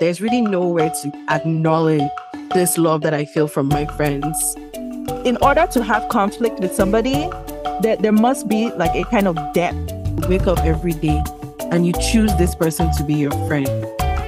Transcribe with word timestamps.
there's 0.00 0.20
really 0.20 0.40
nowhere 0.40 0.90
to 0.90 1.24
acknowledge 1.30 2.08
this 2.52 2.76
love 2.78 3.02
that 3.02 3.14
I 3.14 3.24
feel 3.24 3.48
from 3.48 3.68
my 3.68 3.86
friends. 3.86 4.56
In 5.24 5.36
order 5.42 5.66
to 5.68 5.82
have 5.82 6.08
conflict 6.08 6.60
with 6.60 6.74
somebody, 6.74 7.28
there, 7.80 7.96
there 7.96 8.12
must 8.12 8.48
be 8.48 8.70
like 8.72 8.94
a 8.94 9.04
kind 9.04 9.26
of 9.26 9.36
depth. 9.52 9.92
Wake 10.28 10.46
up 10.46 10.58
every 10.60 10.92
day 10.92 11.22
and 11.70 11.86
you 11.86 11.92
choose 11.94 12.34
this 12.36 12.54
person 12.54 12.90
to 12.96 13.04
be 13.04 13.14
your 13.14 13.32
friend. 13.46 13.68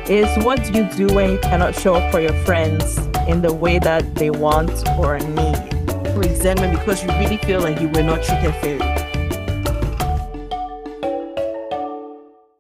Is 0.09 0.45
what 0.45 0.75
you 0.75 0.85
do 0.85 1.15
when 1.15 1.33
you 1.33 1.39
cannot 1.39 1.75
show 1.75 1.95
up 1.95 2.11
for 2.11 2.21
your 2.21 2.33
friends 2.45 2.99
in 3.29 3.43
the 3.43 3.53
way 3.53 3.79
that 3.79 4.15
they 4.15 4.31
want 4.31 4.71
or 4.99 5.19
need. 5.19 6.17
Resentment 6.17 6.79
because 6.79 7.03
you 7.03 7.11
really 7.11 7.37
feel 7.39 7.61
like 7.61 7.81
you 7.81 7.89
were 7.89 8.03
not 8.03 8.23
treated 8.23 8.55
fairly. 8.57 9.09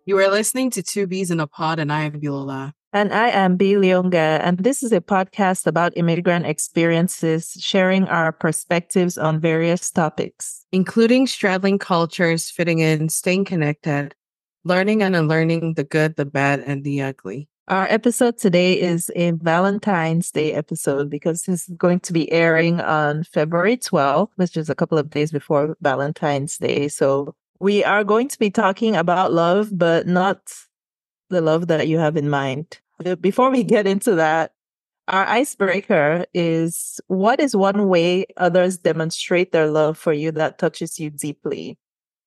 You 0.04 0.18
are 0.18 0.28
listening 0.28 0.70
to 0.70 0.82
Two 0.82 1.06
Bees 1.06 1.30
in 1.30 1.40
a 1.40 1.46
Pod, 1.46 1.78
and 1.78 1.92
I 1.92 2.04
am 2.04 2.12
Bilola. 2.12 2.72
And 2.92 3.12
I 3.12 3.28
am 3.28 3.56
B. 3.56 3.74
Leonga, 3.74 4.40
and 4.42 4.56
this 4.58 4.82
is 4.82 4.92
a 4.92 5.00
podcast 5.02 5.66
about 5.66 5.92
immigrant 5.94 6.46
experiences, 6.46 7.54
sharing 7.60 8.08
our 8.08 8.32
perspectives 8.32 9.18
on 9.18 9.40
various 9.40 9.90
topics, 9.90 10.64
including 10.72 11.26
straddling 11.26 11.78
cultures, 11.78 12.50
fitting 12.50 12.78
in, 12.78 13.10
staying 13.10 13.44
connected, 13.44 14.14
learning 14.64 15.02
and 15.02 15.14
unlearning 15.14 15.74
the 15.74 15.84
good, 15.84 16.16
the 16.16 16.24
bad, 16.24 16.60
and 16.60 16.82
the 16.82 17.02
ugly. 17.02 17.50
Our 17.68 17.86
episode 17.90 18.38
today 18.38 18.80
is 18.80 19.10
a 19.14 19.32
Valentine's 19.32 20.30
Day 20.30 20.54
episode 20.54 21.10
because 21.10 21.42
this 21.42 21.68
is 21.68 21.76
going 21.76 22.00
to 22.00 22.14
be 22.14 22.32
airing 22.32 22.80
on 22.80 23.24
February 23.24 23.76
12th, 23.76 24.30
which 24.36 24.56
is 24.56 24.70
a 24.70 24.74
couple 24.74 24.96
of 24.96 25.10
days 25.10 25.30
before 25.30 25.76
Valentine's 25.82 26.56
Day. 26.56 26.88
So 26.88 27.34
we 27.60 27.84
are 27.84 28.02
going 28.02 28.28
to 28.28 28.38
be 28.38 28.48
talking 28.48 28.96
about 28.96 29.34
love, 29.34 29.76
but 29.76 30.06
not 30.06 30.40
the 31.30 31.40
love 31.40 31.68
that 31.68 31.88
you 31.88 31.98
have 31.98 32.16
in 32.16 32.28
mind. 32.30 32.80
Before 33.20 33.50
we 33.50 33.62
get 33.62 33.86
into 33.86 34.14
that, 34.16 34.52
our 35.08 35.24
icebreaker 35.26 36.26
is 36.34 37.00
what 37.06 37.40
is 37.40 37.56
one 37.56 37.88
way 37.88 38.26
others 38.36 38.76
demonstrate 38.76 39.52
their 39.52 39.70
love 39.70 39.96
for 39.96 40.12
you 40.12 40.30
that 40.32 40.58
touches 40.58 40.98
you 40.98 41.10
deeply? 41.10 41.78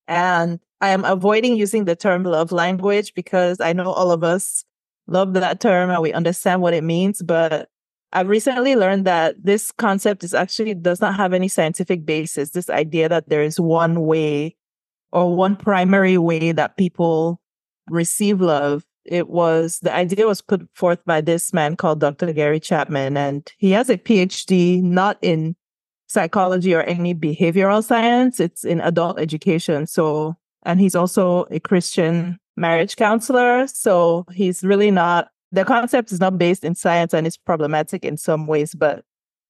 And 0.07 0.59
I 0.81 0.89
am 0.89 1.05
avoiding 1.05 1.55
using 1.55 1.85
the 1.85 1.95
term 1.95 2.23
love 2.23 2.51
language 2.51 3.13
because 3.13 3.61
I 3.61 3.73
know 3.73 3.91
all 3.91 4.11
of 4.11 4.23
us 4.23 4.65
love 5.07 5.33
that 5.33 5.59
term 5.59 5.91
and 5.91 6.01
we 6.01 6.11
understand 6.11 6.61
what 6.61 6.73
it 6.73 6.83
means. 6.83 7.21
But 7.21 7.69
I've 8.13 8.27
recently 8.27 8.75
learned 8.75 9.05
that 9.05 9.35
this 9.41 9.71
concept 9.71 10.23
is 10.23 10.33
actually 10.33 10.73
does 10.73 11.01
not 11.01 11.15
have 11.15 11.33
any 11.33 11.47
scientific 11.47 12.05
basis. 12.05 12.49
This 12.49 12.69
idea 12.69 13.09
that 13.09 13.29
there 13.29 13.43
is 13.43 13.59
one 13.59 14.01
way 14.01 14.55
or 15.11 15.35
one 15.35 15.55
primary 15.55 16.17
way 16.17 16.51
that 16.51 16.77
people 16.77 17.39
receive 17.89 18.41
love 18.41 18.85
it 19.05 19.29
was 19.29 19.79
the 19.79 19.93
idea 19.93 20.27
was 20.27 20.41
put 20.41 20.61
forth 20.73 21.03
by 21.05 21.21
this 21.21 21.53
man 21.53 21.75
called 21.75 21.99
Dr. 21.99 22.31
Gary 22.33 22.59
Chapman, 22.59 23.17
and 23.17 23.51
he 23.57 23.71
has 23.71 23.89
a 23.89 23.97
PhD 23.97 24.81
not 24.81 25.17
in 25.21 25.55
psychology 26.11 26.73
or 26.73 26.81
any 26.83 27.15
behavioral 27.15 27.83
science, 27.83 28.39
it's 28.39 28.65
in 28.65 28.81
adult 28.81 29.17
education. 29.19 29.87
So, 29.87 30.35
and 30.63 30.79
he's 30.79 30.95
also 30.95 31.45
a 31.49 31.59
Christian 31.59 32.37
marriage 32.57 32.97
counselor. 32.97 33.65
So 33.67 34.25
he's 34.33 34.61
really 34.61 34.91
not, 34.91 35.29
the 35.51 35.63
concept 35.63 36.11
is 36.11 36.19
not 36.19 36.37
based 36.37 36.65
in 36.65 36.75
science 36.75 37.13
and 37.13 37.25
it's 37.25 37.37
problematic 37.37 38.03
in 38.03 38.17
some 38.17 38.45
ways, 38.45 38.75
but 38.75 39.05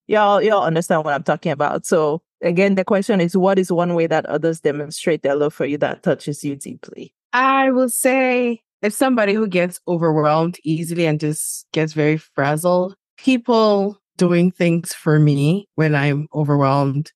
y'all, 0.08 0.41
y'all 0.41 0.63
understand 0.63 1.03
what 1.03 1.15
I'm 1.15 1.23
talking 1.23 1.52
about. 1.52 1.86
So 1.88 2.21
again, 2.43 2.75
the 2.75 2.86
question 2.86 3.19
is, 3.19 3.36
what 3.36 3.58
is 3.58 3.71
one 3.71 3.95
way 3.95 4.05
that 4.08 4.27
others 4.27 4.59
demonstrate 4.59 5.23
their 5.23 5.36
love 5.36 5.55
for 5.55 5.65
you 5.65 5.80
that 5.80 6.03
touches 6.03 6.43
you 6.43 6.55
deeply? 6.55 7.11
I 7.33 7.71
will 7.71 7.89
say 7.89 8.61
if 8.81 8.93
somebody 8.93 9.33
who 9.33 9.47
gets 9.47 9.79
overwhelmed 9.87 10.57
easily 10.63 11.05
and 11.05 11.19
just 11.19 11.67
gets 11.71 11.93
very 11.93 12.17
frazzled, 12.17 12.95
people 13.17 13.97
doing 14.17 14.51
things 14.51 14.93
for 14.93 15.19
me 15.19 15.67
when 15.75 15.95
I'm 15.95 16.27
overwhelmed 16.33 17.11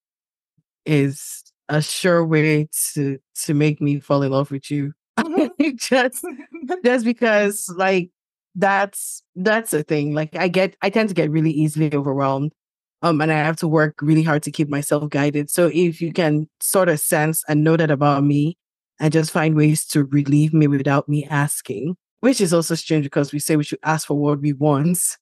is 0.85 1.43
a 1.69 1.81
sure 1.81 2.25
way 2.25 2.67
to 2.93 3.17
to 3.43 3.53
make 3.53 3.81
me 3.81 3.99
fall 3.99 4.21
in 4.21 4.31
love 4.31 4.51
with 4.51 4.69
you. 4.69 4.93
just 5.75 6.25
just 6.83 7.05
because 7.05 7.73
like 7.75 8.11
that's 8.55 9.23
that's 9.35 9.73
a 9.73 9.83
thing. 9.83 10.13
Like 10.13 10.35
I 10.35 10.47
get 10.47 10.75
I 10.81 10.89
tend 10.89 11.09
to 11.09 11.15
get 11.15 11.31
really 11.31 11.51
easily 11.51 11.93
overwhelmed. 11.93 12.53
Um 13.01 13.19
and 13.21 13.31
I 13.31 13.37
have 13.37 13.57
to 13.57 13.67
work 13.67 13.95
really 14.01 14.23
hard 14.23 14.43
to 14.43 14.51
keep 14.51 14.69
myself 14.69 15.09
guided. 15.09 15.49
So 15.49 15.69
if 15.73 16.01
you 16.01 16.13
can 16.13 16.47
sort 16.59 16.89
of 16.89 16.99
sense 16.99 17.43
and 17.47 17.63
know 17.63 17.77
that 17.77 17.91
about 17.91 18.23
me, 18.23 18.57
and 18.99 19.11
just 19.11 19.31
find 19.31 19.55
ways 19.55 19.85
to 19.87 20.05
relieve 20.05 20.53
me 20.53 20.67
without 20.67 21.09
me 21.09 21.25
asking, 21.25 21.95
which 22.21 22.39
is 22.39 22.53
also 22.53 22.75
strange 22.75 23.03
because 23.03 23.33
we 23.33 23.39
say 23.39 23.55
we 23.55 23.63
should 23.63 23.79
ask 23.83 24.07
for 24.07 24.15
what 24.15 24.41
we 24.41 24.53
want. 24.53 25.17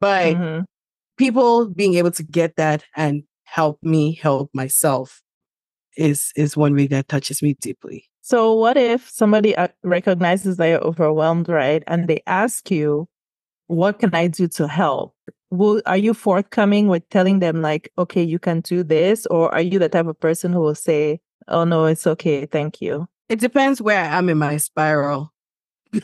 But 0.00 0.36
mm-hmm. 0.36 0.64
people 1.16 1.68
being 1.68 1.94
able 1.94 2.10
to 2.12 2.22
get 2.22 2.56
that 2.56 2.84
and 2.96 3.22
help 3.44 3.78
me 3.82 4.14
help 4.14 4.50
myself 4.52 5.22
is 5.96 6.32
is 6.36 6.56
one 6.56 6.74
way 6.74 6.86
that 6.88 7.08
touches 7.08 7.42
me 7.42 7.54
deeply. 7.60 8.04
So 8.20 8.54
what 8.54 8.76
if 8.76 9.08
somebody 9.08 9.54
uh, 9.56 9.68
recognizes 9.82 10.56
that 10.56 10.66
you're 10.66 10.80
overwhelmed, 10.80 11.48
right? 11.48 11.82
And 11.86 12.08
they 12.08 12.22
ask 12.26 12.70
you, 12.70 13.06
what 13.66 13.98
can 13.98 14.14
I 14.14 14.28
do 14.28 14.48
to 14.48 14.66
help? 14.66 15.14
Will, 15.50 15.82
are 15.86 15.96
you 15.96 16.14
forthcoming 16.14 16.88
with 16.88 17.08
telling 17.10 17.38
them 17.38 17.62
like, 17.62 17.92
okay, 17.98 18.22
you 18.22 18.38
can 18.38 18.60
do 18.62 18.82
this? 18.82 19.26
Or 19.26 19.54
are 19.54 19.60
you 19.60 19.78
the 19.78 19.88
type 19.88 20.06
of 20.06 20.18
person 20.18 20.52
who 20.52 20.60
will 20.60 20.74
say, 20.74 21.20
oh 21.48 21.64
no, 21.64 21.84
it's 21.84 22.06
okay. 22.06 22.46
Thank 22.46 22.80
you. 22.80 23.06
It 23.28 23.40
depends 23.40 23.80
where 23.80 24.00
I 24.00 24.18
am 24.18 24.28
in 24.28 24.38
my 24.38 24.58
spiral. 24.58 25.32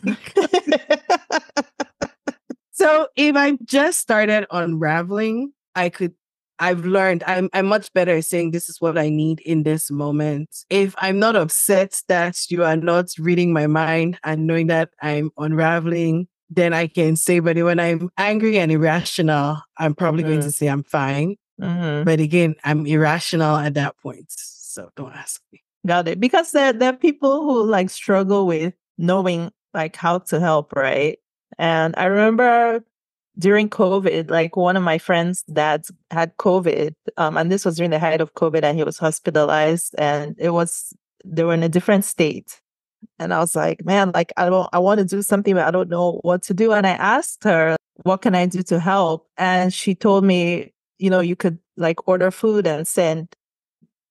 so 2.72 3.08
if 3.16 3.36
I 3.36 3.58
just 3.64 4.00
started 4.00 4.46
unraveling, 4.50 5.52
I 5.74 5.88
could 5.88 6.14
I've 6.60 6.84
learned 6.84 7.24
I'm 7.26 7.48
I'm 7.52 7.66
much 7.66 7.92
better 7.94 8.16
at 8.16 8.24
saying 8.26 8.50
this 8.50 8.68
is 8.68 8.80
what 8.80 8.98
I 8.98 9.08
need 9.08 9.40
in 9.40 9.62
this 9.62 9.90
moment. 9.90 10.50
If 10.68 10.94
I'm 10.98 11.18
not 11.18 11.34
upset 11.34 12.02
that 12.08 12.36
you 12.50 12.62
are 12.64 12.76
not 12.76 13.06
reading 13.18 13.52
my 13.52 13.66
mind 13.66 14.18
and 14.22 14.46
knowing 14.46 14.66
that 14.68 14.90
I'm 15.00 15.30
unraveling, 15.38 16.28
then 16.50 16.74
I 16.74 16.86
can 16.86 17.16
say, 17.16 17.40
but 17.40 17.56
when 17.56 17.80
I'm 17.80 18.10
angry 18.18 18.58
and 18.58 18.70
irrational, 18.70 19.62
I'm 19.78 19.94
probably 19.94 20.22
mm-hmm. 20.22 20.32
going 20.32 20.42
to 20.42 20.48
mm. 20.48 20.52
say 20.54 20.66
I'm 20.66 20.84
fine. 20.84 21.36
Mm-hmm. 21.60 22.04
But 22.04 22.20
again, 22.20 22.56
I'm 22.62 22.86
irrational 22.86 23.56
at 23.56 23.74
that 23.74 23.96
point. 23.98 24.26
So 24.28 24.90
don't 24.96 25.12
ask 25.12 25.40
me. 25.52 25.62
Got 25.86 26.08
it. 26.08 26.20
Because 26.20 26.52
there, 26.52 26.72
there 26.72 26.90
are 26.90 26.96
people 26.96 27.42
who 27.42 27.64
like 27.64 27.90
struggle 27.90 28.46
with 28.46 28.74
knowing 28.98 29.50
like 29.72 29.96
how 29.96 30.18
to 30.18 30.40
help, 30.40 30.72
right? 30.74 31.18
And 31.58 31.94
I 31.96 32.04
remember 32.06 32.84
during 33.38 33.70
COVID, 33.70 34.30
like 34.30 34.56
one 34.56 34.76
of 34.76 34.82
my 34.82 34.98
friends' 34.98 35.42
dads 35.44 35.90
had 36.10 36.36
COVID. 36.36 36.94
Um, 37.16 37.36
and 37.36 37.50
this 37.50 37.64
was 37.64 37.76
during 37.76 37.90
the 37.90 37.98
height 37.98 38.20
of 38.20 38.34
COVID 38.34 38.62
and 38.62 38.76
he 38.76 38.84
was 38.84 38.98
hospitalized 38.98 39.94
and 39.98 40.36
it 40.38 40.50
was 40.50 40.92
they 41.24 41.44
were 41.44 41.54
in 41.54 41.62
a 41.62 41.68
different 41.68 42.04
state. 42.04 42.60
And 43.18 43.32
I 43.32 43.38
was 43.38 43.56
like, 43.56 43.84
man, 43.84 44.10
like 44.12 44.32
I 44.36 44.46
don't 44.50 44.68
I 44.72 44.78
want 44.78 44.98
to 44.98 45.06
do 45.06 45.22
something, 45.22 45.54
but 45.54 45.66
I 45.66 45.70
don't 45.70 45.88
know 45.88 46.20
what 46.22 46.42
to 46.44 46.54
do. 46.54 46.72
And 46.72 46.86
I 46.86 46.90
asked 46.90 47.44
her, 47.44 47.76
what 48.02 48.22
can 48.22 48.34
I 48.34 48.46
do 48.46 48.62
to 48.64 48.80
help? 48.80 49.28
And 49.38 49.72
she 49.72 49.94
told 49.94 50.24
me, 50.24 50.72
you 50.98 51.08
know, 51.08 51.20
you 51.20 51.36
could 51.36 51.58
like 51.76 52.06
order 52.08 52.30
food 52.30 52.66
and 52.66 52.86
send 52.86 53.28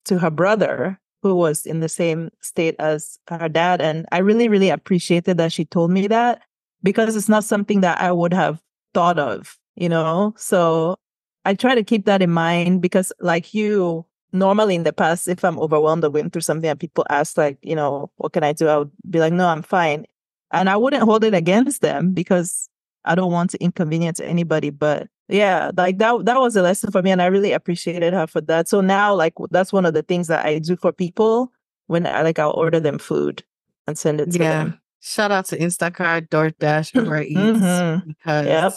to 0.06 0.18
her 0.20 0.32
brother 0.32 1.00
who 1.22 1.36
was 1.36 1.66
in 1.66 1.80
the 1.80 1.90
same 1.90 2.30
state 2.42 2.76
as 2.80 3.20
her 3.28 3.50
dad. 3.50 3.82
And 3.82 4.06
I 4.12 4.20
really, 4.20 4.48
really 4.48 4.70
appreciated 4.70 5.38
that 5.38 5.52
she 5.52 5.66
told 5.66 5.92
me 5.92 6.08
that 6.08 6.42
because 6.82 7.16
it's 7.16 7.30
not 7.30 7.44
something 7.44 7.82
that 7.82 8.00
I 8.00 8.12
would 8.12 8.34
have 8.34 8.62
thought 8.94 9.20
of, 9.20 9.58
you 9.76 9.90
know? 9.90 10.34
So 10.38 10.98
I 11.46 11.54
try 11.54 11.76
to 11.76 11.84
keep 11.84 12.06
that 12.06 12.22
in 12.22 12.32
mind 12.32 12.82
because, 12.82 13.12
like 13.20 13.54
you, 13.54 14.06
normally 14.32 14.76
in 14.76 14.84
the 14.84 14.94
past, 14.94 15.28
if 15.28 15.44
I'm 15.44 15.60
overwhelmed 15.60 16.04
or 16.04 16.10
going 16.10 16.30
through 16.30 16.42
something 16.42 16.70
and 16.70 16.80
people 16.80 17.06
ask, 17.10 17.38
like, 17.38 17.58
you 17.62 17.76
know, 17.76 18.12
what 18.18 18.34
can 18.34 18.44
I 18.44 18.54
do? 18.54 18.68
I 18.68 18.78
would 18.78 18.92
be 19.10 19.20
like, 19.20 19.34
no, 19.34 19.48
I'm 19.48 19.64
fine. 19.64 20.06
And 20.52 20.70
I 20.70 20.78
wouldn't 20.78 21.04
hold 21.04 21.24
it 21.24 21.34
against 21.34 21.82
them 21.82 22.12
because 22.14 22.70
I 23.06 23.16
don't 23.16 23.32
want 23.32 23.52
to 23.52 23.64
inconvenience 23.64 24.20
anybody. 24.20 24.70
But 24.70 25.08
yeah 25.30 25.70
like 25.78 26.00
that 26.00 26.26
that 26.26 26.40
was 26.40 26.56
a 26.56 26.62
lesson 26.62 26.92
for 26.92 27.02
me 27.02 27.12
and 27.12 27.22
i 27.22 27.28
really 27.28 27.54
appreciated 27.54 28.14
her 28.14 28.28
for 28.28 28.42
that 28.42 28.68
so 28.68 28.82
now 28.82 29.14
like 29.14 29.34
that's 29.52 29.72
one 29.72 29.86
of 29.86 29.94
the 29.94 30.02
things 30.02 30.28
that 30.28 30.46
i 30.46 30.58
do 30.60 30.76
for 30.76 30.92
people 30.92 31.52
when 31.88 32.06
i 32.06 32.24
like 32.24 32.40
i'll 32.40 32.52
order 32.52 32.80
them 32.80 32.98
food 32.98 33.44
and 33.88 33.98
send 33.98 34.20
it 34.20 34.32
to 34.32 34.40
yeah. 34.40 34.64
them 34.64 34.82
shout 35.02 35.32
out 35.32 35.46
to 35.46 35.58
instacart 35.58 36.28
doordash 36.30 36.94
uber 36.96 37.22
eats 37.22 37.40
mm-hmm. 37.40 38.10
because 38.10 38.46
yep. 38.46 38.74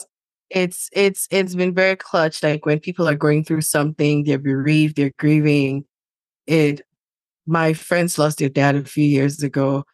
it's 0.51 0.91
it's 0.93 1.27
it's 1.31 1.55
been 1.55 1.75
very 1.75 1.97
clutch 1.97 2.43
like 2.43 2.67
when 2.67 2.79
people 2.79 3.09
are 3.09 3.17
going 3.17 3.43
through 3.43 3.63
something 3.63 4.23
they're 4.25 4.39
bereaved 4.39 4.97
they're 4.97 5.13
grieving 5.19 5.85
it 6.47 6.83
my 7.47 7.73
friends 7.73 8.19
lost 8.19 8.39
their 8.39 8.51
dad 8.51 8.77
a 8.77 8.85
few 8.85 9.05
years 9.05 9.43
ago 9.43 9.85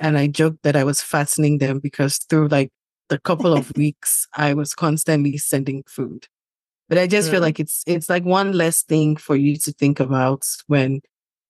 and 0.00 0.18
i 0.18 0.26
joked 0.26 0.62
that 0.64 0.76
i 0.76 0.82
was 0.82 1.00
fastening 1.00 1.58
them 1.58 1.78
because 1.78 2.18
through 2.28 2.48
like 2.48 2.70
the 3.08 3.18
couple 3.18 3.52
of 3.52 3.72
weeks 3.76 4.26
I 4.34 4.54
was 4.54 4.74
constantly 4.74 5.36
sending 5.38 5.82
food. 5.86 6.26
But 6.88 6.98
I 6.98 7.06
just 7.06 7.30
feel 7.30 7.42
like 7.42 7.60
it's 7.60 7.82
it's 7.86 8.08
like 8.08 8.24
one 8.24 8.52
less 8.52 8.82
thing 8.82 9.16
for 9.16 9.36
you 9.36 9.56
to 9.58 9.72
think 9.72 10.00
about 10.00 10.46
when 10.68 11.00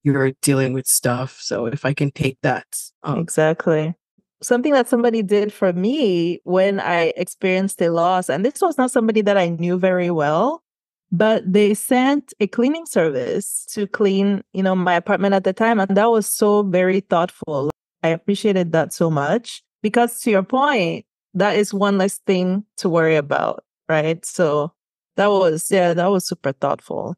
you're 0.02 0.32
dealing 0.43 0.72
with 0.72 0.87
stuff. 0.87 1.38
So 1.40 1.66
if 1.66 1.84
I 1.84 1.94
can 1.94 2.10
take 2.10 2.38
that. 2.43 2.66
Um, 3.05 3.20
exactly. 3.20 3.94
something 4.43 4.72
that 4.72 4.88
somebody 4.88 5.22
did 5.22 5.52
for 5.52 5.72
me 5.72 6.40
when 6.44 6.81
I 6.81 7.12
experienced 7.16 7.81
a 7.82 7.90
loss, 7.90 8.28
and 8.28 8.44
this 8.44 8.60
was 8.60 8.78
not 8.78 8.90
somebody 8.90 9.20
that 9.22 9.37
I 9.37 9.49
knew 9.49 9.78
very 9.78 10.10
well, 10.10 10.62
but 11.10 11.50
they 11.50 11.75
sent 11.75 12.32
a 12.40 12.46
cleaning 12.46 12.87
service 12.87 13.66
to 13.70 13.87
clean, 13.87 14.43
you 14.52 14.62
know, 14.62 14.75
my 14.75 14.94
apartment 14.94 15.34
at 15.34 15.44
the 15.44 15.52
time. 15.52 15.81
And 15.81 15.96
that 15.96 16.10
was 16.10 16.26
so 16.26 16.62
very 16.62 17.00
thoughtful. 17.00 17.70
I 18.02 18.08
appreciated 18.08 18.72
that 18.72 18.93
so 18.93 19.10
much 19.10 19.62
because 19.82 20.20
to 20.20 20.31
your 20.31 20.43
point, 20.43 21.05
that 21.34 21.56
is 21.56 21.72
one 21.75 21.98
less 21.98 22.19
thing 22.26 22.64
to 22.78 22.88
worry 22.88 23.16
about, 23.16 23.64
right? 23.88 24.25
So 24.25 24.72
that 25.16 25.28
was, 25.28 25.70
yeah, 25.70 25.94
that 25.94 26.06
was 26.10 26.26
super 26.26 26.52
thoughtful. 26.52 27.14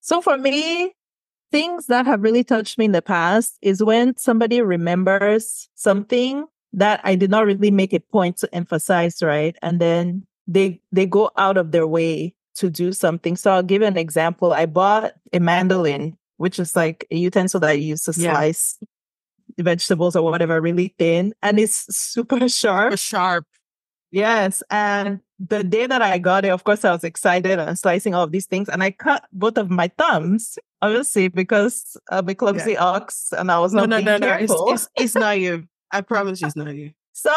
So 0.00 0.20
for 0.20 0.36
me, 0.36 0.92
things 1.52 1.86
that 1.86 2.06
have 2.06 2.22
really 2.22 2.44
touched 2.44 2.78
me 2.78 2.86
in 2.86 2.92
the 2.92 3.02
past 3.02 3.58
is 3.62 3.82
when 3.82 4.16
somebody 4.16 4.60
remembers 4.60 5.68
something 5.74 6.46
that 6.72 7.00
I 7.04 7.14
did 7.14 7.30
not 7.30 7.46
really 7.46 7.70
make 7.70 7.92
a 7.92 8.00
point 8.00 8.36
to 8.38 8.52
emphasize, 8.54 9.22
right? 9.22 9.56
And 9.62 9.80
then 9.80 10.26
they 10.46 10.80
they 10.92 11.06
go 11.06 11.30
out 11.38 11.56
of 11.56 11.70
their 11.72 11.86
way 11.86 12.34
to 12.56 12.68
do 12.70 12.92
something. 12.92 13.36
So 13.36 13.52
I'll 13.52 13.62
give 13.62 13.82
an 13.82 13.96
example. 13.96 14.52
I 14.52 14.66
bought 14.66 15.12
a 15.32 15.38
mandolin, 15.40 16.16
which 16.36 16.58
is 16.58 16.74
like 16.76 17.06
a 17.10 17.16
utensil 17.16 17.60
that 17.60 17.78
you 17.78 17.88
use 17.90 18.02
to 18.04 18.12
Yeah. 18.20 18.32
slice 18.32 18.78
vegetables 19.58 20.16
or 20.16 20.22
whatever 20.22 20.60
really 20.60 20.94
thin, 20.98 21.32
and 21.42 21.58
it's 21.60 21.86
super 21.96 22.48
sharp. 22.48 22.98
sharp. 22.98 23.46
Yes. 24.14 24.62
And 24.70 25.18
the 25.40 25.64
day 25.64 25.88
that 25.88 26.00
I 26.00 26.18
got 26.18 26.44
it, 26.44 26.50
of 26.50 26.62
course, 26.62 26.84
I 26.84 26.92
was 26.92 27.02
excited 27.02 27.58
and 27.58 27.76
slicing 27.76 28.14
all 28.14 28.22
of 28.22 28.30
these 28.30 28.46
things. 28.46 28.68
And 28.68 28.80
I 28.80 28.92
cut 28.92 29.24
both 29.32 29.58
of 29.58 29.70
my 29.70 29.88
thumbs, 29.98 30.56
obviously, 30.80 31.26
because 31.26 31.96
I'm 32.08 32.28
a 32.28 32.34
clumsy 32.36 32.76
ox 32.76 33.32
and 33.36 33.50
I 33.50 33.58
was 33.58 33.74
No, 33.74 33.80
not 33.80 33.90
no, 33.90 33.96
being 33.96 34.06
no, 34.06 34.18
no. 34.18 34.34
It's, 34.34 34.52
it's, 34.56 34.88
it's 34.96 35.14
not 35.16 35.40
you. 35.40 35.64
I 35.90 36.00
promise 36.00 36.40
you 36.40 36.46
it's 36.46 36.56
not 36.56 36.74
you. 36.74 36.92
So 37.16 37.32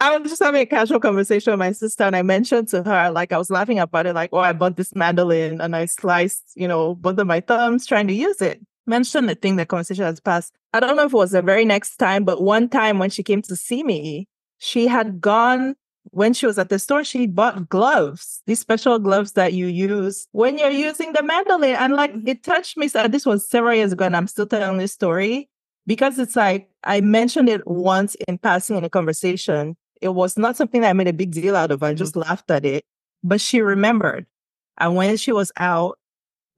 I 0.00 0.16
was 0.16 0.30
just 0.30 0.42
having 0.42 0.62
a 0.62 0.66
casual 0.66 1.00
conversation 1.00 1.52
with 1.52 1.58
my 1.58 1.72
sister, 1.72 2.04
and 2.04 2.16
I 2.16 2.22
mentioned 2.22 2.68
to 2.68 2.82
her, 2.82 3.10
like, 3.10 3.32
I 3.32 3.38
was 3.38 3.50
laughing 3.50 3.78
about 3.78 4.06
it, 4.06 4.14
like, 4.14 4.30
oh, 4.32 4.38
I 4.38 4.54
bought 4.54 4.76
this 4.76 4.94
mandolin 4.94 5.60
and 5.60 5.76
I 5.76 5.84
sliced, 5.84 6.52
you 6.54 6.66
know, 6.66 6.94
both 6.94 7.18
of 7.18 7.26
my 7.26 7.40
thumbs 7.40 7.86
trying 7.86 8.06
to 8.08 8.14
use 8.14 8.40
it. 8.40 8.60
Mentioned 8.86 9.28
the 9.28 9.34
thing, 9.34 9.56
the 9.56 9.66
conversation 9.66 10.04
has 10.04 10.20
passed. 10.20 10.54
I 10.72 10.80
don't 10.80 10.96
know 10.96 11.04
if 11.04 11.12
it 11.12 11.16
was 11.16 11.32
the 11.32 11.42
very 11.42 11.66
next 11.66 11.96
time, 11.96 12.24
but 12.24 12.42
one 12.42 12.68
time 12.70 12.98
when 12.98 13.10
she 13.10 13.22
came 13.22 13.42
to 13.42 13.56
see 13.56 13.82
me, 13.82 14.26
she 14.58 14.86
had 14.86 15.20
gone 15.20 15.76
when 16.10 16.32
she 16.32 16.46
was 16.46 16.58
at 16.58 16.68
the 16.68 16.78
store, 16.78 17.04
she 17.04 17.26
bought 17.26 17.68
gloves, 17.68 18.42
these 18.46 18.60
special 18.60 18.98
gloves 18.98 19.32
that 19.32 19.52
you 19.52 19.66
use 19.66 20.26
when 20.32 20.58
you're 20.58 20.70
using 20.70 21.12
the 21.12 21.22
mandolin. 21.22 21.76
And 21.76 21.94
like 21.94 22.12
mm-hmm. 22.12 22.28
it 22.28 22.42
touched 22.42 22.76
me. 22.76 22.88
So 22.88 23.08
this 23.08 23.26
was 23.26 23.48
several 23.48 23.74
years 23.74 23.92
ago, 23.92 24.06
and 24.06 24.16
I'm 24.16 24.26
still 24.26 24.46
telling 24.46 24.78
this 24.78 24.92
story 24.92 25.48
because 25.86 26.18
it's 26.18 26.36
like 26.36 26.68
I 26.84 27.00
mentioned 27.00 27.48
it 27.48 27.66
once 27.66 28.14
in 28.26 28.38
passing 28.38 28.76
in 28.76 28.84
a 28.84 28.90
conversation. 28.90 29.76
It 30.00 30.10
was 30.10 30.38
not 30.38 30.56
something 30.56 30.82
that 30.82 30.90
I 30.90 30.92
made 30.92 31.08
a 31.08 31.12
big 31.12 31.32
deal 31.32 31.56
out 31.56 31.70
of. 31.70 31.82
I 31.82 31.94
just 31.94 32.14
mm-hmm. 32.14 32.28
laughed 32.28 32.50
at 32.50 32.64
it. 32.64 32.84
But 33.24 33.40
she 33.40 33.60
remembered. 33.60 34.26
And 34.78 34.94
when 34.94 35.16
she 35.16 35.32
was 35.32 35.50
out, 35.56 35.98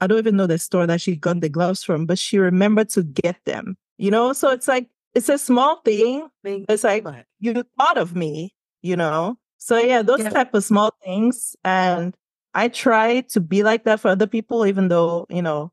I 0.01 0.07
don't 0.07 0.19
even 0.19 0.37
know 0.37 0.47
the 0.47 0.59
store 0.59 0.87
that 0.87 1.01
she 1.01 1.17
got 1.17 1.41
the 1.41 1.49
gloves 1.49 1.83
from, 1.83 2.07
but 2.07 2.19
she 2.19 2.39
remembered 2.39 2.91
to 2.91 3.03
get 3.03 3.37
them. 3.45 3.77
You 3.99 4.11
know, 4.11 4.33
so 4.33 4.51
it's 4.51 4.69
like 4.69 4.89
it's 5.15 5.29
a 5.29 5.39
small 5.39 5.81
thing. 5.85 6.29
It's 6.45 6.85
like 6.85 7.05
you 7.39 7.65
thought 7.79 7.99
of 7.99 8.15
me, 8.15 8.55
you 8.83 8.97
know? 8.97 9.37
So 9.59 9.79
yeah, 9.79 10.03
those 10.03 10.21
Yeah. 10.21 10.31
type 10.31 10.55
of 10.55 10.65
small 10.65 10.93
things. 11.05 11.55
And 11.65 12.15
I 12.55 12.69
try 12.69 13.21
to 13.33 13.41
be 13.41 13.63
like 13.63 13.85
that 13.85 14.01
for 14.01 14.09
other 14.09 14.27
people, 14.27 14.67
even 14.67 14.89
though, 14.89 15.27
you 15.29 15.43
know, 15.43 15.73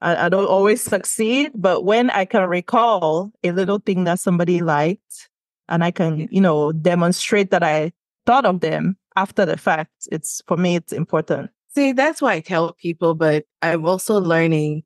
I, 0.00 0.26
I 0.26 0.28
don't 0.28 0.46
always 0.46 0.80
succeed. 0.82 1.52
But 1.54 1.84
when 1.84 2.10
I 2.10 2.24
can 2.24 2.48
recall 2.48 3.32
a 3.42 3.52
little 3.52 3.78
thing 3.78 4.04
that 4.04 4.20
somebody 4.20 4.60
liked 4.60 5.28
and 5.68 5.82
I 5.84 5.90
can, 5.90 6.28
you 6.30 6.40
know, 6.40 6.72
demonstrate 6.72 7.50
that 7.50 7.62
I 7.62 7.92
thought 8.26 8.46
of 8.46 8.60
them 8.60 8.96
after 9.16 9.44
the 9.44 9.56
fact, 9.56 9.92
it's 10.10 10.42
for 10.46 10.56
me, 10.56 10.76
it's 10.76 10.92
important. 10.92 11.50
See, 11.74 11.92
that's 11.92 12.22
why 12.22 12.34
I 12.34 12.40
tell 12.40 12.72
people, 12.74 13.14
but 13.14 13.44
I'm 13.62 13.84
also 13.84 14.20
learning 14.20 14.84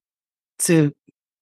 to 0.61 0.93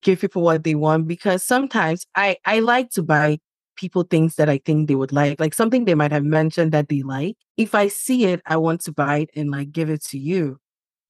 give 0.02 0.20
people 0.20 0.42
what 0.42 0.64
they 0.64 0.74
want 0.74 1.06
because 1.06 1.42
sometimes 1.42 2.06
I, 2.14 2.36
I 2.44 2.60
like 2.60 2.90
to 2.90 3.02
buy 3.02 3.38
people 3.76 4.02
things 4.04 4.36
that 4.36 4.48
I 4.48 4.58
think 4.58 4.88
they 4.88 4.94
would 4.94 5.12
like, 5.12 5.40
like 5.40 5.54
something 5.54 5.84
they 5.84 5.94
might 5.94 6.12
have 6.12 6.24
mentioned 6.24 6.72
that 6.72 6.88
they 6.88 7.02
like. 7.02 7.36
If 7.56 7.74
I 7.74 7.88
see 7.88 8.24
it, 8.26 8.40
I 8.46 8.56
want 8.56 8.80
to 8.82 8.92
buy 8.92 9.18
it 9.20 9.30
and 9.36 9.50
like 9.50 9.72
give 9.72 9.90
it 9.90 10.02
to 10.06 10.18
you. 10.18 10.58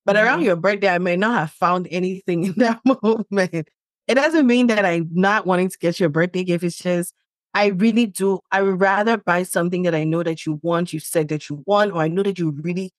But 0.05 0.17
around 0.17 0.41
Mhm. 0.41 0.45
your 0.45 0.57
birthday, 0.57 0.89
I 0.89 0.99
may 0.99 1.17
not 1.17 1.39
have 1.39 1.51
found 1.53 1.89
anything 1.91 2.45
in 2.47 2.55
that 2.59 2.81
moment. 2.85 3.69
It 4.09 4.15
doesn't 4.15 4.47
mean 4.47 4.69
that 4.69 4.85
I'm 4.85 5.09
not 5.13 5.47
wanting 5.47 5.69
to 5.71 5.79
get 5.79 5.99
you 6.01 6.07
a 6.07 6.11
birthday 6.11 6.45
gift. 6.45 6.65
It's 6.65 6.79
just 6.79 7.15
I 7.55 7.67
really 7.69 8.07
do. 8.07 8.41
I 8.53 8.63
would 8.63 8.81
rather 8.81 9.17
buy 9.17 9.43
something 9.45 9.83
that 9.85 9.95
I 9.95 10.05
know 10.05 10.23
that 10.23 10.47
you 10.47 10.61
want, 10.63 10.93
you 10.93 11.01
said 11.01 11.29
that 11.29 11.49
you 11.49 11.63
want, 11.67 11.93
or 11.93 12.03
I 12.03 12.09
know 12.09 12.23
that 12.23 12.39
you 12.39 12.51
really 12.51 12.93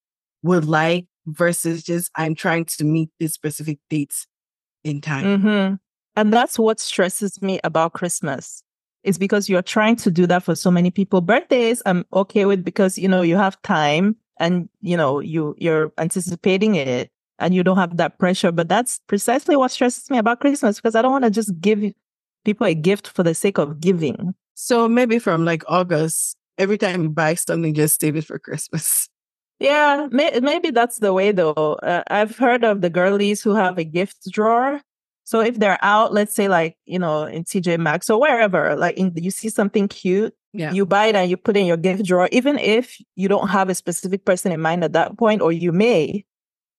would 0.43 0.65
like 0.65 1.05
versus 1.27 1.83
just 1.83 2.11
I'm 2.15 2.35
trying 2.35 2.65
to 2.65 2.83
meet 2.83 3.09
this 3.19 3.33
specific 3.33 3.79
dates 3.89 4.25
in 4.83 5.01
time. 5.01 5.41
hmm 5.41 5.75
And 6.15 6.33
that's 6.33 6.57
what 6.59 6.79
stresses 6.79 7.41
me 7.41 7.59
about 7.63 7.93
Christmas. 7.93 8.63
Is 9.07 9.17
because 9.17 9.47
you're 9.47 9.61
trying 9.61 9.95
to 9.97 10.11
do 10.11 10.27
that 10.27 10.43
for 10.43 10.53
so 10.53 10.69
many 10.69 10.91
people. 10.91 11.21
Birthdays, 11.21 11.81
I'm 11.85 12.05
okay 12.11 12.45
with 12.45 12.63
because 12.63 12.97
you 12.97 13.07
know 13.07 13.21
you 13.21 13.37
have 13.37 13.61
time 13.61 14.17
and 14.39 14.67
you 14.81 14.97
know 14.97 15.19
you 15.19 15.55
you're 15.57 15.91
anticipating 15.97 16.75
it 16.75 17.09
and 17.39 17.53
you 17.53 17.63
don't 17.63 17.77
have 17.77 17.97
that 17.97 18.19
pressure. 18.19 18.51
But 18.51 18.67
that's 18.67 18.99
precisely 19.07 19.55
what 19.55 19.71
stresses 19.71 20.09
me 20.09 20.17
about 20.17 20.41
Christmas 20.41 20.77
because 20.77 20.95
I 20.95 21.01
don't 21.01 21.11
want 21.11 21.23
to 21.23 21.31
just 21.31 21.59
give 21.61 21.81
people 22.43 22.67
a 22.67 22.75
gift 22.75 23.07
for 23.07 23.23
the 23.23 23.33
sake 23.33 23.57
of 23.57 23.79
giving. 23.79 24.35
So 24.55 24.87
maybe 24.89 25.19
from 25.19 25.45
like 25.45 25.63
August, 25.67 26.35
every 26.57 26.77
time 26.77 27.03
you 27.03 27.09
buy 27.09 27.35
something, 27.35 27.73
just 27.73 28.01
save 28.01 28.15
it 28.15 28.25
for 28.25 28.39
Christmas. 28.39 29.07
Yeah, 29.59 30.07
may- 30.11 30.39
maybe 30.39 30.69
that's 30.69 30.99
the 30.99 31.13
way 31.13 31.31
though. 31.31 31.79
Uh, 31.81 32.03
I've 32.11 32.37
heard 32.37 32.63
of 32.63 32.81
the 32.81 32.91
girlies 32.91 33.41
who 33.41 33.55
have 33.55 33.79
a 33.79 33.83
gift 33.83 34.29
drawer. 34.29 34.81
So 35.27 35.41
if 35.41 35.59
they're 35.59 35.77
out, 35.81 36.13
let's 36.13 36.33
say 36.33 36.47
like, 36.47 36.77
you 36.85 36.97
know, 36.99 37.23
in 37.25 37.43
TJ 37.43 37.79
Maxx 37.79 38.09
or 38.09 38.17
wherever, 38.17 38.77
like 38.77 38.95
in, 38.95 39.11
you 39.17 39.29
see 39.29 39.49
something 39.49 39.89
cute, 39.89 40.33
Yeah. 40.53 40.71
you 40.71 40.85
buy 40.85 41.07
it 41.07 41.17
and 41.17 41.29
you 41.29 41.35
put 41.35 41.57
it 41.57 41.59
in 41.59 41.65
your 41.65 41.75
gift 41.75 42.05
drawer, 42.05 42.29
even 42.31 42.57
if 42.57 42.95
you 43.17 43.27
don't 43.27 43.49
have 43.49 43.67
a 43.67 43.75
specific 43.75 44.23
person 44.23 44.53
in 44.53 44.61
mind 44.61 44.85
at 44.85 44.93
that 44.93 45.17
point, 45.17 45.41
or 45.41 45.51
you 45.51 45.73
may, 45.73 46.23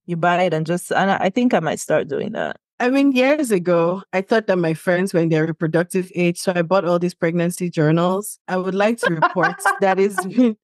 you 0.07 0.17
buy 0.17 0.41
it 0.45 0.55
and 0.55 0.65
just, 0.65 0.91
and 0.91 1.11
I 1.11 1.29
think 1.29 1.53
I 1.53 1.61
might 1.61 1.79
start 1.79 2.09
doing 2.09 2.33
that. 2.33 2.57
I 2.81 2.89
mean, 2.89 3.13
years 3.13 3.51
ago, 3.51 4.03
I 4.15 4.23
thought 4.23 4.47
that 4.47 4.57
my 4.57 4.73
friends 4.73 5.13
were 5.13 5.21
in 5.21 5.29
their 5.29 5.45
reproductive 5.47 6.11
age, 6.15 6.39
so 6.39 6.55
I 6.57 6.63
bought 6.63 6.87
all 6.87 6.99
these 6.99 7.13
pregnancy 7.15 7.69
journals. 7.69 8.39
I 8.49 8.57
would 8.57 8.75
like 8.75 8.97
to 9.01 9.13
report 9.13 9.57
that 9.83 10.01
it's 10.01 10.25
been 10.25 10.57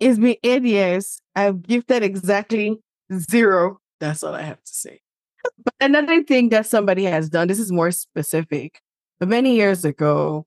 it's 0.00 0.18
been 0.18 0.36
eight 0.42 0.62
years. 0.62 1.20
I've 1.34 1.60
gifted 1.62 2.02
exactly 2.02 2.78
zero. 3.30 3.80
That's 4.00 4.22
all 4.22 4.34
I 4.34 4.40
have 4.42 4.62
to 4.64 4.72
say. 4.72 5.00
But 5.64 5.74
another 5.80 6.22
thing 6.22 6.48
that 6.50 6.66
somebody 6.66 7.04
has 7.04 7.28
done, 7.28 7.48
this 7.48 7.58
is 7.58 7.72
more 7.72 7.90
specific. 7.90 8.80
But 9.18 9.28
many 9.28 9.56
years 9.56 9.84
ago, 9.84 10.46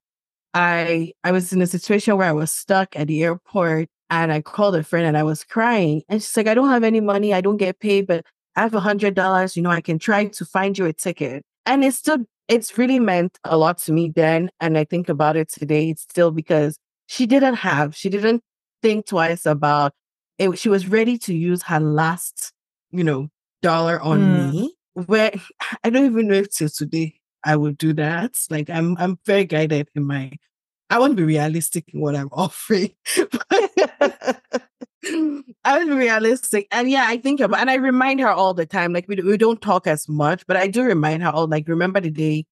I 0.53 1.13
I 1.23 1.31
was 1.31 1.53
in 1.53 1.61
a 1.61 1.67
situation 1.67 2.17
where 2.17 2.27
I 2.27 2.31
was 2.33 2.51
stuck 2.51 2.95
at 2.95 3.07
the 3.07 3.23
airport 3.23 3.89
and 4.09 4.31
I 4.31 4.41
called 4.41 4.75
a 4.75 4.83
friend 4.83 5.05
and 5.05 5.17
I 5.17 5.23
was 5.23 5.43
crying. 5.43 6.03
And 6.09 6.21
she's 6.21 6.35
like, 6.37 6.47
I 6.47 6.53
don't 6.55 6.69
have 6.69 6.83
any 6.83 6.99
money, 7.01 7.33
I 7.33 7.41
don't 7.41 7.57
get 7.57 7.79
paid, 7.79 8.07
but 8.07 8.25
I 8.55 8.61
have 8.61 8.73
a 8.73 8.79
hundred 8.79 9.13
dollars, 9.15 9.55
you 9.55 9.63
know, 9.63 9.69
I 9.71 9.81
can 9.81 9.99
try 9.99 10.25
to 10.25 10.45
find 10.45 10.77
you 10.77 10.85
a 10.85 10.93
ticket. 10.93 11.43
And 11.65 11.83
it's 11.85 11.97
still 11.97 12.19
it's 12.47 12.77
really 12.77 12.99
meant 12.99 13.37
a 13.43 13.57
lot 13.57 13.77
to 13.79 13.91
me 13.93 14.11
then. 14.15 14.49
And 14.59 14.77
I 14.77 14.83
think 14.85 15.07
about 15.09 15.35
it 15.37 15.49
today, 15.49 15.89
it's 15.91 16.01
still 16.03 16.31
because 16.31 16.77
she 17.07 17.25
didn't 17.27 17.55
have, 17.55 17.95
she 17.95 18.09
didn't 18.09 18.41
think 18.81 19.05
twice 19.07 19.45
about 19.45 19.93
it. 20.39 20.57
She 20.57 20.69
was 20.69 20.87
ready 20.87 21.17
to 21.19 21.33
use 21.35 21.63
her 21.63 21.79
last, 21.79 22.51
you 22.91 23.03
know, 23.03 23.27
dollar 23.61 23.99
on 24.01 24.19
Mm. 24.21 24.51
me. 24.53 24.75
Where 24.93 25.31
I 25.83 25.89
don't 25.89 26.05
even 26.05 26.27
know 26.27 26.35
if 26.35 26.49
till 26.49 26.69
today 26.69 27.19
I 27.43 27.55
would 27.55 27.77
do 27.77 27.93
that. 27.93 28.35
Like 28.49 28.69
I'm 28.69 28.97
I'm 28.97 29.19
very 29.25 29.45
guided 29.45 29.89
in 29.95 30.05
my 30.05 30.31
I 30.89 30.99
want 30.99 31.11
to 31.11 31.17
be 31.17 31.23
realistic 31.23 31.85
in 31.93 32.01
what 32.01 32.15
I'm 32.15 32.29
offering. 32.31 32.91
I 35.63 35.85
be 35.85 35.91
realistic. 35.91 36.67
And 36.71 36.89
yeah, 36.89 37.05
I 37.07 37.17
think 37.17 37.39
about 37.39 37.59
and 37.59 37.69
I 37.69 37.75
remind 37.75 38.19
her 38.19 38.29
all 38.29 38.53
the 38.53 38.65
time. 38.65 38.93
Like 38.93 39.07
we, 39.07 39.15
we 39.17 39.37
don't 39.37 39.61
talk 39.61 39.87
as 39.87 40.09
much, 40.09 40.45
but 40.47 40.57
I 40.57 40.67
do 40.67 40.83
remind 40.83 41.23
her 41.23 41.29
all 41.29 41.47
like 41.47 41.67
remember 41.67 41.99
the 41.99 42.11
day 42.11 42.45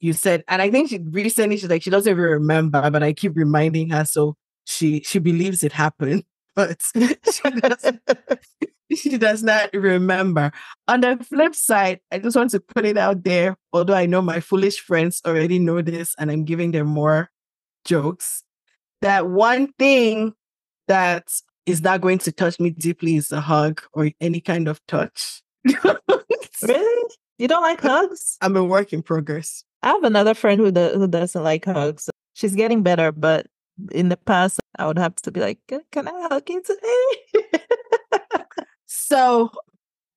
you 0.00 0.12
said 0.12 0.42
and 0.48 0.60
I 0.60 0.70
think 0.70 0.90
she 0.90 0.98
recently 0.98 1.56
she's 1.56 1.70
like 1.70 1.82
she 1.82 1.90
doesn't 1.90 2.10
even 2.10 2.22
remember, 2.22 2.90
but 2.90 3.02
I 3.02 3.12
keep 3.12 3.36
reminding 3.36 3.90
her 3.90 4.04
so 4.04 4.36
she 4.64 5.00
she 5.02 5.18
believes 5.18 5.62
it 5.62 5.72
happened. 5.72 6.24
But 6.56 6.80
she 6.94 7.50
does 7.50 7.92
she 8.96 9.18
does 9.18 9.42
not 9.42 9.70
remember. 9.72 10.52
On 10.88 11.00
the 11.00 11.16
flip 11.28 11.54
side, 11.54 12.00
I 12.10 12.18
just 12.18 12.36
want 12.36 12.50
to 12.50 12.60
put 12.60 12.84
it 12.84 12.96
out 12.96 13.24
there, 13.24 13.56
although 13.72 13.94
I 13.94 14.06
know 14.06 14.22
my 14.22 14.40
foolish 14.40 14.80
friends 14.80 15.20
already 15.26 15.58
know 15.58 15.82
this 15.82 16.14
and 16.18 16.30
I'm 16.30 16.44
giving 16.44 16.72
them 16.72 16.86
more 16.86 17.30
jokes, 17.84 18.42
that 19.02 19.28
one 19.28 19.72
thing 19.78 20.34
that 20.88 21.28
is 21.66 21.82
not 21.82 22.00
going 22.00 22.18
to 22.18 22.32
touch 22.32 22.60
me 22.60 22.70
deeply 22.70 23.16
is 23.16 23.32
a 23.32 23.40
hug 23.40 23.82
or 23.92 24.10
any 24.20 24.40
kind 24.40 24.68
of 24.68 24.80
touch. 24.86 25.42
Really? 26.62 27.10
You 27.38 27.48
don't 27.48 27.62
like 27.62 27.80
hugs? 27.80 28.38
I'm 28.42 28.56
a 28.56 28.64
work 28.64 28.92
in 28.92 29.02
progress. 29.02 29.64
I 29.82 29.88
have 29.88 30.04
another 30.04 30.34
friend 30.34 30.60
who, 30.60 30.70
do- 30.70 30.94
who 30.94 31.06
doesn't 31.08 31.42
like 31.42 31.64
hugs. 31.64 32.08
She's 32.34 32.54
getting 32.54 32.82
better, 32.82 33.12
but 33.12 33.46
in 33.92 34.08
the 34.08 34.16
past, 34.16 34.60
I 34.78 34.86
would 34.86 34.98
have 34.98 35.16
to 35.16 35.30
be 35.30 35.40
like, 35.40 35.58
"Can 35.92 36.08
I 36.08 36.28
hug 36.30 36.48
you 36.48 36.62
today?" 36.62 37.60
So, 38.94 39.50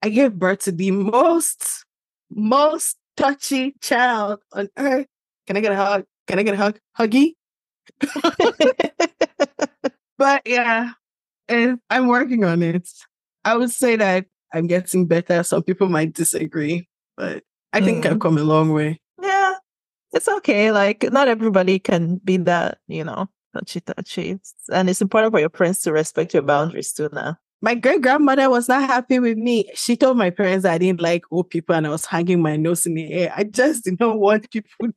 I 0.03 0.09
gave 0.09 0.33
birth 0.33 0.59
to 0.59 0.71
the 0.71 0.91
most, 0.91 1.85
most 2.29 2.95
touchy 3.15 3.73
child 3.81 4.39
on 4.53 4.69
earth. 4.77 5.07
Can 5.47 5.57
I 5.57 5.61
get 5.61 5.71
a 5.71 5.75
hug? 5.75 6.05
Can 6.27 6.39
I 6.39 6.43
get 6.43 6.53
a 6.53 6.57
hug? 6.57 6.79
Huggy? 6.97 7.33
but 10.17 10.41
yeah, 10.45 10.91
and 11.47 11.79
I'm 11.89 12.07
working 12.07 12.43
on 12.43 12.61
it. 12.61 12.87
I 13.43 13.57
would 13.57 13.71
say 13.71 13.95
that 13.95 14.25
I'm 14.53 14.67
getting 14.67 15.07
better. 15.07 15.41
Some 15.43 15.63
people 15.63 15.89
might 15.89 16.13
disagree, 16.13 16.87
but 17.15 17.43
I 17.73 17.81
think 17.81 18.03
mm. 18.03 18.11
I've 18.11 18.19
come 18.19 18.37
a 18.37 18.43
long 18.43 18.73
way. 18.73 18.99
Yeah, 19.21 19.55
it's 20.13 20.27
okay. 20.27 20.71
Like, 20.71 21.11
not 21.11 21.27
everybody 21.27 21.79
can 21.79 22.17
be 22.23 22.37
that, 22.37 22.77
you 22.87 23.03
know, 23.03 23.27
touchy 23.53 23.81
touchy. 23.81 24.39
And 24.71 24.89
it's 24.89 25.01
important 25.01 25.33
for 25.33 25.39
your 25.39 25.49
friends 25.49 25.81
to 25.81 25.91
respect 25.91 26.33
your 26.33 26.43
boundaries 26.43 26.93
too 26.93 27.09
now. 27.11 27.37
My 27.61 27.73
great 27.73 28.01
grandmother 28.01 28.49
was 28.49 28.67
not 28.69 28.87
happy 28.87 29.19
with 29.19 29.37
me. 29.37 29.69
She 29.73 29.97
told 29.97 30.17
my 30.17 30.29
parents 30.29 30.65
I 30.65 30.77
didn't 30.77 31.01
like 31.01 31.23
old 31.31 31.49
people 31.49 31.73
and 31.75 31.87
I 31.87 31.89
was 31.89 32.05
hanging 32.05 32.41
my 32.41 32.55
nose 32.55 32.85
in 32.85 32.93
the 32.93 33.11
air. 33.11 33.33
I 33.35 33.45
just 33.45 33.85
didn't 33.85 34.19
want 34.19 34.51
people. 34.51 34.69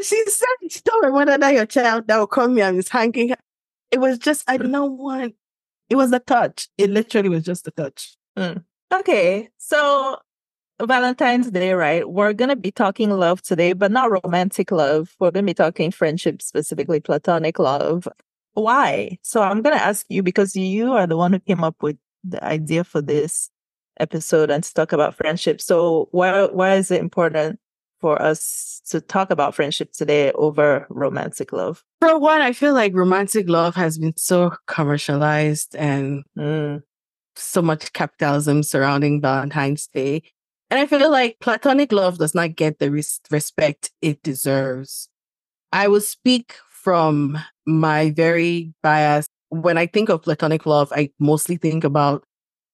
she 0.00 0.24
said, 0.26 0.46
she 0.70 0.80
told 0.80 1.02
my 1.02 1.10
mother 1.10 1.38
that 1.38 1.54
your 1.54 1.66
child 1.66 2.06
that 2.06 2.18
will 2.18 2.28
come 2.28 2.56
here 2.56 2.66
and 2.66 2.78
is 2.78 2.88
hanging. 2.88 3.34
It 3.90 3.98
was 3.98 4.18
just, 4.18 4.44
I 4.48 4.58
didn't 4.58 4.96
want, 4.96 5.34
it 5.90 5.96
was 5.96 6.12
a 6.12 6.20
touch. 6.20 6.68
It 6.78 6.90
literally 6.90 7.28
was 7.28 7.42
just 7.44 7.66
a 7.66 7.72
touch. 7.72 8.16
Mm. 8.38 8.64
Okay. 8.94 9.48
So 9.58 10.18
Valentine's 10.80 11.50
Day, 11.50 11.72
right? 11.72 12.08
We're 12.08 12.32
going 12.32 12.48
to 12.50 12.56
be 12.56 12.70
talking 12.70 13.10
love 13.10 13.42
today, 13.42 13.72
but 13.72 13.90
not 13.90 14.10
romantic 14.24 14.70
love. 14.70 15.16
We're 15.18 15.32
going 15.32 15.46
to 15.46 15.50
be 15.50 15.54
talking 15.54 15.90
friendship, 15.90 16.42
specifically 16.42 17.00
platonic 17.00 17.58
love. 17.58 18.06
Why? 18.54 19.18
So 19.22 19.42
I'm 19.42 19.62
going 19.62 19.76
to 19.76 19.82
ask 19.82 20.06
you 20.08 20.22
because 20.22 20.54
you 20.56 20.92
are 20.92 21.06
the 21.06 21.16
one 21.16 21.32
who 21.32 21.40
came 21.40 21.64
up 21.64 21.76
with 21.82 21.96
the 22.24 22.42
idea 22.44 22.84
for 22.84 23.00
this 23.00 23.50
episode 24.00 24.50
and 24.50 24.62
to 24.64 24.74
talk 24.74 24.92
about 24.92 25.14
friendship. 25.14 25.60
So 25.60 26.08
why 26.12 26.46
why 26.46 26.74
is 26.76 26.90
it 26.90 27.00
important 27.00 27.58
for 28.00 28.20
us 28.20 28.82
to 28.88 29.00
talk 29.00 29.30
about 29.30 29.54
friendship 29.54 29.92
today 29.92 30.32
over 30.32 30.86
romantic 30.90 31.52
love? 31.52 31.84
For 32.00 32.18
one, 32.18 32.40
I 32.40 32.52
feel 32.52 32.74
like 32.74 32.94
romantic 32.94 33.48
love 33.48 33.74
has 33.76 33.98
been 33.98 34.16
so 34.16 34.52
commercialized 34.66 35.76
and 35.76 36.24
mm. 36.36 36.82
so 37.36 37.62
much 37.62 37.92
capitalism 37.92 38.62
surrounding 38.62 39.20
Valentine's 39.20 39.86
Day 39.86 40.22
and 40.72 40.80
I 40.80 40.86
feel 40.86 41.10
like 41.10 41.36
platonic 41.38 41.92
love 41.92 42.16
does 42.16 42.34
not 42.34 42.56
get 42.56 42.78
the 42.78 42.90
res- 42.90 43.20
respect 43.30 43.90
it 44.00 44.22
deserves. 44.22 45.10
I 45.70 45.86
will 45.86 46.00
speak 46.00 46.54
from 46.70 47.38
my 47.66 48.10
very 48.10 48.72
bias. 48.82 49.26
When 49.48 49.78
I 49.78 49.86
think 49.86 50.08
of 50.08 50.22
platonic 50.22 50.66
love, 50.66 50.92
I 50.94 51.10
mostly 51.18 51.56
think 51.56 51.84
about 51.84 52.24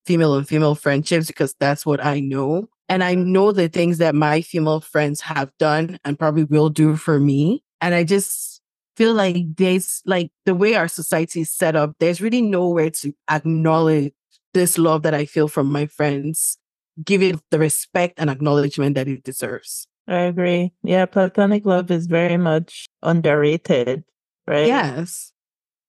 female 0.07 0.35
and 0.35 0.49
female 0.49 0.75
friendships 0.75 1.26
because 1.26 1.54
that's 1.59 1.85
what 1.85 2.04
I 2.04 2.21
know. 2.21 2.68
And 2.88 3.04
I 3.04 3.14
know 3.14 3.52
the 3.52 3.68
things 3.68 3.99
that 3.99 4.14
my 4.14 4.40
female 4.40 4.80
friends 4.80 5.21
have 5.23 5.50
done 5.59 5.99
and 6.04 6.18
probably 6.18 6.45
will 6.45 6.71
do 6.71 6.97
for 6.97 7.21
me. 7.21 7.62
And 7.80 7.95
I 7.95 8.04
just 8.04 8.61
feel 8.97 9.12
like 9.12 9.37
there's 9.57 10.02
like 10.07 10.30
the 10.47 10.54
way 10.54 10.75
our 10.75 10.88
society 10.88 11.42
is 11.42 11.52
set 11.52 11.76
up, 11.76 11.92
there's 12.00 12.21
really 12.21 12.42
nowhere 12.42 12.90
to 12.90 13.12
acknowledge 13.30 14.12
this 14.54 14.78
love 14.78 15.02
that 15.02 15.14
I 15.14 15.26
feel 15.26 15.49
from 15.49 15.71
my 15.71 15.87
friends 15.87 16.59
give 17.04 17.23
it 17.23 17.38
the 17.50 17.59
respect 17.59 18.18
and 18.18 18.30
acknowledgement 18.30 18.95
that 18.97 19.09
it 19.09 19.23
deserves. 19.23 19.87
I 20.07 20.21
agree. 20.21 20.73
Yeah, 20.83 21.07
platonic 21.07 21.66
love 21.66 21.90
is 21.90 22.07
very 22.07 22.37
much 22.37 22.87
underrated, 23.02 24.04
right? 24.49 24.67
Yes. 24.67 25.33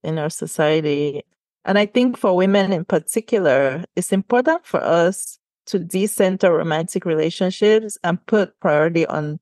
In 0.03 0.19
our 0.19 0.29
society. 0.29 1.23
And 1.65 1.77
I 1.77 1.85
think 1.85 2.17
for 2.17 2.35
women 2.35 2.71
in 2.71 2.85
particular, 2.85 3.83
it's 3.95 4.11
important 4.11 4.65
for 4.65 4.81
us 4.81 5.39
to 5.67 5.79
decenter 5.79 6.51
romantic 6.51 7.05
relationships 7.05 7.97
and 8.03 8.23
put 8.25 8.59
priority 8.59 9.05
on 9.05 9.39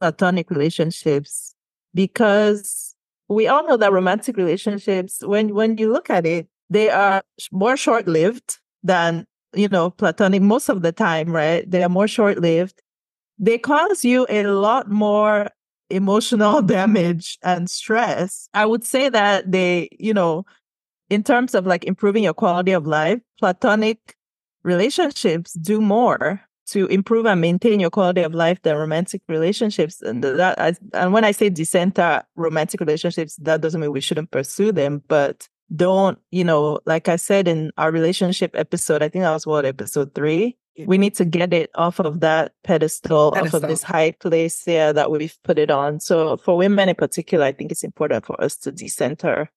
platonic 0.00 0.50
relationships 0.50 1.54
because 1.94 2.94
we 3.28 3.48
all 3.48 3.66
know 3.66 3.76
that 3.76 3.92
romantic 3.92 4.36
relationships, 4.36 5.22
when 5.24 5.54
when 5.54 5.78
you 5.78 5.92
look 5.92 6.10
at 6.10 6.26
it, 6.26 6.48
they 6.68 6.90
are 6.90 7.22
more 7.52 7.76
short-lived 7.76 8.58
than 8.82 9.26
you 9.54 9.68
know, 9.68 9.90
platonic 9.90 10.42
most 10.42 10.68
of 10.68 10.82
the 10.82 10.92
time, 10.92 11.30
right? 11.30 11.68
They 11.68 11.82
are 11.82 11.88
more 11.88 12.08
short 12.08 12.38
lived. 12.38 12.82
They 13.38 13.58
cause 13.58 14.04
you 14.04 14.26
a 14.28 14.44
lot 14.44 14.90
more 14.90 15.48
emotional 15.90 16.62
damage 16.76 17.38
and 17.42 17.68
stress. 17.68 18.48
I 18.54 18.66
would 18.66 18.84
say 18.84 19.08
that 19.08 19.50
they, 19.50 19.88
you 19.98 20.14
know, 20.14 20.44
in 21.08 21.22
terms 21.22 21.54
of 21.54 21.66
like 21.66 21.84
improving 21.84 22.24
your 22.24 22.34
quality 22.34 22.72
of 22.72 22.86
life, 22.86 23.20
platonic 23.38 24.16
relationships 24.62 25.54
do 25.54 25.80
more 25.80 26.40
to 26.68 26.86
improve 26.86 27.26
and 27.26 27.40
maintain 27.40 27.80
your 27.80 27.90
quality 27.90 28.22
of 28.22 28.32
life 28.32 28.62
than 28.62 28.76
romantic 28.76 29.22
relationships. 29.28 30.00
And 30.02 30.22
that, 30.22 30.78
and 30.94 31.12
when 31.12 31.24
I 31.24 31.32
say 31.32 31.50
decenter 31.50 32.22
romantic 32.36 32.80
relationships, 32.80 33.34
that 33.36 33.60
doesn't 33.60 33.80
mean 33.80 33.90
we 33.90 34.00
shouldn't 34.00 34.30
pursue 34.30 34.70
them, 34.70 35.02
but 35.08 35.48
don't, 35.74 36.18
you 36.30 36.44
know, 36.44 36.80
like 36.86 37.08
I 37.08 37.16
said 37.16 37.48
in 37.48 37.70
our 37.78 37.90
relationship 37.92 38.52
episode, 38.54 39.02
I 39.02 39.08
think 39.08 39.22
that 39.22 39.32
was 39.32 39.46
what 39.46 39.64
episode 39.64 40.14
three. 40.14 40.56
We 40.86 40.98
need 40.98 41.14
to 41.16 41.26
get 41.26 41.52
it 41.52 41.70
off 41.74 41.98
of 41.98 42.20
that 42.20 42.52
pedestal, 42.64 43.32
pedestal, 43.32 43.58
off 43.58 43.62
of 43.62 43.68
this 43.68 43.82
high 43.82 44.12
place 44.12 44.62
yeah, 44.66 44.92
that 44.92 45.10
we've 45.10 45.36
put 45.44 45.58
it 45.58 45.70
on. 45.70 46.00
So 46.00 46.38
for 46.38 46.56
women 46.56 46.88
in 46.88 46.94
particular, 46.94 47.44
I 47.44 47.52
think 47.52 47.70
it's 47.70 47.84
important 47.84 48.24
for 48.24 48.40
us 48.42 48.56
to 48.58 48.72
decenter 48.72 49.50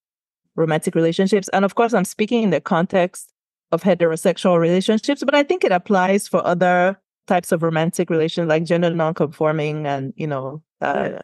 romantic 0.55 0.96
relationships. 0.96 1.48
And 1.53 1.63
of 1.63 1.75
course, 1.75 1.93
I'm 1.93 2.03
speaking 2.03 2.43
in 2.43 2.50
the 2.50 2.60
context 2.60 3.32
of 3.72 3.84
heterosexual 3.84 4.60
relationships, 4.60 5.24
but 5.24 5.34
I 5.34 5.43
think 5.43 5.63
it 5.63 5.72
applies 5.72 6.27
for 6.27 6.46
other 6.46 7.00
types 7.27 7.53
of 7.53 7.63
romantic 7.63 8.10
relations 8.10 8.50
like 8.50 8.65
gender 8.65 8.89
nonconforming 8.89 9.88
and, 9.88 10.13
you 10.17 10.27
know, 10.27 10.62
uh, 10.82 11.20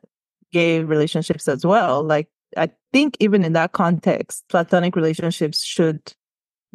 gay 0.51 0.81
relationships 0.81 1.47
as 1.47 1.65
well. 1.65 2.03
Like 2.03 2.29
I 2.57 2.69
think 2.91 3.15
even 3.19 3.43
in 3.43 3.53
that 3.53 3.71
context, 3.73 4.43
platonic 4.49 4.95
relationships 4.95 5.63
should 5.63 6.13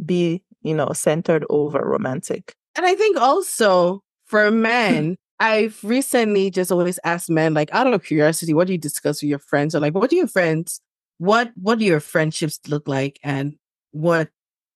be, 0.05 0.43
you 0.63 0.75
know, 0.75 0.91
centered 0.93 1.45
over 1.51 1.81
romantic. 1.81 2.55
And 2.77 2.87
I 2.87 2.95
think 2.95 3.17
also 3.17 4.03
for 4.27 4.51
hmm. 4.51 4.63
men, 4.63 5.17
I've 5.41 5.79
recently 5.83 6.51
just 6.51 6.71
always 6.71 6.99
asked 7.05 7.31
men, 7.31 7.55
like 7.55 7.73
out 7.73 7.93
of 7.93 8.05
curiosity, 8.05 8.55
what 8.55 8.67
do 8.67 8.73
you 8.73 8.79
discuss 8.79 9.21
with 9.21 9.29
your 9.29 9.39
friends? 9.41 9.75
Or 9.75 9.81
like, 9.81 9.95
what 9.95 10.11
do 10.11 10.17
your 10.17 10.29
friends, 10.29 10.81
what 11.19 11.53
what 11.55 11.79
do 11.79 11.85
your 11.85 12.01
friendships 12.01 12.61
look 12.69 12.89
like 12.89 13.19
and 13.23 13.55
what 13.91 14.29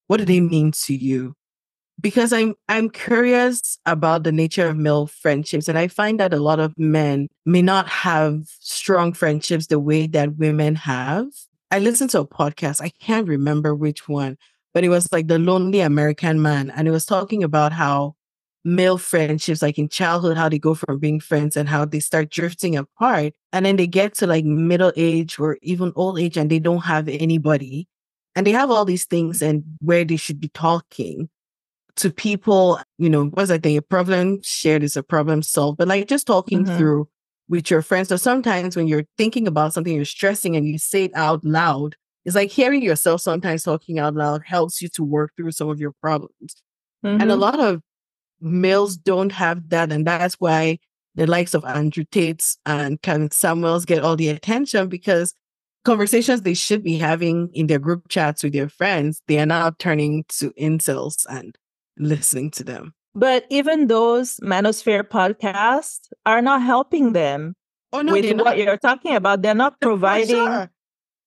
what 0.07 0.19
do 0.19 0.25
they 0.25 0.41
mean 0.41 0.73
to 0.73 0.95
you? 0.95 1.35
Because 2.01 2.33
I'm 2.33 2.55
I'm 2.69 2.91
curious 2.91 3.79
about 3.87 4.25
the 4.25 4.33
nature 4.33 4.69
of 4.69 4.77
male 4.77 5.07
friendships, 5.07 5.69
and 5.69 5.79
I 5.79 5.89
find 5.89 6.21
that 6.21 6.33
a 6.33 6.39
lot 6.39 6.61
of 6.61 6.79
men 6.79 7.29
may 7.45 7.63
not 7.63 7.89
have 7.89 8.43
strong 8.61 9.13
friendships 9.13 9.67
the 9.67 9.79
way 9.79 10.07
that 10.09 10.37
women 10.37 10.75
have. 10.77 11.27
I 11.71 11.81
listened 11.81 12.11
to 12.11 12.21
a 12.21 12.27
podcast, 12.27 12.81
I 12.81 12.91
can't 13.01 13.29
remember 13.29 13.75
which 13.75 14.09
one, 14.09 14.39
but 14.73 14.85
it 14.85 14.89
was 14.89 15.13
like 15.13 15.29
the 15.29 15.39
lonely 15.39 15.81
American 15.81 16.41
man, 16.41 16.71
and 16.71 16.89
it 16.89 16.93
was 16.93 17.05
talking 17.05 17.43
about 17.43 17.73
how 17.73 18.15
male 18.65 18.99
friendships, 18.99 19.63
like 19.63 19.79
in 19.79 19.89
childhood, 19.89 20.37
how 20.37 20.49
they 20.49 20.59
go 20.59 20.75
from 20.75 20.99
being 20.99 21.21
friends 21.21 21.57
and 21.57 21.69
how 21.69 21.85
they 21.85 22.01
start 22.01 22.31
drifting 22.31 22.77
apart, 22.77 23.33
and 23.53 23.67
then 23.67 23.77
they 23.77 23.87
get 23.87 24.15
to 24.15 24.27
like 24.27 24.45
middle 24.45 24.93
age 24.97 25.39
or 25.39 25.59
even 25.63 25.93
old 25.97 26.19
age, 26.21 26.37
and 26.37 26.51
they 26.51 26.59
don't 26.61 26.85
have 26.85 27.09
anybody, 27.09 27.89
and 28.37 28.47
they 28.47 28.53
have 28.53 28.71
all 28.71 28.85
these 28.85 29.05
things 29.05 29.43
and 29.43 29.65
where 29.81 30.05
they 30.05 30.17
should 30.17 30.41
be 30.41 30.49
talking 30.51 31.29
to 31.99 32.11
people, 32.11 32.81
you 32.99 33.11
know, 33.11 33.27
what's 33.27 33.51
I 33.51 33.59
think 33.59 33.79
a 33.79 33.83
problem 33.83 34.41
shared 34.43 34.83
is 34.83 34.97
a 34.97 35.03
problem 35.03 35.43
solved, 35.43 35.79
but 35.79 35.89
like 35.89 36.09
just 36.09 36.27
talking 36.27 36.65
mm-hmm. 36.65 36.77
through 36.77 37.09
with 37.49 37.71
your 37.71 37.83
friends. 37.83 38.09
So 38.09 38.17
sometimes 38.17 38.77
when 38.77 38.87
you're 38.87 39.05
thinking 39.17 39.47
about 39.47 39.73
something, 39.73 39.95
you're 39.95 40.05
stressing 40.05 40.57
and 40.57 40.67
you 40.67 40.79
say 40.79 41.05
it 41.05 41.13
out 41.15 41.45
loud, 41.45 41.97
it's 42.25 42.37
like 42.37 42.51
hearing 42.51 42.83
yourself 42.83 43.21
sometimes 43.21 43.63
talking 43.63 43.99
out 43.99 44.15
loud 44.15 44.43
helps 44.45 44.83
you 44.83 44.89
to 44.91 45.03
work 45.03 45.33
through 45.37 45.53
some 45.53 45.69
of 45.69 45.81
your 45.81 45.93
problems. 46.01 46.57
Mm-hmm. 47.05 47.21
And 47.21 47.31
a 47.31 47.35
mm-hmm. 47.35 47.41
lot 47.41 47.61
of 47.61 47.81
males 48.41 48.97
don't 48.97 49.33
have 49.33 49.69
that. 49.71 49.91
And 49.91 50.07
that's 50.07 50.35
why 50.35 50.79
the 51.15 51.27
likes 51.27 51.55
of 51.55 51.65
Andrew 51.65 52.05
Tate's 52.11 52.59
and 52.65 53.01
Kevin 53.03 53.31
Samuels 53.31 53.85
get 53.85 54.05
all 54.05 54.15
the 54.15 54.29
attention 54.29 54.89
because 54.89 55.35
conversations 55.85 56.43
they 56.43 56.55
should 56.55 56.85
be 56.85 56.99
having 56.99 57.51
in 57.55 57.67
their 57.67 57.79
group 57.79 58.09
chats 58.09 58.43
with 58.43 58.53
their 58.53 58.69
friends, 58.69 59.23
they 59.27 59.39
are 59.39 59.47
now 59.47 59.73
turning 59.79 60.25
to 60.29 60.53
incels 60.53 61.25
and 61.29 61.57
listening 61.99 62.51
to 62.53 62.65
them. 62.65 62.95
But 63.15 63.47
even 63.51 63.89
those 63.89 64.37
manosphere 64.43 65.03
podcasts 65.03 66.09
are 66.25 66.43
not 66.43 66.63
helping 66.63 67.13
them 67.13 67.55
oh, 67.93 68.03
no, 68.03 68.13
with 68.13 68.39
what 68.39 68.59
you're 68.59 68.77
talking 68.77 69.15
about. 69.15 69.43
They're 69.43 69.55
not 69.55 69.81
providing 69.81 70.37
sure. 70.37 70.71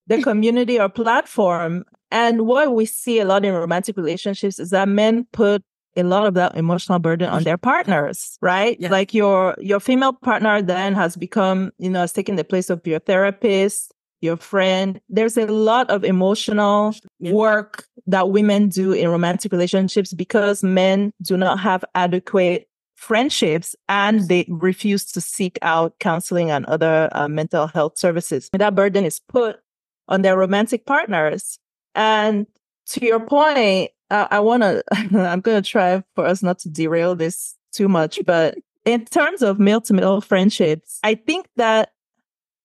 the 0.07 0.21
community 0.21 0.79
or 0.79 0.89
platform. 0.89 1.83
And 2.09 2.45
what 2.45 2.73
we 2.73 2.85
see 2.85 3.19
a 3.19 3.25
lot 3.25 3.45
in 3.45 3.53
romantic 3.53 3.97
relationships 3.97 4.59
is 4.59 4.69
that 4.69 4.87
men 4.87 5.27
put 5.31 5.63
a 5.97 6.03
lot 6.03 6.25
of 6.25 6.33
that 6.35 6.55
emotional 6.55 6.99
burden 6.99 7.29
on 7.29 7.43
their 7.43 7.57
partners, 7.57 8.37
right? 8.41 8.77
Yeah. 8.79 8.89
Like 8.89 9.13
your 9.13 9.55
your 9.59 9.79
female 9.79 10.13
partner 10.13 10.61
then 10.61 10.93
has 10.93 11.17
become, 11.17 11.71
you 11.77 11.89
know, 11.89 11.99
has 11.99 12.13
taken 12.13 12.35
the 12.35 12.43
place 12.43 12.69
of 12.69 12.85
your 12.87 12.99
therapist, 12.99 13.93
your 14.21 14.37
friend. 14.37 15.01
There's 15.09 15.37
a 15.37 15.47
lot 15.47 15.89
of 15.89 16.03
emotional 16.03 16.95
work 17.19 17.85
that 18.07 18.29
women 18.29 18.69
do 18.69 18.93
in 18.93 19.09
romantic 19.09 19.51
relationships 19.51 20.13
because 20.13 20.63
men 20.63 21.11
do 21.21 21.37
not 21.37 21.59
have 21.59 21.83
adequate 21.95 22.67
friendships 22.95 23.75
and 23.89 24.27
they 24.27 24.45
refuse 24.47 25.05
to 25.11 25.19
seek 25.19 25.57
out 25.63 25.97
counseling 25.99 26.51
and 26.51 26.65
other 26.67 27.09
uh, 27.13 27.27
mental 27.27 27.67
health 27.67 27.97
services. 27.97 28.49
That 28.53 28.75
burden 28.75 29.05
is 29.05 29.19
put 29.19 29.59
on 30.07 30.21
their 30.21 30.37
romantic 30.37 30.85
partners. 30.85 31.57
And 31.95 32.45
to 32.87 33.03
your 33.03 33.19
point, 33.19 33.89
uh, 34.11 34.27
I 34.29 34.39
want 34.39 34.61
to, 34.61 34.83
I'm 34.93 35.41
going 35.41 35.61
to 35.61 35.67
try 35.67 36.03
for 36.15 36.25
us 36.25 36.43
not 36.43 36.59
to 36.59 36.69
derail 36.69 37.15
this 37.15 37.55
too 37.71 37.89
much, 37.89 38.19
but 38.25 38.55
in 38.85 39.05
terms 39.05 39.41
of 39.41 39.59
male 39.59 39.81
to 39.81 39.93
male 39.93 40.21
friendships, 40.21 40.99
I 41.03 41.15
think 41.15 41.47
that 41.55 41.93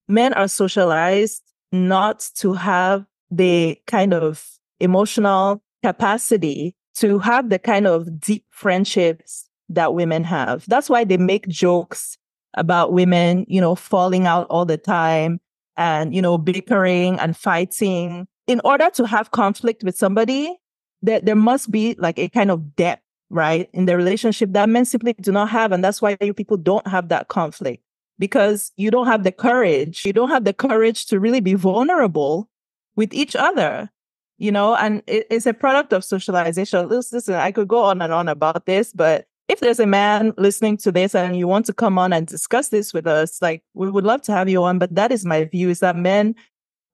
men 0.09 0.33
are 0.35 0.49
socialized 0.49 1.43
not 1.76 2.28
to 2.37 2.52
have 2.54 3.04
the 3.30 3.80
kind 3.87 4.14
of 4.14 4.47
emotional 4.80 5.62
capacity 5.83 6.75
to 6.95 7.18
have 7.18 7.50
the 7.50 7.59
kind 7.59 7.87
of 7.87 8.21
deep 8.21 8.45
friendships 8.50 9.49
that 9.68 9.95
women 9.95 10.25
have. 10.25 10.64
That's 10.66 10.88
why 10.88 11.04
they 11.04 11.16
make 11.16 11.49
jokes 11.49 12.16
about 12.54 12.92
women, 12.92 13.45
you 13.49 13.61
know, 13.61 13.75
falling 13.75 14.26
out 14.26 14.47
all 14.49 14.64
the 14.64 14.78
time 14.78 15.40
and, 15.76 16.14
you 16.14 16.23
know, 16.23 16.38
bickering 16.38 17.18
and 17.21 17.37
fighting. 17.37 18.26
In 18.47 18.61
order 18.64 18.88
to 18.95 19.06
have 19.06 19.33
conflict 19.33 19.83
with 19.83 19.97
somebody, 19.97 20.56
there, 21.02 21.21
there 21.21 21.37
must 21.37 21.71
be 21.71 21.95
like 21.99 22.18
a 22.18 22.28
kind 22.28 22.50
of 22.50 22.75
depth, 22.76 23.02
right, 23.28 23.68
in 23.73 23.87
the 23.87 23.97
relationship 23.97 24.52
that 24.52 24.68
men 24.68 24.85
simply 24.85 25.12
do 25.21 25.33
not 25.33 25.50
have. 25.50 25.73
And 25.73 25.85
that's 25.85 26.00
why 26.00 26.16
you 26.21 26.33
people 26.33 26.56
don't 26.56 26.87
have 26.87 27.09
that 27.09 27.28
conflict 27.28 27.83
because 28.18 28.73
you 28.76 28.90
don't 28.90 29.06
have 29.06 29.25
the 29.25 29.32
courage. 29.32 30.04
You 30.04 30.12
don't 30.12 30.30
have 30.30 30.44
the 30.44 30.52
courage 30.54 31.06
to 31.06 31.20
really 31.20 31.40
be 31.40 31.54
vulnerable 31.54 32.49
with 32.96 33.12
each 33.12 33.37
other 33.37 33.90
you 34.38 34.52
know, 34.52 34.76
and 34.76 35.02
it, 35.06 35.26
it's 35.30 35.46
a 35.46 35.54
product 35.54 35.92
of 35.92 36.04
socialization. 36.04 36.88
Listen, 36.88 37.35
I 37.35 37.52
could 37.52 37.68
go 37.68 37.82
on 37.85 38.02
and 38.02 38.12
on 38.12 38.28
about 38.28 38.66
this, 38.66 38.92
but 38.92 39.26
if 39.49 39.61
there's 39.61 39.80
a 39.80 39.87
man 39.87 40.32
listening 40.37 40.76
to 40.78 40.92
this 40.92 41.14
and 41.14 41.37
you 41.37 41.46
want 41.46 41.66
to 41.66 41.73
come 41.73 41.99
on 41.99 42.12
and 42.12 42.26
discuss 42.26 42.68
this 42.68 42.92
with 42.92 43.06
us, 43.06 43.40
like 43.40 43.62
we 43.75 43.90
would 43.90 44.04
love 44.04 44.23
to 44.23 44.32
have 44.32 44.49
you 44.49 44.62
on. 44.64 44.78
But 44.78 44.94
that 44.94 45.12
is 45.12 45.25
my 45.25 45.44
view 45.44 45.70
is 45.70 45.80
that 45.80 45.96
men 45.96 46.35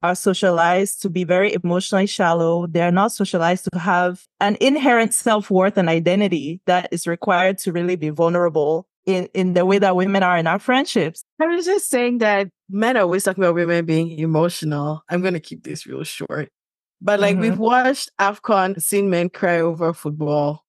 are 0.03 0.15
socialized 0.15 1.01
to 1.03 1.09
be 1.11 1.25
very 1.25 1.55
emotionally 1.55 2.07
shallow. 2.07 2.67
They're 2.67 2.93
not 2.93 3.13
socialized 3.13 3.69
to 3.73 3.79
have 3.79 4.27
an 4.41 4.57
inherent 4.61 5.15
self 5.15 5.51
worth 5.51 5.79
and 5.79 5.89
identity 5.89 6.61
that 6.67 6.89
is 6.93 7.07
required 7.07 7.59
to 7.59 7.73
really 7.73 7.97
be 7.97 8.11
vulnerable 8.11 8.87
in, 9.07 9.29
in 9.35 9.55
the 9.55 9.65
way 9.65 9.79
that 9.79 9.97
women 9.97 10.23
are 10.23 10.37
in 10.37 10.47
our 10.47 10.59
friendships. 10.59 11.25
I 11.41 11.47
was 11.47 11.65
just 11.65 11.91
saying 11.91 12.19
that 12.19 12.49
men 12.71 12.97
are 12.97 13.03
always 13.03 13.25
talking 13.25 13.43
about 13.43 13.55
women 13.55 13.85
being 13.85 14.19
emotional. 14.19 15.03
I'm 15.09 15.21
going 15.23 15.35
to 15.35 15.41
keep 15.41 15.65
this 15.65 15.87
real 15.87 16.05
short. 16.05 16.49
But 17.01 17.19
like 17.19 17.35
mm-hmm. 17.35 17.43
we've 17.43 17.59
watched 17.59 18.11
AFCON, 18.21 18.81
seen 18.81 19.11
men 19.11 19.29
cry 19.29 19.61
over 19.61 19.93
football 19.93 20.65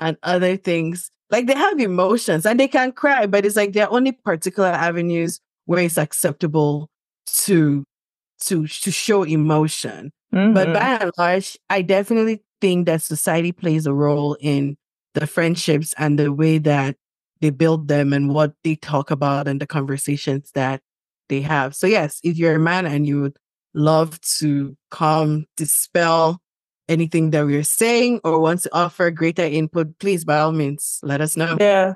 and 0.00 0.16
other 0.22 0.56
things. 0.56 1.10
Like 1.30 1.46
they 1.46 1.54
have 1.54 1.78
emotions 1.78 2.44
and 2.44 2.58
they 2.58 2.66
can 2.66 2.90
cry, 2.90 3.26
but 3.26 3.46
it's 3.46 3.54
like 3.54 3.72
there 3.72 3.86
are 3.86 3.92
only 3.92 4.12
particular 4.12 4.68
avenues 4.68 5.40
where 5.66 5.84
it's 5.84 5.96
acceptable 5.96 6.88
to 7.26 7.84
to 8.40 8.66
to 8.66 8.90
show 8.90 9.22
emotion. 9.22 10.10
Mm-hmm. 10.34 10.54
But 10.54 10.72
by 10.72 10.98
and 11.00 11.12
large, 11.16 11.56
I 11.68 11.82
definitely 11.82 12.42
think 12.60 12.86
that 12.86 13.02
society 13.02 13.52
plays 13.52 13.86
a 13.86 13.94
role 13.94 14.36
in 14.40 14.76
the 15.14 15.26
friendships 15.26 15.94
and 15.98 16.18
the 16.18 16.32
way 16.32 16.58
that 16.58 16.96
they 17.40 17.50
build 17.50 17.88
them 17.88 18.12
and 18.12 18.34
what 18.34 18.54
they 18.64 18.76
talk 18.76 19.10
about 19.10 19.48
and 19.48 19.60
the 19.60 19.66
conversations 19.66 20.50
that 20.54 20.80
they 21.28 21.40
have. 21.40 21.74
So 21.74 21.86
yes, 21.86 22.20
if 22.22 22.36
you're 22.36 22.56
a 22.56 22.60
man 22.60 22.86
and 22.86 23.06
you 23.06 23.22
would 23.22 23.36
love 23.74 24.20
to 24.38 24.76
come 24.90 25.46
dispel 25.56 26.40
anything 26.88 27.30
that 27.30 27.46
we're 27.46 27.62
saying 27.62 28.20
or 28.24 28.40
want 28.40 28.62
to 28.62 28.70
offer 28.74 29.10
greater 29.10 29.44
input, 29.44 29.98
please 29.98 30.24
by 30.24 30.40
all 30.40 30.52
means 30.52 30.98
let 31.02 31.20
us 31.20 31.36
know. 31.36 31.56
Yeah. 31.58 31.94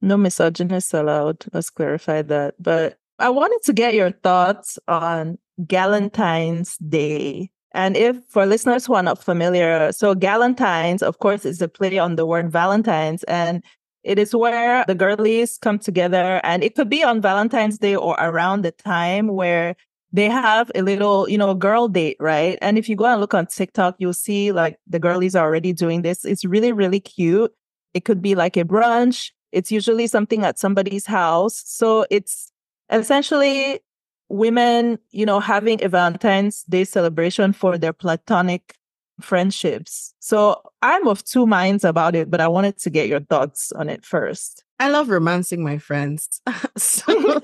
No 0.00 0.16
misogynists 0.16 0.92
allowed. 0.94 1.44
Let's 1.52 1.70
clarify 1.70 2.22
that. 2.22 2.54
But 2.58 2.98
I 3.18 3.28
wanted 3.30 3.60
to 3.64 3.72
get 3.72 3.94
your 3.94 4.10
thoughts 4.10 4.78
on 4.88 5.38
Galentine's 5.62 6.76
Day. 6.78 7.50
And 7.72 7.96
if 7.96 8.16
for 8.28 8.46
listeners 8.46 8.86
who 8.86 8.94
are 8.94 9.02
not 9.02 9.22
familiar, 9.22 9.92
so 9.92 10.14
Galentine's, 10.14 11.02
of 11.02 11.18
course, 11.18 11.44
is 11.44 11.60
a 11.60 11.68
play 11.68 11.98
on 11.98 12.16
the 12.16 12.26
word 12.26 12.50
Valentine's. 12.50 13.24
And 13.24 13.62
it 14.04 14.18
is 14.18 14.34
where 14.34 14.84
the 14.86 14.94
girlies 14.94 15.58
come 15.58 15.78
together 15.78 16.40
and 16.44 16.62
it 16.62 16.74
could 16.74 16.90
be 16.90 17.02
on 17.02 17.22
Valentine's 17.22 17.78
Day 17.78 17.96
or 17.96 18.14
around 18.20 18.62
the 18.62 18.70
time 18.70 19.28
where 19.28 19.76
they 20.12 20.28
have 20.28 20.70
a 20.74 20.82
little, 20.82 21.28
you 21.28 21.38
know, 21.38 21.54
girl 21.54 21.88
date, 21.88 22.16
right? 22.20 22.58
And 22.62 22.78
if 22.78 22.88
you 22.88 22.94
go 22.94 23.06
and 23.06 23.20
look 23.20 23.34
on 23.34 23.46
TikTok, 23.46 23.96
you'll 23.98 24.12
see 24.12 24.52
like 24.52 24.78
the 24.86 25.00
girlies 25.00 25.34
are 25.34 25.44
already 25.44 25.72
doing 25.72 26.02
this. 26.02 26.24
It's 26.24 26.44
really, 26.44 26.70
really 26.70 27.00
cute. 27.00 27.52
It 27.94 28.04
could 28.04 28.22
be 28.22 28.34
like 28.34 28.56
a 28.56 28.64
brunch. 28.64 29.30
It's 29.50 29.72
usually 29.72 30.06
something 30.06 30.44
at 30.44 30.58
somebody's 30.58 31.06
house. 31.06 31.62
So 31.64 32.06
it's 32.10 32.52
essentially 32.92 33.80
women, 34.28 34.98
you 35.10 35.26
know, 35.26 35.40
having 35.40 35.82
a 35.82 35.88
Valentine's 35.88 36.62
Day 36.64 36.84
celebration 36.84 37.52
for 37.52 37.78
their 37.78 37.92
platonic 37.92 38.76
friendships. 39.20 40.14
So 40.20 40.60
I'm 40.82 41.06
of 41.08 41.24
two 41.24 41.46
minds 41.46 41.84
about 41.84 42.14
it, 42.14 42.30
but 42.30 42.40
I 42.40 42.48
wanted 42.48 42.78
to 42.78 42.90
get 42.90 43.08
your 43.08 43.20
thoughts 43.20 43.72
on 43.72 43.88
it 43.88 44.04
first. 44.04 44.64
I 44.78 44.90
love 44.90 45.08
romancing 45.08 45.62
my 45.62 45.78
friends. 45.78 46.40
so 46.76 47.04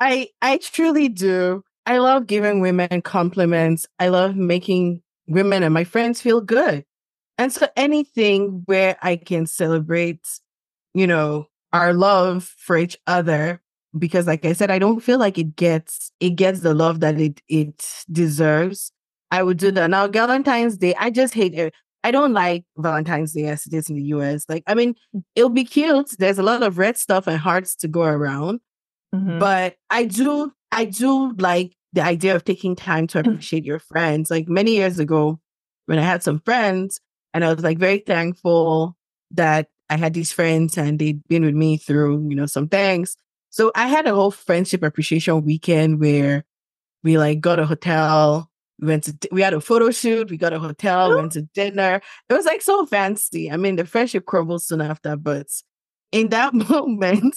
I 0.00 0.28
I 0.40 0.58
truly 0.58 1.08
do. 1.08 1.64
I 1.86 1.98
love 1.98 2.26
giving 2.26 2.60
women 2.60 3.02
compliments. 3.02 3.86
I 3.98 4.08
love 4.08 4.36
making 4.36 5.02
women 5.26 5.62
and 5.62 5.74
my 5.74 5.84
friends 5.84 6.20
feel 6.20 6.40
good. 6.40 6.84
And 7.38 7.52
so 7.52 7.68
anything 7.76 8.62
where 8.66 8.96
I 9.02 9.16
can 9.16 9.46
celebrate, 9.46 10.26
you 10.94 11.06
know, 11.06 11.46
our 11.72 11.92
love 11.92 12.44
for 12.44 12.76
each 12.76 12.98
other 13.06 13.60
because 13.98 14.26
like 14.26 14.44
I 14.44 14.52
said 14.52 14.70
I 14.70 14.78
don't 14.78 15.00
feel 15.00 15.18
like 15.18 15.38
it 15.38 15.56
gets 15.56 16.12
it 16.20 16.30
gets 16.30 16.60
the 16.60 16.74
love 16.74 17.00
that 17.00 17.20
it 17.20 17.42
it 17.48 18.04
deserves. 18.10 18.92
I 19.30 19.42
would 19.42 19.58
do 19.58 19.70
that. 19.72 19.90
Now 19.90 20.08
Valentine's 20.08 20.76
Day, 20.76 20.94
I 20.96 21.10
just 21.10 21.34
hate 21.34 21.54
it. 21.54 21.74
I 22.02 22.10
don't 22.10 22.32
like 22.32 22.64
Valentine's 22.78 23.32
Day 23.32 23.44
as 23.46 23.66
it 23.66 23.74
is 23.74 23.90
in 23.90 23.96
the 23.96 24.02
US. 24.02 24.46
Like, 24.48 24.64
I 24.66 24.74
mean, 24.74 24.94
it'll 25.34 25.50
be 25.50 25.64
cute. 25.64 26.10
There's 26.18 26.38
a 26.38 26.42
lot 26.42 26.62
of 26.62 26.78
red 26.78 26.96
stuff 26.96 27.26
and 27.26 27.38
hearts 27.38 27.76
to 27.76 27.88
go 27.88 28.02
around. 28.02 28.60
Mm-hmm. 29.14 29.38
But 29.38 29.76
I 29.90 30.04
do, 30.04 30.52
I 30.72 30.84
do 30.86 31.32
like 31.32 31.76
the 31.92 32.02
idea 32.02 32.34
of 32.34 32.44
taking 32.44 32.74
time 32.76 33.06
to 33.08 33.18
appreciate 33.18 33.64
your 33.64 33.80
friends. 33.80 34.30
Like 34.30 34.48
many 34.48 34.76
years 34.76 34.98
ago, 34.98 35.40
when 35.86 35.98
I 35.98 36.02
had 36.02 36.22
some 36.22 36.40
friends, 36.40 37.00
and 37.34 37.44
I 37.44 37.52
was 37.52 37.62
like 37.62 37.78
very 37.78 37.98
thankful 37.98 38.96
that 39.32 39.68
I 39.88 39.96
had 39.96 40.14
these 40.14 40.32
friends 40.32 40.78
and 40.78 40.98
they'd 40.98 41.22
been 41.28 41.44
with 41.44 41.54
me 41.54 41.76
through, 41.76 42.28
you 42.28 42.36
know, 42.36 42.46
some 42.46 42.68
things. 42.68 43.16
So 43.50 43.72
I 43.74 43.88
had 43.88 44.06
a 44.06 44.14
whole 44.14 44.30
friendship 44.30 44.82
appreciation 44.82 45.44
weekend 45.44 46.00
where 46.00 46.44
we 47.02 47.18
like 47.18 47.40
got 47.40 47.58
a 47.58 47.66
hotel. 47.66 48.49
We 48.80 48.88
went 48.88 49.04
to, 49.04 49.28
we 49.30 49.42
had 49.42 49.54
a 49.54 49.60
photo 49.60 49.90
shoot. 49.90 50.30
We 50.30 50.36
got 50.36 50.52
a 50.52 50.58
hotel. 50.58 51.10
We 51.10 51.16
went 51.16 51.32
to 51.32 51.42
dinner. 51.42 52.00
It 52.28 52.34
was 52.34 52.46
like 52.46 52.62
so 52.62 52.86
fancy. 52.86 53.50
I 53.50 53.56
mean, 53.56 53.76
the 53.76 53.84
friendship 53.84 54.26
crumbled 54.26 54.62
soon 54.62 54.80
after, 54.80 55.16
but 55.16 55.46
in 56.12 56.28
that 56.30 56.54
moment, 56.70 57.36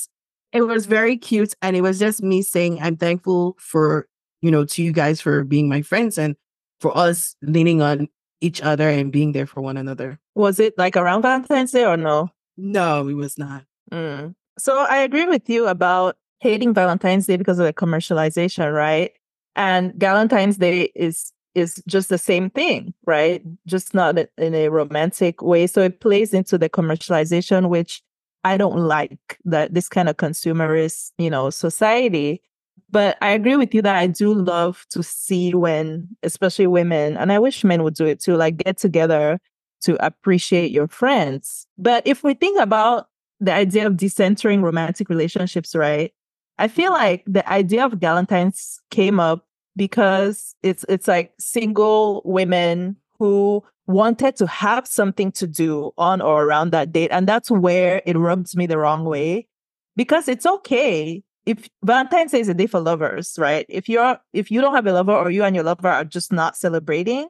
it 0.51 0.61
was 0.61 0.85
very 0.85 1.17
cute. 1.17 1.53
And 1.61 1.75
it 1.75 1.81
was 1.81 1.99
just 1.99 2.23
me 2.23 2.41
saying, 2.41 2.81
I'm 2.81 2.95
thankful 2.95 3.55
for, 3.59 4.07
you 4.41 4.51
know, 4.51 4.65
to 4.65 4.83
you 4.83 4.91
guys 4.91 5.19
for 5.19 5.43
being 5.43 5.67
my 5.67 5.81
friends 5.81 6.17
and 6.17 6.35
for 6.79 6.95
us 6.97 7.35
leaning 7.41 7.81
on 7.81 8.07
each 8.41 8.61
other 8.61 8.87
and 8.89 9.11
being 9.11 9.31
there 9.31 9.47
for 9.47 9.61
one 9.61 9.77
another. 9.77 10.19
Was 10.35 10.59
it 10.59 10.77
like 10.77 10.95
around 10.95 11.23
Valentine's 11.23 11.71
Day 11.71 11.85
or 11.85 11.97
no? 11.97 12.29
No, 12.57 13.07
it 13.07 13.13
was 13.13 13.37
not. 13.37 13.63
Mm. 13.91 14.35
So 14.57 14.85
I 14.89 14.97
agree 14.97 15.25
with 15.25 15.49
you 15.49 15.67
about 15.67 16.17
hating 16.39 16.73
Valentine's 16.73 17.25
Day 17.25 17.37
because 17.37 17.59
of 17.59 17.65
the 17.65 17.73
commercialization, 17.73 18.73
right? 18.73 19.11
And 19.55 19.93
Valentine's 19.95 20.57
Day 20.57 20.91
is 20.95 21.31
is 21.55 21.81
just 21.87 22.09
the 22.09 22.17
same 22.17 22.49
thing, 22.49 22.93
right? 23.05 23.43
Just 23.65 23.93
not 23.93 24.17
in 24.37 24.55
a 24.55 24.69
romantic 24.69 25.41
way. 25.41 25.67
So 25.67 25.81
it 25.81 25.99
plays 25.99 26.33
into 26.33 26.57
the 26.57 26.69
commercialization, 26.69 27.69
which 27.69 28.01
I 28.43 28.57
don't 28.57 28.77
like 28.77 29.37
that 29.45 29.73
this 29.73 29.87
kind 29.87 30.09
of 30.09 30.17
consumerist, 30.17 31.11
you 31.17 31.29
know, 31.29 31.49
society. 31.49 32.41
But 32.89 33.17
I 33.21 33.29
agree 33.29 33.55
with 33.55 33.73
you 33.73 33.81
that 33.81 33.95
I 33.95 34.07
do 34.07 34.33
love 34.33 34.85
to 34.91 35.01
see 35.01 35.53
when, 35.53 36.07
especially 36.21 36.67
women, 36.67 37.17
and 37.17 37.31
I 37.31 37.39
wish 37.39 37.63
men 37.63 37.83
would 37.83 37.95
do 37.95 38.05
it 38.05 38.19
too, 38.19 38.35
like 38.35 38.57
get 38.57 38.77
together 38.77 39.39
to 39.81 40.05
appreciate 40.05 40.71
your 40.71 40.87
friends. 40.87 41.65
But 41.77 42.05
if 42.05 42.23
we 42.23 42.33
think 42.33 42.59
about 42.59 43.07
the 43.39 43.53
idea 43.53 43.87
of 43.87 43.93
decentering 43.93 44.61
romantic 44.63 45.09
relationships, 45.09 45.75
right? 45.75 46.13
I 46.57 46.67
feel 46.67 46.91
like 46.91 47.23
the 47.25 47.47
idea 47.49 47.83
of 47.83 47.93
Galentine's 47.93 48.79
came 48.91 49.19
up 49.19 49.45
because 49.75 50.55
it's 50.63 50.85
it's 50.89 51.07
like 51.07 51.33
single 51.39 52.21
women 52.25 52.97
who 53.19 53.63
wanted 53.87 54.35
to 54.37 54.47
have 54.47 54.87
something 54.87 55.31
to 55.33 55.47
do 55.47 55.91
on 55.97 56.21
or 56.21 56.43
around 56.43 56.71
that 56.71 56.91
date. 56.91 57.09
And 57.11 57.27
that's 57.27 57.51
where 57.51 58.01
it 58.05 58.17
rubs 58.17 58.55
me 58.55 58.65
the 58.65 58.77
wrong 58.77 59.03
way 59.03 59.47
because 59.95 60.27
it's 60.27 60.45
okay 60.45 61.23
if 61.45 61.69
Valentine's 61.83 62.31
Day 62.31 62.39
is 62.39 62.47
a 62.47 62.53
day 62.53 62.67
for 62.67 62.79
lovers, 62.79 63.35
right? 63.37 63.65
If 63.67 63.89
you're 63.89 64.17
if 64.31 64.49
you 64.49 64.61
don't 64.61 64.75
have 64.75 64.87
a 64.87 64.93
lover 64.93 65.13
or 65.13 65.29
you 65.29 65.43
and 65.43 65.55
your 65.55 65.65
lover 65.65 65.89
are 65.89 66.05
just 66.05 66.31
not 66.31 66.55
celebrating, 66.55 67.27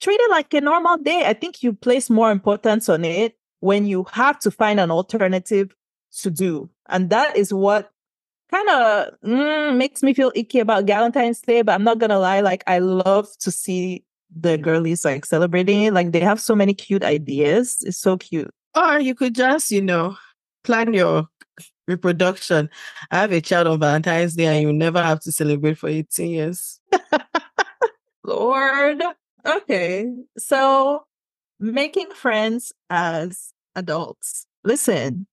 treat 0.00 0.20
it 0.20 0.30
like 0.30 0.54
a 0.54 0.60
normal 0.60 0.98
day. 0.98 1.24
I 1.26 1.32
think 1.32 1.62
you 1.62 1.72
place 1.72 2.08
more 2.08 2.30
importance 2.30 2.88
on 2.88 3.04
it 3.04 3.36
when 3.60 3.86
you 3.86 4.06
have 4.12 4.38
to 4.40 4.50
find 4.50 4.78
an 4.80 4.90
alternative 4.90 5.74
to 6.18 6.30
do. 6.30 6.70
And 6.88 7.10
that 7.10 7.36
is 7.36 7.52
what 7.52 7.90
kind 8.50 8.68
of 8.68 9.20
mm, 9.24 9.76
makes 9.76 10.02
me 10.02 10.14
feel 10.14 10.32
icky 10.34 10.58
about 10.60 10.86
Valentine's 10.86 11.40
Day, 11.40 11.62
but 11.62 11.72
I'm 11.72 11.84
not 11.84 11.98
gonna 11.98 12.18
lie, 12.18 12.40
like 12.40 12.64
I 12.66 12.78
love 12.78 13.28
to 13.38 13.50
see 13.50 14.04
the 14.34 14.58
girlies 14.58 15.04
like 15.04 15.24
celebrating 15.24 15.82
it. 15.82 15.92
Like 15.92 16.12
they 16.12 16.20
have 16.20 16.40
so 16.40 16.54
many 16.54 16.74
cute 16.74 17.02
ideas. 17.02 17.78
It's 17.82 17.98
so 17.98 18.16
cute. 18.16 18.50
Or 18.76 19.00
you 19.00 19.14
could 19.14 19.34
just, 19.34 19.70
you 19.70 19.82
know, 19.82 20.16
plan 20.64 20.94
your 20.94 21.28
reproduction. 21.88 22.70
I 23.10 23.18
have 23.18 23.32
a 23.32 23.40
child 23.40 23.66
on 23.66 23.80
Valentine's 23.80 24.36
Day 24.36 24.46
and 24.46 24.62
you 24.62 24.72
never 24.72 25.02
have 25.02 25.20
to 25.20 25.32
celebrate 25.32 25.78
for 25.78 25.88
18 25.88 26.30
years. 26.30 26.80
Lord. 28.24 29.02
Okay. 29.44 30.12
So 30.38 31.04
making 31.58 32.10
friends 32.10 32.72
as 32.88 33.52
adults. 33.74 34.46
Listen, 34.62 35.26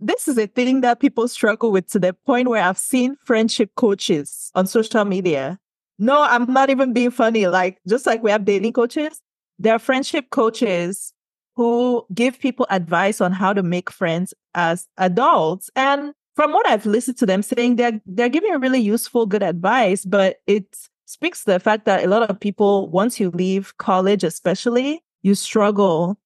This 0.00 0.28
is 0.28 0.38
a 0.38 0.46
thing 0.46 0.82
that 0.82 1.00
people 1.00 1.28
struggle 1.28 1.72
with 1.72 1.88
to 1.88 1.98
the 1.98 2.12
point 2.26 2.48
where 2.48 2.62
I've 2.62 2.78
seen 2.78 3.16
friendship 3.24 3.70
coaches 3.76 4.50
on 4.54 4.66
social 4.66 5.04
media 5.04 5.58
no, 6.02 6.22
I'm 6.22 6.52
not 6.52 6.68
even 6.68 6.92
being 6.92 7.12
funny. 7.12 7.46
Like, 7.46 7.78
just 7.86 8.06
like 8.06 8.22
we 8.24 8.30
have 8.32 8.44
dating 8.44 8.72
coaches, 8.72 9.20
there 9.60 9.74
are 9.74 9.78
friendship 9.78 10.30
coaches 10.30 11.12
who 11.54 12.04
give 12.12 12.40
people 12.40 12.66
advice 12.70 13.20
on 13.20 13.30
how 13.30 13.52
to 13.52 13.62
make 13.62 13.88
friends 13.88 14.34
as 14.54 14.88
adults. 14.98 15.70
And 15.76 16.12
from 16.34 16.52
what 16.52 16.66
I've 16.66 16.86
listened 16.86 17.18
to 17.18 17.26
them 17.26 17.42
saying, 17.42 17.76
they're 17.76 18.00
they're 18.04 18.28
giving 18.28 18.58
really 18.58 18.80
useful, 18.80 19.26
good 19.26 19.44
advice, 19.44 20.04
but 20.04 20.38
it 20.48 20.76
speaks 21.04 21.44
to 21.44 21.52
the 21.52 21.60
fact 21.60 21.84
that 21.84 22.04
a 22.04 22.08
lot 22.08 22.28
of 22.28 22.40
people, 22.40 22.88
once 22.88 23.20
you 23.20 23.30
leave 23.30 23.76
college, 23.76 24.24
especially, 24.24 25.04
you 25.22 25.36
struggle 25.36 26.18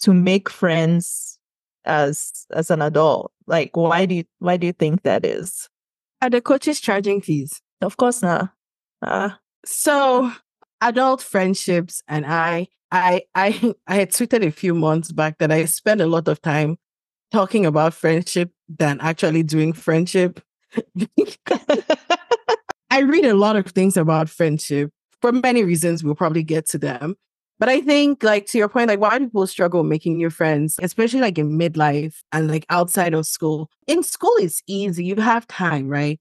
to 0.00 0.12
make 0.12 0.50
friends 0.50 1.38
as 1.84 2.46
as 2.52 2.70
an 2.70 2.82
adult. 2.82 3.32
Like, 3.46 3.76
why 3.76 4.06
do 4.06 4.14
you 4.16 4.24
why 4.38 4.56
do 4.56 4.66
you 4.66 4.72
think 4.72 5.02
that 5.02 5.24
is? 5.24 5.68
Are 6.20 6.30
the 6.30 6.40
coaches 6.40 6.80
charging 6.80 7.20
fees? 7.20 7.60
Of 7.80 7.96
course 7.96 8.22
not. 8.22 8.50
Uh, 9.02 9.30
so 9.64 10.32
adult 10.80 11.22
friendships 11.22 12.02
and 12.08 12.26
I, 12.26 12.68
I, 12.90 13.22
I, 13.34 13.74
I 13.86 13.94
had 13.96 14.10
tweeted 14.10 14.46
a 14.46 14.50
few 14.50 14.74
months 14.74 15.12
back 15.12 15.38
that 15.38 15.50
I 15.50 15.64
spend 15.64 16.00
a 16.00 16.06
lot 16.06 16.28
of 16.28 16.40
time 16.42 16.76
talking 17.30 17.64
about 17.66 17.94
friendship 17.94 18.50
than 18.68 19.00
actually 19.00 19.42
doing 19.42 19.72
friendship. 19.72 20.40
I 22.90 23.00
read 23.00 23.24
a 23.24 23.34
lot 23.34 23.56
of 23.56 23.66
things 23.66 23.96
about 23.96 24.28
friendship 24.28 24.90
for 25.20 25.32
many 25.32 25.64
reasons. 25.64 26.04
We'll 26.04 26.14
probably 26.14 26.42
get 26.42 26.68
to 26.70 26.78
them. 26.78 27.16
But 27.58 27.68
I 27.68 27.80
think, 27.80 28.24
like, 28.24 28.46
to 28.46 28.58
your 28.58 28.68
point, 28.68 28.88
like, 28.88 28.98
why 29.00 29.18
do 29.18 29.26
people 29.26 29.46
struggle 29.46 29.84
making 29.84 30.16
new 30.16 30.30
friends, 30.30 30.76
especially 30.82 31.20
like 31.20 31.38
in 31.38 31.58
midlife 31.58 32.16
and 32.32 32.48
like 32.50 32.66
outside 32.70 33.14
of 33.14 33.26
school? 33.26 33.70
In 33.86 34.02
school, 34.02 34.34
it's 34.38 34.62
easy. 34.66 35.04
You 35.04 35.16
have 35.16 35.46
time, 35.46 35.88
right? 35.88 36.18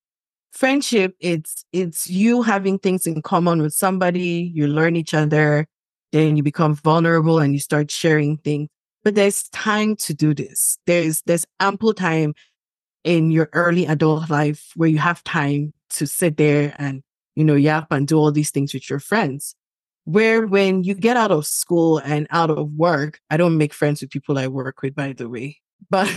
friendship 0.52 1.15
it's 1.20 1.63
it's 1.72 2.10
you 2.10 2.41
having 2.41 2.78
things 2.78 3.08
in 3.08 3.22
common 3.22 3.62
with 3.62 3.74
somebody 3.74 4.52
you 4.54 4.67
learn 4.67 4.96
each 4.96 5.13
other 5.13 5.65
then 6.12 6.36
you 6.36 6.44
become 6.44 6.76
vulnerable 6.76 7.39
and 7.39 7.54
you 7.54 7.60
start 7.60 7.89
sharing 7.89 8.38
things 8.38 8.67
but 9.04 9.15
there's 9.15 9.48
time 9.50 9.96
to 9.96 10.13
do 10.13 10.34
this 10.34 10.78
there's 10.86 11.22
there's 11.26 11.46
ample 11.62 11.94
time 11.94 12.34
in 13.04 13.32
your 13.32 13.50
early 13.54 13.86
adult 13.86 14.30
life 14.30 14.72
where 14.76 14.89
you 14.89 14.98
have 14.98 15.24
time 15.24 15.74
to 15.89 16.06
sit 16.06 16.36
there 16.36 16.76
and 16.78 17.02
you 17.36 17.46
know 17.46 17.56
yap 17.56 17.88
and 17.89 18.08
do 18.08 18.17
all 18.17 18.32
these 18.32 18.52
things 18.52 18.74
with 18.74 18.89
your 18.89 19.00
friends 19.00 19.56
where 20.12 20.45
when 20.45 20.84
you 20.84 20.93
get 20.93 21.17
out 21.17 21.32
of 21.32 21.45
school 21.45 22.00
and 22.00 22.28
out 22.32 22.50
of 22.50 22.71
work 22.74 23.19
i 23.30 23.38
don't 23.38 23.58
make 23.58 23.74
friends 23.74 24.02
with 24.02 24.10
people 24.10 24.38
i 24.38 24.47
work 24.47 24.82
with 24.82 24.95
by 24.95 25.13
the 25.13 25.30
way 25.30 25.58
but 25.89 26.10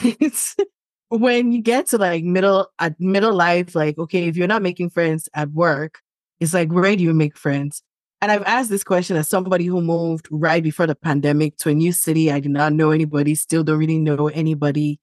when 1.21 1.53
you 1.53 1.61
get 1.61 1.87
to 1.89 1.99
like 1.99 2.25
middle 2.25 2.69
at 2.79 2.99
middle 3.01 3.35
life, 3.35 3.75
like, 3.75 3.99
okay, 3.99 4.27
if 4.29 4.37
you're 4.37 4.49
not 4.49 4.63
making 4.63 4.91
friends 4.91 5.29
at 5.35 5.51
work, 5.51 6.01
it's 6.41 6.55
like, 6.55 6.73
where 6.73 6.97
do 6.97 7.03
you 7.03 7.15
make 7.15 7.37
friends? 7.37 7.83
And 8.21 8.33
I've 8.33 8.43
asked 8.45 8.71
this 8.71 8.85
question 8.85 9.17
as 9.17 9.29
somebody 9.29 9.67
who 9.67 9.81
moved 9.81 10.29
right 10.31 10.63
before 10.63 10.87
the 10.87 10.95
pandemic 10.95 11.57
to 11.59 11.69
a 11.69 11.75
new 11.75 11.93
city. 11.93 12.33
I 12.33 12.41
did 12.41 12.53
not 12.53 12.73
know 12.73 12.91
anybody, 12.91 13.35
still 13.35 13.63
don't 13.63 13.79
really 13.79 13.99
know 13.99 14.29
anybody, 14.29 14.99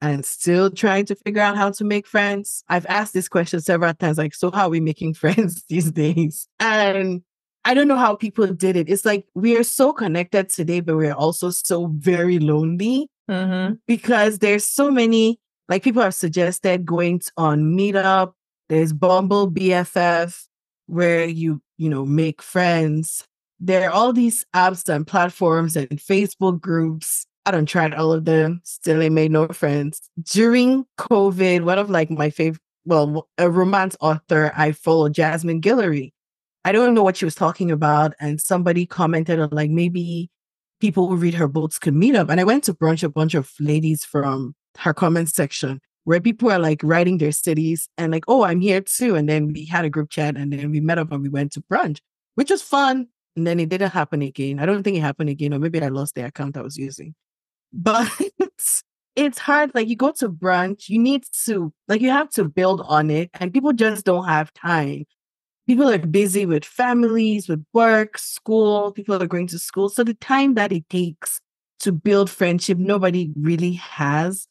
and 0.00 0.24
still 0.24 0.70
trying 0.70 1.04
to 1.06 1.16
figure 1.16 1.42
out 1.42 1.56
how 1.56 1.70
to 1.72 1.84
make 1.84 2.06
friends. 2.06 2.62
I've 2.68 2.86
asked 2.86 3.12
this 3.12 3.28
question 3.28 3.60
several 3.60 3.92
times, 3.94 4.18
like, 4.18 4.34
so 4.34 4.50
how 4.50 4.66
are 4.66 4.70
we 4.70 4.80
making 4.80 5.14
friends 5.14 5.64
these 5.68 5.90
days? 5.90 6.46
And 6.60 7.22
I 7.64 7.74
don't 7.74 7.88
know 7.88 7.96
how 7.96 8.16
people 8.16 8.46
did 8.46 8.76
it. 8.76 8.88
It's 8.88 9.04
like 9.04 9.26
we 9.34 9.56
are 9.56 9.62
so 9.62 9.92
connected 9.92 10.48
today, 10.48 10.80
but 10.80 10.96
we're 10.96 11.12
also 11.12 11.50
so 11.50 11.88
very 11.88 12.38
lonely 12.38 13.08
mm-hmm. 13.30 13.74
because 13.86 14.38
there's 14.38 14.66
so 14.66 14.90
many 14.90 15.38
like 15.68 15.82
people 15.82 16.02
have 16.02 16.14
suggested 16.14 16.84
going 16.84 17.22
on 17.36 17.76
Meetup. 17.76 18.32
There's 18.68 18.92
Bumble 18.92 19.50
BFF 19.50 20.46
where 20.86 21.24
you, 21.24 21.62
you 21.78 21.88
know, 21.88 22.04
make 22.04 22.42
friends. 22.42 23.24
There 23.60 23.88
are 23.88 23.92
all 23.92 24.12
these 24.12 24.44
apps 24.54 24.88
and 24.88 25.06
platforms 25.06 25.76
and 25.76 25.88
Facebook 25.90 26.60
groups. 26.60 27.26
I 27.46 27.50
don't 27.52 27.66
tried 27.66 27.94
all 27.94 28.12
of 28.12 28.24
them. 28.24 28.60
Still 28.64 29.02
ain't 29.02 29.14
made 29.14 29.30
no 29.30 29.48
friends. 29.48 30.00
During 30.22 30.84
COVID, 30.98 31.64
one 31.64 31.78
of 31.78 31.90
like 31.90 32.10
my 32.10 32.30
favorite, 32.30 32.60
well, 32.84 33.28
a 33.38 33.50
romance 33.50 33.96
author 34.00 34.52
I 34.56 34.72
follow, 34.72 35.08
Jasmine 35.08 35.60
Guillory. 35.60 36.12
I 36.64 36.72
don't 36.72 36.94
know 36.94 37.02
what 37.02 37.16
she 37.16 37.24
was 37.24 37.34
talking 37.34 37.70
about. 37.70 38.14
And 38.20 38.40
somebody 38.40 38.86
commented 38.86 39.40
on 39.40 39.48
like 39.50 39.70
maybe 39.70 40.30
people 40.80 41.08
who 41.08 41.16
read 41.16 41.34
her 41.34 41.48
books 41.48 41.78
could 41.78 41.94
meet 41.94 42.16
up. 42.16 42.28
And 42.30 42.40
I 42.40 42.44
went 42.44 42.64
to 42.64 42.74
brunch 42.74 43.02
a 43.02 43.08
bunch 43.08 43.34
of 43.34 43.52
ladies 43.60 44.04
from 44.04 44.54
her 44.78 44.94
comment 44.94 45.28
section 45.28 45.80
where 46.04 46.20
people 46.20 46.50
are 46.50 46.58
like 46.58 46.80
writing 46.82 47.18
their 47.18 47.32
cities 47.32 47.88
and 47.98 48.12
like, 48.12 48.24
oh, 48.28 48.44
I'm 48.44 48.60
here 48.60 48.80
too. 48.80 49.16
And 49.16 49.28
then 49.28 49.52
we 49.52 49.66
had 49.66 49.84
a 49.84 49.90
group 49.90 50.10
chat 50.10 50.36
and 50.36 50.52
then 50.52 50.70
we 50.70 50.80
met 50.80 50.98
up 50.98 51.12
and 51.12 51.22
we 51.22 51.28
went 51.28 51.52
to 51.52 51.60
brunch, 51.62 51.98
which 52.34 52.50
was 52.50 52.62
fun. 52.62 53.06
And 53.36 53.46
then 53.46 53.60
it 53.60 53.68
didn't 53.68 53.92
happen 53.92 54.22
again. 54.22 54.58
I 54.58 54.66
don't 54.66 54.82
think 54.82 54.96
it 54.96 55.02
happened 55.02 55.30
again, 55.30 55.54
or 55.54 55.58
maybe 55.58 55.80
I 55.80 55.88
lost 55.88 56.16
the 56.16 56.26
account 56.26 56.56
I 56.56 56.62
was 56.62 56.76
using. 56.76 57.14
But 57.72 58.10
it's, 58.38 58.82
it's 59.16 59.38
hard. 59.38 59.70
Like 59.74 59.88
you 59.88 59.96
go 59.96 60.10
to 60.12 60.28
brunch, 60.28 60.88
you 60.88 60.98
need 60.98 61.24
to, 61.44 61.72
like, 61.86 62.00
you 62.00 62.10
have 62.10 62.30
to 62.30 62.44
build 62.44 62.80
on 62.80 63.08
it, 63.08 63.30
and 63.34 63.52
people 63.52 63.72
just 63.72 64.04
don't 64.04 64.26
have 64.26 64.52
time. 64.52 65.04
People 65.66 65.88
are 65.88 65.98
busy 65.98 66.46
with 66.46 66.64
families, 66.64 67.48
with 67.48 67.64
work, 67.72 68.18
school. 68.18 68.92
People 68.92 69.22
are 69.22 69.26
going 69.26 69.46
to 69.48 69.58
school. 69.58 69.88
So 69.88 70.02
the 70.02 70.14
time 70.14 70.54
that 70.54 70.72
it 70.72 70.88
takes 70.88 71.40
to 71.80 71.92
build 71.92 72.28
friendship, 72.28 72.78
nobody 72.78 73.30
really 73.36 73.74
has. 73.74 74.46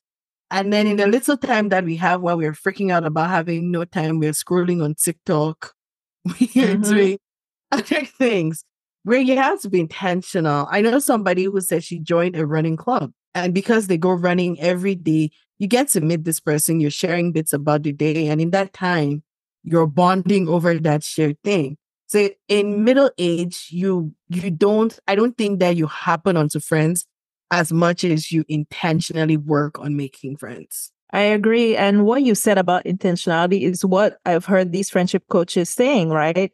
And 0.51 0.73
then 0.73 0.87
in 0.87 0.97
the 0.97 1.07
little 1.07 1.37
time 1.37 1.69
that 1.69 1.85
we 1.85 1.95
have 1.97 2.21
while 2.21 2.37
we're 2.37 2.53
freaking 2.53 2.91
out 2.91 3.05
about 3.05 3.29
having 3.29 3.71
no 3.71 3.85
time, 3.85 4.19
we're 4.19 4.31
scrolling 4.31 4.83
on 4.83 4.95
TikTok, 4.95 5.73
we're 6.25 6.33
mm-hmm. 6.33 6.81
doing 6.81 7.19
other 7.71 8.05
things 8.05 8.63
where 9.03 9.19
you 9.19 9.35
have 9.37 9.61
to 9.61 9.69
be 9.69 9.79
intentional. 9.79 10.67
I 10.71 10.81
know 10.81 10.99
somebody 10.99 11.45
who 11.45 11.61
said 11.61 11.83
she 11.83 11.99
joined 11.99 12.35
a 12.35 12.45
running 12.45 12.77
club. 12.77 13.11
And 13.35 13.53
because 13.53 13.87
they 13.87 13.97
go 13.97 14.11
running 14.11 14.59
every 14.59 14.95
day, 14.95 15.31
you 15.59 15.67
get 15.67 15.89
to 15.89 16.01
meet 16.01 16.23
this 16.23 16.39
person, 16.39 16.79
you're 16.79 16.89
sharing 16.89 17.31
bits 17.31 17.53
about 17.53 17.83
the 17.83 17.91
day. 17.91 18.27
And 18.27 18.41
in 18.41 18.51
that 18.51 18.73
time, 18.73 19.23
you're 19.63 19.87
bonding 19.87 20.47
over 20.47 20.77
that 20.79 21.03
shared 21.03 21.37
thing. 21.43 21.77
So 22.07 22.29
in 22.47 22.83
middle 22.83 23.11
age, 23.17 23.67
you 23.69 24.13
you 24.29 24.49
don't, 24.49 24.97
I 25.07 25.15
don't 25.15 25.37
think 25.37 25.59
that 25.59 25.75
you 25.75 25.87
happen 25.87 26.37
onto 26.37 26.59
friends 26.59 27.05
as 27.51 27.71
much 27.71 28.03
as 28.03 28.31
you 28.31 28.45
intentionally 28.47 29.37
work 29.37 29.79
on 29.79 29.95
making 29.95 30.37
friends. 30.37 30.91
I 31.11 31.21
agree. 31.21 31.75
And 31.75 32.05
what 32.05 32.21
you 32.23 32.35
said 32.35 32.57
about 32.57 32.85
intentionality 32.85 33.61
is 33.61 33.83
what 33.83 34.17
I've 34.25 34.45
heard 34.45 34.71
these 34.71 34.89
friendship 34.89 35.23
coaches 35.29 35.69
saying, 35.69 36.09
right? 36.09 36.51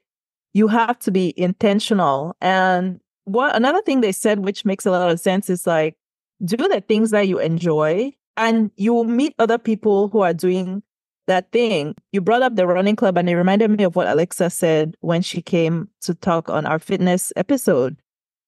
You 0.54 0.68
have 0.70 1.00
to 1.00 1.12
be 1.12 1.34
intentional. 1.38 2.36
And 2.40 3.02
what 3.26 3.56
another 3.56 3.82
thing 3.82 4.02
they 4.02 4.14
said, 4.14 4.40
which 4.40 4.64
makes 4.64 4.86
a 4.86 4.92
lot 4.92 5.10
of 5.10 5.20
sense, 5.20 5.50
is 5.50 5.68
like 5.68 5.96
do 6.44 6.58
the 6.58 6.82
things 6.82 7.12
that 7.12 7.28
you 7.28 7.40
enjoy 7.40 8.14
and 8.38 8.72
you 8.76 8.94
will 8.94 9.06
meet 9.06 9.36
other 9.40 9.58
people 9.58 10.10
who 10.10 10.22
are 10.22 10.34
doing 10.34 10.84
that 11.28 11.52
thing. 11.52 11.96
You 12.12 12.22
brought 12.22 12.42
up 12.44 12.56
the 12.56 12.68
running 12.68 12.96
club 12.96 13.18
and 13.18 13.30
it 13.30 13.36
reminded 13.36 13.72
me 13.72 13.84
of 13.84 13.96
what 13.96 14.08
Alexa 14.08 14.50
said 14.50 14.96
when 15.02 15.22
she 15.22 15.42
came 15.42 15.90
to 16.02 16.14
talk 16.14 16.50
on 16.50 16.66
our 16.66 16.80
fitness 16.80 17.34
episode 17.36 17.98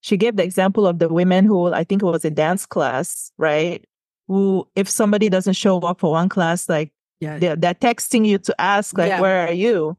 she 0.01 0.17
gave 0.17 0.35
the 0.35 0.43
example 0.43 0.87
of 0.87 0.99
the 0.99 1.09
women 1.09 1.45
who 1.45 1.73
I 1.73 1.83
think 1.83 2.01
it 2.01 2.05
was 2.05 2.25
a 2.25 2.29
dance 2.29 2.65
class, 2.65 3.31
right? 3.37 3.83
Who, 4.27 4.67
if 4.75 4.89
somebody 4.89 5.29
doesn't 5.29 5.53
show 5.53 5.79
up 5.79 5.99
for 5.99 6.11
one 6.11 6.29
class, 6.29 6.69
like 6.69 6.91
yeah. 7.19 7.39
they're, 7.39 7.55
they're 7.55 7.73
texting 7.73 8.25
you 8.25 8.37
to 8.39 8.61
ask, 8.61 8.97
like, 8.97 9.09
yeah. 9.09 9.21
where 9.21 9.47
are 9.47 9.53
you? 9.53 9.97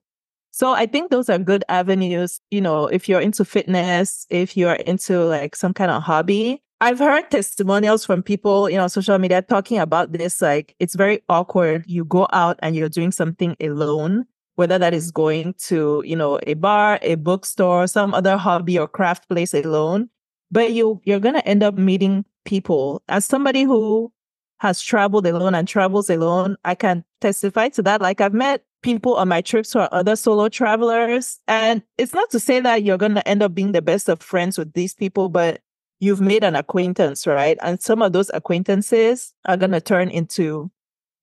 So 0.50 0.72
I 0.72 0.86
think 0.86 1.10
those 1.10 1.28
are 1.28 1.38
good 1.38 1.64
avenues. 1.68 2.40
You 2.50 2.60
know, 2.60 2.86
if 2.86 3.08
you're 3.08 3.20
into 3.20 3.44
fitness, 3.44 4.26
if 4.30 4.56
you're 4.56 4.74
into 4.74 5.24
like 5.24 5.54
some 5.54 5.74
kind 5.74 5.90
of 5.90 6.02
hobby, 6.02 6.62
I've 6.80 7.00
heard 7.00 7.30
testimonials 7.30 8.06
from 8.06 8.22
people, 8.22 8.70
you 8.70 8.76
know, 8.76 8.86
social 8.86 9.18
media 9.18 9.42
talking 9.42 9.78
about 9.78 10.12
this. 10.12 10.40
Like, 10.40 10.76
it's 10.78 10.94
very 10.94 11.22
awkward. 11.28 11.84
You 11.88 12.04
go 12.04 12.28
out 12.32 12.58
and 12.62 12.76
you're 12.76 12.88
doing 12.88 13.10
something 13.10 13.56
alone, 13.60 14.26
whether 14.54 14.78
that 14.78 14.94
is 14.94 15.10
going 15.10 15.54
to, 15.66 16.04
you 16.06 16.14
know, 16.14 16.38
a 16.46 16.54
bar, 16.54 17.00
a 17.02 17.16
bookstore, 17.16 17.88
some 17.88 18.14
other 18.14 18.36
hobby 18.36 18.78
or 18.78 18.86
craft 18.86 19.28
place 19.28 19.54
alone. 19.54 20.08
But 20.52 20.72
you, 20.72 21.00
you're 21.02 21.18
to 21.34 21.46
end 21.46 21.64
up 21.64 21.76
meeting 21.76 22.24
people. 22.44 23.02
As 23.08 23.24
somebody 23.24 23.64
who 23.64 24.12
has 24.60 24.80
traveled 24.80 25.26
alone 25.26 25.56
and 25.56 25.66
travels 25.66 26.08
alone, 26.08 26.56
I 26.64 26.76
can 26.76 27.04
testify 27.20 27.70
to 27.70 27.82
that. 27.82 28.00
Like, 28.00 28.20
I've 28.20 28.34
met 28.34 28.62
people 28.82 29.16
on 29.16 29.26
my 29.26 29.40
trips 29.40 29.72
who 29.72 29.80
are 29.80 29.88
other 29.90 30.14
solo 30.14 30.48
travelers. 30.48 31.40
And 31.48 31.82
it's 31.98 32.14
not 32.14 32.30
to 32.30 32.38
say 32.38 32.60
that 32.60 32.84
you're 32.84 32.98
to 32.98 33.28
end 33.28 33.42
up 33.42 33.52
being 33.52 33.72
the 33.72 33.82
best 33.82 34.08
of 34.08 34.22
friends 34.22 34.56
with 34.56 34.74
these 34.74 34.94
people, 34.94 35.28
but 35.28 35.60
you've 36.00 36.20
made 36.20 36.44
an 36.44 36.54
acquaintance, 36.54 37.26
right? 37.26 37.58
And 37.62 37.80
some 37.82 38.02
of 38.02 38.12
those 38.12 38.30
acquaintances 38.32 39.32
are 39.46 39.56
going 39.56 39.72
to 39.72 39.80
turn 39.80 40.10
into 40.10 40.70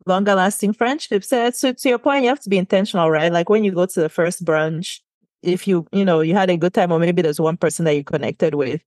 longer 0.05 0.35
lasting 0.35 0.73
friendships. 0.73 1.29
So, 1.29 1.49
so 1.51 1.73
to 1.73 1.89
your 1.89 1.99
point, 1.99 2.23
you 2.23 2.29
have 2.29 2.41
to 2.41 2.49
be 2.49 2.57
intentional, 2.57 3.09
right? 3.09 3.31
Like 3.31 3.49
when 3.49 3.63
you 3.63 3.71
go 3.71 3.85
to 3.85 3.99
the 3.99 4.09
first 4.09 4.43
brunch, 4.43 4.99
if 5.41 5.67
you, 5.67 5.87
you 5.91 6.05
know, 6.05 6.21
you 6.21 6.33
had 6.33 6.49
a 6.49 6.57
good 6.57 6.73
time, 6.73 6.91
or 6.91 6.99
maybe 6.99 7.21
there's 7.21 7.39
one 7.39 7.57
person 7.57 7.85
that 7.85 7.95
you 7.95 8.03
connected 8.03 8.55
with, 8.55 8.81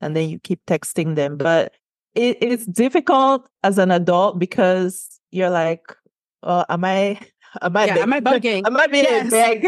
and 0.00 0.16
then 0.16 0.28
you 0.28 0.38
keep 0.38 0.64
texting 0.66 1.14
them. 1.14 1.36
But 1.36 1.72
it, 2.14 2.38
it's 2.40 2.66
difficult 2.66 3.46
as 3.62 3.78
an 3.78 3.90
adult 3.90 4.38
because 4.38 5.20
you're 5.30 5.50
like, 5.50 5.82
oh, 6.42 6.64
am 6.68 6.84
I 6.84 7.20
Am 7.62 7.76
I, 7.76 7.84
yeah, 7.84 7.98
am 7.98 8.12
I 8.12 8.18
begging? 8.18 8.64
Am 8.66 8.76
I 8.76 8.88
being 8.88 9.04
yes. 9.04 9.30
beg? 9.30 9.64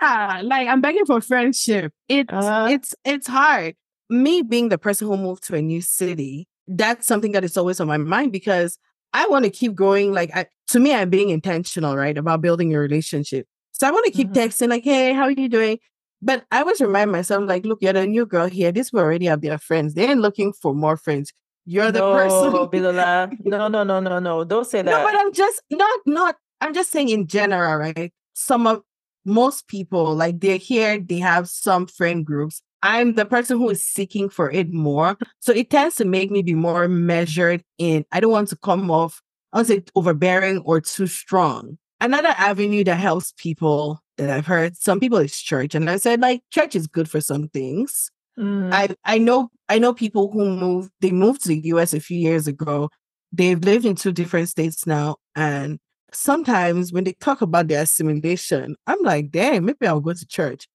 yeah, 0.00 0.40
like 0.44 0.68
I'm 0.68 0.80
begging 0.80 1.06
for 1.06 1.20
friendship. 1.20 1.92
It's 2.08 2.32
uh, 2.32 2.68
it's 2.70 2.94
it's 3.04 3.26
hard 3.26 3.74
me 4.08 4.42
being 4.42 4.68
the 4.68 4.78
person 4.78 5.06
who 5.06 5.16
moved 5.16 5.44
to 5.44 5.56
a 5.56 5.62
new 5.62 5.80
city, 5.80 6.48
that's 6.68 7.06
something 7.06 7.32
that 7.32 7.44
is 7.44 7.56
always 7.56 7.80
on 7.80 7.86
my 7.86 7.96
mind 7.96 8.32
because 8.32 8.78
I 9.12 9.26
want 9.28 9.44
to 9.44 9.50
keep 9.50 9.74
going. 9.74 10.12
Like, 10.12 10.30
I, 10.34 10.46
to 10.68 10.80
me, 10.80 10.94
I'm 10.94 11.10
being 11.10 11.30
intentional, 11.30 11.96
right, 11.96 12.16
about 12.16 12.42
building 12.42 12.74
a 12.74 12.78
relationship. 12.78 13.46
So 13.72 13.86
I 13.86 13.90
want 13.90 14.06
to 14.06 14.10
keep 14.10 14.30
mm-hmm. 14.30 14.38
texting, 14.38 14.68
like, 14.68 14.84
hey, 14.84 15.12
how 15.12 15.24
are 15.24 15.30
you 15.30 15.48
doing? 15.48 15.78
But 16.22 16.44
I 16.50 16.60
always 16.60 16.80
remind 16.80 17.12
myself, 17.12 17.44
like, 17.46 17.64
look, 17.66 17.78
you're 17.82 17.92
the 17.92 18.06
new 18.06 18.26
girl 18.26 18.46
here. 18.46 18.72
This 18.72 18.92
will 18.92 19.00
already 19.00 19.26
have 19.26 19.42
their 19.42 19.58
friends. 19.58 19.94
They 19.94 20.08
ain't 20.08 20.20
looking 20.20 20.52
for 20.52 20.74
more 20.74 20.96
friends. 20.96 21.32
You're 21.66 21.92
the 21.92 21.98
no, 21.98 22.12
person. 22.12 22.52
Bilola. 22.72 23.36
No, 23.44 23.68
no, 23.68 23.84
no, 23.84 24.00
no, 24.00 24.18
no. 24.18 24.44
Don't 24.44 24.66
say 24.66 24.82
that. 24.82 24.90
No, 24.90 25.04
but 25.04 25.14
I'm 25.18 25.32
just 25.32 25.62
not, 25.70 26.00
not, 26.06 26.36
I'm 26.60 26.72
just 26.72 26.90
saying 26.90 27.10
in 27.10 27.26
general, 27.26 27.76
right? 27.76 28.12
Some 28.34 28.66
of 28.66 28.82
most 29.24 29.68
people, 29.68 30.14
like 30.14 30.40
they're 30.40 30.56
here, 30.56 30.98
they 30.98 31.18
have 31.18 31.48
some 31.48 31.86
friend 31.86 32.24
groups. 32.24 32.62
I'm 32.82 33.14
the 33.14 33.24
person 33.24 33.58
who 33.58 33.70
is 33.70 33.82
seeking 33.82 34.28
for 34.28 34.50
it 34.50 34.72
more. 34.72 35.16
So 35.40 35.52
it 35.52 35.70
tends 35.70 35.96
to 35.96 36.04
make 36.04 36.30
me 36.30 36.42
be 36.42 36.54
more 36.54 36.88
measured 36.88 37.62
in, 37.78 38.04
I 38.12 38.20
don't 38.20 38.32
want 38.32 38.48
to 38.48 38.56
come 38.56 38.90
off, 38.90 39.22
I 39.52 39.58
would 39.58 39.66
say 39.66 39.84
overbearing 39.94 40.58
or 40.58 40.80
too 40.80 41.06
strong. 41.06 41.78
Another 42.00 42.34
avenue 42.36 42.84
that 42.84 42.96
helps 42.96 43.32
people 43.38 44.00
that 44.18 44.30
I've 44.30 44.46
heard, 44.46 44.76
some 44.76 45.00
people 45.00 45.18
is 45.18 45.40
church. 45.40 45.74
And 45.74 45.88
I 45.88 45.96
said, 45.96 46.20
like, 46.20 46.42
church 46.50 46.74
is 46.74 46.86
good 46.86 47.08
for 47.08 47.20
some 47.20 47.48
things. 47.48 48.10
Mm. 48.38 48.72
I 48.72 48.88
I 49.04 49.18
know 49.18 49.48
I 49.68 49.78
know 49.78 49.94
people 49.94 50.30
who 50.30 50.44
moved, 50.44 50.90
they 51.00 51.10
moved 51.10 51.42
to 51.42 51.48
the 51.48 51.60
US 51.68 51.94
a 51.94 52.00
few 52.00 52.18
years 52.18 52.46
ago. 52.46 52.90
They've 53.32 53.58
lived 53.58 53.84
in 53.86 53.96
two 53.96 54.12
different 54.12 54.48
states 54.48 54.86
now. 54.86 55.16
And 55.34 55.78
sometimes 56.12 56.92
when 56.92 57.04
they 57.04 57.14
talk 57.14 57.42
about 57.42 57.68
their 57.68 57.82
assimilation, 57.82 58.76
I'm 58.86 59.02
like, 59.02 59.30
damn, 59.30 59.64
maybe 59.64 59.86
I'll 59.86 60.00
go 60.00 60.12
to 60.12 60.26
church. 60.26 60.68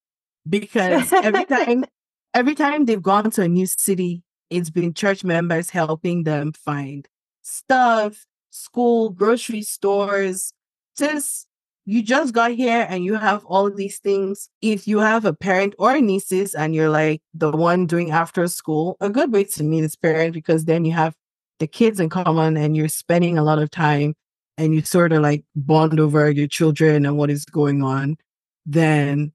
Because 0.47 1.11
every 1.13 1.45
time 1.55 1.85
every 2.33 2.55
time 2.55 2.85
they've 2.85 3.01
gone 3.01 3.31
to 3.31 3.43
a 3.43 3.47
new 3.47 3.65
city, 3.65 4.23
it's 4.49 4.69
been 4.69 4.93
church 4.93 5.23
members 5.23 5.69
helping 5.69 6.23
them 6.23 6.53
find 6.53 7.07
stuff, 7.41 8.25
school, 8.49 9.09
grocery 9.09 9.61
stores. 9.61 10.53
Since 10.95 11.47
you 11.85 12.03
just 12.03 12.33
got 12.33 12.51
here 12.51 12.85
and 12.89 13.03
you 13.03 13.15
have 13.15 13.43
all 13.45 13.71
these 13.71 13.99
things. 13.99 14.49
If 14.61 14.87
you 14.87 14.99
have 14.99 15.25
a 15.25 15.33
parent 15.33 15.73
or 15.79 15.99
nieces 15.99 16.53
and 16.53 16.75
you're 16.75 16.89
like 16.89 17.21
the 17.33 17.51
one 17.51 17.87
doing 17.87 18.11
after 18.11 18.47
school, 18.47 18.97
a 19.01 19.09
good 19.09 19.33
way 19.33 19.45
to 19.45 19.63
meet 19.63 19.83
is 19.83 19.95
parent 19.95 20.33
because 20.33 20.65
then 20.65 20.85
you 20.85 20.93
have 20.93 21.15
the 21.59 21.67
kids 21.67 21.99
in 21.99 22.09
common 22.09 22.55
and 22.55 22.75
you're 22.75 22.87
spending 22.87 23.37
a 23.37 23.43
lot 23.43 23.59
of 23.59 23.71
time 23.71 24.15
and 24.57 24.73
you 24.75 24.81
sort 24.81 25.11
of 25.11 25.21
like 25.21 25.43
bond 25.55 25.99
over 25.99 26.29
your 26.29 26.47
children 26.47 27.05
and 27.05 27.17
what 27.17 27.29
is 27.29 27.45
going 27.45 27.83
on, 27.83 28.17
then 28.65 29.31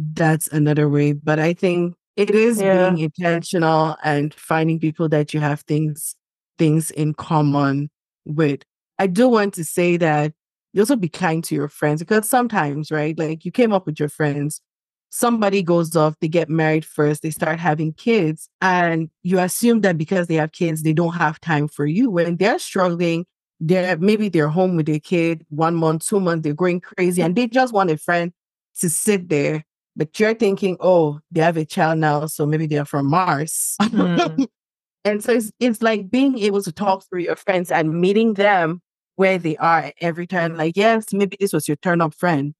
that's 0.00 0.48
another 0.48 0.88
way. 0.88 1.12
But 1.12 1.38
I 1.38 1.52
think 1.52 1.94
it 2.16 2.30
is 2.30 2.60
yeah. 2.60 2.90
being 2.90 3.04
intentional 3.04 3.96
and 4.02 4.34
finding 4.34 4.78
people 4.78 5.08
that 5.10 5.34
you 5.34 5.40
have 5.40 5.60
things 5.62 6.14
things 6.58 6.90
in 6.90 7.14
common 7.14 7.90
with. 8.26 8.62
I 8.98 9.06
do 9.06 9.28
want 9.28 9.54
to 9.54 9.64
say 9.64 9.96
that 9.96 10.32
you 10.72 10.82
also 10.82 10.96
be 10.96 11.08
kind 11.08 11.42
to 11.44 11.54
your 11.54 11.68
friends 11.68 12.02
because 12.02 12.28
sometimes, 12.28 12.90
right? 12.90 13.18
Like 13.18 13.44
you 13.44 13.50
came 13.50 13.72
up 13.72 13.86
with 13.86 13.98
your 13.98 14.10
friends, 14.10 14.60
somebody 15.08 15.62
goes 15.62 15.96
off, 15.96 16.14
they 16.20 16.28
get 16.28 16.50
married 16.50 16.84
first, 16.84 17.22
they 17.22 17.30
start 17.30 17.58
having 17.58 17.94
kids, 17.94 18.48
and 18.60 19.10
you 19.22 19.38
assume 19.38 19.80
that 19.80 19.98
because 19.98 20.26
they 20.26 20.34
have 20.34 20.52
kids, 20.52 20.82
they 20.82 20.92
don't 20.92 21.14
have 21.14 21.40
time 21.40 21.66
for 21.66 21.86
you. 21.86 22.10
When 22.10 22.36
they're 22.36 22.58
struggling, 22.58 23.24
they're 23.58 23.96
maybe 23.96 24.28
they're 24.28 24.48
home 24.48 24.76
with 24.76 24.86
their 24.86 25.00
kid 25.00 25.44
one 25.48 25.74
month, 25.74 26.06
two 26.06 26.20
months, 26.20 26.44
they're 26.44 26.54
going 26.54 26.80
crazy, 26.80 27.22
and 27.22 27.34
they 27.34 27.46
just 27.46 27.72
want 27.72 27.90
a 27.90 27.96
friend 27.96 28.32
to 28.80 28.90
sit 28.90 29.28
there 29.28 29.64
but 29.96 30.18
you're 30.18 30.34
thinking, 30.34 30.76
oh, 30.80 31.20
they 31.30 31.40
have 31.40 31.56
a 31.56 31.64
child 31.64 31.98
now, 31.98 32.26
so 32.26 32.46
maybe 32.46 32.66
they're 32.66 32.84
from 32.84 33.06
Mars. 33.06 33.76
Mm. 33.80 34.46
and 35.04 35.22
so 35.22 35.32
it's, 35.32 35.52
it's 35.60 35.82
like 35.82 36.10
being 36.10 36.38
able 36.38 36.62
to 36.62 36.72
talk 36.72 37.04
through 37.08 37.20
your 37.20 37.36
friends 37.36 37.70
and 37.70 38.00
meeting 38.00 38.34
them 38.34 38.80
where 39.16 39.38
they 39.38 39.56
are 39.56 39.92
every 40.00 40.26
time. 40.26 40.56
Like, 40.56 40.76
yes, 40.76 41.12
maybe 41.12 41.36
this 41.38 41.52
was 41.52 41.68
your 41.68 41.76
turn 41.76 42.00
up 42.00 42.14
friend 42.14 42.54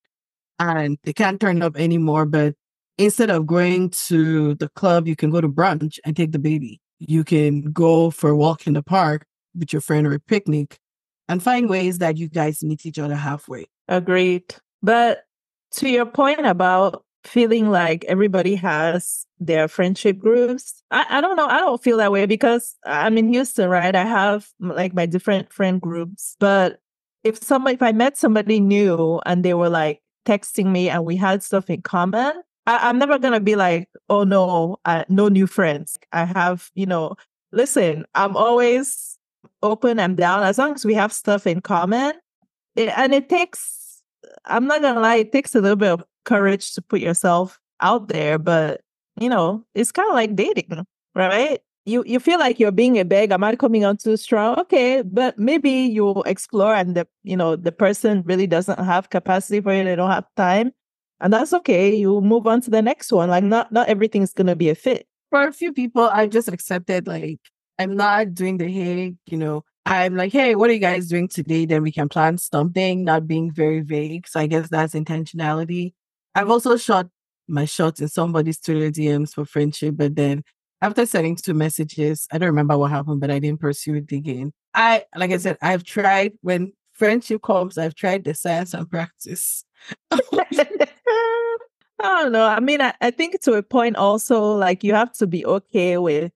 and 0.58 0.98
they 1.04 1.12
can't 1.12 1.40
turn 1.40 1.62
up 1.62 1.76
anymore, 1.76 2.26
but 2.26 2.54
instead 2.98 3.30
of 3.30 3.46
going 3.46 3.90
to 3.90 4.54
the 4.56 4.68
club, 4.70 5.08
you 5.08 5.16
can 5.16 5.30
go 5.30 5.40
to 5.40 5.48
brunch 5.48 5.98
and 6.04 6.16
take 6.16 6.32
the 6.32 6.38
baby. 6.38 6.80
You 6.98 7.24
can 7.24 7.72
go 7.72 8.10
for 8.10 8.30
a 8.30 8.36
walk 8.36 8.66
in 8.66 8.74
the 8.74 8.82
park 8.82 9.24
with 9.58 9.72
your 9.72 9.80
friend 9.80 10.06
or 10.06 10.12
a 10.12 10.20
picnic 10.20 10.78
and 11.28 11.42
find 11.42 11.70
ways 11.70 11.98
that 11.98 12.18
you 12.18 12.28
guys 12.28 12.62
meet 12.62 12.84
each 12.84 12.98
other 12.98 13.14
halfway. 13.14 13.66
Agreed. 13.88 14.54
But 14.82 15.22
to 15.76 15.88
your 15.88 16.06
point 16.06 16.44
about 16.44 17.04
feeling 17.24 17.70
like 17.70 18.04
everybody 18.04 18.54
has 18.54 19.26
their 19.38 19.68
friendship 19.68 20.18
groups. 20.18 20.82
I, 20.90 21.06
I 21.08 21.20
don't 21.20 21.36
know. 21.36 21.46
I 21.46 21.58
don't 21.58 21.82
feel 21.82 21.98
that 21.98 22.12
way 22.12 22.26
because 22.26 22.76
I'm 22.84 23.18
in 23.18 23.32
Houston, 23.32 23.68
right? 23.68 23.94
I 23.94 24.04
have 24.04 24.48
like 24.58 24.94
my 24.94 25.06
different 25.06 25.52
friend 25.52 25.80
groups. 25.80 26.36
But 26.38 26.80
if 27.24 27.42
somebody, 27.42 27.74
if 27.74 27.82
I 27.82 27.92
met 27.92 28.16
somebody 28.16 28.60
new 28.60 29.20
and 29.26 29.44
they 29.44 29.54
were 29.54 29.68
like 29.68 30.00
texting 30.26 30.66
me 30.66 30.88
and 30.88 31.04
we 31.04 31.16
had 31.16 31.42
stuff 31.42 31.68
in 31.70 31.82
common, 31.82 32.42
I, 32.66 32.90
am 32.90 32.98
never 32.98 33.18
going 33.18 33.34
to 33.34 33.40
be 33.40 33.56
like, 33.56 33.88
oh 34.08 34.24
no, 34.24 34.78
uh, 34.84 35.04
no 35.08 35.28
new 35.28 35.46
friends. 35.46 35.98
I 36.12 36.24
have, 36.24 36.70
you 36.74 36.86
know, 36.86 37.16
listen, 37.52 38.04
I'm 38.14 38.36
always 38.36 39.18
open 39.62 39.98
and 39.98 40.16
down 40.16 40.42
as 40.42 40.58
long 40.58 40.74
as 40.74 40.84
we 40.84 40.94
have 40.94 41.12
stuff 41.12 41.46
in 41.46 41.60
common. 41.60 42.14
It, 42.76 42.90
and 42.96 43.12
it 43.12 43.28
takes, 43.28 43.79
I'm 44.44 44.66
not 44.66 44.82
to 44.82 45.00
lie, 45.00 45.16
it 45.16 45.32
takes 45.32 45.54
a 45.54 45.60
little 45.60 45.76
bit 45.76 45.90
of 45.90 46.04
courage 46.24 46.74
to 46.74 46.82
put 46.82 47.00
yourself 47.00 47.58
out 47.80 48.08
there, 48.08 48.38
but 48.38 48.82
you 49.20 49.28
know, 49.28 49.64
it's 49.74 49.92
kind 49.92 50.08
of 50.08 50.14
like 50.14 50.34
dating, 50.36 50.86
right? 51.14 51.60
You 51.86 52.04
you 52.06 52.20
feel 52.20 52.38
like 52.38 52.60
you're 52.60 52.72
being 52.72 52.98
a 52.98 53.04
beg. 53.04 53.32
Am 53.32 53.42
I 53.42 53.56
coming 53.56 53.84
on 53.84 53.96
too 53.96 54.16
strong? 54.16 54.58
Okay, 54.60 55.02
but 55.02 55.38
maybe 55.38 55.70
you'll 55.70 56.22
explore, 56.24 56.74
and 56.74 56.94
the 56.94 57.06
you 57.24 57.36
know 57.36 57.56
the 57.56 57.72
person 57.72 58.22
really 58.26 58.46
doesn't 58.46 58.78
have 58.78 59.10
capacity 59.10 59.60
for 59.60 59.74
you. 59.74 59.84
They 59.84 59.96
don't 59.96 60.10
have 60.10 60.26
time, 60.36 60.72
and 61.20 61.32
that's 61.32 61.52
okay. 61.54 61.94
You 61.94 62.20
move 62.20 62.46
on 62.46 62.60
to 62.62 62.70
the 62.70 62.82
next 62.82 63.12
one. 63.12 63.30
Like 63.30 63.44
not 63.44 63.72
not 63.72 63.88
everything's 63.88 64.32
gonna 64.32 64.56
be 64.56 64.68
a 64.68 64.74
fit. 64.74 65.06
For 65.30 65.46
a 65.46 65.52
few 65.52 65.72
people, 65.72 66.02
I've 66.02 66.30
just 66.30 66.48
accepted 66.48 67.06
like 67.06 67.40
I'm 67.78 67.96
not 67.96 68.34
doing 68.34 68.58
the 68.58 68.68
hey, 68.70 69.14
you 69.26 69.38
know, 69.38 69.64
I'm 69.86 70.16
like, 70.16 70.32
hey, 70.32 70.54
what 70.54 70.70
are 70.70 70.74
you 70.74 70.78
guys 70.78 71.08
doing 71.08 71.28
today? 71.28 71.64
Then 71.66 71.82
we 71.82 71.92
can 71.92 72.08
plan 72.08 72.38
something, 72.38 73.04
not 73.04 73.26
being 73.26 73.50
very 73.50 73.80
vague. 73.80 74.28
So 74.28 74.40
I 74.40 74.46
guess 74.46 74.68
that's 74.68 74.94
intentionality. 74.94 75.94
I've 76.34 76.50
also 76.50 76.76
shot 76.76 77.08
my 77.48 77.64
shot 77.64 78.00
in 78.00 78.08
somebody's 78.08 78.60
Twitter 78.60 78.90
DMs 78.90 79.34
for 79.34 79.44
friendship, 79.44 79.96
but 79.96 80.14
then 80.14 80.44
after 80.82 81.04
sending 81.04 81.36
two 81.36 81.54
messages, 81.54 82.26
I 82.30 82.38
don't 82.38 82.48
remember 82.48 82.78
what 82.78 82.90
happened, 82.90 83.20
but 83.20 83.30
I 83.30 83.38
didn't 83.38 83.60
pursue 83.60 83.96
it 83.96 84.12
again. 84.12 84.52
I, 84.74 85.04
like 85.16 85.32
I 85.32 85.36
said, 85.36 85.58
I've 85.60 85.84
tried 85.84 86.32
when 86.42 86.72
friendship 86.92 87.42
comes, 87.42 87.76
I've 87.76 87.94
tried 87.94 88.24
the 88.24 88.34
science 88.34 88.72
and 88.72 88.88
practice. 88.88 89.64
I 92.02 92.22
don't 92.22 92.32
know. 92.32 92.46
I 92.46 92.60
mean, 92.60 92.80
I, 92.80 92.94
I 93.00 93.10
think 93.10 93.40
to 93.42 93.54
a 93.54 93.62
point 93.62 93.96
also, 93.96 94.56
like 94.56 94.82
you 94.84 94.94
have 94.94 95.12
to 95.14 95.26
be 95.26 95.44
okay 95.44 95.98
with 95.98 96.32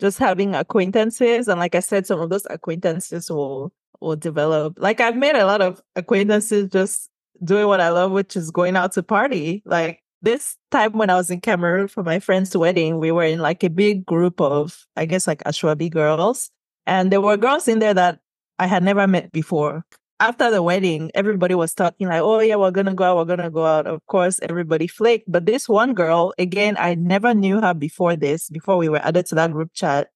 just 0.00 0.18
having 0.18 0.54
acquaintances. 0.54 1.48
And 1.48 1.60
like 1.60 1.74
I 1.74 1.80
said, 1.80 2.06
some 2.06 2.20
of 2.20 2.30
those 2.30 2.46
acquaintances 2.50 3.30
will 3.30 3.72
will 4.00 4.16
develop. 4.16 4.74
Like 4.78 5.00
I've 5.00 5.16
made 5.16 5.36
a 5.36 5.46
lot 5.46 5.62
of 5.62 5.80
acquaintances 5.94 6.70
just 6.70 7.10
doing 7.44 7.66
what 7.66 7.80
I 7.80 7.90
love, 7.90 8.12
which 8.12 8.36
is 8.36 8.50
going 8.50 8.76
out 8.76 8.92
to 8.92 9.02
party. 9.02 9.62
Like 9.64 10.02
this 10.22 10.56
time 10.70 10.92
when 10.92 11.10
I 11.10 11.14
was 11.14 11.30
in 11.30 11.40
Cameroon 11.40 11.88
for 11.88 12.02
my 12.02 12.18
friend's 12.18 12.56
wedding, 12.56 12.98
we 12.98 13.12
were 13.12 13.24
in 13.24 13.38
like 13.38 13.62
a 13.62 13.70
big 13.70 14.04
group 14.04 14.40
of, 14.40 14.86
I 14.96 15.06
guess, 15.06 15.26
like 15.26 15.42
Aso 15.44 15.74
Ebi 15.74 15.90
girls. 15.90 16.50
And 16.86 17.10
there 17.10 17.20
were 17.20 17.36
girls 17.36 17.68
in 17.68 17.78
there 17.78 17.94
that 17.94 18.20
I 18.58 18.66
had 18.66 18.82
never 18.82 19.06
met 19.06 19.32
before. 19.32 19.84
After 20.18 20.50
the 20.50 20.62
wedding, 20.62 21.10
everybody 21.14 21.54
was 21.54 21.74
talking 21.74 22.08
like, 22.08 22.22
oh, 22.22 22.40
yeah, 22.40 22.56
we're 22.56 22.70
going 22.70 22.86
to 22.86 22.94
go 22.94 23.04
out. 23.04 23.16
We're 23.18 23.36
going 23.36 23.40
to 23.40 23.50
go 23.50 23.66
out. 23.66 23.86
Of 23.86 24.04
course, 24.06 24.40
everybody 24.42 24.86
flaked. 24.86 25.30
But 25.30 25.44
this 25.44 25.68
one 25.68 25.92
girl, 25.92 26.32
again, 26.38 26.76
I 26.78 26.94
never 26.94 27.34
knew 27.34 27.60
her 27.60 27.74
before 27.74 28.16
this, 28.16 28.48
before 28.48 28.78
we 28.78 28.88
were 28.88 29.04
added 29.04 29.26
to 29.26 29.34
that 29.34 29.52
group 29.52 29.74
chat. 29.74 30.08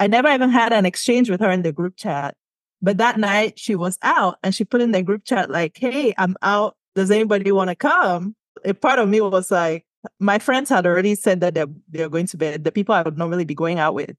I 0.00 0.06
never 0.06 0.28
even 0.28 0.48
had 0.48 0.72
an 0.72 0.86
exchange 0.86 1.28
with 1.28 1.40
her 1.40 1.50
in 1.50 1.62
the 1.62 1.72
group 1.72 1.96
chat. 1.96 2.34
But 2.80 2.96
that 2.96 3.18
night 3.18 3.58
she 3.58 3.76
was 3.76 3.98
out 4.02 4.38
and 4.42 4.54
she 4.54 4.64
put 4.64 4.80
in 4.80 4.92
the 4.92 5.02
group 5.02 5.24
chat, 5.24 5.50
like, 5.50 5.76
hey, 5.76 6.14
I'm 6.16 6.34
out. 6.40 6.76
Does 6.94 7.10
anybody 7.10 7.52
want 7.52 7.68
to 7.68 7.76
come? 7.76 8.34
A 8.64 8.72
part 8.72 8.98
of 8.98 9.08
me 9.08 9.20
was 9.20 9.50
like, 9.50 9.84
my 10.18 10.38
friends 10.38 10.70
had 10.70 10.86
already 10.86 11.14
said 11.14 11.40
that 11.40 11.54
they're, 11.54 11.66
they're 11.90 12.08
going 12.08 12.26
to 12.28 12.36
bed, 12.38 12.64
the 12.64 12.72
people 12.72 12.94
I 12.94 13.02
would 13.02 13.18
normally 13.18 13.44
be 13.44 13.54
going 13.54 13.78
out 13.78 13.94
with. 13.94 14.16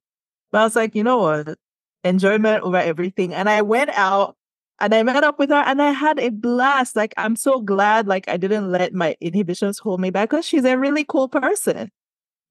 But 0.51 0.61
I 0.61 0.63
was 0.63 0.75
like, 0.75 0.93
you 0.93 1.03
know 1.03 1.17
what? 1.17 1.57
Enjoyment 2.03 2.63
over 2.63 2.77
everything. 2.77 3.33
And 3.33 3.49
I 3.49 3.63
went 3.63 3.89
out 3.89 4.37
and 4.79 4.93
I 4.93 5.03
met 5.03 5.23
up 5.23 5.39
with 5.39 5.49
her 5.49 5.63
and 5.65 5.81
I 5.81 5.91
had 5.91 6.19
a 6.19 6.29
blast. 6.29 6.95
Like, 6.95 7.13
I'm 7.17 7.35
so 7.35 7.61
glad, 7.61 8.07
like, 8.07 8.27
I 8.27 8.37
didn't 8.37 8.71
let 8.71 8.93
my 8.93 9.15
inhibitions 9.21 9.79
hold 9.79 9.99
me 10.01 10.09
back 10.09 10.29
because 10.29 10.45
she's 10.45 10.65
a 10.65 10.77
really 10.77 11.03
cool 11.03 11.27
person 11.29 11.91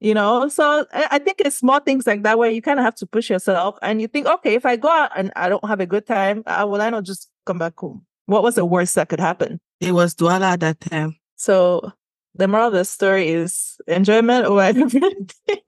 you 0.03 0.15
know? 0.15 0.49
So 0.49 0.85
i 0.93 1.19
think 1.19 1.41
it's 1.41 1.57
small 1.57 1.79
things 1.81 2.07
like 2.07 2.25
that 2.25 2.37
where 2.37 2.51
you 2.51 2.61
kind 2.61 2.79
of 2.79 2.85
have 2.85 2.97
to 2.97 3.07
push 3.07 3.31
yourself 3.31 3.79
and 3.83 4.03
you 4.03 4.09
think 4.09 4.27
okay 4.27 4.55
if 4.55 4.67
i 4.67 4.77
go 4.77 4.89
out 4.89 5.11
and 5.17 5.33
i 5.37 5.49
don't 5.49 5.65
have 5.65 5.81
a 5.81 5.87
good 5.87 6.07
time 6.07 6.43
uh, 6.47 6.67
will 6.69 6.83
i 6.83 6.91
not 6.91 7.05
just 7.05 7.31
come 7.47 7.59
back 7.59 7.79
home? 7.79 8.05
What 8.27 8.43
was 8.43 8.57
the 8.57 8.65
worst 8.65 8.95
that 8.95 9.09
could 9.09 9.21
happen? 9.21 9.61
It 9.81 9.93
was 9.93 10.15
Douala 10.15 10.53
at 10.53 10.61
that 10.61 10.81
time. 10.81 11.17
So 11.37 11.93
the 12.35 12.47
moral 12.47 12.69
of 12.69 12.73
the 12.73 12.85
story 12.85 13.29
is 13.29 13.81
enjoyment 13.87 14.45
over 14.45 14.61
everything. 14.61 15.31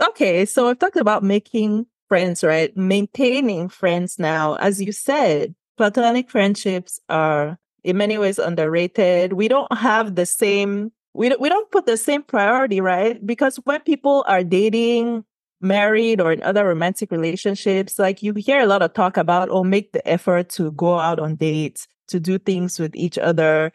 Okay 0.00 0.44
so 0.44 0.68
i've 0.68 0.78
talked 0.80 0.96
about 0.96 1.22
making 1.22 1.86
friends 2.08 2.44
right 2.44 2.76
maintaining 2.76 3.68
friends 3.68 4.18
now 4.18 4.54
as 4.56 4.80
you 4.80 4.92
said 4.92 5.54
platonic 5.76 6.30
friendships 6.30 7.00
are 7.08 7.58
in 7.82 7.96
many 7.96 8.18
ways 8.18 8.38
underrated 8.38 9.34
we 9.34 9.48
don't 9.48 9.72
have 9.76 10.14
the 10.14 10.26
same 10.26 10.90
we 11.14 11.28
don't, 11.28 11.40
we 11.40 11.48
don't 11.48 11.70
put 11.70 11.86
the 11.86 11.96
same 11.96 12.22
priority, 12.22 12.80
right? 12.80 13.24
Because 13.24 13.56
when 13.64 13.80
people 13.80 14.24
are 14.26 14.42
dating, 14.42 15.24
married, 15.60 16.20
or 16.20 16.32
in 16.32 16.42
other 16.42 16.66
romantic 16.66 17.10
relationships, 17.12 17.98
like 17.98 18.22
you 18.22 18.34
hear 18.34 18.60
a 18.60 18.66
lot 18.66 18.82
of 18.82 18.92
talk 18.92 19.16
about, 19.16 19.48
oh, 19.50 19.62
make 19.64 19.92
the 19.92 20.06
effort 20.06 20.48
to 20.50 20.72
go 20.72 20.98
out 20.98 21.20
on 21.20 21.36
dates, 21.36 21.86
to 22.08 22.18
do 22.18 22.38
things 22.38 22.80
with 22.80 22.94
each 22.96 23.16
other. 23.16 23.72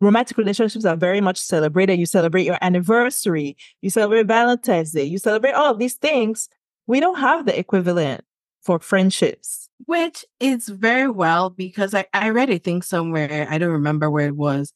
Romantic 0.00 0.36
relationships 0.36 0.84
are 0.84 0.96
very 0.96 1.20
much 1.20 1.38
celebrated. 1.38 1.98
You 1.98 2.06
celebrate 2.06 2.44
your 2.44 2.58
anniversary, 2.60 3.56
you 3.80 3.88
celebrate 3.88 4.26
Valentine's 4.26 4.92
Day, 4.92 5.04
you 5.04 5.18
celebrate 5.18 5.52
all 5.52 5.72
of 5.72 5.78
these 5.78 5.94
things. 5.94 6.48
We 6.86 7.00
don't 7.00 7.18
have 7.18 7.46
the 7.46 7.58
equivalent 7.58 8.24
for 8.62 8.78
friendships. 8.78 9.68
Which 9.86 10.24
is 10.38 10.68
very 10.68 11.10
well 11.10 11.50
because 11.50 11.92
I, 11.92 12.06
I 12.14 12.30
read 12.30 12.50
a 12.50 12.58
thing 12.58 12.82
somewhere, 12.82 13.48
I 13.50 13.58
don't 13.58 13.72
remember 13.72 14.08
where 14.08 14.28
it 14.28 14.36
was, 14.36 14.72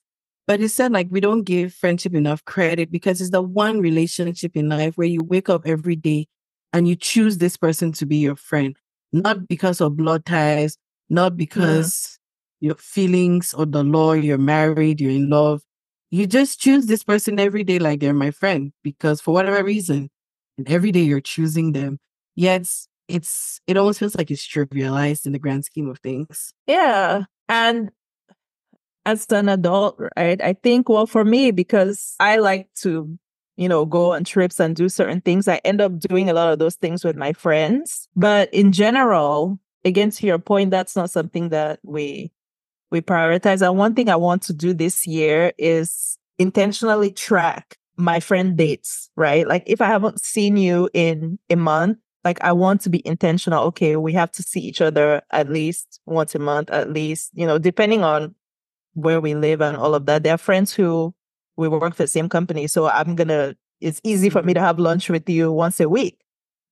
but 0.46 0.60
it 0.60 0.70
said 0.70 0.90
like 0.90 1.06
we 1.10 1.20
don't 1.20 1.44
give 1.44 1.72
friendship 1.72 2.14
enough 2.14 2.44
credit 2.44 2.90
because 2.90 3.20
it's 3.20 3.30
the 3.30 3.42
one 3.42 3.80
relationship 3.80 4.56
in 4.56 4.68
life 4.68 4.96
where 4.96 5.06
you 5.06 5.20
wake 5.24 5.48
up 5.48 5.62
every 5.64 5.94
day 5.94 6.26
and 6.72 6.88
you 6.88 6.96
choose 6.96 7.38
this 7.38 7.56
person 7.56 7.92
to 7.92 8.06
be 8.06 8.16
your 8.16 8.34
friend, 8.34 8.76
not 9.12 9.46
because 9.46 9.80
of 9.80 9.96
blood 9.96 10.24
ties, 10.24 10.76
not 11.08 11.36
because 11.36 12.18
yeah. 12.60 12.68
your 12.68 12.76
feelings 12.76 13.54
or 13.54 13.64
the 13.64 13.84
law, 13.84 14.12
you're 14.12 14.38
married, 14.38 15.00
you're 15.00 15.10
in 15.12 15.30
love. 15.30 15.62
You 16.10 16.26
just 16.26 16.60
choose 16.60 16.86
this 16.86 17.04
person 17.04 17.38
every 17.38 17.64
day 17.64 17.78
like 17.78 18.00
they're 18.00 18.12
my 18.12 18.30
friend 18.30 18.72
because 18.82 19.20
for 19.20 19.32
whatever 19.32 19.62
reason, 19.62 20.10
and 20.58 20.68
every 20.68 20.92
day 20.92 21.02
you're 21.02 21.20
choosing 21.20 21.72
them. 21.72 21.98
Yet 22.34 22.68
it's 23.08 23.60
it 23.66 23.76
almost 23.76 23.98
feels 23.98 24.16
like 24.16 24.30
it's 24.30 24.46
trivialized 24.46 25.26
in 25.26 25.32
the 25.32 25.38
grand 25.38 25.64
scheme 25.64 25.88
of 25.88 25.98
things. 26.00 26.52
Yeah. 26.66 27.24
And 27.48 27.90
as 29.04 29.26
an 29.30 29.48
adult, 29.48 30.00
right? 30.16 30.42
I 30.42 30.54
think, 30.54 30.88
well, 30.88 31.06
for 31.06 31.24
me, 31.24 31.52
because 31.52 32.16
I 32.18 32.38
like 32.38 32.68
to, 32.80 33.16
you 33.56 33.68
know, 33.68 33.86
go 33.86 34.12
on 34.12 34.24
trips 34.24 34.58
and 34.58 34.74
do 34.74 34.88
certain 34.88 35.20
things, 35.20 35.46
I 35.46 35.60
end 35.64 35.80
up 35.80 35.98
doing 36.00 36.28
a 36.28 36.34
lot 36.34 36.52
of 36.52 36.58
those 36.58 36.74
things 36.74 37.04
with 37.04 37.16
my 37.16 37.32
friends. 37.32 38.08
But 38.16 38.52
in 38.52 38.72
general, 38.72 39.60
again, 39.84 40.10
to 40.10 40.26
your 40.26 40.40
point, 40.40 40.72
that's 40.72 40.96
not 40.96 41.10
something 41.10 41.50
that 41.50 41.78
we 41.84 42.32
we 42.90 43.00
prioritize. 43.00 43.66
And 43.66 43.78
one 43.78 43.94
thing 43.94 44.08
I 44.08 44.16
want 44.16 44.42
to 44.42 44.52
do 44.52 44.74
this 44.74 45.06
year 45.06 45.52
is 45.58 46.18
intentionally 46.38 47.10
track 47.12 47.78
my 47.96 48.20
friend 48.20 48.56
dates, 48.56 49.10
right? 49.16 49.46
Like 49.46 49.64
if 49.66 49.80
I 49.80 49.86
haven't 49.86 50.22
seen 50.22 50.56
you 50.56 50.88
in 50.92 51.38
a 51.50 51.56
month, 51.56 51.98
like 52.24 52.42
I 52.42 52.52
want 52.52 52.80
to 52.82 52.90
be 52.90 53.06
intentional. 53.06 53.64
Okay, 53.66 53.96
we 53.96 54.12
have 54.12 54.32
to 54.32 54.42
see 54.42 54.60
each 54.60 54.80
other 54.80 55.22
at 55.30 55.48
least 55.48 56.00
once 56.06 56.34
a 56.34 56.38
month, 56.38 56.70
at 56.70 56.92
least, 56.92 57.30
you 57.34 57.46
know, 57.46 57.58
depending 57.58 58.02
on 58.02 58.34
where 58.94 59.20
we 59.20 59.34
live 59.34 59.60
and 59.60 59.76
all 59.76 59.94
of 59.94 60.06
that. 60.06 60.22
There 60.22 60.34
are 60.34 60.38
friends 60.38 60.72
who 60.72 61.14
we 61.56 61.68
work 61.68 61.94
for 61.94 62.02
the 62.02 62.08
same 62.08 62.28
company. 62.28 62.66
So 62.66 62.88
I'm 62.88 63.14
going 63.14 63.28
to, 63.28 63.56
it's 63.80 64.00
easy 64.02 64.30
for 64.30 64.42
me 64.42 64.54
to 64.54 64.58
mm-hmm. 64.58 64.66
have 64.66 64.78
lunch 64.78 65.08
with 65.08 65.28
you 65.28 65.52
once 65.52 65.80
a 65.80 65.88
week. 65.88 66.18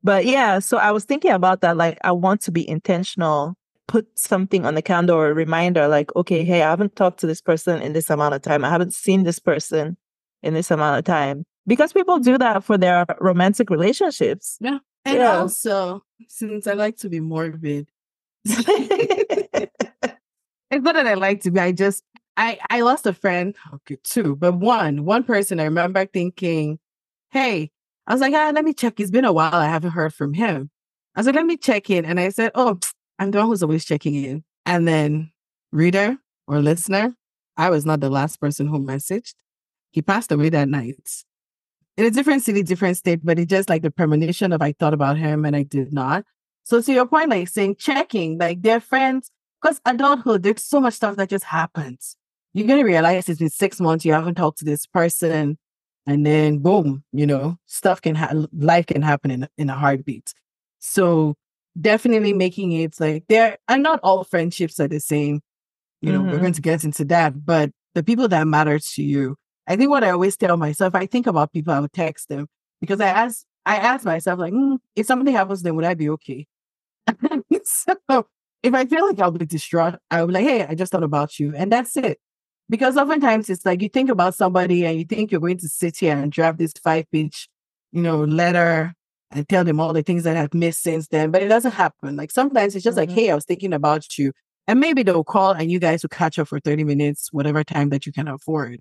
But 0.03 0.27
yeah, 0.27 0.59
so 0.59 0.77
I 0.79 0.91
was 0.91 1.05
thinking 1.05 1.31
about 1.31 1.61
that. 1.63 1.77
Like, 1.77 1.99
I 2.05 2.13
want 2.13 2.43
to 2.43 2.51
be 2.51 2.69
intentional, 2.69 3.57
put 3.87 4.07
something 4.19 4.67
on 4.67 4.75
the 4.75 4.83
calendar 4.83 5.15
or 5.15 5.29
a 5.29 5.35
reminder, 5.35 5.89
like, 5.89 6.15
okay, 6.17 6.45
hey, 6.45 6.63
I 6.63 6.71
haven't 6.71 6.97
talked 6.97 7.21
to 7.21 7.27
this 7.27 7.41
person 7.41 7.81
in 7.81 7.95
this 7.95 8.11
amount 8.11 8.35
of 8.35 8.43
time. 8.43 8.65
I 8.65 8.71
haven't 8.71 8.93
seen 8.93 9.23
this 9.23 9.39
person 9.39 9.97
in 10.45 10.55
this 10.55 10.71
amount 10.71 10.99
of 10.99 11.05
time. 11.05 11.45
Because 11.67 11.93
people 11.93 12.19
do 12.19 12.37
that 12.39 12.63
for 12.63 12.77
their 12.77 13.07
romantic 13.21 13.71
relationships. 13.71 14.59
Yeah. 14.61 14.79
And 15.05 15.19
yeah. 15.19 15.39
also, 15.39 16.03
since 16.29 16.67
I 16.67 16.75
like 16.75 16.97
to 16.99 17.09
be 17.09 17.21
morbid, 17.21 17.89
it's 18.45 19.71
not 20.71 20.95
that 20.95 21.07
I 21.07 21.15
like 21.15 21.43
to 21.43 21.51
be, 21.51 21.61
I 21.61 21.73
just 21.73 22.05
I 22.37 22.59
I 22.71 22.81
lost 22.83 23.07
a 23.07 23.13
friend, 23.13 23.55
okay, 23.75 23.97
two, 24.03 24.37
but 24.37 24.55
one, 24.55 25.05
one 25.05 25.25
person 25.25 25.61
I 25.61 25.65
remember 25.65 26.07
thinking, 26.07 26.79
hey, 27.31 27.71
I 28.07 28.13
was 28.13 28.21
like, 28.21 28.35
ah, 28.35 28.53
let 28.55 28.65
me 28.65 28.75
check. 28.75 29.01
It's 29.01 29.11
been 29.11 29.25
a 29.25 29.33
while. 29.33 29.55
I 29.55 29.67
haven't 29.67 29.93
heard 29.93 30.15
from 30.15 30.35
him. 30.35 30.71
I 31.15 31.21
was 31.21 31.27
like, 31.27 31.37
let 31.37 31.47
me 31.47 31.57
check 31.57 31.89
in. 31.91 32.05
And 32.05 32.21
I 32.21 32.29
said, 32.31 32.51
oh, 32.55 32.79
I'm 33.19 33.31
the 33.31 33.39
one 33.39 33.47
who's 33.47 33.63
always 33.63 33.85
checking 33.85 34.15
in. 34.15 34.45
And 34.67 34.89
then 34.89 35.31
reader 35.73 36.17
or 36.47 36.61
listener, 36.61 37.15
I 37.57 37.71
was 37.71 37.87
not 37.87 38.01
the 38.01 38.11
last 38.11 38.41
person 38.41 38.67
who 38.67 38.79
messaged. 38.79 39.35
He 39.95 40.03
passed 40.03 40.33
away 40.33 40.49
that 40.51 40.69
night. 40.69 41.25
In 41.97 42.05
a 42.05 42.11
different 42.11 42.43
city, 42.43 42.65
different 42.65 42.97
state, 42.97 43.21
but 43.23 43.39
it's 43.39 43.49
just 43.49 43.69
like 43.69 43.83
the 43.83 43.91
premonition 43.91 44.53
of 44.53 44.61
I 44.61 44.73
thought 44.73 44.95
about 44.95 45.17
him 45.17 45.45
and 45.45 45.55
I 45.55 45.63
did 45.63 45.93
not. 45.93 46.25
So 46.65 46.83
to 46.83 46.93
your 46.93 47.07
point, 47.07 47.31
like 47.31 47.49
saying 47.49 47.77
checking, 47.77 48.37
like 48.39 48.63
they're 48.63 48.81
friends, 48.81 49.31
because 49.63 49.81
adulthood, 49.87 50.43
there's 50.43 50.65
so 50.65 50.81
much 50.81 50.95
stuff 50.95 51.17
that 51.17 51.31
just 51.31 51.45
happens 51.45 52.17
you're 52.55 52.69
going 52.69 52.79
to 52.79 52.87
realize 52.87 53.29
it's 53.29 53.41
been 53.41 53.51
six 53.51 53.81
months, 53.81 54.05
you 54.05 54.13
haven't 54.13 54.37
talked 54.37 54.59
to 54.61 54.65
this 54.65 54.87
person. 54.87 55.59
And 56.07 56.25
then 56.25 56.59
boom, 56.59 57.03
you 57.13 57.27
know, 57.27 57.57
stuff 57.67 58.01
can 58.01 58.15
happen, 58.15 58.47
life 58.57 58.87
can 58.87 59.03
happen 59.03 59.31
in, 59.31 59.49
in 59.59 59.71
a 59.71 59.75
heartbeat. 59.75 60.33
So 60.79 61.35
definitely 61.79 62.33
making 62.33 62.73
it 62.73 63.01
like 63.01 63.25
there 63.29 63.59
are 63.69 63.79
not 63.79 64.01
all 64.03 64.23
friendships 64.23 64.79
are 64.79 64.89
the 64.89 65.01
same. 65.01 65.41
You 66.01 66.13
know, 66.13 66.21
mm-hmm. 66.21 66.31
we're 66.31 66.41
going 66.41 66.53
to 66.53 66.61
get 66.61 66.85
into 66.85 67.05
that, 67.07 67.45
but 67.45 67.71
the 67.95 68.03
people 68.03 68.29
that 68.29 68.47
matter 68.47 68.79
to 68.79 69.03
you. 69.03 69.37
I 69.67 69.77
think 69.77 69.91
what 69.91 70.05
I 70.05 70.11
always 70.11 70.37
tell 70.37 70.57
myself, 70.57 70.95
I 70.95 71.07
think 71.07 71.27
about 71.27 71.53
people, 71.53 71.73
I 71.73 71.81
would 71.81 71.93
text 71.93 72.29
them 72.29 72.49
because 72.81 73.01
I 73.01 73.09
ask, 73.09 73.45
I 73.65 73.77
ask 73.77 74.05
myself, 74.05 74.39
like, 74.39 74.53
mm, 74.53 74.79
if 74.95 75.07
something 75.07 75.33
happens, 75.35 75.63
then 75.63 75.75
would 75.77 75.85
I 75.85 75.95
be 75.95 76.11
okay? 76.11 76.47
so 77.65 78.27
if 78.63 78.75
I 78.75 78.85
feel 78.85 79.07
like 79.07 79.19
I'll 79.21 79.31
be 79.31 79.47
distraught, 79.47 79.97
I'll 80.11 80.27
be 80.27 80.35
like, 80.35 80.45
hey, 80.45 80.65
I 80.65 80.75
just 80.75 80.93
thought 80.93 81.03
about 81.03 81.39
you. 81.39 81.55
And 81.57 81.73
that's 81.73 81.97
it. 81.97 82.19
Because 82.69 82.97
oftentimes 82.97 83.51
it's 83.51 83.67
like 83.67 83.83
you 83.83 83.89
think 83.89 84.11
about 84.11 84.35
somebody 84.35 84.87
and 84.87 84.99
you 84.99 85.05
think 85.05 85.31
you're 85.31 85.41
going 85.41 85.59
to 85.59 85.69
sit 85.69 85.99
here 85.99 86.17
and 86.17 86.33
draft 86.33 86.59
this 86.59 86.73
five 86.83 87.05
page, 87.11 87.49
you 87.93 88.03
know, 88.03 88.25
letter 88.25 88.95
and 89.31 89.49
tell 89.49 89.65
them 89.65 89.81
all 89.81 89.93
the 89.93 90.03
things 90.03 90.25
that 90.25 90.37
I've 90.37 90.55
missed 90.55 90.83
since 90.83 91.09
then, 91.09 91.31
but 91.31 91.43
it 91.43 91.49
doesn't 91.49 91.73
happen. 91.73 92.17
Like 92.17 92.31
sometimes 92.31 92.75
it's 92.75 92.85
just 92.85 92.97
mm-hmm. 92.97 93.11
like, 93.11 93.19
hey, 93.19 93.31
I 93.31 93.35
was 93.35 93.45
thinking 93.45 93.73
about 93.73 94.17
you. 94.17 94.33
And 94.67 94.81
maybe 94.81 95.03
they'll 95.03 95.25
call 95.25 95.53
and 95.53 95.71
you 95.71 95.79
guys 95.79 96.03
will 96.03 96.09
catch 96.09 96.39
up 96.39 96.49
for 96.49 96.59
30 96.59 96.85
minutes, 96.85 97.29
whatever 97.33 97.65
time 97.65 97.91
that 97.91 98.07
you 98.07 98.13
can 98.13 98.29
afford. 98.29 98.81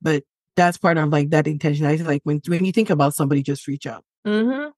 But 0.00 0.24
that's 0.56 0.78
part 0.78 0.98
of 0.98 1.08
like 1.10 1.30
that 1.30 1.46
intentionality. 1.46 2.04
Like 2.04 2.22
when 2.24 2.40
when 2.46 2.64
you 2.64 2.72
think 2.72 2.90
about 2.90 3.14
somebody, 3.14 3.42
just 3.42 3.66
reach 3.66 3.86
out. 3.86 4.04
Mm-hmm. 4.26 4.70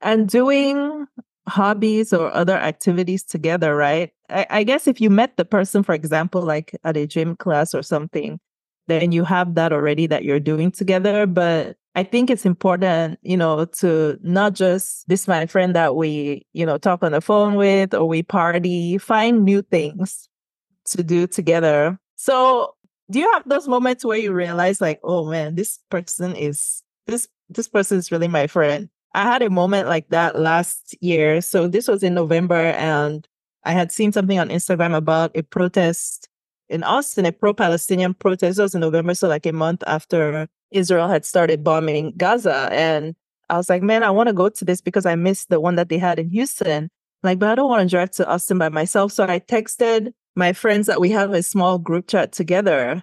And 0.00 0.28
doing 0.28 1.06
hobbies 1.48 2.12
or 2.12 2.34
other 2.34 2.56
activities 2.56 3.22
together, 3.22 3.76
right? 3.76 4.10
I, 4.30 4.46
I, 4.50 4.64
guess 4.64 4.86
if 4.86 5.00
you 5.00 5.10
met 5.10 5.36
the 5.36 5.44
person, 5.44 5.82
for 5.82 5.94
example, 5.94 6.42
like 6.42 6.76
at 6.84 6.96
a 6.96 7.06
gym 7.06 7.36
class 7.36 7.74
or 7.74 7.82
something, 7.82 8.40
then 8.86 9.12
you 9.12 9.24
have 9.24 9.54
that 9.54 9.72
already 9.72 10.06
that 10.06 10.24
you're 10.24 10.40
doing 10.40 10.70
together. 10.70 11.26
But 11.26 11.76
I 11.94 12.02
think 12.02 12.30
it's 12.30 12.44
important, 12.44 13.18
you 13.22 13.36
know, 13.36 13.66
to 13.66 14.18
not 14.22 14.54
just 14.54 15.08
this 15.08 15.28
my 15.28 15.46
friend 15.46 15.74
that 15.74 15.96
we, 15.96 16.46
you 16.52 16.66
know, 16.66 16.78
talk 16.78 17.02
on 17.02 17.12
the 17.12 17.20
phone 17.20 17.54
with 17.54 17.94
or 17.94 18.06
we 18.06 18.22
party, 18.22 18.98
find 18.98 19.44
new 19.44 19.62
things 19.62 20.28
to 20.86 21.02
do 21.02 21.26
together. 21.26 21.98
So 22.16 22.73
do 23.10 23.18
you 23.18 23.30
have 23.32 23.48
those 23.48 23.68
moments 23.68 24.04
where 24.04 24.18
you 24.18 24.32
realize 24.32 24.80
like, 24.80 25.00
oh 25.04 25.28
man, 25.28 25.54
this 25.54 25.78
person 25.90 26.34
is 26.36 26.82
this 27.06 27.28
this 27.48 27.68
person 27.68 27.98
is 27.98 28.10
really 28.10 28.28
my 28.28 28.46
friend? 28.46 28.88
I 29.14 29.22
had 29.22 29.42
a 29.42 29.50
moment 29.50 29.88
like 29.88 30.08
that 30.08 30.38
last 30.38 30.96
year. 31.00 31.40
So 31.40 31.68
this 31.68 31.86
was 31.86 32.02
in 32.02 32.14
November 32.14 32.54
and 32.56 33.26
I 33.64 33.72
had 33.72 33.92
seen 33.92 34.12
something 34.12 34.38
on 34.38 34.48
Instagram 34.48 34.94
about 34.94 35.36
a 35.36 35.42
protest 35.42 36.28
in 36.68 36.82
Austin, 36.82 37.26
a 37.26 37.32
pro-Palestinian 37.32 38.14
protest. 38.14 38.58
It 38.58 38.62
was 38.62 38.74
in 38.74 38.80
November, 38.80 39.14
so 39.14 39.28
like 39.28 39.46
a 39.46 39.52
month 39.52 39.82
after 39.86 40.48
Israel 40.70 41.08
had 41.08 41.24
started 41.24 41.62
bombing 41.62 42.12
Gaza. 42.16 42.68
And 42.72 43.14
I 43.48 43.56
was 43.56 43.68
like, 43.68 43.82
man, 43.82 44.02
I 44.02 44.10
want 44.10 44.28
to 44.28 44.32
go 44.32 44.48
to 44.48 44.64
this 44.64 44.80
because 44.80 45.06
I 45.06 45.14
missed 45.14 45.48
the 45.48 45.60
one 45.60 45.76
that 45.76 45.88
they 45.88 45.98
had 45.98 46.18
in 46.18 46.30
Houston. 46.30 46.90
Like, 47.22 47.38
but 47.38 47.50
I 47.50 47.54
don't 47.54 47.68
want 47.68 47.88
to 47.88 47.94
drive 47.94 48.10
to 48.12 48.28
Austin 48.28 48.58
by 48.58 48.68
myself. 48.68 49.12
So 49.12 49.24
I 49.24 49.38
texted 49.38 50.12
my 50.36 50.52
friends 50.52 50.86
that 50.86 51.00
we 51.00 51.10
have 51.10 51.32
a 51.32 51.42
small 51.42 51.78
group 51.78 52.08
chat 52.08 52.32
together. 52.32 53.02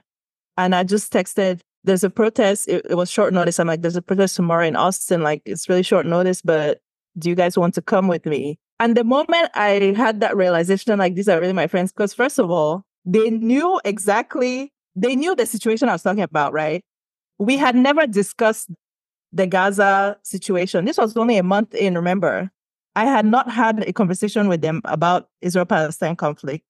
And 0.58 0.76
I 0.76 0.84
just 0.84 1.12
texted, 1.14 1.62
there's 1.84 2.04
a 2.04 2.10
protest. 2.10 2.68
It, 2.68 2.86
it 2.90 2.96
was 2.96 3.10
short 3.10 3.34
notice. 3.34 3.60
I'm 3.60 3.68
like, 3.68 3.82
there's 3.82 3.96
a 3.96 4.02
protest 4.02 4.36
tomorrow 4.36 4.66
in 4.66 4.76
Austin. 4.76 5.24
Like, 5.24 5.42
it's 5.46 5.70
really 5.70 5.84
short 5.84 6.06
notice, 6.06 6.42
but 6.42 6.80
do 7.18 7.30
you 7.30 7.36
guys 7.36 7.58
want 7.58 7.74
to 7.76 7.82
come 7.82 8.08
with 8.08 8.26
me? 8.26 8.60
And 8.80 8.98
the 8.98 9.04
moment 9.04 9.50
I 9.54 9.94
had 9.96 10.22
that 10.22 10.36
realization, 10.36 10.98
like, 11.00 11.16
these 11.16 11.30
are 11.30 11.40
really 11.40 11.54
my 11.54 11.68
friends, 11.68 11.92
because 11.92 12.14
first 12.14 12.40
of 12.40 12.50
all, 12.50 12.84
they 13.06 13.30
knew 13.30 13.80
exactly, 13.86 14.74
they 14.96 15.16
knew 15.16 15.36
the 15.36 15.46
situation 15.46 15.90
I 15.90 15.94
was 15.94 16.04
talking 16.04 16.24
about, 16.24 16.54
right? 16.54 16.84
We 17.40 17.58
had 17.58 17.76
never 17.76 18.06
discussed 18.08 18.70
the 19.32 19.48
Gaza 19.48 20.18
situation. 20.24 20.86
This 20.86 20.98
was 20.98 21.16
only 21.16 21.38
a 21.38 21.44
month 21.44 21.74
in, 21.74 21.96
remember? 21.96 22.52
I 22.96 23.06
had 23.06 23.26
not 23.26 23.50
had 23.50 23.88
a 23.88 23.94
conversation 23.94 24.48
with 24.48 24.62
them 24.62 24.82
about 24.86 25.30
Israel 25.42 25.66
Palestine 25.66 26.16
conflict. 26.16 26.66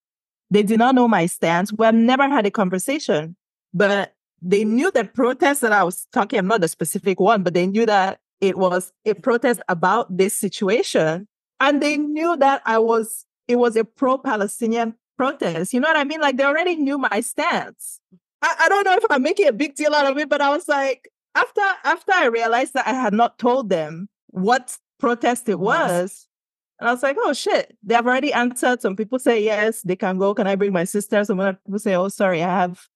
They 0.52 0.64
did 0.64 0.80
not 0.80 0.96
know 0.96 1.08
my 1.08 1.26
stance. 1.26 1.72
We 1.74 1.86
have 1.86 1.96
never 1.96 2.28
had 2.30 2.46
a 2.46 2.52
conversation, 2.52 3.36
but 3.74 4.14
they 4.42 4.66
knew 4.66 4.92
the 4.92 5.06
protest 5.06 5.62
that 5.62 5.72
I 5.72 5.84
was 5.84 6.08
talking, 6.12 6.40
I'm 6.40 6.48
not 6.48 6.62
the 6.62 6.68
specific 6.68 7.20
one, 7.20 7.42
but 7.42 7.54
they 7.54 7.66
knew 7.66 7.86
that 7.86 8.20
it 8.42 8.58
was 8.58 8.92
a 9.06 9.14
protest 9.14 9.62
about 9.70 10.16
this 10.16 10.36
situation. 10.36 11.28
And 11.60 11.82
they 11.82 11.98
knew 11.98 12.36
that 12.38 12.62
I 12.66 12.80
was, 12.80 13.26
it 13.48 13.58
was 13.58 13.76
a 13.76 13.86
pro 13.86 14.18
Palestinian 14.18 14.96
protest. 15.18 15.74
You 15.74 15.80
know 15.80 15.88
what 15.88 15.98
I 15.98 16.04
mean? 16.04 16.20
Like 16.20 16.38
they 16.38 16.44
already 16.44 16.76
knew 16.76 16.98
my 16.98 17.22
stance. 17.22 18.00
I, 18.42 18.56
I 18.62 18.70
don't 18.70 18.84
know 18.84 18.96
if 18.96 19.06
I'm 19.10 19.22
making 19.22 19.48
a 19.48 19.54
big 19.54 19.76
deal 19.76 19.94
out 19.94 20.10
of 20.12 20.18
it, 20.18 20.28
but 20.28 20.42
I 20.42 20.50
was 20.50 20.68
like, 20.68 21.10
after 21.36 21.62
after 21.84 22.12
I 22.12 22.26
realized 22.26 22.74
that 22.74 22.88
I 22.88 22.94
had 22.94 23.14
not 23.14 23.38
told 23.38 23.70
them 23.70 24.10
what 24.28 24.78
protest 25.00 25.48
it 25.48 25.60
was, 25.60 26.28
and 26.82 26.90
I 26.90 26.94
was 26.94 27.04
like, 27.04 27.16
oh 27.20 27.32
shit, 27.32 27.78
they 27.84 27.94
have 27.94 28.08
already 28.08 28.34
answered. 28.34 28.82
Some 28.82 28.96
people 28.96 29.20
say 29.20 29.44
yes, 29.44 29.84
they 29.84 29.96
can 29.96 30.18
go. 30.18 30.34
Can 30.34 30.48
I 30.48 30.56
bring 30.56 30.74
my 30.74 30.84
sister? 30.84 31.24
Some 31.24 31.40
other 31.40 31.60
people 31.64 31.78
say, 31.78 31.96
oh 31.96 32.08
sorry, 32.08 32.42
I 32.42 32.50
have 32.50 32.88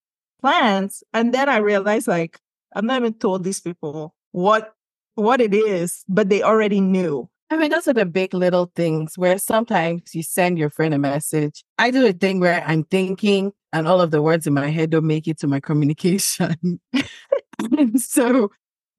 plans. 0.42 1.04
And 1.14 1.32
then 1.34 1.48
I 1.48 1.58
realized 1.58 2.08
like 2.08 2.40
I've 2.76 2.84
not 2.84 3.00
even 3.00 3.14
told 3.14 3.44
these 3.44 3.62
people 3.62 4.16
what 4.32 4.74
what 5.14 5.40
it 5.40 5.54
is, 5.54 6.04
but 6.10 6.30
they 6.30 6.42
already 6.42 6.82
knew. 6.82 7.30
I 7.52 7.58
mean, 7.58 7.70
those 7.70 7.88
are 7.88 7.94
the 7.94 8.08
big 8.08 8.34
little 8.34 8.72
things 8.76 9.20
where 9.20 9.38
sometimes 9.38 10.16
you 10.16 10.24
send 10.24 10.58
your 10.58 10.72
friend 10.72 10.96
a 10.96 10.98
message. 10.98 11.64
I 11.78 11.92
do 11.92 12.08
a 12.08 12.12
thing 12.12 12.40
where 12.40 12.64
I'm 12.66 12.86
thinking 12.86 13.54
and 13.72 13.88
all 13.88 14.02
of 14.02 14.10
the 14.10 14.22
words 14.24 14.48
in 14.48 14.56
my 14.56 14.70
head 14.70 14.90
don't 14.90 15.06
make 15.06 15.28
it 15.28 15.38
to 15.42 15.48
my 15.48 15.60
communication. 15.70 16.82
so 17.98 18.50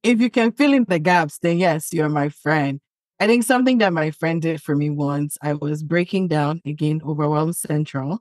if 0.05 0.21
you 0.21 0.31
can 0.31 0.53
fill 0.53 0.73
in 0.73 0.85
the 0.89 1.01
gaps, 1.01 1.39
then 1.39 1.59
yes, 1.59 1.93
you're 1.93 2.09
my 2.09 2.29
friend. 2.29 2.81
I 3.19 3.27
think 3.27 3.45
something 3.45 3.79
that 3.79 3.93
my 3.93 4.11
friend 4.11 4.43
did 4.43 4.63
for 4.63 4.77
me 4.77 4.91
once, 4.91 5.39
I 5.43 5.55
was 5.55 5.83
breaking 5.83 6.29
down 6.29 6.61
again, 6.67 7.01
overwhelmed 7.05 7.57
central. 7.57 8.21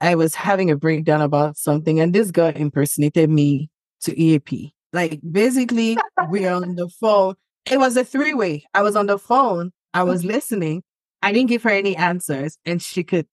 I 0.00 0.16
was 0.16 0.34
having 0.34 0.70
a 0.70 0.76
breakdown 0.76 1.22
about 1.22 1.56
something, 1.56 2.00
and 2.00 2.12
this 2.12 2.30
guy 2.30 2.50
impersonated 2.50 3.30
me 3.30 3.70
to 4.02 4.20
EAP. 4.20 4.74
Like 4.92 5.20
basically, 5.30 5.96
we're 6.28 6.52
on 6.52 6.74
the 6.74 6.88
phone. 6.88 7.34
It 7.70 7.78
was 7.78 7.96
a 7.96 8.04
three 8.04 8.34
way. 8.34 8.64
I 8.74 8.82
was 8.82 8.96
on 8.96 9.06
the 9.06 9.18
phone. 9.18 9.72
I 9.92 10.02
was 10.02 10.22
mm-hmm. 10.22 10.32
listening. 10.32 10.82
I 11.22 11.32
didn't 11.32 11.48
give 11.48 11.62
her 11.62 11.70
any 11.70 11.96
answers, 11.96 12.58
and 12.66 12.82
she 12.82 13.04
could 13.04 13.26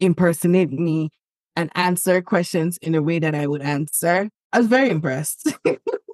impersonate 0.00 0.70
me 0.70 1.10
and 1.56 1.70
answer 1.74 2.20
questions 2.20 2.78
in 2.82 2.94
a 2.94 3.02
way 3.02 3.18
that 3.20 3.34
I 3.34 3.46
would 3.46 3.62
answer. 3.62 4.28
I 4.52 4.58
was 4.58 4.66
very 4.66 4.90
impressed. 4.90 5.56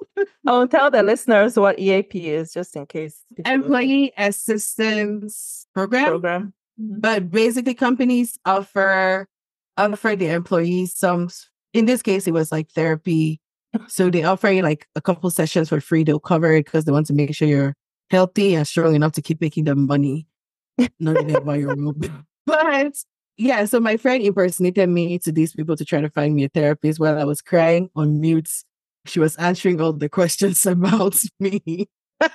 I'll 0.47 0.69
tell 0.69 0.91
the 0.91 1.03
listeners 1.03 1.59
what 1.59 1.79
EAP 1.79 2.29
is 2.29 2.53
just 2.53 2.77
in 2.77 2.87
case. 2.87 3.25
Employee 3.47 4.13
Assistance 4.19 5.67
Program. 5.75 6.09
Program. 6.09 6.55
Mm-hmm. 6.81 7.01
But 7.01 7.31
basically 7.31 7.75
companies 7.75 8.39
offer 8.45 9.27
offer 9.77 10.15
the 10.17 10.29
employees 10.29 10.95
some 10.95 11.29
in 11.73 11.87
this 11.87 12.03
case 12.03 12.27
it 12.27 12.33
was 12.33 12.53
like 12.53 12.71
therapy. 12.71 13.41
So 13.89 14.09
they 14.09 14.23
offer 14.23 14.51
you 14.51 14.63
like 14.63 14.87
a 14.95 15.01
couple 15.01 15.31
sessions 15.31 15.69
for 15.69 15.81
free. 15.81 16.05
They'll 16.05 16.21
cover 16.21 16.53
it 16.53 16.67
because 16.67 16.85
they 16.85 16.93
want 16.93 17.07
to 17.07 17.13
make 17.13 17.35
sure 17.35 17.49
you're 17.49 17.75
healthy 18.11 18.55
and 18.55 18.67
strong 18.67 18.95
enough 18.95 19.13
to 19.13 19.23
keep 19.23 19.41
making 19.41 19.65
them 19.65 19.87
money. 19.87 20.27
Not 21.01 21.21
even 21.21 21.37
about 21.37 21.59
your 21.59 21.75
But 22.47 22.95
yeah, 23.37 23.65
so 23.65 23.81
my 23.81 23.97
friend 23.97 24.23
impersonated 24.23 24.89
me 24.89 25.19
to 25.21 25.33
these 25.33 25.53
people 25.53 25.77
to 25.77 25.85
try 25.85 26.01
to 26.01 26.11
find 26.11 26.35
me 26.35 26.45
a 26.45 26.49
therapist 26.49 27.01
while 27.01 27.19
I 27.19 27.25
was 27.25 27.43
crying 27.43 27.91
on 27.97 28.21
mute. 28.21 28.51
She 29.07 29.21
was 29.21 29.37
answering 29.37 29.81
all 29.81 29.93
the 29.93 30.09
questions 30.09 30.65
about 30.67 31.17
me. 31.41 31.89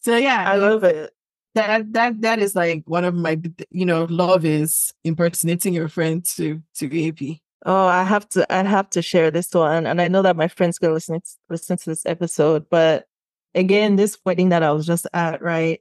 so 0.00 0.16
yeah, 0.16 0.44
I 0.50 0.56
love 0.56 0.84
it. 0.84 1.12
That 1.54 1.92
that 1.92 2.20
that 2.22 2.38
is 2.38 2.54
like 2.54 2.84
one 2.86 3.04
of 3.04 3.14
my 3.14 3.40
you 3.70 3.84
know 3.84 4.04
love 4.04 4.44
is 4.44 4.92
impersonating 5.04 5.74
your 5.74 5.88
friend 5.88 6.24
to 6.36 6.62
to 6.76 6.88
be 6.88 7.08
AP. 7.08 7.38
Oh, 7.66 7.86
I 7.86 8.04
have 8.04 8.28
to 8.30 8.52
I 8.52 8.62
have 8.62 8.88
to 8.90 9.02
share 9.02 9.30
this 9.30 9.52
one, 9.52 9.86
and 9.86 10.00
I 10.00 10.08
know 10.08 10.22
that 10.22 10.36
my 10.36 10.48
friends 10.48 10.78
gonna 10.78 10.94
listen 10.94 11.20
listen 11.48 11.76
to 11.76 11.90
this 11.90 12.06
episode. 12.06 12.66
But 12.70 13.06
again, 13.54 13.96
this 13.96 14.18
wedding 14.24 14.50
that 14.50 14.62
I 14.62 14.70
was 14.70 14.86
just 14.86 15.06
at, 15.12 15.42
right? 15.42 15.80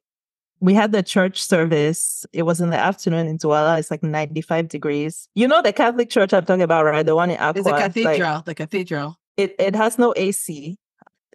we 0.62 0.74
had 0.74 0.92
the 0.92 1.04
church 1.04 1.42
service. 1.42 2.26
It 2.34 2.44
was 2.44 2.62
in 2.62 2.70
the 2.70 2.78
afternoon 2.78 3.28
in 3.28 3.38
Douala. 3.38 3.80
It's 3.80 3.92
like 3.92 4.04
95 4.04 4.68
degrees. 4.68 5.30
You 5.36 5.48
know 5.48 5.62
the 5.62 5.74
Catholic 5.74 6.10
church 6.10 6.34
I'm 6.34 6.46
talking 6.46 6.62
about, 6.62 6.86
right? 6.86 7.06
The 7.06 7.16
one 7.16 7.32
in 7.32 7.38
Akwa. 7.38 7.58
It's 7.58 7.68
a 7.68 7.72
cathedral. 7.72 8.36
Like, 8.36 8.46
the 8.46 8.56
cathedral. 8.56 9.19
It 9.40 9.56
it 9.58 9.76
has 9.76 9.98
no 9.98 10.14
AC. 10.18 10.78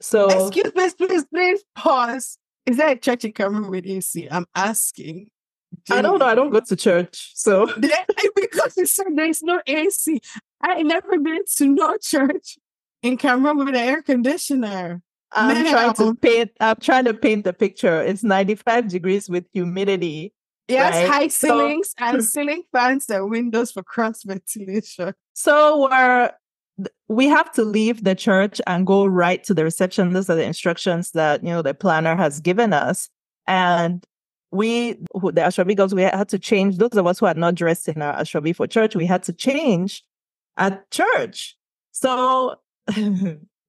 So 0.00 0.26
excuse 0.26 0.74
me, 0.74 0.90
please, 0.90 1.24
please 1.24 1.64
pause. 1.74 2.38
Is 2.66 2.76
there 2.76 2.90
a 2.90 2.96
church 2.96 3.24
in 3.24 3.32
Cameroon 3.32 3.70
with 3.70 3.86
AC? 3.86 4.28
I'm 4.30 4.46
asking. 4.55 5.28
I 5.90 6.02
don't 6.02 6.18
know. 6.18 6.26
I 6.26 6.34
don't 6.34 6.50
go 6.50 6.61
to 6.61 6.76
church. 6.76 7.32
So 7.34 7.66
because 8.36 8.76
you 8.76 8.86
said 8.86 9.07
there's 9.14 9.42
no 9.42 9.61
AC. 9.66 10.20
I 10.62 10.82
never 10.82 11.18
been 11.18 11.44
to 11.57 11.66
no 11.66 11.96
church 11.96 12.59
in 13.02 13.16
Cameroon 13.16 13.59
with 13.59 13.68
an 13.68 13.76
air 13.76 14.02
conditioner. 14.02 15.02
I'm 15.32 15.66
trying 15.66 15.94
to 15.94 16.14
paint. 16.14 16.50
I'm 16.61 16.76
trying 16.76 17.07
to 17.07 17.14
paint 17.14 17.44
the 17.44 17.52
picture. 17.52 18.02
It's 18.02 18.22
95 18.22 18.88
degrees 18.88 19.28
with 19.28 19.46
humidity. 19.52 20.34
Yes, 20.68 20.94
right? 20.94 21.09
high 21.09 21.28
ceilings 21.28 21.94
so, 21.98 22.05
and 22.05 22.24
ceiling 22.24 22.62
fans 22.72 23.09
and 23.11 23.30
windows 23.30 23.72
for 23.72 23.82
cross 23.82 24.22
ventilation. 24.22 25.14
So 25.34 25.88
we're 25.88 26.30
we 27.09 27.27
have 27.27 27.53
to 27.53 27.62
leave 27.62 28.05
the 28.05 28.14
church 28.14 28.61
and 28.66 28.87
go 28.87 29.07
right 29.07 29.43
to 29.45 29.55
the 29.55 29.64
reception. 29.64 30.12
Those 30.12 30.29
are 30.29 30.35
the 30.35 30.45
instructions 30.45 31.12
that 31.12 31.43
you 31.43 31.51
know 31.51 31.62
the 31.62 31.75
planner 31.75 32.16
has 32.16 32.41
given 32.41 32.72
us, 32.72 33.09
and 33.47 34.05
we 34.51 34.93
the 34.93 35.43
Aso 35.43 35.64
Ebi 35.64 35.77
girls 35.77 35.95
we 35.95 36.03
had 36.03 36.29
to 36.31 36.39
change. 36.39 36.79
Those 36.79 36.97
of 36.97 37.07
us 37.07 37.18
who 37.18 37.27
had 37.27 37.37
not 37.37 37.55
dressed 37.55 37.89
in 37.89 38.03
our 38.03 38.14
Aso 38.14 38.41
Ebi 38.41 38.55
for 38.55 38.66
church, 38.66 38.97
we 38.97 39.07
had 39.07 39.22
to 39.25 39.33
change 39.33 40.03
at 40.57 40.91
church. 40.91 41.57
So 41.93 42.57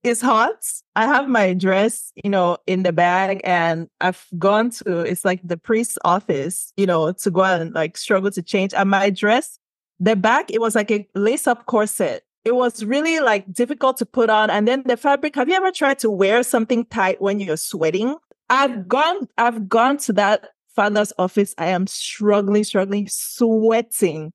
it's 0.04 0.22
hot. 0.22 0.64
I 0.96 1.06
have 1.06 1.28
my 1.28 1.54
dress, 1.54 2.12
you 2.24 2.30
know, 2.30 2.58
in 2.68 2.84
the 2.84 2.94
bag 2.94 3.42
and 3.44 3.88
I've 4.02 4.26
gone 4.38 4.70
to 4.72 5.00
it's 5.00 5.26
like 5.26 5.42
the 5.44 5.58
priest's 5.58 5.98
office, 6.06 6.74
you 6.78 6.86
know, 6.86 7.12
to 7.12 7.32
go 7.32 7.44
and 7.44 7.74
like 7.74 7.98
struggle 7.98 8.32
to 8.32 8.42
change. 8.42 8.74
And 8.74 8.90
my 8.90 9.10
dress, 9.10 9.58
the 10.00 10.16
back, 10.16 10.52
it 10.52 10.62
was 10.62 10.76
like 10.76 10.92
a 10.92 11.08
lace-up 11.16 11.66
corset. 11.66 12.24
It 12.46 12.56
was 12.56 12.86
really 12.86 13.20
like 13.20 13.52
difficult 13.52 13.98
to 13.98 14.06
put 14.06 14.30
on. 14.30 14.50
And 14.50 14.68
then 14.68 14.84
the 14.86 14.98
fabric, 14.98 15.36
have 15.36 15.50
you 15.50 15.56
ever 15.56 15.72
tried 15.72 16.00
to 16.00 16.12
wear 16.12 16.44
something 16.44 16.86
tight 16.86 17.20
when 17.22 17.40
you're 17.40 17.58
sweating? 17.58 18.16
I've 18.50 18.88
gone, 18.88 19.28
I've 19.38 19.68
gone 19.68 19.98
to 19.98 20.14
that 20.14 20.50
father's 20.76 21.12
office. 21.18 21.56
I 21.58 21.68
am 21.68 21.88
struggling, 21.88 22.64
struggling, 22.64 23.08
sweating. 23.10 24.32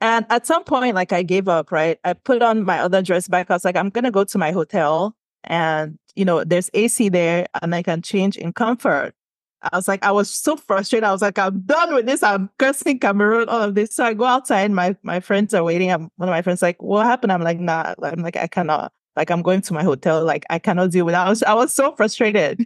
And 0.00 0.24
at 0.30 0.46
some 0.46 0.62
point, 0.62 0.94
like 0.94 1.12
I 1.12 1.22
gave 1.22 1.48
up, 1.48 1.72
right? 1.72 1.98
I 2.04 2.12
put 2.12 2.42
on 2.42 2.64
my 2.64 2.78
other 2.78 3.02
dress 3.02 3.26
back. 3.26 3.50
I 3.50 3.54
was 3.54 3.64
like, 3.64 3.76
I'm 3.76 3.90
going 3.90 4.04
to 4.04 4.12
go 4.12 4.22
to 4.22 4.38
my 4.38 4.52
hotel 4.52 5.16
and, 5.44 5.98
you 6.14 6.24
know, 6.24 6.44
there's 6.44 6.70
AC 6.74 7.08
there 7.08 7.46
and 7.60 7.74
I 7.74 7.82
can 7.82 8.02
change 8.02 8.36
in 8.36 8.52
comfort. 8.52 9.14
I 9.62 9.76
was 9.76 9.88
like, 9.88 10.04
I 10.04 10.12
was 10.12 10.30
so 10.30 10.56
frustrated. 10.56 11.04
I 11.04 11.12
was 11.12 11.22
like, 11.22 11.38
I'm 11.38 11.60
done 11.62 11.94
with 11.94 12.06
this. 12.06 12.22
I'm 12.22 12.48
cursing 12.58 12.98
Cameroon, 13.00 13.48
all 13.48 13.62
of 13.62 13.74
this. 13.74 13.94
So 13.94 14.04
I 14.04 14.14
go 14.14 14.24
outside. 14.24 14.70
My 14.70 14.96
my 15.02 15.20
friends 15.20 15.52
are 15.54 15.64
waiting. 15.64 15.90
I'm, 15.90 16.10
one 16.16 16.28
of 16.28 16.32
my 16.32 16.42
friends 16.42 16.62
like, 16.62 16.80
what 16.82 17.06
happened? 17.06 17.32
I'm 17.32 17.42
like, 17.42 17.58
nah. 17.60 17.94
I'm 18.02 18.22
like, 18.22 18.36
I 18.36 18.46
cannot. 18.46 18.92
Like, 19.16 19.30
I'm 19.30 19.42
going 19.42 19.62
to 19.62 19.74
my 19.74 19.82
hotel. 19.82 20.24
Like, 20.24 20.44
I 20.50 20.58
cannot 20.60 20.92
deal 20.92 21.04
with 21.04 21.14
that. 21.14 21.26
I 21.26 21.30
was, 21.30 21.42
I 21.42 21.54
was 21.54 21.74
so 21.74 21.92
frustrated. 21.96 22.64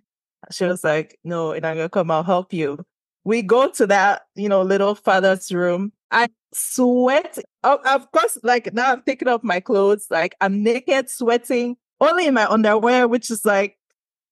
She 0.51 0.65
was 0.65 0.85
like, 0.85 1.19
no, 1.25 1.53
and 1.53 1.65
I'm 1.67 1.77
gonna 1.77 1.89
come. 1.89 2.11
I'll 2.11 2.23
help 2.25 2.53
you. 2.53 2.79
we 3.25 3.43
go 3.43 3.71
to 3.71 3.87
that, 3.87 4.23
you 4.35 4.49
know, 4.49 4.63
little 4.63 4.95
father's 4.95 5.53
room. 5.53 5.93
I 6.11 6.29
sweat. 6.53 7.39
Of, 7.63 7.81
of 7.87 8.11
course, 8.13 8.39
like 8.43 8.73
now 8.75 8.93
I'm 8.93 9.03
taking 9.03 9.29
off 9.29 9.43
my 9.45 9.61
clothes. 9.61 10.07
Like 10.11 10.35
I'm 10.41 10.63
naked, 10.63 11.09
sweating, 11.11 11.77
only 12.01 12.27
in 12.27 12.35
my 12.35 12.47
underwear, 12.47 13.09
which 13.09 13.31
is 13.31 13.45
like 13.45 13.79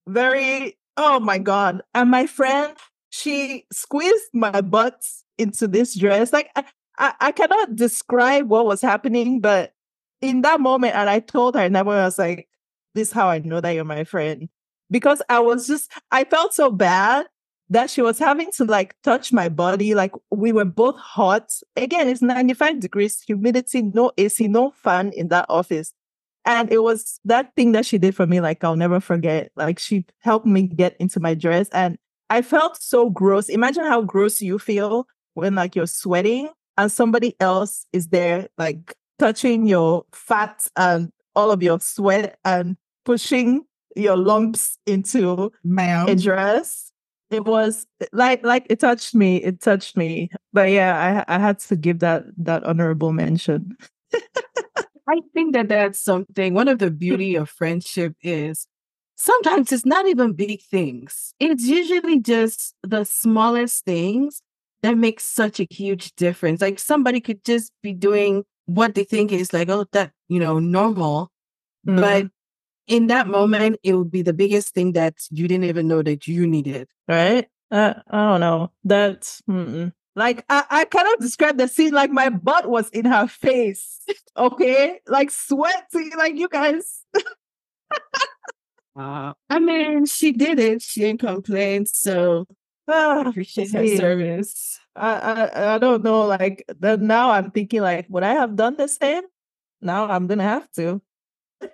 very, 0.09 0.79
oh 0.97 1.21
my 1.21 1.39
God. 1.39 1.83
And 1.95 2.11
my 2.11 2.27
friend, 2.27 2.75
she 3.11 3.67
squeezed 3.73 4.31
my 4.33 4.61
butt 4.61 5.05
into 5.39 5.67
this 5.67 5.97
dress. 5.97 6.33
Like 6.33 6.51
I, 6.57 6.65
I, 6.99 7.15
I 7.21 7.33
cannot 7.33 7.77
describe 7.77 8.49
what 8.49 8.67
was 8.67 8.83
happening, 8.83 9.41
but 9.41 9.73
in 10.21 10.43
that 10.43 10.61
moment, 10.61 10.95
and 10.95 11.09
I 11.09 11.21
told 11.21 11.55
her, 11.55 11.63
and 11.63 11.77
I 11.77 11.83
was 11.83 12.19
like, 12.19 12.49
this 12.95 13.09
is 13.09 13.13
how 13.13 13.29
I 13.29 13.39
know 13.39 13.61
that 13.61 13.71
you're 13.71 13.85
my 13.85 14.05
friend. 14.05 14.49
Because 14.91 15.23
I 15.29 15.39
was 15.39 15.67
just, 15.67 15.91
I 16.11 16.25
felt 16.25 16.53
so 16.53 16.71
bad 16.71 17.27
that 17.71 17.89
she 17.89 18.03
was 18.03 18.19
having 18.19 18.51
to 18.53 18.65
like 18.65 18.97
touch 19.03 19.33
my 19.33 19.49
body. 19.49 19.95
Like 19.95 20.13
we 20.31 20.53
were 20.53 20.65
both 20.65 20.97
hot. 20.97 21.53
Again, 21.77 22.09
it's 22.09 22.21
95 22.21 22.81
degrees, 22.81 23.23
humidity, 23.23 23.83
no 23.83 24.11
AC, 24.19 24.49
no 24.49 24.73
fan 24.73 25.13
in 25.13 25.29
that 25.29 25.47
office. 25.49 25.95
And 26.51 26.73
it 26.73 26.83
was 26.83 27.21
that 27.25 27.55
thing 27.55 27.71
that 27.73 27.87
she 27.87 27.97
did 27.97 28.17
for 28.17 28.27
me, 28.27 28.41
like 28.41 28.65
I'll 28.65 28.75
never 28.75 28.99
forget. 28.99 29.53
Like 29.55 29.79
she 29.79 30.05
helped 30.19 30.47
me 30.47 30.63
get 30.63 30.97
into 30.99 31.21
my 31.21 31.33
dress 31.33 31.69
and 31.69 31.97
I 32.29 32.43
felt 32.43 32.83
so 32.83 33.09
gross. 33.09 33.49
Imagine 33.49 33.85
how 33.85 34.03
gross 34.03 34.43
you 34.43 34.59
feel 34.59 35.07
when 35.35 35.55
like 35.55 35.77
you're 35.77 35.87
sweating 35.87 36.49
and 36.77 36.91
somebody 36.91 37.37
else 37.39 37.87
is 37.93 38.09
there 38.09 38.49
like 38.59 38.97
touching 39.21 39.69
your 39.69 40.05
fat 40.13 40.67
and 40.75 41.13
all 41.37 41.53
of 41.53 41.63
your 41.63 41.79
sweat 41.79 42.37
and 42.45 42.77
pushing 43.05 43.65
your 43.95 44.17
lumps 44.17 44.77
into 44.87 45.53
Ma'am. 45.63 46.09
a 46.09 46.17
dress. 46.17 46.91
It 47.31 47.45
was 47.45 47.87
like 48.13 48.43
like 48.43 48.67
it 48.69 48.81
touched 48.81 49.15
me. 49.15 49.37
It 49.37 49.61
touched 49.61 49.97
me. 49.97 50.31
But 50.53 50.71
yeah, 50.71 51.25
I 51.29 51.37
I 51.37 51.39
had 51.39 51.61
to 51.61 51.77
give 51.77 52.01
that 52.01 52.25
that 52.39 52.65
honorable 52.65 53.13
mention. 53.13 53.77
I 55.11 55.21
think 55.35 55.55
that 55.55 55.69
that's 55.69 56.01
something. 56.01 56.55
One 56.55 56.69
of 56.69 56.79
the 56.79 56.91
beauty 56.91 57.35
of 57.35 57.51
friendship 57.51 58.15
is 58.23 58.67
sometimes 59.17 59.73
it's 59.73 59.85
not 59.85 60.07
even 60.07 60.35
big 60.35 60.63
things. 60.63 61.35
It's 61.41 61.67
usually 61.67 62.21
just 62.21 62.75
the 62.85 63.05
smallest 63.05 63.85
things 63.85 64.41
that 64.83 64.97
make 64.97 65.19
such 65.19 65.59
a 65.59 65.67
huge 65.69 66.15
difference. 66.15 66.61
Like 66.61 66.79
somebody 66.79 67.21
could 67.21 67.45
just 67.45 67.73
be 67.83 67.93
doing 67.93 68.45
what 68.67 68.95
they 68.95 69.03
think 69.03 69.33
is 69.33 69.53
like, 69.53 69.69
oh, 69.69 69.87
that, 69.93 70.13
you 70.29 70.39
know, 70.39 70.61
normal. 70.61 71.33
Mm. 71.89 72.01
But 72.01 72.27
in 72.87 73.09
that 73.09 73.27
moment, 73.27 73.79
it 73.83 73.95
would 73.95 74.13
be 74.13 74.23
the 74.23 74.33
biggest 74.33 74.75
thing 74.75 74.93
that 74.93 75.15
you 75.31 75.49
didn't 75.49 75.65
even 75.65 75.89
know 75.89 76.03
that 76.03 76.29
you 76.29 76.47
needed. 76.47 76.89
right? 77.09 77.49
Uh, 77.71 77.95
I 78.11 78.17
don't 78.31 78.41
know. 78.41 78.71
That's 78.85 79.43
mm-mm. 79.49 79.93
Like 80.17 80.45
I, 80.49 80.65
I 80.71 80.85
cannot 80.85 81.21
describe 81.21 81.59
the 81.59 81.69
scene. 81.69 81.93
Like 81.93 82.11
my 82.11 82.29
butt 82.29 82.69
was 82.69 82.89
in 82.91 83.05
her 83.07 83.27
face. 83.29 84.01
Okay, 84.37 85.01
like 85.07 85.31
sweating. 85.31 86.13
Like 86.17 86.37
you 86.37 86.49
guys. 86.49 87.05
Uh, 88.97 89.33
I 89.49 89.59
mean, 89.61 90.05
she 90.07 90.33
did 90.33 90.59
it. 90.59 90.83
She 90.83 91.01
didn't 91.01 91.21
complain. 91.21 91.87
So 91.87 92.47
I 92.89 93.23
Ah, 93.23 93.29
appreciate 93.29 93.71
her 93.73 93.87
service. 93.87 94.81
I, 94.97 95.15
I 95.15 95.75
I 95.75 95.79
don't 95.79 96.03
know. 96.03 96.27
Like 96.27 96.65
that 96.81 97.01
now, 97.01 97.31
I'm 97.31 97.51
thinking 97.51 97.83
like, 97.83 98.07
would 98.09 98.25
I 98.25 98.35
have 98.35 98.57
done 98.57 98.77
the 98.77 98.89
same? 98.89 99.23
Now 99.81 100.09
I'm 100.09 100.27
gonna 100.27 100.43
have 100.43 100.71
to. 100.73 101.01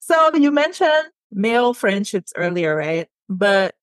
so 0.00 0.34
you 0.34 0.50
mentioned 0.52 1.10
male 1.32 1.74
friendships 1.74 2.32
earlier, 2.36 2.76
right? 2.76 3.08
But 3.28 3.74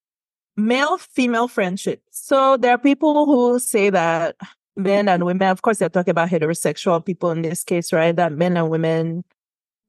male 0.56 0.98
female 0.98 1.48
friendship. 1.48 2.02
So 2.12 2.58
there 2.58 2.72
are 2.72 2.78
people 2.78 3.26
who 3.26 3.60
say 3.60 3.90
that 3.90 4.36
men 4.76 5.08
and 5.08 5.26
women, 5.26 5.50
of 5.50 5.62
course, 5.62 5.80
they're 5.80 5.90
talking 5.90 6.12
about 6.12 6.30
heterosexual 6.30 7.04
people 7.06 7.32
in 7.32 7.42
this 7.42 7.64
case, 7.64 7.94
right? 7.94 8.16
That 8.16 8.34
men 8.34 8.58
and 8.58 8.70
women 8.70 9.24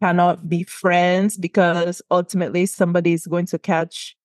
cannot 0.03 0.49
be 0.49 0.65
friends 0.65 1.37
because 1.37 2.03
ultimately 2.11 2.67
somebody 2.67 3.13
is 3.13 3.27
going 3.27 3.47
to 3.47 3.59
catch 3.59 4.17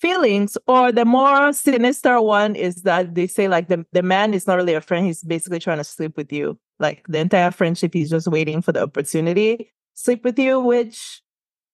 feelings. 0.00 0.58
Or 0.66 0.92
the 0.92 1.04
more 1.04 1.52
sinister 1.52 2.20
one 2.20 2.56
is 2.56 2.82
that 2.82 3.14
they 3.14 3.26
say 3.26 3.48
like 3.48 3.68
the, 3.68 3.86
the 3.92 4.02
man 4.02 4.34
is 4.34 4.46
not 4.46 4.56
really 4.56 4.74
a 4.74 4.80
friend, 4.80 5.06
he's 5.06 5.22
basically 5.22 5.60
trying 5.60 5.78
to 5.78 5.84
sleep 5.84 6.16
with 6.16 6.32
you. 6.32 6.58
Like 6.78 7.06
the 7.08 7.18
entire 7.18 7.52
friendship, 7.52 7.94
he's 7.94 8.10
just 8.10 8.26
waiting 8.26 8.60
for 8.60 8.72
the 8.72 8.82
opportunity 8.82 9.72
sleep 9.94 10.24
with 10.24 10.38
you, 10.38 10.60
which 10.60 11.22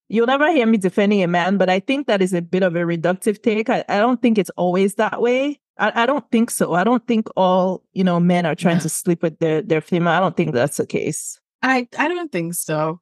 you'll 0.09 0.27
never 0.27 0.51
hear 0.51 0.67
me 0.67 0.79
defending 0.79 1.23
a 1.23 1.27
man, 1.27 1.59
but 1.59 1.69
I 1.71 1.81
think 1.81 2.07
that 2.07 2.23
is 2.23 2.33
a 2.33 2.43
bit 2.43 2.63
of 2.63 2.75
a 2.77 2.81
reductive 2.81 3.43
take. 3.43 3.69
I, 3.69 3.85
I 3.89 3.99
don't 3.99 4.21
think 4.21 4.39
it's 4.39 4.51
always 4.51 4.95
that 4.95 5.21
way. 5.21 5.61
I, 5.79 6.03
I 6.03 6.07
don't 6.07 6.29
think 6.31 6.51
so. 6.51 6.75
I 6.75 6.85
don't 6.85 7.07
think 7.07 7.29
all, 7.37 7.85
you 7.93 8.05
know, 8.05 8.19
men 8.19 8.47
are 8.47 8.55
trying 8.55 8.81
to 8.81 8.89
sleep 8.89 9.23
with 9.23 9.39
their, 9.39 9.63
their 9.63 9.81
female. 9.81 10.13
I 10.13 10.21
don't 10.21 10.37
think 10.37 10.53
that's 10.53 10.79
the 10.79 10.87
case. 10.87 11.39
I, 11.63 11.89
I 11.99 12.09
don't 12.09 12.33
think 12.33 12.55
so. 12.55 13.01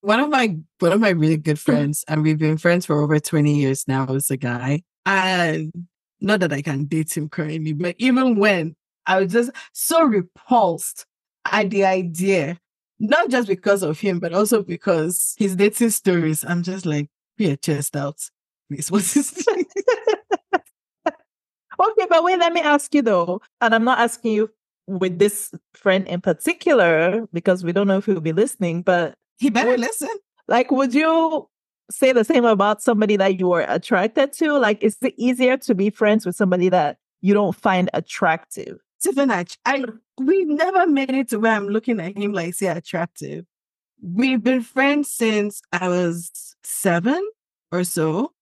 One 0.00 0.20
of 0.20 0.28
my 0.28 0.56
one 0.78 0.92
of 0.92 1.00
my 1.00 1.10
really 1.10 1.36
good 1.36 1.56
mm-hmm. 1.56 1.72
friends, 1.72 2.04
and 2.06 2.22
we've 2.22 2.38
been 2.38 2.58
friends 2.58 2.86
for 2.86 3.00
over 3.02 3.18
20 3.18 3.54
years 3.54 3.88
now, 3.88 4.06
is 4.06 4.30
a 4.30 4.36
guy. 4.36 4.82
And 5.04 5.72
not 6.20 6.40
that 6.40 6.52
I 6.52 6.62
can 6.62 6.84
date 6.84 7.16
him 7.16 7.28
currently, 7.28 7.72
but 7.72 7.96
even 7.98 8.36
when 8.36 8.76
I 9.06 9.20
was 9.20 9.32
just 9.32 9.50
so 9.72 10.04
repulsed 10.04 11.06
at 11.44 11.70
the 11.70 11.84
idea, 11.84 12.58
not 12.98 13.30
just 13.30 13.48
because 13.48 13.82
of 13.82 13.98
him, 14.00 14.18
but 14.20 14.32
also 14.32 14.62
because 14.62 15.34
his 15.38 15.56
dating 15.56 15.90
stories, 15.90 16.44
I'm 16.46 16.62
just 16.62 16.86
like, 16.86 17.08
be 17.36 17.50
a 17.50 17.56
chest 17.56 17.96
out. 17.96 18.18
This 18.70 18.90
was 18.90 19.12
his 19.12 19.46
Okay, 21.78 22.06
but 22.08 22.24
wait, 22.24 22.38
let 22.38 22.52
me 22.54 22.60
ask 22.60 22.94
you 22.94 23.02
though, 23.02 23.42
and 23.60 23.74
I'm 23.74 23.84
not 23.84 23.98
asking 23.98 24.32
you 24.32 24.50
with 24.86 25.18
this 25.18 25.52
friend 25.74 26.06
in 26.08 26.20
particular 26.22 27.26
because 27.32 27.62
we 27.64 27.72
don't 27.72 27.86
know 27.86 27.98
if 27.98 28.06
he'll 28.06 28.20
be 28.20 28.32
listening, 28.32 28.82
but 28.82 29.14
He 29.38 29.50
better 29.50 29.72
Would- 29.72 29.80
listen. 29.80 30.08
like, 30.48 30.70
would 30.70 30.94
you 30.94 31.48
say 31.90 32.12
the 32.12 32.24
same 32.24 32.44
about 32.46 32.82
somebody 32.82 33.16
that 33.16 33.38
you 33.38 33.52
are 33.52 33.64
attracted 33.68 34.32
to? 34.34 34.56
Like, 34.58 34.82
is 34.82 34.96
it 35.02 35.12
easier 35.18 35.56
to 35.58 35.74
be 35.74 35.90
friends 35.90 36.24
with 36.24 36.34
somebody 36.34 36.70
that 36.70 36.96
you 37.20 37.34
don't 37.34 37.54
find 37.54 37.90
attractive? 37.92 38.78
Tiffany, 39.06 39.44
I 39.64 39.84
we've 40.18 40.48
never 40.48 40.86
made 40.86 41.10
it 41.10 41.28
to 41.30 41.38
where 41.38 41.52
I'm 41.52 41.68
looking 41.68 42.00
at 42.00 42.16
him 42.16 42.32
like 42.32 42.54
say 42.54 42.66
attractive. 42.66 43.44
We've 44.02 44.42
been 44.42 44.62
friends 44.62 45.10
since 45.10 45.62
I 45.72 45.88
was 45.88 46.30
seven 46.62 47.26
or 47.72 47.84
so, 47.84 48.32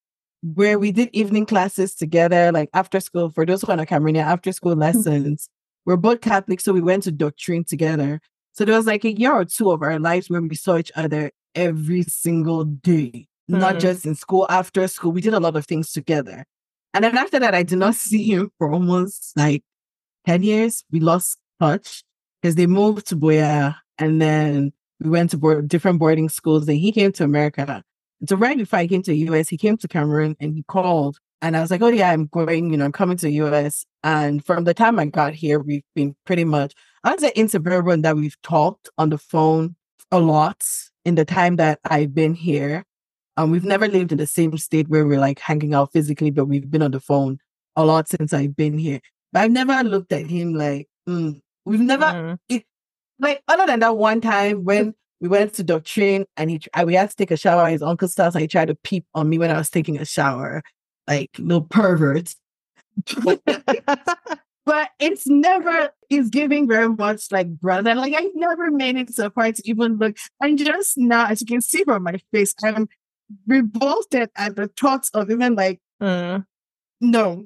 where 0.43 0.79
we 0.79 0.93
did 0.93 1.11
evening 1.13 1.47
classes 1.47 1.95
together, 1.95 2.51
like 2.53 2.71
after 2.75 3.01
school. 3.01 3.31
For 3.31 3.47
those 3.47 3.63
who 3.63 3.73
are 3.73 3.77
not 3.77 3.89
Cameroonian, 3.89 4.25
after 4.25 4.53
school 4.53 4.75
lessons. 4.87 5.49
We're 5.87 5.97
both 5.99 6.23
Catholic, 6.23 6.61
so 6.63 6.73
we 6.73 6.81
went 6.81 7.03
to 7.03 7.13
doctrine 7.13 7.63
together. 7.65 8.21
So 8.53 8.65
there 8.65 8.75
was 8.75 8.87
like 8.87 9.05
a 9.05 9.13
year 9.13 9.33
or 9.35 9.45
two 9.45 9.71
of 9.71 9.83
our 9.83 9.99
lives 9.99 10.31
when 10.31 10.49
we 10.49 10.57
saw 10.57 10.79
each 10.79 10.91
other 10.97 11.31
every 11.55 12.03
single 12.05 12.65
day, 12.65 13.29
not 13.49 13.77
Mhm. 13.77 13.81
just 13.81 14.07
in 14.07 14.15
school, 14.15 14.47
after 14.49 14.89
school. 14.89 15.13
We 15.13 15.21
did 15.21 15.35
a 15.35 15.41
lot 15.41 15.57
of 15.57 15.67
things 15.67 15.93
together. 15.93 16.47
And 16.95 17.05
then 17.05 17.19
after 17.19 17.39
that, 17.39 17.55
I 17.55 17.65
did 17.65 17.79
not 17.79 17.95
see 18.07 18.23
him 18.33 18.51
for 18.57 18.73
almost 18.73 19.37
like 19.37 19.63
10 20.27 20.43
years. 20.43 20.85
We 20.91 21.01
lost 21.01 21.39
touch 21.61 22.03
because 22.41 22.55
they 22.57 22.67
moved 22.67 23.07
to 23.09 23.17
Buea 23.17 23.77
and 23.99 24.21
then 24.21 24.73
we 25.01 25.11
went 25.11 25.31
to 25.31 25.39
board, 25.39 25.69
different 25.69 25.99
boarding 25.99 26.29
schools. 26.29 26.69
And 26.69 26.79
he 26.79 26.93
came 26.93 27.13
to 27.13 27.25
America. 27.25 27.83
So 28.29 28.37
right 28.37 28.57
before 28.57 28.79
I 28.79 28.87
came 28.87 29.03
to 29.03 29.11
the 29.11 29.19
US, 29.31 29.49
he 29.49 29.57
came 29.57 29.77
to 29.79 29.89
Cameroon 29.89 30.37
and 30.41 30.55
he 30.55 30.63
called. 30.65 31.19
And 31.43 31.57
I 31.57 31.61
was 31.61 31.71
like, 31.71 31.83
oh, 31.83 31.89
yeah, 31.89 32.11
I'm 32.11 32.27
going, 32.27 32.71
you 32.71 32.77
know, 32.77 32.87
I'm 32.87 32.93
coming 32.93 33.19
to 33.19 33.27
the 33.27 33.33
US. 33.45 33.85
And 34.03 34.45
from 34.45 34.65
the 34.65 34.73
time 34.73 34.99
I 34.99 35.07
got 35.07 35.35
here, 35.35 35.59
we've 35.59 35.85
been 35.95 36.17
pretty 36.25 36.45
much, 36.45 36.75
I 37.03 37.11
would 37.11 37.21
say 37.21 37.33
in 37.35 37.49
that 37.49 38.17
we've 38.17 38.41
talked 38.43 38.89
on 38.97 39.11
the 39.11 39.19
phone 39.19 39.77
a 40.11 40.21
lot 40.21 40.63
in 41.05 41.17
the 41.17 41.25
time 41.25 41.57
that 41.57 41.81
I've 41.85 42.15
been 42.15 42.35
here. 42.35 42.85
Um, 43.37 43.51
we've 43.51 43.65
never 43.65 43.89
lived 43.89 44.13
in 44.13 44.19
the 44.19 44.27
same 44.27 44.57
state 44.59 44.89
where 44.89 45.07
we're 45.07 45.19
like 45.19 45.41
hanging 45.41 45.75
out 45.75 45.93
physically, 45.93 46.31
but 46.31 46.47
we've 46.47 46.71
been 46.71 46.83
on 46.83 46.93
the 46.93 47.01
phone 47.01 47.39
a 47.77 47.85
lot 47.85 48.09
since 48.09 48.33
I've 48.33 48.57
been 48.57 48.79
here. 48.79 49.01
But 49.35 49.43
I've 49.43 49.51
never 49.51 49.83
looked 49.83 50.13
at 50.13 50.27
him 50.27 50.55
like, 50.55 50.89
mm. 51.09 51.41
we've 51.67 51.81
never, 51.81 52.39
Mm. 52.49 52.63
like, 53.19 53.43
other 53.49 53.67
than 53.67 53.81
that 53.81 53.97
one 53.97 54.21
time 54.21 54.65
when 54.65 54.95
we 55.21 55.29
went 55.29 55.55
to 55.55 55.65
Doctrine 55.65 56.25
and 56.37 56.51
he, 56.51 56.61
I, 56.73 56.85
we 56.85 56.95
had 56.95 57.11
to 57.11 57.17
take 57.17 57.33
a 57.33 57.37
shower 57.37 57.65
at 57.65 57.73
his 57.73 57.83
uncle's 57.83 58.17
house 58.17 58.35
and 58.35 58.43
he 58.43 58.49
tried 58.49 58.69
to 58.69 58.77
peep 58.77 59.05
on 59.13 59.29
me 59.29 59.39
when 59.39 59.51
I 59.51 59.59
was 59.59 59.71
taking 59.71 59.99
a 59.99 60.05
shower, 60.05 60.63
like 61.09 61.31
little 61.37 61.63
pervert. 61.63 62.35
but 64.67 64.91
it's 65.01 65.27
never 65.27 65.91
it's 66.11 66.31
giving 66.31 66.69
very 66.69 66.89
much 66.89 67.33
like 67.33 67.49
brother. 67.61 67.97
Like 67.97 68.15
I 68.17 68.31
never 68.35 68.71
made 68.71 68.97
it 68.97 69.15
to 69.17 69.27
a 69.27 69.31
point 69.31 69.57
to 69.57 69.69
even 69.69 69.97
look. 69.97 70.17
And 70.41 70.57
just 70.57 70.97
now, 70.97 71.27
as 71.27 71.41
you 71.41 71.47
can 71.49 71.61
see 71.61 71.83
from 71.83 72.05
my 72.05 72.21
face, 72.33 72.55
I'm 72.63 72.89
revolted 73.49 74.31
at 74.37 74.55
the 74.55 74.69
thoughts 74.69 75.11
of 75.13 75.31
even 75.31 75.57
like, 75.57 75.81
Mm. 76.01 76.45
no, 77.01 77.45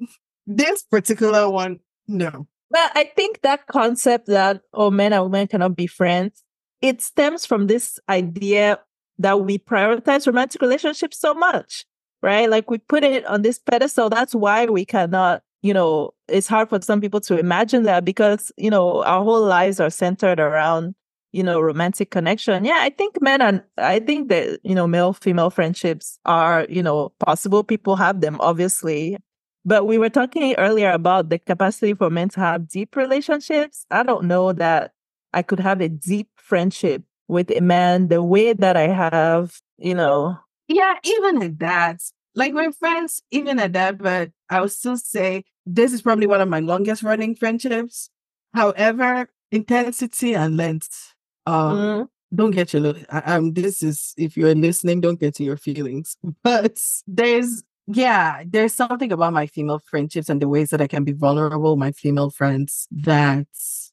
this 0.49 0.83
particular 0.83 1.49
one, 1.49 1.79
no. 2.07 2.47
Well, 2.71 2.89
I 2.93 3.11
think 3.15 3.41
that 3.41 3.67
concept 3.67 4.27
that 4.27 4.61
oh 4.73 4.91
men 4.91 5.13
and 5.13 5.23
women 5.23 5.47
cannot 5.47 5.75
be 5.75 5.87
friends, 5.87 6.43
it 6.81 7.01
stems 7.01 7.45
from 7.45 7.67
this 7.67 7.99
idea 8.09 8.79
that 9.17 9.41
we 9.41 9.57
prioritize 9.57 10.27
romantic 10.27 10.61
relationships 10.61 11.19
so 11.19 11.33
much, 11.33 11.85
right? 12.21 12.49
Like 12.49 12.69
we 12.69 12.77
put 12.77 13.03
it 13.03 13.25
on 13.25 13.41
this 13.41 13.59
pedestal. 13.59 14.09
That's 14.09 14.35
why 14.35 14.65
we 14.65 14.85
cannot 14.85 15.43
you 15.61 15.73
know, 15.73 16.11
it's 16.27 16.47
hard 16.47 16.69
for 16.69 16.81
some 16.81 17.01
people 17.01 17.19
to 17.21 17.37
imagine 17.37 17.83
that 17.83 18.05
because, 18.05 18.51
you 18.57 18.69
know, 18.69 19.03
our 19.03 19.23
whole 19.23 19.43
lives 19.43 19.79
are 19.79 19.89
centered 19.89 20.39
around, 20.39 20.95
you 21.31 21.43
know, 21.43 21.59
romantic 21.59 22.11
connection. 22.11 22.63
Yeah, 22.63 22.77
I 22.79 22.89
think 22.89 23.21
men 23.21 23.41
and 23.41 23.61
I 23.77 23.99
think 23.99 24.29
that, 24.29 24.59
you 24.63 24.73
know, 24.73 24.87
male 24.87 25.13
female 25.13 25.49
friendships 25.49 26.17
are, 26.25 26.65
you 26.69 26.81
know, 26.81 27.11
possible. 27.19 27.63
People 27.63 27.97
have 27.97 28.21
them, 28.21 28.37
obviously. 28.39 29.17
But 29.65 29.85
we 29.85 29.97
were 29.97 30.09
talking 30.09 30.55
earlier 30.55 30.91
about 30.91 31.29
the 31.29 31.39
capacity 31.39 31.93
for 31.93 32.09
men 32.09 32.29
to 32.29 32.39
have 32.39 32.69
deep 32.69 32.95
relationships. 32.95 33.85
I 33.91 34.03
don't 34.03 34.25
know 34.25 34.53
that 34.53 34.93
I 35.33 35.41
could 35.41 35.59
have 35.59 35.81
a 35.81 35.89
deep 35.89 36.29
friendship 36.37 37.03
with 37.27 37.51
a 37.51 37.61
man 37.61 38.07
the 38.07 38.23
way 38.23 38.53
that 38.53 38.75
I 38.75 38.87
have, 38.87 39.61
you 39.77 39.93
know. 39.93 40.37
Yeah, 40.67 40.95
even 41.03 41.41
at 41.41 41.59
that, 41.59 42.01
like 42.35 42.53
we're 42.53 42.71
friends, 42.71 43.21
even 43.31 43.59
at 43.59 43.73
that, 43.73 43.97
but 43.97 44.31
I 44.49 44.61
would 44.61 44.71
still 44.71 44.97
say 44.97 45.43
this 45.65 45.93
is 45.93 46.01
probably 46.01 46.27
one 46.27 46.41
of 46.41 46.49
my 46.49 46.59
longest 46.59 47.03
running 47.03 47.35
friendships. 47.35 48.09
However, 48.53 49.29
intensity 49.51 50.33
and 50.33 50.57
length, 50.57 51.13
um, 51.45 51.77
mm. 51.77 52.07
don't 52.33 52.51
get 52.51 52.73
your 52.73 52.95
um, 53.09 53.53
this 53.53 53.83
is, 53.83 54.13
if 54.17 54.35
you're 54.35 54.55
listening, 54.55 55.01
don't 55.01 55.19
get 55.19 55.35
to 55.35 55.43
your 55.43 55.57
feelings, 55.57 56.17
but 56.43 56.81
there's, 57.07 57.63
yeah, 57.91 58.43
there's 58.45 58.73
something 58.73 59.11
about 59.11 59.33
my 59.33 59.47
female 59.47 59.79
friendships 59.79 60.29
and 60.29 60.39
the 60.39 60.47
ways 60.47 60.69
that 60.69 60.79
I 60.79 60.85
can 60.85 61.03
be 61.03 61.11
vulnerable, 61.11 61.75
my 61.75 61.91
female 61.91 62.29
friends, 62.29 62.87
that 62.91 63.47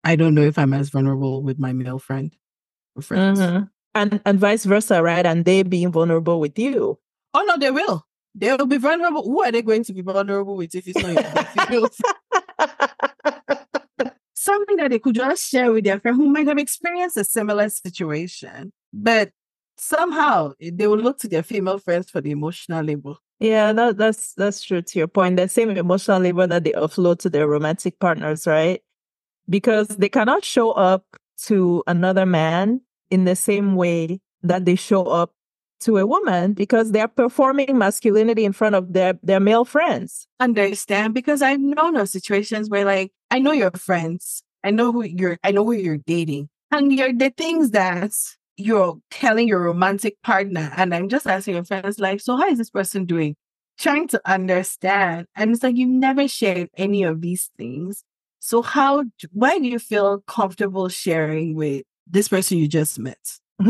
I 0.05 0.17
don't 0.17 0.35
know 0.35 0.43
if 0.43 0.59
I'm 0.59 0.75
as 0.75 0.91
vulnerable 0.91 1.43
with 1.43 1.59
my 1.59 1.73
male 1.73 1.99
friend 1.99 2.31
or 2.95 3.01
friends. 3.01 3.41
Mm-hmm. 3.41 3.65
And, 3.95 4.21
and 4.27 4.39
vice 4.39 4.67
versa, 4.67 5.03
right? 5.03 5.25
And 5.25 5.47
they 5.47 5.63
being 5.63 5.91
vulnerable 5.91 6.41
with 6.41 6.59
you. 6.59 6.99
Oh 7.33 7.45
no, 7.49 7.57
they 7.57 7.71
will. 7.71 8.05
They 8.35 8.55
will 8.55 8.67
be 8.67 8.77
vulnerable. 8.77 9.23
Who 9.23 9.43
are 9.43 9.51
they 9.51 9.63
going 9.63 9.85
to 9.85 9.95
be 9.95 10.03
vulnerable 10.03 10.57
with 10.57 10.75
if 10.75 10.87
it's 10.87 11.01
not 11.01 11.15
your 11.73 11.89
Something 14.35 14.77
that 14.77 14.91
they 14.91 14.99
could 14.99 15.15
just 15.15 15.49
share 15.49 15.73
with 15.73 15.85
their 15.85 15.99
friend 15.99 16.19
who 16.19 16.29
might 16.29 16.47
have 16.47 16.59
experienced 16.59 17.17
a 17.17 17.25
similar 17.25 17.71
situation, 17.71 18.75
but 18.93 19.31
somehow 19.79 20.53
they 20.61 20.87
will 20.87 20.99
look 20.99 21.19
to 21.21 21.29
their 21.29 21.43
female 21.43 21.79
friends 21.79 22.11
for 22.11 22.21
the 22.21 22.31
emotional 22.31 22.85
labor. 22.85 23.15
Yeah, 23.39 23.73
that, 23.73 23.99
that's 23.99 24.33
that's 24.35 24.63
true 24.63 24.81
to 24.81 24.99
your 24.99 25.09
point. 25.09 25.37
The 25.37 25.49
same 25.49 25.71
emotional 25.71 26.21
labor 26.21 26.47
that 26.47 26.65
they 26.65 26.73
offload 26.73 27.19
to 27.21 27.31
their 27.31 27.47
romantic 27.47 27.99
partners, 27.99 28.47
right? 28.47 28.83
Because 29.49 29.89
they 29.89 30.09
cannot 30.09 30.45
show 30.45 30.73
up 30.73 31.05
to 31.45 31.83
another 31.87 32.25
man 32.25 32.81
in 33.11 33.25
the 33.25 33.37
same 33.37 33.77
way 33.77 34.21
that 34.43 34.65
they 34.65 34.75
show 34.75 35.05
up 35.05 35.33
to 35.81 35.99
a 35.99 36.07
woman 36.07 36.55
because 36.55 36.93
they're 36.93 37.09
performing 37.09 37.77
masculinity 37.77 38.45
in 38.45 38.53
front 38.53 38.75
of 38.75 38.95
their 38.95 39.19
their 39.23 39.41
male 39.41 39.67
friends. 39.67 40.27
Understand? 40.41 41.13
Because 41.13 41.43
I've 41.43 41.61
known 41.61 41.97
of 41.97 42.09
situations 42.09 42.71
where 42.71 42.85
like 42.85 43.13
I 43.31 43.39
know 43.39 43.53
your 43.53 43.71
friends, 43.73 44.43
I 44.65 44.71
know 44.71 44.93
who 44.93 45.05
you're, 45.05 45.39
I 45.45 45.51
know 45.51 45.65
who 45.65 45.73
you're 45.73 45.99
dating, 45.99 46.49
and 46.71 46.91
you're 46.93 47.13
the 47.13 47.31
things 47.31 47.73
that 47.73 48.13
you're 48.57 48.99
telling 49.11 49.49
your 49.49 49.61
romantic 49.61 50.21
partner, 50.23 50.73
and 50.77 50.95
I'm 50.95 51.09
just 51.09 51.27
asking 51.27 51.55
your 51.55 51.65
friends 51.65 51.99
like, 51.99 52.21
so 52.21 52.37
how 52.37 52.49
is 52.49 52.59
this 52.59 52.71
person 52.71 53.05
doing? 53.05 53.37
Trying 53.79 54.09
to 54.09 54.21
understand, 54.25 55.27
and 55.37 55.53
it's 55.53 55.63
like 55.63 55.77
you've 55.77 55.91
never 55.91 56.27
shared 56.29 56.71
any 56.77 57.03
of 57.03 57.21
these 57.21 57.51
things. 57.59 58.03
So 58.41 58.63
how? 58.63 59.05
Why 59.33 59.59
do 59.59 59.67
you 59.67 59.79
feel 59.79 60.21
comfortable 60.27 60.89
sharing 60.89 61.55
with 61.55 61.83
this 62.07 62.29
person 62.29 62.59
you 62.59 62.69
just 62.69 62.99
met? 62.99 63.19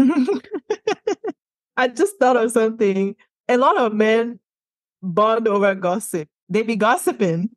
I 1.77 1.89
just 1.89 2.19
thought 2.19 2.37
of 2.37 2.53
something. 2.53 3.17
A 3.49 3.57
lot 3.57 3.79
of 3.79 3.93
men 3.95 4.39
bond 5.03 5.49
over 5.49 5.75
gossip. 5.75 6.29
They 6.49 6.63
be 6.63 6.77
gossiping. 6.77 7.51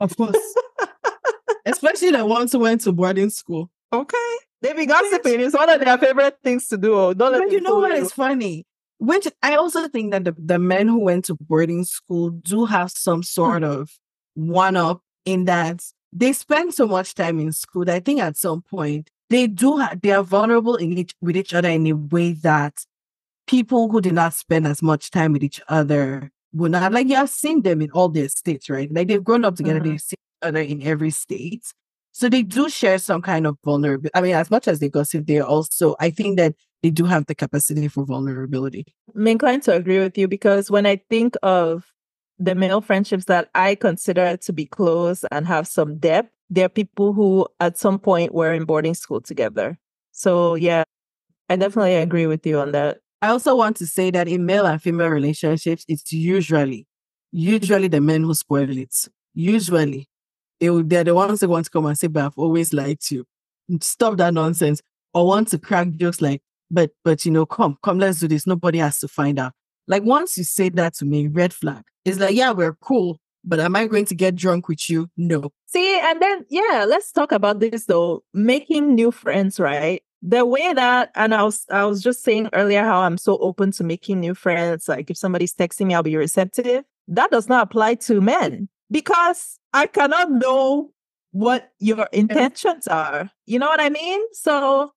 Of 0.00 0.16
course. 0.16 0.36
Especially 1.66 2.10
the 2.10 2.24
ones 2.24 2.52
who 2.52 2.60
went 2.60 2.80
to 2.82 2.92
boarding 2.92 3.30
school. 3.30 3.70
Okay. 3.92 4.36
They 4.62 4.72
be 4.74 4.86
gossiping. 4.86 5.40
It's 5.40 5.54
one 5.54 5.70
of 5.70 5.80
their 5.80 5.98
favorite 5.98 6.38
things 6.42 6.68
to 6.68 6.76
do. 6.76 6.94
Oh, 6.94 7.14
don't 7.14 7.32
but 7.32 7.52
you 7.52 7.60
know 7.60 7.78
what 7.78 7.92
is 7.92 8.12
funny? 8.12 8.66
Which 8.98 9.26
I 9.42 9.56
also 9.56 9.88
think 9.88 10.12
that 10.12 10.24
the, 10.24 10.34
the 10.38 10.58
men 10.58 10.86
who 10.86 10.98
went 10.98 11.24
to 11.26 11.36
boarding 11.40 11.84
school 11.84 12.30
do 12.30 12.66
have 12.66 12.90
some 12.90 13.22
sort 13.22 13.64
of 13.64 13.90
one 14.34 14.76
up 14.76 15.00
in 15.24 15.46
that 15.46 15.82
they 16.12 16.32
spend 16.32 16.74
so 16.74 16.86
much 16.86 17.14
time 17.14 17.38
in 17.38 17.52
school 17.52 17.84
that 17.84 17.94
I 17.94 18.00
think 18.00 18.20
at 18.20 18.36
some 18.36 18.62
point 18.62 19.10
they 19.30 19.46
do 19.46 19.76
have, 19.78 20.00
they 20.00 20.10
are 20.10 20.22
vulnerable 20.22 20.76
in 20.76 20.98
each, 20.98 21.14
with 21.20 21.36
each 21.36 21.54
other 21.54 21.68
in 21.68 21.86
a 21.86 21.92
way 21.92 22.32
that 22.32 22.84
people 23.46 23.88
who 23.90 24.00
did 24.00 24.14
not 24.14 24.34
spend 24.34 24.66
as 24.66 24.82
much 24.82 25.10
time 25.10 25.32
with 25.32 25.44
each 25.44 25.60
other 25.68 26.30
would 26.52 26.72
not 26.72 26.92
like 26.92 27.08
you 27.08 27.14
have 27.14 27.30
seen 27.30 27.62
them 27.62 27.80
in 27.80 27.90
all 27.92 28.08
their 28.08 28.28
states, 28.28 28.68
right? 28.68 28.92
Like 28.92 29.08
they've 29.08 29.22
grown 29.22 29.44
up 29.44 29.56
together, 29.56 29.80
mm-hmm. 29.80 29.90
they've 29.90 30.00
seen 30.00 30.16
each 30.42 30.48
other 30.48 30.60
in 30.60 30.82
every 30.82 31.10
state. 31.10 31.72
So 32.12 32.28
they 32.28 32.42
do 32.42 32.68
share 32.68 32.98
some 32.98 33.22
kind 33.22 33.46
of 33.46 33.56
vulnerability. 33.64 34.10
I 34.14 34.20
mean, 34.20 34.34
as 34.34 34.50
much 34.50 34.68
as 34.68 34.80
they 34.80 34.88
gossip, 34.88 35.26
they 35.26 35.40
also, 35.40 35.96
I 36.00 36.10
think 36.10 36.38
that 36.38 36.54
they 36.82 36.90
do 36.90 37.04
have 37.04 37.26
the 37.26 37.34
capacity 37.34 37.88
for 37.88 38.04
vulnerability. 38.04 38.86
I'm 39.14 39.26
inclined 39.26 39.62
to 39.64 39.74
agree 39.74 39.98
with 39.98 40.18
you 40.18 40.26
because 40.28 40.70
when 40.70 40.86
I 40.86 41.02
think 41.08 41.36
of 41.42 41.86
the 42.38 42.54
male 42.54 42.80
friendships 42.80 43.26
that 43.26 43.50
I 43.54 43.74
consider 43.74 44.36
to 44.38 44.52
be 44.52 44.66
close 44.66 45.24
and 45.30 45.46
have 45.46 45.68
some 45.68 45.98
depth, 45.98 46.30
they're 46.48 46.68
people 46.68 47.12
who 47.12 47.46
at 47.60 47.78
some 47.78 47.98
point 47.98 48.34
were 48.34 48.52
in 48.52 48.64
boarding 48.64 48.94
school 48.94 49.20
together. 49.20 49.78
So 50.10 50.56
yeah, 50.56 50.82
I 51.48 51.56
definitely 51.56 51.96
agree 51.96 52.26
with 52.26 52.44
you 52.44 52.58
on 52.58 52.72
that. 52.72 52.98
I 53.22 53.28
also 53.28 53.54
want 53.54 53.76
to 53.76 53.86
say 53.86 54.10
that 54.10 54.26
in 54.26 54.46
male 54.46 54.66
and 54.66 54.82
female 54.82 55.10
relationships, 55.10 55.84
it's 55.86 56.12
usually, 56.12 56.86
usually 57.30 57.88
the 57.88 58.00
men 58.00 58.22
who 58.22 58.34
spoil 58.34 58.76
it. 58.76 59.08
Usually, 59.34 60.08
they 60.60 60.70
will, 60.70 60.84
they're 60.84 61.04
the 61.04 61.14
ones 61.14 61.40
who 61.40 61.48
want 61.48 61.64
to 61.64 61.70
come 61.70 61.86
and 61.86 61.98
say, 61.98 62.06
but 62.06 62.24
I've 62.24 62.38
always 62.38 62.72
lied 62.72 63.00
to 63.00 63.16
you. 63.16 63.24
Stop 63.80 64.18
that 64.18 64.34
nonsense. 64.34 64.80
Or 65.12 65.26
want 65.26 65.48
to 65.48 65.58
crack 65.58 65.88
jokes 65.96 66.20
like, 66.20 66.42
but, 66.70 66.92
but, 67.04 67.24
you 67.24 67.32
know, 67.32 67.44
come, 67.44 67.76
come, 67.82 67.98
let's 67.98 68.20
do 68.20 68.28
this. 68.28 68.46
Nobody 68.46 68.78
has 68.78 69.00
to 69.00 69.08
find 69.08 69.40
out. 69.40 69.52
Like 69.88 70.04
once 70.04 70.38
you 70.38 70.44
say 70.44 70.68
that 70.68 70.94
to 70.94 71.04
me, 71.04 71.26
red 71.26 71.52
flag. 71.52 71.82
It's 72.04 72.20
like, 72.20 72.36
yeah, 72.36 72.52
we're 72.52 72.74
cool, 72.74 73.18
but 73.44 73.58
am 73.58 73.74
I 73.74 73.86
going 73.86 74.04
to 74.04 74.14
get 74.14 74.36
drunk 74.36 74.68
with 74.68 74.88
you? 74.88 75.08
No. 75.16 75.50
See, 75.66 75.98
and 75.98 76.22
then, 76.22 76.46
yeah, 76.48 76.84
let's 76.86 77.10
talk 77.10 77.32
about 77.32 77.58
this 77.58 77.86
though. 77.86 78.22
Making 78.32 78.94
new 78.94 79.10
friends, 79.10 79.58
right? 79.58 80.02
the 80.22 80.44
way 80.44 80.72
that 80.74 81.10
and 81.14 81.34
I 81.34 81.42
was 81.42 81.64
I 81.70 81.84
was 81.84 82.02
just 82.02 82.22
saying 82.22 82.50
earlier 82.52 82.84
how 82.84 83.00
I'm 83.00 83.16
so 83.16 83.38
open 83.38 83.70
to 83.72 83.84
making 83.84 84.20
new 84.20 84.34
friends. 84.34 84.88
Like 84.88 85.10
if 85.10 85.16
somebody's 85.16 85.54
texting 85.54 85.86
me, 85.86 85.94
I'll 85.94 86.02
be 86.02 86.16
receptive. 86.16 86.84
That 87.08 87.30
does 87.30 87.48
not 87.48 87.64
apply 87.64 87.94
to 87.94 88.20
men 88.20 88.68
because 88.90 89.58
I 89.72 89.86
cannot 89.86 90.30
know 90.30 90.90
what 91.32 91.72
your 91.78 92.08
intentions 92.12 92.88
are. 92.88 93.30
You 93.46 93.58
know 93.58 93.68
what 93.68 93.80
I 93.80 93.88
mean? 93.88 94.20
So 94.32 94.92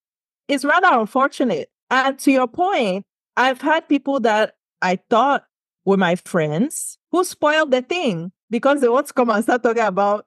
it's 0.47 0.65
rather 0.65 0.87
unfortunate. 0.91 1.69
And 1.89 2.17
to 2.19 2.31
your 2.31 2.47
point, 2.47 3.05
I've 3.37 3.61
had 3.61 3.87
people 3.87 4.19
that 4.21 4.55
I 4.81 4.99
thought 5.09 5.45
were 5.85 5.97
my 5.97 6.15
friends 6.15 6.97
who 7.11 7.23
spoiled 7.23 7.71
the 7.71 7.81
thing 7.81 8.31
because 8.49 8.81
they 8.81 8.89
want 8.89 9.07
to 9.07 9.13
come 9.13 9.29
and 9.29 9.43
start 9.43 9.63
talking 9.63 9.83
about 9.83 10.25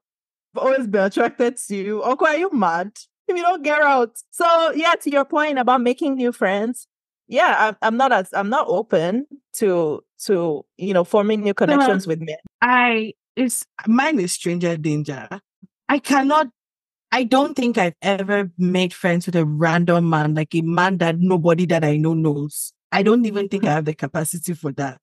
oh, 0.54 0.60
I've 0.60 0.66
always 0.66 0.86
been 0.86 1.04
attracted 1.04 1.56
to 1.56 1.76
you. 1.76 2.02
Okay, 2.02 2.26
are 2.26 2.36
you 2.36 2.50
mad? 2.52 2.92
if 3.28 3.36
you 3.36 3.42
don't 3.42 3.62
get 3.62 3.80
out. 3.80 4.16
So 4.30 4.72
yeah, 4.72 4.94
to 4.94 5.10
your 5.10 5.24
point 5.24 5.58
about 5.58 5.80
making 5.80 6.16
new 6.16 6.32
friends, 6.32 6.86
yeah, 7.28 7.56
I'm, 7.58 7.76
I'm 7.82 7.96
not 7.96 8.12
as 8.12 8.28
I'm 8.32 8.48
not 8.48 8.66
open 8.68 9.26
to 9.54 10.02
to 10.24 10.64
you 10.76 10.94
know 10.94 11.04
forming 11.04 11.42
new 11.42 11.54
connections 11.54 12.06
with 12.06 12.20
men. 12.20 12.36
I 12.62 13.14
it's 13.36 13.64
mine 13.86 14.18
is 14.20 14.32
stranger 14.32 14.76
danger. 14.76 15.28
I 15.88 15.98
cannot. 15.98 16.48
I 17.12 17.22
don't 17.22 17.54
think 17.54 17.78
I've 17.78 17.94
ever 18.02 18.50
made 18.58 18.92
friends 18.92 19.26
with 19.26 19.36
a 19.36 19.44
random 19.44 20.10
man, 20.10 20.34
like 20.34 20.54
a 20.54 20.62
man 20.62 20.98
that 20.98 21.18
nobody 21.18 21.64
that 21.66 21.84
I 21.84 21.96
know 21.96 22.14
knows. 22.14 22.72
I 22.90 23.02
don't 23.02 23.24
even 23.26 23.48
think 23.48 23.64
I 23.64 23.72
have 23.72 23.84
the 23.84 23.94
capacity 23.94 24.54
for 24.54 24.72
that. 24.72 25.00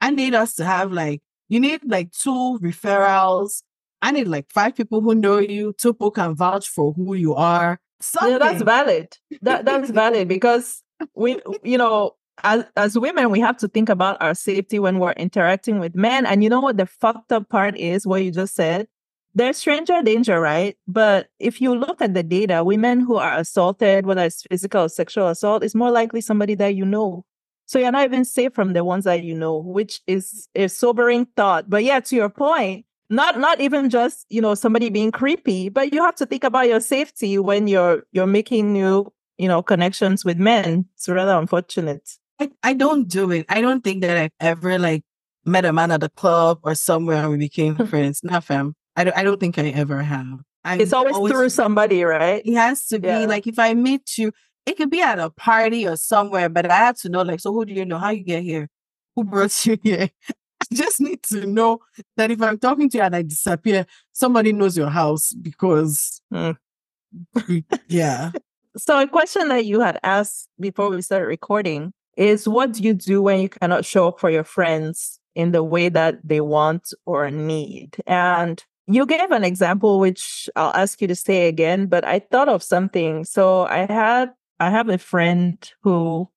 I 0.00 0.10
need 0.10 0.34
us 0.34 0.54
to 0.54 0.64
have 0.64 0.92
like 0.92 1.20
you 1.48 1.60
need 1.60 1.80
like 1.84 2.12
two 2.12 2.58
referrals 2.62 3.62
I 4.00 4.12
need 4.12 4.28
like 4.28 4.50
five 4.50 4.76
people 4.76 5.00
who 5.00 5.14
know 5.14 5.38
you, 5.38 5.74
two 5.76 5.92
people 5.92 6.10
can 6.10 6.34
vouch 6.34 6.68
for 6.68 6.92
who 6.92 7.14
you 7.14 7.34
are. 7.34 7.80
Something. 8.00 8.32
Yeah, 8.32 8.38
that's 8.38 8.62
valid. 8.62 9.16
That 9.42 9.64
that's 9.64 9.90
valid 9.90 10.28
because 10.36 10.82
we, 11.14 11.40
you 11.64 11.78
know, 11.78 12.12
as 12.44 12.64
as 12.76 12.98
women, 12.98 13.30
we 13.30 13.40
have 13.40 13.56
to 13.58 13.68
think 13.68 13.88
about 13.88 14.20
our 14.20 14.34
safety 14.34 14.78
when 14.78 14.98
we're 14.98 15.12
interacting 15.12 15.78
with 15.78 15.94
men. 15.94 16.26
And 16.26 16.42
you 16.42 16.50
know 16.50 16.60
what 16.60 16.76
the 16.76 16.86
fucked 16.86 17.32
up 17.32 17.48
part 17.48 17.76
is? 17.76 18.06
What 18.06 18.24
you 18.24 18.30
just 18.30 18.54
said. 18.54 18.88
There's 19.34 19.56
stranger 19.56 20.02
danger, 20.02 20.40
right? 20.40 20.76
But 20.88 21.28
if 21.38 21.60
you 21.60 21.74
look 21.74 22.00
at 22.00 22.14
the 22.14 22.22
data, 22.22 22.64
women 22.64 23.00
who 23.00 23.16
are 23.16 23.36
assaulted, 23.36 24.06
whether 24.06 24.24
it's 24.24 24.42
physical 24.42 24.84
or 24.84 24.88
sexual 24.88 25.28
assault, 25.28 25.62
is 25.62 25.74
more 25.74 25.90
likely 25.90 26.20
somebody 26.20 26.54
that 26.56 26.74
you 26.74 26.84
know. 26.84 27.24
So 27.66 27.78
you're 27.78 27.92
not 27.92 28.06
even 28.06 28.24
safe 28.24 28.54
from 28.54 28.72
the 28.72 28.82
ones 28.82 29.04
that 29.04 29.22
you 29.22 29.34
know, 29.34 29.58
which 29.58 30.00
is 30.06 30.48
a 30.54 30.68
sobering 30.68 31.26
thought. 31.36 31.68
But 31.68 31.84
yeah, 31.84 32.00
to 32.00 32.16
your 32.16 32.30
point, 32.30 32.86
not 33.10 33.38
not 33.38 33.60
even 33.60 33.90
just 33.90 34.26
you 34.28 34.40
know 34.40 34.54
somebody 34.54 34.90
being 34.90 35.10
creepy 35.10 35.68
but 35.68 35.92
you 35.92 36.02
have 36.02 36.14
to 36.14 36.26
think 36.26 36.44
about 36.44 36.68
your 36.68 36.80
safety 36.80 37.38
when 37.38 37.66
you're 37.66 38.04
you're 38.12 38.26
making 38.26 38.72
new 38.72 39.10
you 39.38 39.48
know 39.48 39.62
connections 39.62 40.24
with 40.24 40.38
men 40.38 40.84
it's 40.94 41.08
rather 41.08 41.32
unfortunate 41.32 42.18
I, 42.40 42.50
I 42.62 42.72
don't 42.74 43.08
do 43.08 43.30
it 43.32 43.46
i 43.48 43.60
don't 43.60 43.82
think 43.82 44.02
that 44.02 44.16
i've 44.16 44.30
ever 44.40 44.78
like 44.78 45.02
met 45.44 45.64
a 45.64 45.72
man 45.72 45.90
at 45.90 46.02
a 46.02 46.08
club 46.10 46.58
or 46.62 46.74
somewhere 46.74 47.16
and 47.22 47.30
we 47.30 47.38
became 47.38 47.74
friends. 47.86 48.20
Not 48.22 48.44
fam. 48.44 48.74
I 48.96 49.04
don't, 49.04 49.16
I 49.16 49.22
don't 49.22 49.40
think 49.40 49.58
I 49.58 49.68
ever 49.70 50.02
have. 50.02 50.40
I 50.62 50.76
It's 50.76 50.92
always, 50.92 51.16
through 51.32 51.48
somebody, 51.48 52.02
right? 52.04 52.42
It 52.44 52.54
has 52.54 52.86
to 52.88 52.98
be 52.98 53.08
Yeah. 53.08 53.20
like 53.26 53.46
if 53.46 53.58
I 53.58 53.72
meet 53.72 54.18
you, 54.18 54.32
it 54.66 54.76
could 54.76 54.90
be 54.90 55.00
at 55.00 55.18
a 55.18 55.30
party 55.30 55.88
or 55.88 55.96
somewhere, 55.96 56.50
but 56.50 56.70
I 56.70 56.76
have 56.76 56.98
to 56.98 57.08
know 57.08 57.22
like, 57.22 57.40
so 57.40 57.52
who 57.52 57.64
do 57.64 57.72
you 57.72 57.86
know? 57.86 57.96
How 57.96 58.10
you 58.10 58.24
get 58.24 58.42
here? 58.42 58.68
Who 59.16 59.24
brought 59.24 59.64
you 59.64 59.78
here? 59.82 60.10
I 60.60 60.64
just 60.70 61.00
need 61.00 61.22
to 61.24 61.46
know 61.46 61.78
that 62.18 62.30
if 62.30 62.42
I'm 62.42 62.58
talking 62.58 62.90
to 62.90 62.98
you 62.98 63.04
and 63.04 63.16
I 63.16 63.22
disappear, 63.22 63.86
somebody 64.12 64.52
knows 64.52 64.76
your 64.76 64.90
house 64.90 65.32
because 65.32 66.20
Hmm. 66.30 66.50
yeah. 67.88 68.32
So, 68.76 69.00
a 69.00 69.08
question 69.08 69.48
that 69.48 69.64
you 69.64 69.80
had 69.80 69.98
asked 70.04 70.48
before 70.60 70.90
we 70.90 71.00
started 71.02 71.26
recording 71.26 71.92
is 72.18 72.48
what 72.48 72.72
do 72.72 72.82
you 72.82 72.94
do 72.94 73.22
when 73.22 73.40
you 73.40 73.48
cannot 73.48 73.84
show 73.84 74.08
up 74.08 74.20
for 74.20 74.28
your 74.28 74.44
friends 74.44 75.20
in 75.34 75.52
the 75.52 75.62
way 75.62 75.88
that 75.88 76.18
they 76.24 76.40
want 76.40 76.92
or 77.06 77.30
need? 77.30 77.96
And 78.06 78.62
you 78.86 79.06
gave 79.06 79.30
an 79.30 79.44
example, 79.44 80.00
which 80.00 80.50
I'll 80.56 80.74
ask 80.74 81.00
you 81.00 81.06
to 81.08 81.14
say 81.14 81.46
again, 81.46 81.86
but 81.86 82.04
I 82.04 82.18
thought 82.18 82.48
of 82.48 82.62
something. 82.62 83.24
So, 83.24 83.66
I 83.66 83.86
had, 83.90 84.32
I 84.58 84.70
have 84.70 84.88
a 84.88 84.98
friend 84.98 85.56
who 85.82 86.28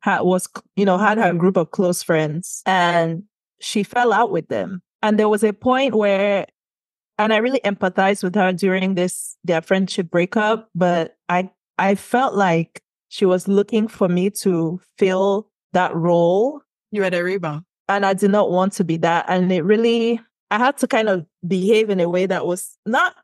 had, 0.00 0.20
was, 0.20 0.48
you 0.76 0.84
know, 0.84 0.98
had 0.98 1.18
her 1.18 1.34
group 1.34 1.56
of 1.56 1.72
close 1.72 2.02
friends 2.02 2.62
and 2.64 3.24
she 3.60 3.82
fell 3.82 4.12
out 4.12 4.30
with 4.30 4.48
them. 4.48 4.82
And 5.02 5.18
there 5.18 5.28
was 5.28 5.42
a 5.42 5.52
point 5.52 5.94
where 5.94 6.46
and 7.18 7.32
I 7.32 7.36
really 7.36 7.60
empathized 7.64 8.24
with 8.24 8.34
her 8.34 8.52
during 8.52 8.94
this 8.94 9.36
their 9.44 9.62
friendship 9.62 10.10
breakup, 10.10 10.68
but 10.74 11.16
I 11.28 11.50
I 11.78 11.94
felt 11.94 12.34
like 12.34 12.82
she 13.14 13.24
was 13.24 13.46
looking 13.46 13.86
for 13.86 14.08
me 14.08 14.28
to 14.28 14.80
fill 14.98 15.48
that 15.72 15.94
role. 15.94 16.60
You 16.90 17.04
had 17.04 17.14
a 17.14 17.22
rebound. 17.22 17.64
and 17.88 18.04
I 18.04 18.12
did 18.12 18.32
not 18.32 18.50
want 18.50 18.72
to 18.72 18.84
be 18.84 18.96
that. 18.98 19.26
And 19.28 19.52
it 19.52 19.62
really 19.62 20.20
I 20.50 20.58
had 20.58 20.78
to 20.78 20.88
kind 20.88 21.08
of 21.08 21.24
behave 21.46 21.90
in 21.90 22.00
a 22.00 22.08
way 22.08 22.26
that 22.26 22.44
was 22.44 22.76
not 22.84 23.14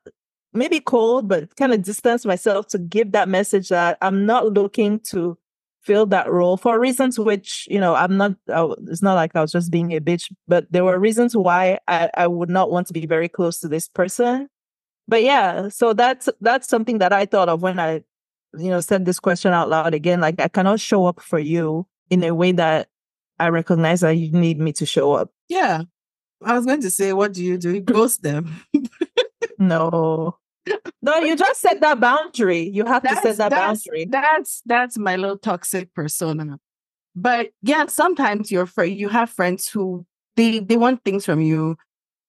maybe 0.53 0.79
cold 0.79 1.29
but 1.29 1.57
kind 1.57 1.73
of 1.73 1.83
distance 1.83 2.25
myself 2.25 2.69
to 2.69 2.79
give 2.79 3.11
that 3.13 3.29
message 3.29 3.69
that 3.71 3.99
I'm 4.01 4.27
not 4.27 4.53
looking 4.53 5.01
to 5.11 5.37
fill 5.83 6.07
that 6.07 6.31
role 6.31 6.57
for 6.57 6.79
reasons 6.79 7.19
which 7.19 7.67
you 7.69 7.81
know 7.81 7.97
I'm 7.97 8.17
not 8.17 8.37
I, 8.49 8.73
it's 8.87 9.03
not 9.03 9.15
like 9.15 9.35
I 9.35 9.41
was 9.41 9.51
just 9.51 9.73
being 9.73 9.93
a 9.93 10.01
bitch 10.01 10.31
but 10.47 10.71
there 10.71 10.85
were 10.85 11.01
reasons 11.01 11.37
why 11.37 11.79
I, 11.89 12.11
I 12.17 12.27
would 12.29 12.51
not 12.51 12.71
want 12.71 12.87
to 12.89 12.93
be 12.93 13.07
very 13.07 13.29
close 13.29 13.59
to 13.61 13.69
this 13.69 13.89
person. 13.89 14.49
But 15.09 15.25
yeah 15.25 15.69
so 15.69 15.95
that's 15.95 16.29
that's 16.41 16.69
something 16.69 16.99
that 16.99 17.13
I 17.13 17.27
thought 17.27 17.49
of 17.49 17.61
when 17.63 17.81
I 17.81 18.05
you 18.59 18.71
know 18.71 18.81
said 18.81 19.05
this 19.05 19.21
question 19.21 19.53
out 19.53 19.69
loud 19.69 19.95
again 19.95 20.21
like 20.21 20.41
I 20.41 20.49
cannot 20.49 20.81
show 20.81 21.07
up 21.07 21.21
for 21.21 21.39
you 21.39 21.87
in 22.11 22.25
a 22.25 22.35
way 22.35 22.53
that 22.53 22.89
I 23.39 23.49
recognize 23.49 24.01
that 24.01 24.17
you 24.17 24.33
need 24.33 24.59
me 24.59 24.73
to 24.75 24.87
show 24.87 25.13
up 25.13 25.31
Yeah. 25.49 25.83
I 26.43 26.55
was 26.55 26.65
going 26.65 26.81
to 26.81 26.91
say, 26.91 27.13
what 27.13 27.35
do 27.35 27.45
you 27.45 27.59
do? 27.59 27.75
You 27.75 27.81
ghost 27.83 28.23
them. 28.23 28.65
no 29.59 30.39
no 31.03 31.19
you 31.19 31.37
just 31.37 31.61
set 31.61 31.81
that 31.81 32.01
boundary 32.01 32.61
you 32.61 32.85
have 32.85 33.03
to 33.03 33.15
set 33.17 33.37
that 33.39 33.49
that's, 33.49 33.85
boundary 33.85 34.07
that's 34.09 34.63
that's 34.67 34.99
my 34.99 35.17
little 35.17 35.39
toxic 35.39 35.93
persona. 35.95 36.59
But 37.17 37.51
yeah, 37.63 37.87
sometimes 37.87 38.51
you're 38.51 38.63
afraid 38.63 38.99
you 38.99 39.09
have 39.09 39.31
friends 39.31 39.69
who 39.69 40.07
they 40.37 40.61
they 40.61 40.77
want 40.77 41.05
things 41.05 41.25
from 41.25 41.41
you. 41.41 41.77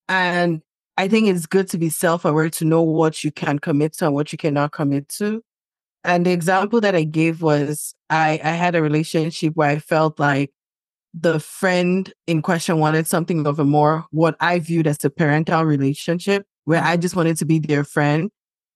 And 0.09 0.61
I 0.97 1.07
think 1.07 1.27
it's 1.27 1.45
good 1.45 1.69
to 1.69 1.77
be 1.77 1.89
self-aware 1.89 2.49
to 2.51 2.65
know 2.65 2.81
what 2.81 3.23
you 3.23 3.31
can 3.31 3.59
commit 3.59 3.93
to 3.93 4.07
and 4.07 4.15
what 4.15 4.31
you 4.31 4.37
cannot 4.37 4.71
commit 4.71 5.07
to. 5.09 5.43
And 6.03 6.25
the 6.25 6.31
example 6.31 6.81
that 6.81 6.95
I 6.95 7.03
gave 7.03 7.41
was 7.41 7.93
I, 8.09 8.39
I 8.43 8.51
had 8.51 8.75
a 8.75 8.81
relationship 8.81 9.55
where 9.55 9.69
I 9.69 9.79
felt 9.79 10.19
like 10.19 10.51
the 11.13 11.39
friend 11.39 12.11
in 12.25 12.41
question 12.41 12.79
wanted 12.79 13.05
something 13.05 13.45
of 13.45 13.59
a 13.59 13.65
more 13.65 14.05
what 14.11 14.35
I 14.39 14.59
viewed 14.59 14.87
as 14.87 15.03
a 15.03 15.09
parental 15.09 15.63
relationship 15.63 16.45
where 16.65 16.81
I 16.81 16.97
just 16.97 17.15
wanted 17.15 17.37
to 17.37 17.45
be 17.45 17.59
their 17.59 17.83
friend. 17.83 18.31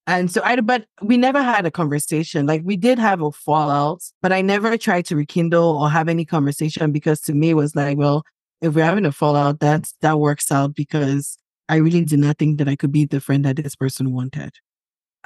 And 0.07 0.29
so 0.29 0.41
I, 0.43 0.59
but 0.61 0.85
we 1.01 1.17
never 1.17 1.41
had 1.41 1.65
a 1.65 1.71
conversation. 1.71 2.45
Like 2.45 2.61
we 2.63 2.77
did 2.77 2.99
have 2.99 3.21
a 3.21 3.31
fallout, 3.31 4.03
but 4.21 4.31
I 4.31 4.41
never 4.41 4.77
tried 4.77 5.05
to 5.07 5.15
rekindle 5.15 5.77
or 5.81 5.89
have 5.89 6.07
any 6.09 6.25
conversation 6.25 6.91
because 6.91 7.21
to 7.21 7.33
me 7.33 7.51
it 7.51 7.55
was 7.55 7.75
like, 7.75 7.97
well, 7.97 8.23
if 8.61 8.75
we're 8.75 8.85
having 8.85 9.05
a 9.05 9.11
fallout, 9.11 9.59
that's, 9.59 9.95
that 10.01 10.19
works 10.19 10.51
out 10.51 10.75
because 10.75 11.37
I 11.69 11.77
really 11.77 12.05
did 12.05 12.19
not 12.19 12.37
think 12.37 12.59
that 12.59 12.67
I 12.67 12.75
could 12.75 12.91
be 12.91 13.05
the 13.05 13.19
friend 13.19 13.43
that 13.45 13.55
this 13.55 13.75
person 13.75 14.13
wanted. 14.13 14.51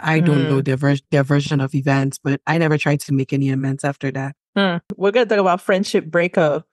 I 0.01 0.19
don't 0.19 0.43
know 0.43 0.61
their, 0.61 0.77
ver- 0.77 0.97
their 1.11 1.23
version 1.23 1.61
of 1.61 1.75
events, 1.75 2.19
but 2.23 2.41
I 2.47 2.57
never 2.57 2.77
tried 2.77 2.99
to 3.01 3.13
make 3.13 3.33
any 3.33 3.49
amends 3.49 3.83
after 3.83 4.11
that. 4.11 4.35
Hmm. 4.55 4.77
We're 4.95 5.11
going 5.11 5.27
to 5.27 5.35
talk 5.35 5.41
about 5.41 5.61
friendship 5.61 6.05
breakup. 6.05 6.67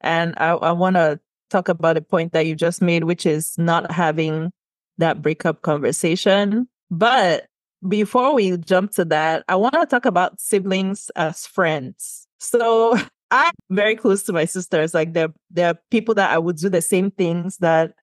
And 0.00 0.34
I, 0.36 0.50
I 0.50 0.72
want 0.72 0.96
to 0.96 1.20
talk 1.50 1.68
about 1.68 1.96
a 1.96 2.00
point 2.00 2.32
that 2.32 2.46
you 2.46 2.54
just 2.54 2.82
made, 2.82 3.04
which 3.04 3.26
is 3.26 3.54
not 3.56 3.90
having 3.90 4.52
that 4.98 5.22
breakup 5.22 5.62
conversation. 5.62 6.68
But 6.90 7.46
before 7.86 8.34
we 8.34 8.56
jump 8.56 8.92
to 8.92 9.04
that, 9.06 9.44
I 9.48 9.56
want 9.56 9.74
to 9.74 9.86
talk 9.86 10.04
about 10.04 10.40
siblings 10.40 11.10
as 11.16 11.46
friends. 11.46 12.26
So 12.38 12.98
I'm 13.30 13.54
very 13.70 13.96
close 13.96 14.22
to 14.24 14.32
my 14.32 14.44
sisters. 14.44 14.94
Like 14.94 15.12
they're, 15.12 15.32
they're 15.50 15.78
people 15.90 16.14
that 16.16 16.30
I 16.30 16.38
would 16.38 16.56
do 16.56 16.68
the 16.68 16.82
same 16.82 17.10
things 17.10 17.58
that 17.58 17.94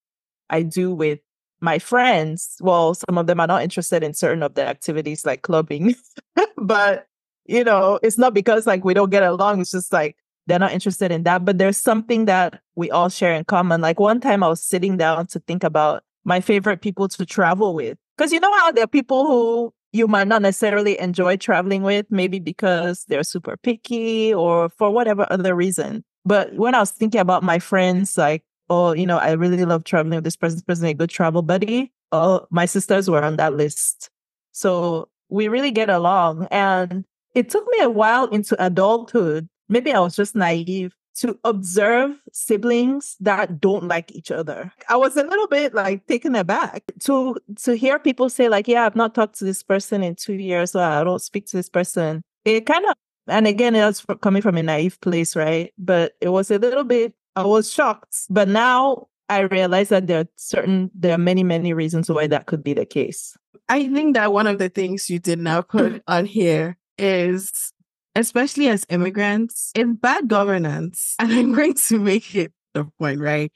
I 0.49 0.63
do 0.63 0.93
with 0.93 1.19
my 1.61 1.79
friends. 1.79 2.57
Well, 2.59 2.93
some 2.93 3.17
of 3.17 3.27
them 3.27 3.39
are 3.39 3.47
not 3.47 3.63
interested 3.63 4.03
in 4.03 4.13
certain 4.13 4.43
of 4.43 4.55
the 4.55 4.67
activities 4.67 5.25
like 5.25 5.43
clubbing, 5.43 5.95
but 6.57 7.07
you 7.45 7.63
know, 7.63 7.99
it's 8.03 8.17
not 8.17 8.33
because 8.33 8.67
like 8.67 8.83
we 8.83 8.93
don't 8.93 9.09
get 9.09 9.23
along. 9.23 9.61
It's 9.61 9.71
just 9.71 9.93
like 9.93 10.17
they're 10.47 10.59
not 10.59 10.73
interested 10.73 11.11
in 11.11 11.23
that. 11.23 11.45
But 11.45 11.57
there's 11.57 11.77
something 11.77 12.25
that 12.25 12.61
we 12.75 12.89
all 12.91 13.09
share 13.09 13.33
in 13.33 13.45
common. 13.45 13.81
Like 13.81 13.99
one 13.99 14.19
time 14.19 14.43
I 14.43 14.47
was 14.47 14.63
sitting 14.63 14.97
down 14.97 15.27
to 15.27 15.39
think 15.39 15.63
about 15.63 16.03
my 16.23 16.39
favorite 16.41 16.81
people 16.81 17.07
to 17.09 17.25
travel 17.25 17.73
with. 17.73 17.97
Because 18.17 18.31
you 18.31 18.39
know 18.39 18.51
how 18.59 18.71
there 18.71 18.83
are 18.83 18.87
people 18.87 19.25
who 19.25 19.73
you 19.91 20.07
might 20.07 20.27
not 20.27 20.41
necessarily 20.41 20.99
enjoy 20.99 21.37
traveling 21.37 21.83
with, 21.83 22.05
maybe 22.09 22.39
because 22.39 23.05
they're 23.07 23.23
super 23.23 23.57
picky 23.57 24.33
or 24.33 24.69
for 24.69 24.91
whatever 24.91 25.27
other 25.29 25.55
reason. 25.55 26.03
But 26.23 26.53
when 26.55 26.75
I 26.75 26.79
was 26.79 26.91
thinking 26.91 27.19
about 27.19 27.43
my 27.43 27.59
friends, 27.59 28.17
like, 28.17 28.43
oh, 28.71 28.93
you 28.93 29.05
know, 29.05 29.17
I 29.17 29.31
really 29.33 29.65
love 29.65 29.83
traveling 29.83 30.15
with 30.15 30.23
this 30.23 30.37
person, 30.37 30.57
this 30.57 30.63
person, 30.63 30.85
a 30.87 30.93
good 30.93 31.09
travel 31.09 31.41
buddy. 31.41 31.91
Oh, 32.13 32.47
my 32.51 32.65
sisters 32.65 33.09
were 33.09 33.21
on 33.21 33.35
that 33.35 33.53
list. 33.55 34.09
So 34.53 35.09
we 35.29 35.49
really 35.49 35.71
get 35.71 35.89
along. 35.89 36.47
And 36.51 37.05
it 37.35 37.49
took 37.49 37.67
me 37.67 37.79
a 37.81 37.89
while 37.89 38.27
into 38.27 38.55
adulthood. 38.63 39.49
Maybe 39.69 39.91
I 39.93 39.99
was 39.99 40.15
just 40.15 40.35
naive 40.35 40.95
to 41.15 41.37
observe 41.43 42.11
siblings 42.31 43.17
that 43.19 43.59
don't 43.59 43.89
like 43.89 44.11
each 44.13 44.31
other. 44.31 44.71
I 44.87 44.95
was 44.95 45.17
a 45.17 45.23
little 45.23 45.47
bit 45.47 45.73
like 45.73 46.07
taken 46.07 46.35
aback 46.35 46.83
to 47.01 47.35
to 47.63 47.75
hear 47.75 47.99
people 47.99 48.29
say 48.29 48.47
like, 48.47 48.67
"Yeah, 48.67 48.85
I've 48.85 48.95
not 48.95 49.13
talked 49.15 49.37
to 49.39 49.45
this 49.45 49.63
person 49.63 50.03
in 50.03 50.15
two 50.15 50.35
years, 50.35 50.75
or 50.75 50.81
I 50.83 51.03
don't 51.03 51.21
speak 51.21 51.47
to 51.47 51.57
this 51.57 51.69
person." 51.69 52.21
It 52.45 52.65
kind 52.65 52.85
of, 52.85 52.95
and 53.27 53.47
again, 53.47 53.75
it 53.75 53.85
was 53.85 54.05
coming 54.21 54.41
from 54.41 54.57
a 54.57 54.63
naive 54.63 54.99
place, 55.01 55.35
right? 55.35 55.73
But 55.77 56.13
it 56.21 56.29
was 56.29 56.49
a 56.51 56.57
little 56.59 56.85
bit. 56.85 57.13
I 57.35 57.45
was 57.45 57.71
shocked, 57.71 58.15
but 58.29 58.47
now 58.47 59.07
I 59.29 59.41
realize 59.41 59.89
that 59.89 60.07
there 60.07 60.19
are 60.21 60.27
certain, 60.35 60.91
there 60.93 61.13
are 61.13 61.17
many, 61.17 61.43
many 61.43 61.73
reasons 61.73 62.09
why 62.09 62.27
that 62.27 62.45
could 62.47 62.63
be 62.63 62.73
the 62.73 62.85
case. 62.85 63.35
I 63.69 63.87
think 63.87 64.15
that 64.15 64.33
one 64.33 64.47
of 64.47 64.57
the 64.59 64.69
things 64.69 65.09
you 65.09 65.19
did 65.19 65.39
now 65.39 65.61
put 65.61 66.03
on 66.07 66.25
here 66.25 66.77
is, 66.97 67.71
especially 68.15 68.67
as 68.67 68.85
immigrants, 68.89 69.71
in 69.75 69.95
bad 69.95 70.27
governance, 70.27 71.15
and 71.19 71.31
I'm 71.31 71.53
going 71.53 71.75
to 71.75 71.99
make 71.99 72.35
it 72.35 72.51
the 72.73 72.85
point, 72.99 73.21
right? 73.21 73.51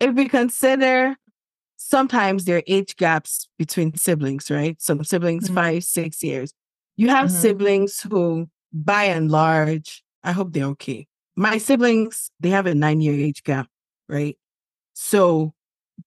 If 0.00 0.14
we 0.14 0.28
consider 0.28 1.16
sometimes 1.76 2.44
there 2.46 2.58
are 2.58 2.62
age 2.66 2.96
gaps 2.96 3.48
between 3.58 3.94
siblings, 3.96 4.50
right? 4.50 4.80
Some 4.80 5.04
siblings, 5.04 5.48
Mhm. 5.48 5.54
five, 5.54 5.84
six 5.84 6.22
years. 6.22 6.52
You 6.96 7.08
have 7.10 7.28
Mhm. 7.28 7.32
siblings 7.40 8.00
who, 8.00 8.48
by 8.72 9.04
and 9.04 9.30
large, 9.30 10.02
I 10.24 10.32
hope 10.32 10.52
they're 10.52 10.64
okay. 10.76 11.06
My 11.36 11.58
siblings, 11.58 12.30
they 12.40 12.50
have 12.50 12.66
a 12.66 12.74
nine 12.74 13.00
year 13.00 13.14
age 13.14 13.42
gap, 13.42 13.68
right? 14.08 14.36
So 14.94 15.52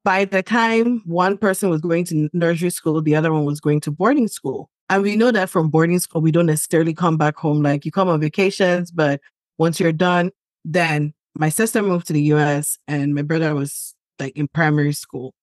by 0.04 0.26
the 0.26 0.42
time 0.44 1.02
one 1.06 1.38
person 1.38 1.70
was 1.70 1.82
going 1.82 2.06
to 2.06 2.30
nursery 2.34 2.70
school, 2.70 3.02
the 3.02 3.16
other 3.16 3.32
one 3.34 3.46
was 3.46 3.60
going 3.60 3.82
to 3.82 3.92
boarding 3.92 4.28
school. 4.28 4.70
And 4.90 5.04
we 5.04 5.16
know 5.18 5.32
that 5.32 5.50
from 5.50 5.70
boarding 5.70 6.00
school, 6.00 6.22
we 6.22 6.32
don't 6.32 6.46
necessarily 6.46 6.94
come 6.94 7.18
back 7.18 7.36
home. 7.38 7.62
Like 7.62 7.86
you 7.86 7.92
come 7.92 8.08
on 8.08 8.22
vacations, 8.22 8.90
but 8.92 9.20
once 9.58 9.80
you're 9.80 9.92
done, 9.92 10.32
then 10.64 11.14
my 11.36 11.50
sister 11.50 11.82
moved 11.82 12.08
to 12.08 12.14
the 12.14 12.22
US 12.34 12.78
and 12.88 13.14
my 13.14 13.22
brother 13.22 13.54
was 13.54 13.96
like 14.20 14.36
in 14.38 14.48
primary 14.48 14.94
school. 14.94 15.34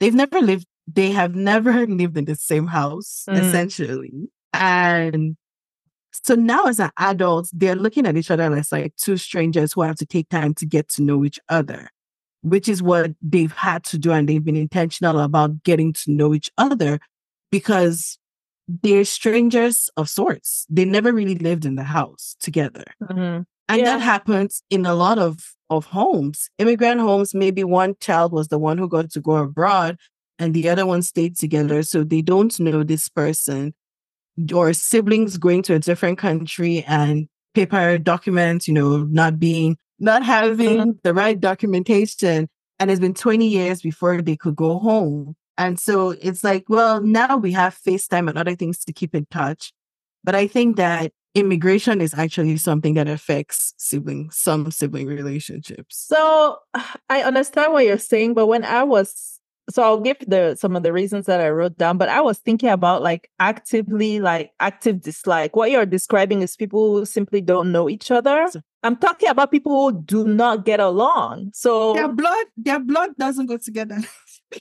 They've 0.00 0.14
never 0.14 0.40
lived, 0.40 0.66
they 0.86 1.10
have 1.12 1.34
never 1.34 1.86
lived 1.86 2.16
in 2.16 2.24
the 2.24 2.34
same 2.34 2.66
house, 2.66 3.24
Mm. 3.28 3.38
essentially. 3.38 4.12
And 4.54 5.36
so 6.22 6.34
now 6.34 6.64
as 6.64 6.78
an 6.80 6.90
adult, 6.98 7.48
they're 7.52 7.74
looking 7.74 8.06
at 8.06 8.16
each 8.16 8.30
other 8.30 8.54
as 8.54 8.70
like 8.72 8.94
two 8.96 9.16
strangers 9.16 9.72
who 9.72 9.82
have 9.82 9.96
to 9.96 10.06
take 10.06 10.28
time 10.28 10.54
to 10.54 10.66
get 10.66 10.88
to 10.90 11.02
know 11.02 11.24
each 11.24 11.40
other 11.48 11.88
which 12.42 12.68
is 12.68 12.82
what 12.82 13.10
they've 13.22 13.52
had 13.54 13.82
to 13.84 13.96
do. 13.98 14.12
And 14.12 14.28
they've 14.28 14.44
been 14.44 14.54
intentional 14.56 15.18
about 15.20 15.62
getting 15.64 15.94
to 15.94 16.10
know 16.12 16.34
each 16.34 16.50
other 16.58 17.00
because 17.50 18.18
they're 18.82 19.04
strangers 19.04 19.90
of 19.96 20.08
sorts. 20.08 20.66
They 20.68 20.84
never 20.84 21.12
really 21.12 21.36
lived 21.36 21.64
in 21.64 21.76
the 21.76 21.84
house 21.84 22.36
together. 22.40 22.84
Mhm. 23.02 23.46
And 23.68 23.78
Yeah. 23.78 23.84
that 23.84 24.00
happens 24.02 24.62
in 24.70 24.86
a 24.86 24.94
lot 24.94 25.18
of 25.18 25.54
of 25.70 25.86
homes. 25.86 26.50
Immigrant 26.58 27.00
homes, 27.00 27.34
maybe 27.34 27.64
one 27.64 27.94
child 27.98 28.30
was 28.32 28.48
the 28.48 28.58
one 28.58 28.76
who 28.78 28.86
got 28.88 29.10
to 29.10 29.20
go 29.20 29.36
abroad 29.36 29.96
and 30.38 30.52
the 30.52 30.68
other 30.68 30.84
one 30.86 31.00
stayed 31.02 31.36
together. 31.36 31.82
So 31.82 32.04
they 32.04 32.20
don't 32.20 32.58
know 32.60 32.82
this 32.84 33.08
person 33.08 33.72
or 34.54 34.72
siblings 34.72 35.38
going 35.38 35.62
to 35.62 35.74
a 35.74 35.78
different 35.78 36.18
country 36.18 36.84
and 36.86 37.28
paper 37.54 37.98
documents, 37.98 38.66
you 38.66 38.74
know, 38.74 39.04
not 39.04 39.38
being, 39.38 39.76
not 39.98 40.22
having 40.24 40.78
mm-hmm. 40.78 40.90
the 41.02 41.14
right 41.14 41.38
documentation. 41.38 42.48
And 42.78 42.90
it's 42.90 43.00
been 43.00 43.14
20 43.14 43.46
years 43.46 43.82
before 43.82 44.20
they 44.20 44.36
could 44.36 44.56
go 44.56 44.78
home. 44.78 45.36
And 45.56 45.78
so 45.78 46.10
it's 46.10 46.42
like, 46.42 46.64
well, 46.68 47.00
now 47.00 47.36
we 47.36 47.52
have 47.52 47.78
FaceTime 47.78 48.28
and 48.28 48.36
other 48.36 48.56
things 48.56 48.84
to 48.84 48.92
keep 48.92 49.14
in 49.14 49.26
touch. 49.30 49.72
But 50.24 50.34
I 50.34 50.48
think 50.48 50.76
that 50.76 51.12
immigration 51.34 52.00
is 52.00 52.14
actually 52.14 52.56
something 52.56 52.94
that 52.94 53.08
affects 53.08 53.74
sibling, 53.76 54.30
some 54.30 54.70
sibling 54.70 55.06
relationships. 55.06 55.96
So 55.96 56.58
I 57.08 57.22
understand 57.22 57.72
what 57.72 57.84
you're 57.84 57.98
saying, 57.98 58.34
but 58.34 58.46
when 58.46 58.64
I 58.64 58.82
was 58.82 59.40
so 59.70 59.82
I'll 59.82 60.00
give 60.00 60.18
the 60.26 60.56
some 60.56 60.76
of 60.76 60.82
the 60.82 60.92
reasons 60.92 61.26
that 61.26 61.40
I 61.40 61.48
wrote 61.48 61.78
down, 61.78 61.96
but 61.96 62.08
I 62.08 62.20
was 62.20 62.38
thinking 62.38 62.68
about 62.68 63.02
like 63.02 63.30
actively 63.40 64.20
like 64.20 64.52
active 64.60 65.00
dislike. 65.00 65.56
What 65.56 65.70
you're 65.70 65.86
describing 65.86 66.42
is 66.42 66.56
people 66.56 66.98
who 66.98 67.06
simply 67.06 67.40
don't 67.40 67.72
know 67.72 67.88
each 67.88 68.10
other. 68.10 68.46
I'm 68.82 68.96
talking 68.96 69.30
about 69.30 69.50
people 69.50 69.90
who 69.90 70.02
do 70.02 70.26
not 70.26 70.66
get 70.66 70.80
along. 70.80 71.50
So 71.54 71.94
their 71.94 72.12
blood, 72.12 72.46
their 72.56 72.80
blood 72.80 73.10
doesn't 73.18 73.46
go 73.46 73.56
together. 73.56 73.98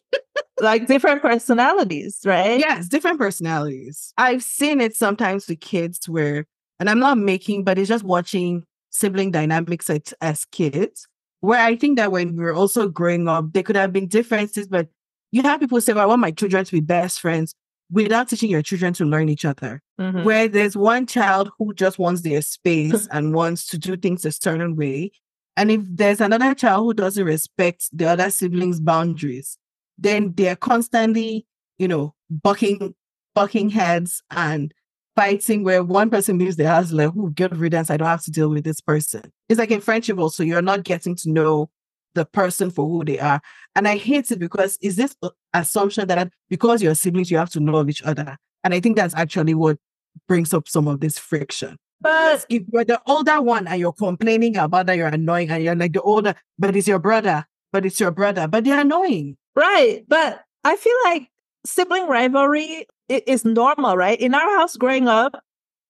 like 0.62 0.88
different 0.88 1.22
personalities, 1.22 2.22
right? 2.24 2.60
Yes, 2.60 2.88
different 2.88 3.20
personalities. 3.20 4.14
I've 4.18 4.44
seen 4.44 4.80
it 4.80 4.96
sometimes 4.96 5.48
with 5.48 5.60
kids 5.60 6.08
where, 6.08 6.46
and 6.80 6.90
I'm 6.90 7.00
not 7.00 7.18
making, 7.18 7.66
but 7.66 7.78
it's 7.78 7.90
just 7.90 8.06
watching 8.06 8.64
sibling 8.90 9.32
dynamics 9.32 9.90
as, 9.90 10.14
as 10.22 10.46
kids 10.46 11.08
where 11.44 11.60
I 11.60 11.76
think 11.76 11.98
that 11.98 12.14
when 12.14 12.38
we 12.38 12.44
were 12.46 12.54
also 12.54 12.88
growing 12.88 13.28
up, 13.28 13.52
there 13.52 13.64
could 13.64 13.76
have 13.76 13.92
been 13.92 14.08
differences, 14.08 14.66
but 14.66 14.88
you 15.34 15.42
have 15.42 15.60
people 15.60 15.82
say, 15.82 15.94
well, 15.94 16.04
I 16.04 16.06
want 16.06 16.22
my 16.22 16.30
children 16.30 16.64
to 16.64 16.72
be 16.72 16.80
best 16.80 17.20
friends 17.20 17.56
without 17.92 18.30
teaching 18.30 18.52
your 18.52 18.62
children 18.62 18.94
to 18.94 19.04
learn 19.04 19.30
each 19.30 19.46
other. 19.46 19.82
Mm-hmm. 20.00 20.24
Where 20.24 20.48
there's 20.48 20.78
one 20.78 21.08
child 21.08 21.50
who 21.58 21.74
just 21.74 21.98
wants 21.98 22.22
their 22.22 22.44
space 22.44 23.08
and 23.12 23.34
wants 23.34 23.66
to 23.70 23.80
do 23.80 23.98
things 23.98 24.26
a 24.26 24.32
certain 24.32 24.76
way. 24.76 25.12
And 25.58 25.72
if 25.72 25.82
there's 25.84 26.22
another 26.22 26.54
child 26.54 26.86
who 26.86 26.94
doesn't 26.94 27.26
respect 27.26 27.90
the 27.92 28.06
other 28.06 28.30
siblings' 28.30 28.80
boundaries, 28.80 29.58
then 29.98 30.34
they're 30.36 30.56
constantly, 30.56 31.48
you 31.80 31.88
know, 31.88 32.14
bucking, 32.30 32.94
bucking 33.34 33.72
heads 33.72 34.22
and 34.30 34.72
fighting 35.16 35.64
where 35.64 35.84
one 35.84 36.12
person 36.12 36.38
leaves 36.38 36.58
the 36.58 36.68
house 36.68 36.92
like, 36.92 37.12
oh, 37.18 37.30
good 37.30 37.58
riddance, 37.58 37.90
I 37.90 37.98
don't 37.98 38.08
have 38.08 38.24
to 38.26 38.32
deal 38.32 38.50
with 38.50 38.66
this 38.66 38.82
person. 38.82 39.24
It's 39.50 39.58
like 39.58 39.72
in 39.72 39.82
friendship 39.82 40.20
also, 40.20 40.44
you're 40.44 40.62
not 40.62 40.84
getting 40.84 41.16
to 41.16 41.32
know 41.32 41.72
the 42.16 42.26
person 42.26 42.70
for 42.70 42.88
who 42.88 43.04
they 43.04 43.20
are. 43.20 43.42
And 43.76 43.88
I 43.88 43.98
hate 43.98 44.32
it 44.32 44.40
because 44.40 44.78
is 44.82 44.96
this 44.96 45.16
uh, 45.24 45.30
assumption 45.54 46.08
that 46.08 46.32
because 46.50 46.82
you're 46.82 46.96
siblings, 46.96 47.32
you 47.32 47.38
have 47.38 47.50
to 47.52 47.60
know 47.60 47.78
of 47.78 47.90
each 47.90 48.04
other. 48.04 48.38
And 48.64 48.74
I 48.74 48.80
think 48.80 48.96
that's 48.96 49.16
actually 49.16 49.54
what 49.54 49.78
brings 50.28 50.54
up 50.54 50.68
some 50.68 50.88
of 50.88 51.00
this 51.00 51.18
friction. 51.18 51.78
But 52.02 52.46
if 52.50 52.64
you're 52.72 52.84
the 52.84 53.02
older 53.08 53.42
one 53.42 53.68
and 53.68 53.80
you're 53.80 53.94
complaining 53.94 54.58
about 54.58 54.88
that 54.88 54.98
you're 54.98 55.08
annoying 55.08 55.50
and 55.50 55.64
you're 55.64 55.76
like 55.76 55.94
the 55.94 56.02
older, 56.02 56.36
but 56.60 56.76
it's 56.76 56.88
your 56.88 57.00
brother, 57.00 57.46
but 57.72 57.86
it's 57.86 58.00
your 58.00 58.12
brother, 58.12 58.48
but 58.48 58.66
they're 58.66 58.82
annoying. 58.82 59.38
Right. 59.56 60.04
But 60.08 60.42
I 60.64 60.76
feel 60.76 60.96
like 61.06 61.30
sibling 61.66 62.08
rivalry 62.08 62.88
is 63.10 63.46
normal, 63.46 63.96
right? 63.96 64.20
In 64.20 64.36
our 64.36 64.58
house 64.58 64.76
growing 64.76 65.08
up, 65.08 65.42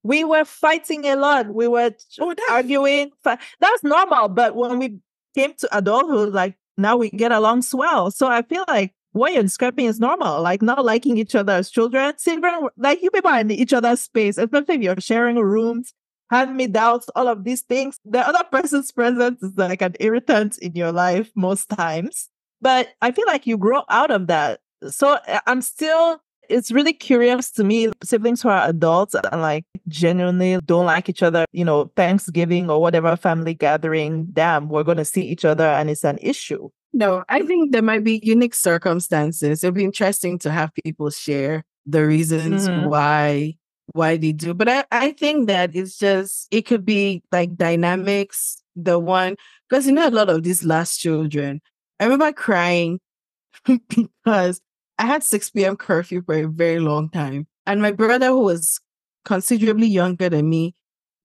we 0.03 0.23
were 0.23 0.45
fighting 0.45 1.05
a 1.05 1.15
lot. 1.15 1.53
We 1.53 1.67
were 1.67 1.91
oh, 2.19 2.35
arguing. 2.49 3.11
That's 3.23 3.83
normal. 3.83 4.29
But 4.29 4.55
when 4.55 4.77
we 4.77 4.99
came 5.35 5.53
to 5.59 5.77
adulthood, 5.77 6.33
like 6.33 6.55
now 6.77 6.97
we 6.97 7.09
get 7.09 7.31
along 7.31 7.61
swell. 7.61 8.11
So 8.11 8.27
I 8.27 8.41
feel 8.41 8.65
like 8.67 8.93
what 9.11 9.33
you're 9.33 9.43
is 9.85 9.99
normal, 9.99 10.41
like 10.41 10.61
not 10.61 10.83
liking 10.83 11.17
each 11.17 11.35
other 11.35 11.53
as 11.53 11.69
children. 11.69 12.13
Children, 12.19 12.69
like 12.77 13.01
you 13.01 13.11
people 13.11 13.29
are 13.31 13.39
in 13.39 13.51
each 13.51 13.73
other's 13.73 14.01
space, 14.01 14.37
especially 14.37 14.75
if 14.75 14.81
you're 14.81 14.99
sharing 14.99 15.37
rooms, 15.37 15.93
hand 16.31 16.57
me 16.57 16.67
downs, 16.67 17.05
all 17.15 17.27
of 17.27 17.43
these 17.43 17.61
things. 17.61 17.99
The 18.05 18.19
other 18.19 18.43
person's 18.51 18.91
presence 18.99 19.41
is 19.43 19.53
like 19.55 19.81
an 19.81 19.95
irritant 19.99 20.57
in 20.57 20.73
your 20.73 20.91
life 20.91 21.31
most 21.35 21.69
times. 21.69 22.29
But 22.59 22.89
I 23.01 23.11
feel 23.11 23.25
like 23.27 23.45
you 23.45 23.57
grow 23.57 23.83
out 23.89 24.09
of 24.09 24.27
that. 24.27 24.61
So 24.89 25.19
I'm 25.45 25.61
still 25.61 26.21
it's 26.49 26.71
really 26.71 26.93
curious 26.93 27.51
to 27.51 27.63
me 27.63 27.89
siblings 28.03 28.41
who 28.41 28.49
are 28.49 28.67
adults 28.67 29.15
and 29.15 29.41
like 29.41 29.65
genuinely 29.87 30.59
don't 30.65 30.85
like 30.85 31.09
each 31.09 31.23
other 31.23 31.45
you 31.51 31.65
know 31.65 31.91
thanksgiving 31.95 32.69
or 32.69 32.81
whatever 32.81 33.15
family 33.15 33.53
gathering 33.53 34.25
damn 34.33 34.69
we're 34.69 34.83
going 34.83 34.97
to 34.97 35.05
see 35.05 35.21
each 35.21 35.45
other 35.45 35.65
and 35.65 35.89
it's 35.89 36.03
an 36.03 36.17
issue 36.21 36.69
no 36.93 37.23
i 37.29 37.41
think 37.41 37.71
there 37.71 37.81
might 37.81 38.03
be 38.03 38.19
unique 38.23 38.53
circumstances 38.53 39.63
it'll 39.63 39.73
be 39.73 39.83
interesting 39.83 40.37
to 40.37 40.51
have 40.51 40.71
people 40.83 41.09
share 41.09 41.63
the 41.85 42.05
reasons 42.05 42.67
mm-hmm. 42.67 42.89
why 42.89 43.53
why 43.93 44.17
they 44.17 44.31
do 44.31 44.53
but 44.53 44.69
I, 44.69 44.85
I 44.91 45.11
think 45.11 45.47
that 45.47 45.75
it's 45.75 45.97
just 45.97 46.47
it 46.51 46.63
could 46.65 46.85
be 46.85 47.21
like 47.31 47.55
dynamics 47.55 48.61
the 48.75 48.97
one 48.97 49.35
because 49.69 49.85
you 49.85 49.91
know 49.91 50.07
a 50.07 50.09
lot 50.09 50.29
of 50.29 50.43
these 50.43 50.63
last 50.63 50.97
children 50.97 51.61
i 51.99 52.05
remember 52.05 52.31
crying 52.31 52.99
because 53.65 54.61
I 54.97 55.05
had 55.05 55.23
6 55.23 55.49
p.m. 55.51 55.75
curfew 55.75 56.21
for 56.23 56.35
a 56.35 56.47
very 56.47 56.79
long 56.79 57.09
time. 57.09 57.47
And 57.65 57.81
my 57.81 57.91
brother, 57.91 58.27
who 58.27 58.41
was 58.41 58.79
considerably 59.25 59.87
younger 59.87 60.29
than 60.29 60.49
me, 60.49 60.75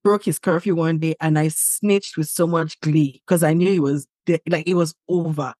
broke 0.04 0.24
his 0.24 0.38
curfew 0.38 0.74
one 0.74 0.98
day 0.98 1.14
and 1.20 1.38
I 1.38 1.48
snitched 1.48 2.16
with 2.16 2.28
so 2.28 2.46
much 2.46 2.80
glee 2.80 3.22
because 3.26 3.42
I 3.42 3.52
knew 3.52 3.72
it 3.72 3.82
was 3.82 4.06
like 4.48 4.66
it 4.66 4.74
was 4.74 4.94
over. 5.08 5.52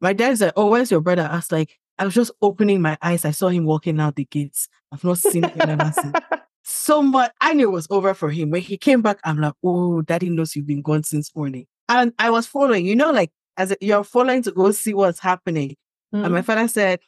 My 0.00 0.12
dad's 0.12 0.40
like, 0.40 0.52
Oh, 0.56 0.66
where's 0.66 0.90
your 0.90 1.00
brother? 1.00 1.28
I 1.30 1.36
was 1.36 1.52
like, 1.52 1.78
I 1.98 2.04
was 2.04 2.14
just 2.14 2.32
opening 2.40 2.80
my 2.80 2.96
eyes. 3.02 3.24
I 3.24 3.30
saw 3.32 3.48
him 3.48 3.64
walking 3.64 4.00
out 4.00 4.16
the 4.16 4.24
gates. 4.24 4.68
I've 4.92 5.04
not 5.04 5.18
seen 5.18 5.42
him 5.42 5.68
ever 5.68 5.92
since. 5.92 6.16
So 6.62 7.02
much 7.02 7.32
I 7.40 7.54
knew 7.54 7.68
it 7.68 7.72
was 7.72 7.88
over 7.90 8.14
for 8.14 8.30
him. 8.30 8.50
When 8.50 8.60
he 8.60 8.76
came 8.76 9.02
back, 9.02 9.18
I'm 9.24 9.38
like, 9.38 9.54
Oh, 9.64 10.02
daddy 10.02 10.28
knows 10.28 10.54
you've 10.54 10.66
been 10.66 10.82
gone 10.82 11.02
since 11.02 11.34
morning. 11.34 11.66
And 11.88 12.12
I 12.18 12.30
was 12.30 12.46
following, 12.46 12.86
you 12.86 12.94
know, 12.94 13.10
like 13.10 13.32
as 13.56 13.72
a, 13.72 13.76
you're 13.80 14.04
following 14.04 14.42
to 14.44 14.52
go 14.52 14.70
see 14.70 14.94
what's 14.94 15.18
happening. 15.18 15.76
Mm. 16.14 16.24
And 16.24 16.34
my 16.34 16.42
father 16.42 16.68
said, 16.68 17.00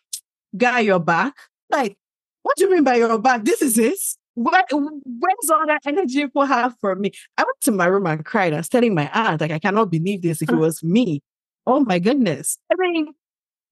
guy 0.57 0.81
your 0.81 1.01
back. 1.01 1.35
Like, 1.71 1.97
what 2.43 2.57
do 2.57 2.65
you 2.65 2.71
mean 2.71 2.85
by 2.85 2.97
your 2.97 3.19
back? 3.19 3.45
This 3.45 3.63
is 3.63 3.79
it. 3.79 3.99
Where, 4.35 4.65
where's 4.71 5.51
all 5.51 5.67
that 5.67 5.83
energy 5.87 6.23
people 6.23 6.47
have 6.47 6.75
for 6.81 6.95
me? 6.95 7.13
I 7.37 7.43
went 7.43 7.61
to 7.63 7.73
my 7.73 7.87
room 7.87 8.07
and 8.07 8.25
cried. 8.25 8.55
I 8.55 8.59
was 8.59 8.69
telling 8.69 8.95
my 8.95 9.11
aunt, 9.13 9.41
like, 9.41 9.51
I 9.51 9.59
cannot 9.59 9.91
believe 9.91 10.23
this 10.23 10.41
if 10.43 10.49
it 10.49 10.55
was 10.57 10.83
me. 10.83 11.23
Oh 11.67 11.81
my 11.81 11.99
goodness. 11.99 12.59
I 12.71 12.75
mean, 12.79 13.15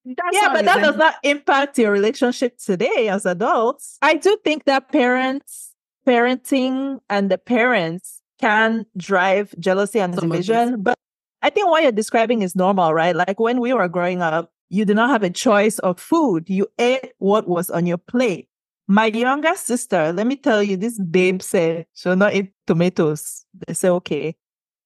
yeah, 0.04 0.52
but 0.52 0.64
that 0.64 0.80
does 0.80 0.96
not 0.96 1.16
impact 1.22 1.78
your 1.78 1.92
relationship 1.92 2.58
today 2.58 3.08
as 3.08 3.26
adults. 3.26 3.98
I 4.00 4.14
do 4.14 4.36
think 4.44 4.64
that 4.64 4.90
parents, 4.90 5.74
parenting 6.06 7.00
and 7.08 7.30
the 7.30 7.38
parents 7.38 8.22
can 8.40 8.86
drive 8.96 9.54
jealousy 9.58 10.00
and 10.00 10.14
Some 10.14 10.28
division. 10.30 10.82
But 10.82 10.96
I 11.42 11.50
think 11.50 11.68
what 11.68 11.82
you're 11.82 11.92
describing 11.92 12.42
is 12.42 12.56
normal, 12.56 12.94
right? 12.94 13.14
Like 13.14 13.38
when 13.38 13.60
we 13.60 13.72
were 13.72 13.88
growing 13.88 14.22
up, 14.22 14.50
you 14.70 14.84
did 14.84 14.96
not 14.96 15.10
have 15.10 15.24
a 15.24 15.30
choice 15.30 15.78
of 15.80 16.00
food. 16.00 16.48
You 16.48 16.68
ate 16.78 17.12
what 17.18 17.48
was 17.48 17.68
on 17.70 17.86
your 17.86 17.98
plate. 17.98 18.48
My 18.86 19.06
younger 19.06 19.54
sister, 19.56 20.12
let 20.12 20.26
me 20.26 20.36
tell 20.36 20.62
you, 20.62 20.76
this 20.76 20.98
babe 20.98 21.42
said 21.42 21.86
she'll 21.94 22.16
not 22.16 22.34
eat 22.34 22.52
tomatoes. 22.66 23.44
They 23.66 23.74
say, 23.74 23.88
okay. 23.88 24.36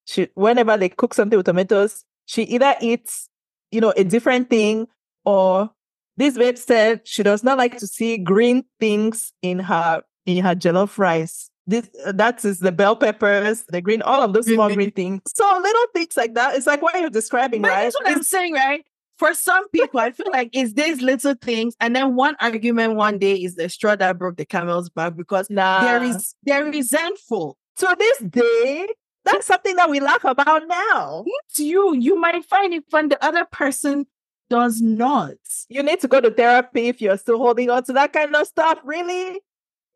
She, 0.06 0.28
whenever 0.34 0.76
they 0.76 0.88
cook 0.88 1.14
something 1.14 1.36
with 1.36 1.46
tomatoes, 1.46 2.04
she 2.26 2.42
either 2.44 2.74
eats, 2.80 3.28
you 3.70 3.80
know, 3.80 3.92
a 3.96 4.04
different 4.04 4.50
thing 4.50 4.88
or 5.24 5.70
this 6.16 6.36
babe 6.36 6.58
said 6.58 7.00
she 7.04 7.22
does 7.22 7.42
not 7.42 7.58
like 7.58 7.78
to 7.78 7.86
see 7.86 8.18
green 8.18 8.64
things 8.80 9.32
in 9.42 9.58
her, 9.58 10.02
in 10.26 10.44
her 10.44 10.54
jollof 10.54 10.98
rice. 10.98 11.50
This, 11.66 11.88
that 12.06 12.44
is 12.44 12.60
the 12.60 12.72
bell 12.72 12.96
peppers, 12.96 13.64
the 13.68 13.80
green, 13.80 14.02
all 14.02 14.22
of 14.22 14.34
those 14.34 14.44
mm-hmm. 14.44 14.54
small 14.54 14.74
green 14.74 14.90
things. 14.92 15.22
So 15.34 15.44
little 15.62 15.86
things 15.94 16.16
like 16.16 16.34
that. 16.34 16.56
It's 16.56 16.66
like 16.66 16.82
what 16.82 16.98
you're 17.00 17.08
describing, 17.08 17.62
but 17.62 17.68
right? 17.68 17.82
That's 17.84 17.94
what 17.94 18.08
I'm 18.08 18.22
saying, 18.22 18.52
right? 18.52 18.84
For 19.16 19.32
some 19.34 19.68
people, 19.68 20.00
I 20.00 20.10
feel 20.10 20.30
like 20.32 20.50
it's 20.52 20.72
these 20.72 21.00
little 21.00 21.34
things, 21.34 21.74
and 21.80 21.94
then 21.94 22.16
one 22.16 22.36
argument 22.40 22.96
one 22.96 23.18
day 23.18 23.34
is 23.34 23.54
the 23.54 23.68
straw 23.68 23.96
that 23.96 24.18
broke 24.18 24.36
the 24.36 24.44
camel's 24.44 24.90
back 24.90 25.16
because 25.16 25.48
nah. 25.50 25.82
there 25.82 26.02
is 26.02 26.34
they're 26.42 26.64
resentful. 26.64 27.56
To 27.78 27.96
this 27.98 28.18
day, 28.18 28.86
that's 29.24 29.46
something 29.46 29.76
that 29.76 29.90
we 29.90 30.00
laugh 30.00 30.24
about 30.24 30.62
now. 30.68 31.24
It's 31.26 31.58
you. 31.58 31.94
You 31.94 32.18
might 32.18 32.44
find 32.44 32.72
it 32.72 32.84
fun. 32.90 33.08
The 33.08 33.24
other 33.24 33.44
person 33.44 34.06
does 34.50 34.80
not. 34.80 35.34
You 35.68 35.82
need 35.82 36.00
to 36.00 36.08
go 36.08 36.20
to 36.20 36.30
therapy 36.30 36.88
if 36.88 37.00
you're 37.00 37.16
still 37.16 37.38
holding 37.38 37.70
on 37.70 37.82
to 37.84 37.92
that 37.94 38.12
kind 38.12 38.34
of 38.34 38.46
stuff. 38.46 38.78
Really? 38.84 39.40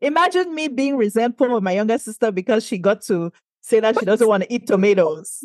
Imagine 0.00 0.54
me 0.54 0.68
being 0.68 0.96
resentful 0.96 1.56
of 1.56 1.62
my 1.62 1.72
younger 1.72 1.98
sister 1.98 2.30
because 2.32 2.64
she 2.64 2.78
got 2.78 3.02
to 3.02 3.32
say 3.60 3.80
that 3.80 3.98
she 3.98 4.06
doesn't 4.06 4.28
want 4.28 4.44
to 4.44 4.52
eat 4.52 4.66
tomatoes. 4.66 5.44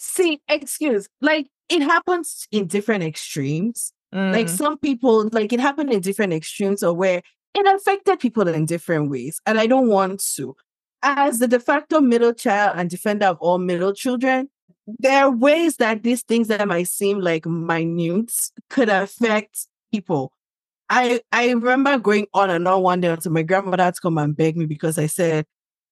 See, 0.00 0.40
excuse, 0.48 1.08
like 1.20 1.48
it 1.68 1.82
happens 1.82 2.46
in 2.50 2.66
different 2.66 3.04
extremes. 3.04 3.92
Mm. 4.14 4.32
Like 4.32 4.48
some 4.48 4.78
people, 4.78 5.28
like 5.32 5.52
it 5.52 5.60
happened 5.60 5.92
in 5.92 6.00
different 6.00 6.32
extremes 6.32 6.82
or 6.82 6.94
where 6.94 7.22
it 7.54 7.74
affected 7.74 8.20
people 8.20 8.46
in 8.48 8.66
different 8.66 9.10
ways. 9.10 9.40
And 9.46 9.58
I 9.58 9.66
don't 9.66 9.88
want 9.88 10.22
to. 10.36 10.56
As 11.02 11.38
the 11.38 11.48
de 11.48 11.60
facto 11.60 12.00
middle 12.00 12.32
child 12.32 12.76
and 12.76 12.88
defender 12.88 13.26
of 13.26 13.38
all 13.40 13.58
middle 13.58 13.92
children, 13.92 14.48
there 14.86 15.24
are 15.24 15.30
ways 15.30 15.76
that 15.76 16.02
these 16.02 16.22
things 16.22 16.48
that 16.48 16.66
might 16.66 16.88
seem 16.88 17.20
like 17.20 17.46
minute 17.46 18.32
could 18.70 18.88
affect 18.88 19.66
people. 19.92 20.32
I 20.90 21.20
I 21.32 21.50
remember 21.50 21.98
going 21.98 22.26
on 22.34 22.50
and 22.50 22.66
on 22.68 22.82
one 22.82 23.00
day 23.00 23.08
until 23.08 23.32
my 23.32 23.42
grandmother 23.42 23.82
had 23.82 23.94
to 23.94 24.00
come 24.00 24.18
and 24.18 24.36
beg 24.36 24.56
me 24.56 24.66
because 24.66 24.98
I 24.98 25.06
said 25.06 25.46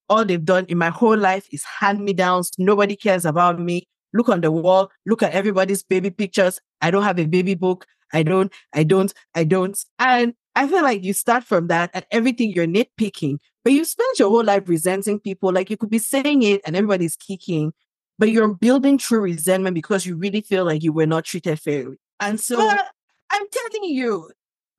all 0.09 0.25
they've 0.25 0.43
done 0.43 0.65
in 0.67 0.77
my 0.77 0.89
whole 0.89 1.17
life 1.17 1.47
is 1.51 1.63
hand 1.63 2.03
me 2.03 2.13
downs. 2.13 2.51
Nobody 2.57 2.95
cares 2.95 3.25
about 3.25 3.59
me. 3.59 3.87
Look 4.13 4.29
on 4.29 4.41
the 4.41 4.51
wall. 4.51 4.91
Look 5.05 5.23
at 5.23 5.33
everybody's 5.33 5.83
baby 5.83 6.09
pictures. 6.09 6.59
I 6.81 6.91
don't 6.91 7.03
have 7.03 7.19
a 7.19 7.25
baby 7.25 7.55
book. 7.55 7.85
I 8.13 8.23
don't. 8.23 8.51
I 8.73 8.83
don't. 8.83 9.13
I 9.33 9.43
don't. 9.43 9.77
And 9.99 10.33
I 10.55 10.67
feel 10.67 10.83
like 10.83 11.03
you 11.03 11.13
start 11.13 11.43
from 11.43 11.67
that 11.67 11.89
and 11.93 12.05
everything 12.11 12.51
you're 12.51 12.67
nitpicking, 12.67 13.39
but 13.63 13.73
you 13.73 13.83
spend 13.85 14.19
your 14.19 14.29
whole 14.29 14.43
life 14.43 14.63
resenting 14.67 15.19
people. 15.19 15.51
Like 15.51 15.69
you 15.71 15.77
could 15.77 15.89
be 15.89 15.97
saying 15.97 16.43
it 16.43 16.61
and 16.65 16.75
everybody's 16.75 17.15
kicking, 17.15 17.73
but 18.19 18.29
you're 18.29 18.53
building 18.53 18.99
true 18.99 19.19
resentment 19.21 19.73
because 19.73 20.05
you 20.05 20.15
really 20.15 20.41
feel 20.41 20.63
like 20.65 20.83
you 20.83 20.93
were 20.93 21.07
not 21.07 21.25
treated 21.25 21.59
fairly. 21.59 21.97
And 22.19 22.39
so 22.39 22.57
But 22.57 22.85
I'm 23.31 23.45
telling 23.51 23.89
you, 23.89 24.29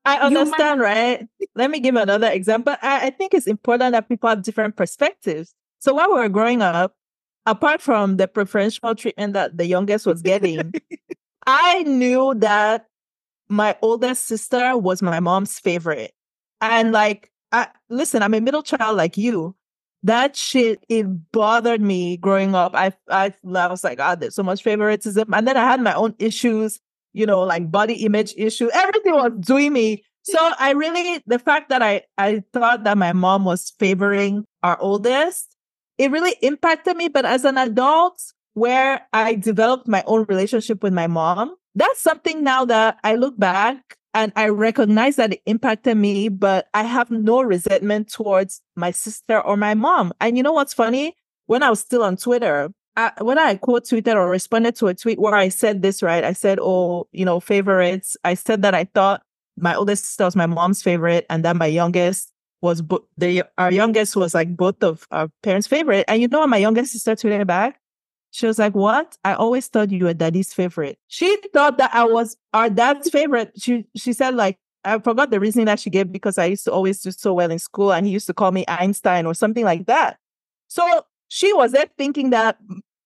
I 0.04 0.14
You 0.14 0.20
might- 0.20 0.38
understand, 0.40 0.80
right? 0.80 1.26
Let 1.56 1.72
me 1.72 1.80
give 1.80 1.96
another 1.96 2.28
example. 2.30 2.76
I, 2.80 3.06
I 3.06 3.10
think 3.10 3.34
it's 3.34 3.48
important 3.48 3.92
that 3.92 4.08
people 4.08 4.28
have 4.28 4.42
different 4.42 4.76
perspectives. 4.76 5.54
So 5.80 5.94
while 5.94 6.08
we 6.12 6.20
were 6.20 6.28
growing 6.28 6.62
up, 6.62 6.94
apart 7.46 7.80
from 7.80 8.16
the 8.16 8.28
preferential 8.28 8.94
treatment 8.94 9.34
that 9.34 9.56
the 9.56 9.66
youngest 9.66 10.06
was 10.06 10.22
getting, 10.22 10.74
I 11.46 11.82
knew 11.82 12.34
that 12.38 12.86
my 13.48 13.76
oldest 13.82 14.26
sister 14.26 14.76
was 14.76 15.02
my 15.02 15.20
mom's 15.20 15.58
favorite. 15.58 16.12
And 16.60 16.92
like, 16.92 17.30
I 17.52 17.68
listen, 17.88 18.22
I'm 18.22 18.34
a 18.34 18.40
middle 18.40 18.62
child 18.62 18.96
like 18.96 19.16
you. 19.16 19.54
That 20.02 20.36
shit, 20.36 20.84
it 20.88 21.06
bothered 21.32 21.80
me 21.80 22.18
growing 22.18 22.54
up. 22.54 22.74
I, 22.74 22.92
I, 23.08 23.32
I 23.54 23.68
was 23.68 23.84
like, 23.84 24.00
ah, 24.00 24.14
there's 24.14 24.34
so 24.34 24.42
much 24.42 24.62
favoritism. 24.62 25.32
And 25.32 25.48
then 25.48 25.56
I 25.56 25.62
had 25.64 25.80
my 25.80 25.94
own 25.94 26.14
issues, 26.18 26.78
you 27.14 27.24
know, 27.24 27.40
like 27.40 27.70
body 27.70 27.94
image 28.04 28.34
issue. 28.36 28.68
Everything 28.74 29.14
was 29.14 29.32
doing 29.40 29.72
me. 29.72 30.04
So 30.24 30.38
I 30.58 30.72
really, 30.72 31.22
the 31.26 31.38
fact 31.38 31.70
that 31.70 31.80
I, 31.82 32.02
I 32.18 32.42
thought 32.52 32.84
that 32.84 32.98
my 32.98 33.14
mom 33.14 33.44
was 33.44 33.72
favoring 33.78 34.44
our 34.62 34.78
oldest, 34.78 35.53
it 35.98 36.10
really 36.10 36.36
impacted 36.42 36.96
me. 36.96 37.08
But 37.08 37.24
as 37.24 37.44
an 37.44 37.58
adult, 37.58 38.20
where 38.54 39.06
I 39.12 39.34
developed 39.34 39.88
my 39.88 40.02
own 40.06 40.24
relationship 40.28 40.82
with 40.82 40.92
my 40.92 41.06
mom, 41.06 41.54
that's 41.74 42.00
something 42.00 42.42
now 42.42 42.64
that 42.66 42.98
I 43.04 43.16
look 43.16 43.38
back 43.38 43.98
and 44.14 44.32
I 44.36 44.48
recognize 44.48 45.16
that 45.16 45.32
it 45.32 45.42
impacted 45.44 45.96
me, 45.96 46.28
but 46.28 46.68
I 46.72 46.84
have 46.84 47.10
no 47.10 47.42
resentment 47.42 48.10
towards 48.10 48.62
my 48.76 48.92
sister 48.92 49.40
or 49.40 49.56
my 49.56 49.74
mom. 49.74 50.12
And 50.20 50.36
you 50.36 50.42
know 50.44 50.52
what's 50.52 50.72
funny? 50.72 51.16
When 51.46 51.62
I 51.62 51.70
was 51.70 51.80
still 51.80 52.04
on 52.04 52.16
Twitter, 52.16 52.70
I, 52.96 53.10
when 53.20 53.38
I 53.40 53.56
quote 53.56 53.84
tweeted 53.84 54.14
or 54.14 54.30
responded 54.30 54.76
to 54.76 54.86
a 54.86 54.94
tweet 54.94 55.18
where 55.18 55.34
I 55.34 55.48
said 55.48 55.82
this, 55.82 56.00
right? 56.00 56.22
I 56.22 56.32
said, 56.32 56.60
oh, 56.62 57.08
you 57.10 57.24
know, 57.24 57.40
favorites. 57.40 58.16
I 58.22 58.34
said 58.34 58.62
that 58.62 58.74
I 58.74 58.84
thought 58.84 59.22
my 59.56 59.74
oldest 59.74 60.04
sister 60.04 60.24
was 60.24 60.36
my 60.36 60.46
mom's 60.46 60.80
favorite 60.80 61.26
and 61.28 61.44
then 61.44 61.58
my 61.58 61.66
youngest 61.66 62.32
was 62.64 62.82
bo- 62.82 63.06
the 63.16 63.44
our 63.58 63.70
youngest 63.70 64.16
was 64.16 64.34
like 64.34 64.56
both 64.56 64.82
of 64.82 65.06
our 65.10 65.28
parents' 65.42 65.68
favorite. 65.68 66.04
And 66.08 66.20
you 66.20 66.28
know 66.28 66.40
what 66.40 66.48
my 66.48 66.56
youngest 66.56 66.92
sister 66.92 67.14
tweeted 67.14 67.46
back? 67.46 67.78
She 68.32 68.46
was 68.46 68.58
like, 68.58 68.74
What? 68.74 69.16
I 69.24 69.34
always 69.34 69.68
thought 69.68 69.92
you 69.92 70.04
were 70.04 70.14
daddy's 70.14 70.52
favorite. 70.52 70.98
She 71.06 71.36
thought 71.52 71.78
that 71.78 71.94
I 71.94 72.04
was 72.04 72.36
our 72.52 72.68
dad's 72.68 73.10
favorite. 73.10 73.52
She 73.56 73.84
she 73.94 74.12
said, 74.12 74.34
like, 74.34 74.58
I 74.84 74.98
forgot 74.98 75.30
the 75.30 75.38
reason 75.38 75.66
that 75.66 75.78
she 75.78 75.90
gave 75.90 76.10
because 76.10 76.38
I 76.38 76.46
used 76.46 76.64
to 76.64 76.72
always 76.72 77.00
do 77.00 77.12
so 77.12 77.34
well 77.34 77.50
in 77.50 77.58
school 77.58 77.92
and 77.92 78.06
he 78.06 78.12
used 78.12 78.26
to 78.26 78.34
call 78.34 78.50
me 78.50 78.64
Einstein 78.66 79.26
or 79.26 79.34
something 79.34 79.64
like 79.64 79.86
that. 79.86 80.18
So 80.66 81.04
she 81.28 81.52
was 81.52 81.72
there 81.72 81.86
thinking 81.96 82.30
that 82.30 82.58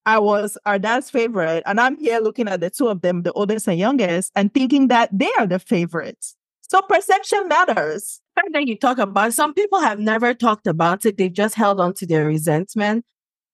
I 0.06 0.18
was 0.18 0.56
our 0.64 0.78
dad's 0.78 1.10
favorite. 1.10 1.62
And 1.66 1.78
I'm 1.78 1.98
here 1.98 2.20
looking 2.20 2.48
at 2.48 2.60
the 2.60 2.70
two 2.70 2.88
of 2.88 3.02
them, 3.02 3.22
the 3.22 3.32
oldest 3.32 3.68
and 3.68 3.78
youngest, 3.78 4.32
and 4.34 4.52
thinking 4.54 4.88
that 4.88 5.10
they 5.12 5.30
are 5.38 5.46
the 5.46 5.58
favorites. 5.58 6.34
So 6.62 6.82
perception 6.82 7.48
matters. 7.48 8.20
Fact 8.38 8.52
that 8.52 8.66
you 8.66 8.76
talk 8.76 8.98
about 8.98 9.32
some 9.34 9.54
people 9.54 9.80
have 9.80 9.98
never 9.98 10.34
talked 10.34 10.66
about 10.66 11.04
it. 11.04 11.16
They've 11.16 11.32
just 11.32 11.54
held 11.54 11.80
on 11.80 11.94
to 11.94 12.06
their 12.06 12.26
resentment 12.26 13.04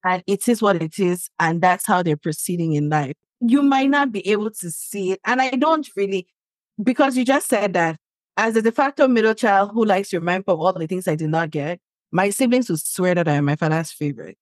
and 0.04 0.22
it 0.26 0.46
is 0.48 0.60
what 0.60 0.80
it 0.80 0.98
is. 0.98 1.30
And 1.40 1.62
that's 1.62 1.86
how 1.86 2.02
they're 2.02 2.16
proceeding 2.16 2.74
in 2.74 2.90
life. 2.90 3.14
You 3.40 3.62
might 3.62 3.90
not 3.90 4.12
be 4.12 4.26
able 4.28 4.50
to 4.50 4.70
see 4.70 5.12
it. 5.12 5.20
And 5.24 5.40
I 5.40 5.50
don't 5.50 5.88
really, 5.96 6.26
because 6.82 7.16
you 7.16 7.24
just 7.24 7.48
said 7.48 7.72
that 7.74 7.96
as 8.36 8.56
a 8.56 8.62
de 8.62 8.72
facto 8.72 9.08
middle 9.08 9.34
child 9.34 9.70
who 9.72 9.84
likes 9.84 10.10
to 10.10 10.18
remind 10.18 10.44
of 10.46 10.60
all 10.60 10.72
the 10.72 10.86
things 10.86 11.08
I 11.08 11.14
did 11.14 11.30
not 11.30 11.50
get, 11.50 11.80
my 12.12 12.30
siblings 12.30 12.68
would 12.68 12.80
swear 12.80 13.14
that 13.14 13.28
I 13.28 13.34
am 13.34 13.46
my 13.46 13.56
father's 13.56 13.92
favorite. 13.92 14.38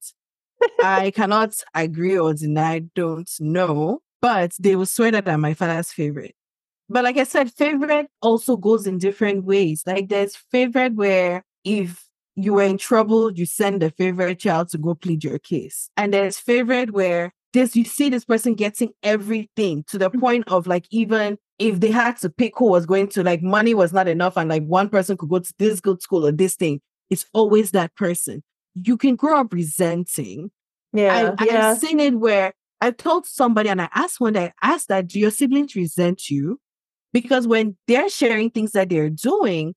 I 0.83 1.11
cannot 1.11 1.55
agree 1.75 2.19
or 2.19 2.35
deny, 2.35 2.81
don't 2.95 3.31
know, 3.41 4.01
but 4.21 4.53
they 4.59 4.77
will 4.77 4.87
swear 4.87 5.11
that 5.13 5.29
I'm 5.29 5.41
my 5.41 5.55
father's 5.55 5.91
favorite. 5.91 6.35
But 6.93 7.05
like 7.05 7.17
I 7.17 7.25
said, 7.25 7.51
favorite 7.51 8.09
also 8.21 8.57
goes 8.57 8.87
in 8.87 8.99
different 8.99 9.45
ways. 9.45 9.83
Like 9.87 10.11
there's 10.11 10.37
favorite 10.37 10.95
where 10.95 11.43
if 11.65 12.05
you 12.37 12.55
were 12.55 12.63
in 12.63 12.77
trouble, 12.77 13.33
you 13.33 13.47
send 13.47 13.81
the 13.81 13.91
favorite 13.91 14.39
child 14.39 14.69
to 14.71 14.79
go 14.79 14.95
plead 14.95 15.25
your 15.25 15.39
case. 15.39 15.89
And 15.97 16.13
there's 16.13 16.39
favorite 16.39 16.93
where 16.93 17.33
this 17.55 17.75
you 17.77 17.85
see 17.85 18.11
this 18.11 18.27
person 18.27 18.55
getting 18.55 18.93
everything 19.03 19.85
to 19.89 19.99
the 19.99 20.11
mm-hmm. 20.11 20.21
point 20.21 20.45
of 20.49 20.67
like 20.67 20.87
even 20.91 21.39
if 21.59 21.81
they 21.81 21.91
had 21.91 22.17
to 22.19 22.29
pick 22.29 22.55
who 22.57 22.67
was 22.67 22.87
going 22.87 23.09
to 23.09 23.23
like 23.23 23.43
money 23.43 23.73
was 23.73 23.93
not 23.93 24.09
enough 24.09 24.37
and 24.37 24.51
like 24.51 24.65
one 24.65 24.89
person 24.89 25.17
could 25.17 25.29
go 25.29 25.39
to 25.39 25.55
this 25.59 25.81
good 25.81 26.03
school 26.03 26.27
or 26.27 26.33
this 26.33 26.57
thing, 26.57 26.81
it's 27.09 27.25
always 27.33 27.71
that 27.71 27.95
person. 27.95 28.43
You 28.75 28.99
can 28.99 29.17
grow 29.17 29.41
up 29.41 29.53
resenting 29.53 30.51
Yeah. 30.93 31.35
I, 31.39 31.45
yeah. 31.45 31.71
I've 31.71 31.79
seen 31.79 32.01
it 32.01 32.19
where 32.19 32.53
I 32.83 32.91
told 32.91 33.27
somebody 33.27 33.69
and 33.69 33.81
I 33.81 33.89
asked 33.95 34.21
one 34.21 34.33
day, 34.33 34.53
I 34.61 34.75
asked 34.75 34.89
that, 34.89 35.07
do 35.07 35.21
your 35.21 35.31
siblings 35.31 35.75
resent 35.75 36.29
you? 36.29 36.59
Because 37.13 37.47
when 37.47 37.77
they're 37.87 38.09
sharing 38.09 38.51
things 38.51 38.73
that 38.73 38.89
they're 38.89 39.11
doing, 39.11 39.75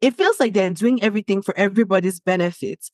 it 0.00 0.16
feels 0.16 0.38
like 0.40 0.54
they're 0.54 0.70
doing 0.70 1.02
everything 1.02 1.42
for 1.42 1.56
everybody's 1.56 2.20
benefit. 2.20 2.88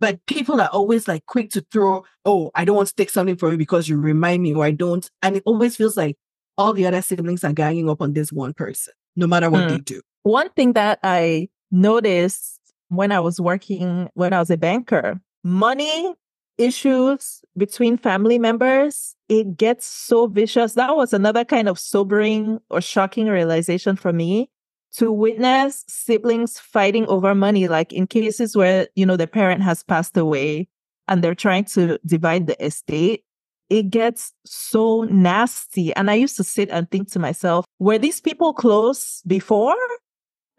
But 0.00 0.24
people 0.26 0.60
are 0.60 0.68
always 0.68 1.06
like 1.06 1.26
quick 1.26 1.50
to 1.50 1.64
throw, 1.72 2.04
oh, 2.24 2.50
I 2.54 2.64
don't 2.64 2.76
want 2.76 2.88
to 2.88 2.94
take 2.94 3.10
something 3.10 3.36
from 3.36 3.52
you 3.52 3.56
because 3.58 3.88
you 3.88 3.96
remind 3.98 4.42
me, 4.42 4.52
or 4.54 4.64
I 4.64 4.72
don't. 4.72 5.08
And 5.22 5.36
it 5.36 5.42
always 5.46 5.76
feels 5.76 5.96
like 5.96 6.16
all 6.58 6.72
the 6.72 6.86
other 6.86 7.02
siblings 7.02 7.44
are 7.44 7.52
ganging 7.52 7.88
up 7.88 8.02
on 8.02 8.12
this 8.12 8.32
one 8.32 8.52
person, 8.52 8.92
no 9.16 9.26
matter 9.26 9.48
what 9.50 9.62
Hmm. 9.62 9.68
they 9.68 9.78
do. 9.78 10.02
One 10.24 10.50
thing 10.50 10.72
that 10.74 10.98
I 11.02 11.48
noticed 11.70 12.60
when 12.88 13.10
I 13.12 13.20
was 13.20 13.40
working, 13.40 14.08
when 14.14 14.32
I 14.32 14.38
was 14.38 14.50
a 14.50 14.56
banker, 14.56 15.20
money 15.42 16.14
issues 16.58 17.42
between 17.56 17.96
family 17.96 18.38
members, 18.38 19.14
it 19.28 19.56
gets 19.56 19.86
so 19.86 20.26
vicious. 20.26 20.74
That 20.74 20.96
was 20.96 21.12
another 21.12 21.44
kind 21.44 21.68
of 21.68 21.78
sobering 21.78 22.60
or 22.70 22.80
shocking 22.80 23.26
realization 23.26 23.96
for 23.96 24.12
me 24.12 24.50
to 24.94 25.10
witness 25.10 25.84
siblings 25.88 26.58
fighting 26.58 27.06
over 27.06 27.34
money, 27.34 27.68
like 27.68 27.92
in 27.92 28.06
cases 28.06 28.56
where, 28.56 28.88
you 28.94 29.06
know, 29.06 29.16
the 29.16 29.26
parent 29.26 29.62
has 29.62 29.82
passed 29.82 30.16
away 30.16 30.68
and 31.08 31.22
they're 31.22 31.34
trying 31.34 31.64
to 31.64 31.98
divide 32.04 32.46
the 32.46 32.64
estate. 32.64 33.24
It 33.70 33.88
gets 33.88 34.32
so 34.44 35.04
nasty. 35.04 35.94
And 35.94 36.10
I 36.10 36.14
used 36.14 36.36
to 36.36 36.44
sit 36.44 36.68
and 36.68 36.90
think 36.90 37.10
to 37.12 37.18
myself, 37.18 37.64
were 37.78 37.98
these 37.98 38.20
people 38.20 38.52
close 38.52 39.22
before? 39.26 39.76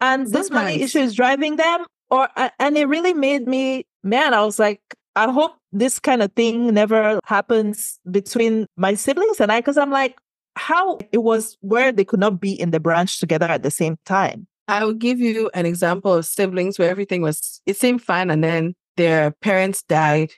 And 0.00 0.26
this 0.26 0.50
money 0.50 0.82
issue 0.82 0.98
is 0.98 1.14
driving 1.14 1.56
them? 1.56 1.86
Or 2.10 2.28
and 2.58 2.76
it 2.76 2.86
really 2.86 3.14
made 3.14 3.46
me 3.46 3.86
man, 4.04 4.34
I 4.34 4.44
was 4.44 4.58
like, 4.58 4.80
I 5.16 5.30
hope 5.30 5.52
this 5.72 5.98
kind 5.98 6.22
of 6.22 6.32
thing 6.32 6.74
never 6.74 7.20
happens 7.24 7.98
between 8.10 8.66
my 8.76 8.94
siblings 8.94 9.40
and 9.40 9.52
I, 9.52 9.60
because 9.60 9.78
I'm 9.78 9.90
like, 9.90 10.16
how 10.56 10.98
it 11.12 11.18
was 11.18 11.56
where 11.60 11.92
they 11.92 12.04
could 12.04 12.20
not 12.20 12.40
be 12.40 12.52
in 12.52 12.70
the 12.70 12.80
branch 12.80 13.18
together 13.18 13.46
at 13.46 13.62
the 13.62 13.70
same 13.70 13.96
time. 14.04 14.46
I 14.66 14.84
will 14.84 14.94
give 14.94 15.20
you 15.20 15.50
an 15.54 15.66
example 15.66 16.14
of 16.14 16.26
siblings 16.26 16.78
where 16.78 16.90
everything 16.90 17.22
was, 17.22 17.60
it 17.66 17.76
seemed 17.76 18.02
fine. 18.02 18.30
And 18.30 18.42
then 18.42 18.74
their 18.96 19.32
parents 19.32 19.82
died 19.82 20.32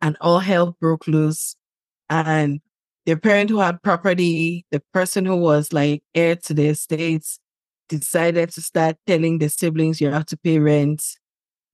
and 0.00 0.16
all 0.20 0.40
hell 0.40 0.76
broke 0.80 1.06
loose. 1.06 1.56
And 2.10 2.60
their 3.06 3.16
parent 3.16 3.50
who 3.50 3.58
had 3.60 3.82
property, 3.82 4.66
the 4.70 4.82
person 4.92 5.24
who 5.24 5.36
was 5.36 5.72
like 5.72 6.02
heir 6.14 6.36
to 6.36 6.54
the 6.54 6.68
estates, 6.68 7.38
decided 7.88 8.50
to 8.50 8.60
start 8.60 8.96
telling 9.06 9.38
the 9.38 9.48
siblings 9.48 10.00
you 10.00 10.10
have 10.10 10.26
to 10.26 10.36
pay 10.36 10.58
rent. 10.58 11.02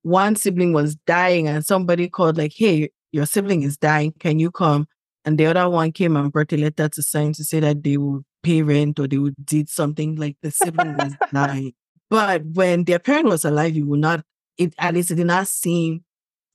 One 0.02 0.36
sibling 0.36 0.72
was 0.72 0.96
dying 1.06 1.48
and 1.48 1.64
somebody 1.64 2.08
called 2.08 2.36
like, 2.38 2.52
hey, 2.54 2.90
your 3.12 3.26
sibling 3.26 3.62
is 3.62 3.76
dying. 3.76 4.12
Can 4.18 4.38
you 4.38 4.50
come? 4.50 4.86
And 5.24 5.38
the 5.38 5.46
other 5.46 5.68
one 5.68 5.92
came 5.92 6.16
and 6.16 6.32
brought 6.32 6.52
a 6.52 6.56
letter 6.56 6.88
to 6.88 7.02
sign 7.02 7.32
to 7.34 7.44
say 7.44 7.60
that 7.60 7.82
they 7.82 7.96
would 7.96 8.22
pay 8.42 8.62
rent 8.62 8.98
or 8.98 9.06
they 9.08 9.18
would 9.18 9.34
did 9.44 9.68
something 9.68 10.16
like 10.16 10.36
the 10.42 10.50
sibling 10.50 10.94
was 10.96 11.14
dying. 11.32 11.72
But 12.10 12.42
when 12.54 12.84
their 12.84 12.98
parent 12.98 13.26
was 13.26 13.44
alive, 13.44 13.74
you 13.74 13.86
would 13.86 14.00
not, 14.00 14.24
it 14.56 14.72
at 14.78 14.94
least 14.94 15.10
it 15.10 15.16
did 15.16 15.26
not 15.26 15.48
seem 15.48 16.04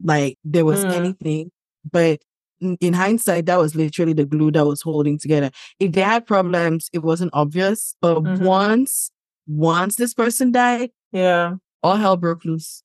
like 0.02 0.38
there 0.44 0.66
was 0.66 0.84
Mm. 0.86 0.91
anything. 0.91 1.52
But 1.91 2.22
in 2.62 2.78
in 2.80 2.94
hindsight, 2.94 3.46
that 3.48 3.60
was 3.60 3.76
literally 3.76 4.14
the 4.14 4.26
glue 4.26 4.52
that 4.52 4.66
was 4.66 4.82
holding 4.82 5.20
together. 5.20 5.52
If 5.80 5.91
they 5.91 6.02
had 6.02 6.26
problems, 6.26 6.89
it 6.94 7.00
wasn't 7.00 7.32
obvious. 7.34 7.96
But 8.02 8.24
Mhm. 8.24 8.39
once, 8.39 9.12
once 9.48 9.96
this 9.98 10.14
person 10.14 10.52
died, 10.52 10.91
Yeah. 11.12 11.56
all 11.84 11.98
hell 11.98 12.16
broke 12.18 12.46
loose. 12.46 12.83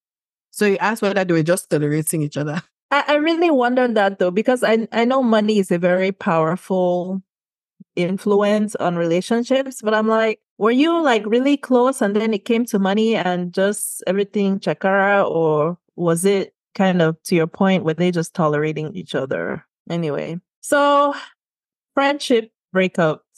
So 0.58 0.66
you 0.66 0.76
asked 0.78 1.02
whether 1.02 1.24
they 1.24 1.32
were 1.32 1.44
just 1.44 1.70
tolerating 1.70 2.22
each 2.22 2.36
other. 2.36 2.60
I, 2.90 3.04
I 3.06 3.14
really 3.14 3.48
wonder 3.48 3.86
that 3.86 4.18
though, 4.18 4.32
because 4.32 4.64
I, 4.64 4.88
I 4.90 5.04
know 5.04 5.22
money 5.22 5.60
is 5.60 5.70
a 5.70 5.78
very 5.78 6.10
powerful 6.10 7.22
influence 7.94 8.74
on 8.74 8.96
relationships, 8.96 9.80
but 9.80 9.94
I'm 9.94 10.08
like, 10.08 10.40
were 10.58 10.72
you 10.72 11.00
like 11.00 11.22
really 11.26 11.56
close 11.56 12.02
and 12.02 12.16
then 12.16 12.34
it 12.34 12.44
came 12.44 12.64
to 12.66 12.80
money 12.80 13.14
and 13.14 13.54
just 13.54 14.02
everything 14.08 14.58
chakara, 14.58 15.24
or 15.24 15.78
was 15.94 16.24
it 16.24 16.54
kind 16.74 17.02
of 17.02 17.22
to 17.22 17.36
your 17.36 17.46
point, 17.46 17.84
were 17.84 17.94
they 17.94 18.10
just 18.10 18.34
tolerating 18.34 18.92
each 18.96 19.14
other? 19.14 19.64
Anyway, 19.88 20.40
so 20.60 21.14
friendship 21.94 22.50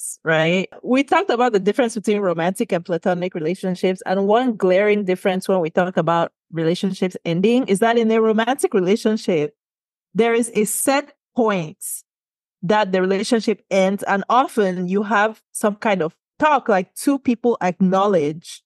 breakups, 0.00 0.18
right? 0.24 0.68
We 0.82 1.04
talked 1.04 1.30
about 1.30 1.52
the 1.52 1.60
difference 1.60 1.94
between 1.94 2.20
romantic 2.20 2.72
and 2.72 2.84
platonic 2.84 3.34
relationships. 3.34 4.02
And 4.06 4.26
one 4.26 4.56
glaring 4.56 5.04
difference 5.04 5.48
when 5.48 5.60
we 5.60 5.70
talk 5.70 5.96
about 5.96 6.32
relationships 6.52 7.16
ending 7.24 7.66
is 7.68 7.78
that 7.80 7.98
in 7.98 8.10
a 8.10 8.20
romantic 8.20 8.74
relationship, 8.74 9.54
there 10.14 10.34
is 10.34 10.50
a 10.54 10.64
set 10.64 11.14
point 11.36 11.84
that 12.62 12.92
the 12.92 13.00
relationship 13.00 13.62
ends. 13.70 14.02
And 14.04 14.24
often 14.28 14.88
you 14.88 15.02
have 15.02 15.40
some 15.52 15.76
kind 15.76 16.02
of 16.02 16.14
talk, 16.38 16.68
like 16.68 16.94
two 16.94 17.18
people 17.18 17.56
acknowledge 17.62 18.62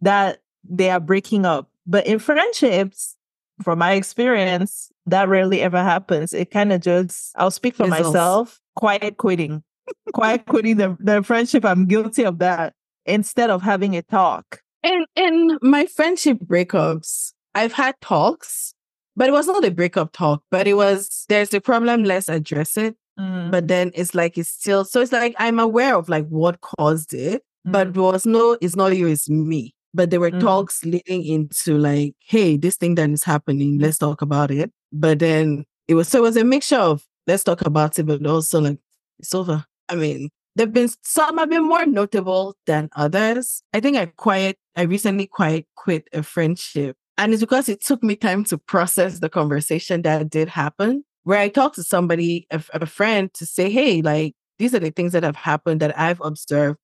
that 0.00 0.42
they 0.64 0.90
are 0.90 1.00
breaking 1.00 1.44
up. 1.44 1.70
But 1.86 2.06
in 2.06 2.18
friendships, 2.18 3.16
from 3.62 3.80
my 3.80 3.92
experience, 3.92 4.92
that 5.06 5.28
rarely 5.28 5.60
ever 5.62 5.82
happens. 5.82 6.32
It 6.32 6.50
kind 6.50 6.72
of 6.72 6.80
just, 6.80 7.32
I'll 7.36 7.50
speak 7.50 7.74
for 7.74 7.86
myself, 7.88 8.60
quiet 8.76 9.16
quitting 9.16 9.64
quiet 10.12 10.46
quitting 10.46 10.76
the, 10.76 10.96
the 11.00 11.22
friendship. 11.22 11.64
I'm 11.64 11.86
guilty 11.86 12.24
of 12.24 12.38
that 12.38 12.74
instead 13.06 13.50
of 13.50 13.62
having 13.62 13.96
a 13.96 14.02
talk. 14.02 14.60
And 14.82 15.06
in 15.16 15.58
my 15.62 15.86
friendship 15.86 16.38
breakups, 16.38 17.32
I've 17.54 17.72
had 17.72 17.96
talks, 18.00 18.74
but 19.16 19.28
it 19.28 19.32
was 19.32 19.46
not 19.46 19.64
a 19.64 19.70
breakup 19.70 20.12
talk, 20.12 20.42
but 20.50 20.68
it 20.68 20.74
was 20.74 21.24
there's 21.28 21.52
a 21.52 21.60
problem, 21.60 22.04
let's 22.04 22.28
address 22.28 22.76
it. 22.76 22.96
Mm. 23.18 23.50
But 23.50 23.66
then 23.66 23.90
it's 23.94 24.14
like 24.14 24.38
it's 24.38 24.48
still 24.48 24.84
so 24.84 25.00
it's 25.00 25.10
like 25.10 25.34
I'm 25.38 25.58
aware 25.58 25.96
of 25.96 26.08
like 26.08 26.28
what 26.28 26.60
caused 26.60 27.12
it, 27.12 27.42
mm. 27.66 27.72
but 27.72 27.88
it 27.88 27.96
was 27.96 28.24
no, 28.24 28.56
it's 28.60 28.76
not 28.76 28.96
you, 28.96 29.08
it's 29.08 29.28
me. 29.28 29.74
But 29.92 30.10
there 30.10 30.20
were 30.20 30.30
mm. 30.30 30.40
talks 30.40 30.84
leading 30.84 31.24
into 31.24 31.76
like, 31.78 32.14
hey, 32.20 32.56
this 32.56 32.76
thing 32.76 32.94
that 32.94 33.10
is 33.10 33.24
happening, 33.24 33.78
let's 33.78 33.98
talk 33.98 34.22
about 34.22 34.50
it. 34.52 34.70
But 34.92 35.18
then 35.18 35.64
it 35.88 35.94
was 35.94 36.06
so 36.06 36.18
it 36.18 36.22
was 36.22 36.36
a 36.36 36.44
mixture 36.44 36.76
of 36.76 37.04
let's 37.26 37.42
talk 37.42 37.62
about 37.62 37.98
it, 37.98 38.04
but 38.04 38.24
also 38.24 38.60
like 38.60 38.78
it's 39.18 39.34
over. 39.34 39.64
I 39.88 39.94
mean, 39.94 40.30
there've 40.54 40.72
been 40.72 40.90
some 41.02 41.38
have 41.38 41.50
been 41.50 41.66
more 41.66 41.86
notable 41.86 42.56
than 42.66 42.88
others. 42.96 43.62
I 43.72 43.80
think 43.80 43.96
I 43.96 44.06
quiet, 44.06 44.56
I 44.76 44.82
recently 44.82 45.26
quite 45.26 45.66
quit 45.76 46.08
a 46.12 46.22
friendship. 46.22 46.96
And 47.16 47.32
it's 47.32 47.42
because 47.42 47.68
it 47.68 47.82
took 47.82 48.02
me 48.02 48.14
time 48.14 48.44
to 48.44 48.58
process 48.58 49.18
the 49.18 49.28
conversation 49.28 50.02
that 50.02 50.30
did 50.30 50.48
happen, 50.48 51.04
where 51.24 51.38
I 51.38 51.48
talked 51.48 51.74
to 51.76 51.82
somebody, 51.82 52.46
a, 52.50 52.62
a 52.72 52.86
friend, 52.86 53.32
to 53.34 53.44
say, 53.44 53.70
hey, 53.70 54.02
like, 54.02 54.34
these 54.58 54.74
are 54.74 54.78
the 54.78 54.90
things 54.90 55.12
that 55.12 55.24
have 55.24 55.36
happened 55.36 55.80
that 55.80 55.98
I've 55.98 56.20
observed. 56.20 56.78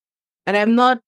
And 0.47 0.57
I'm 0.57 0.75
not 0.75 1.01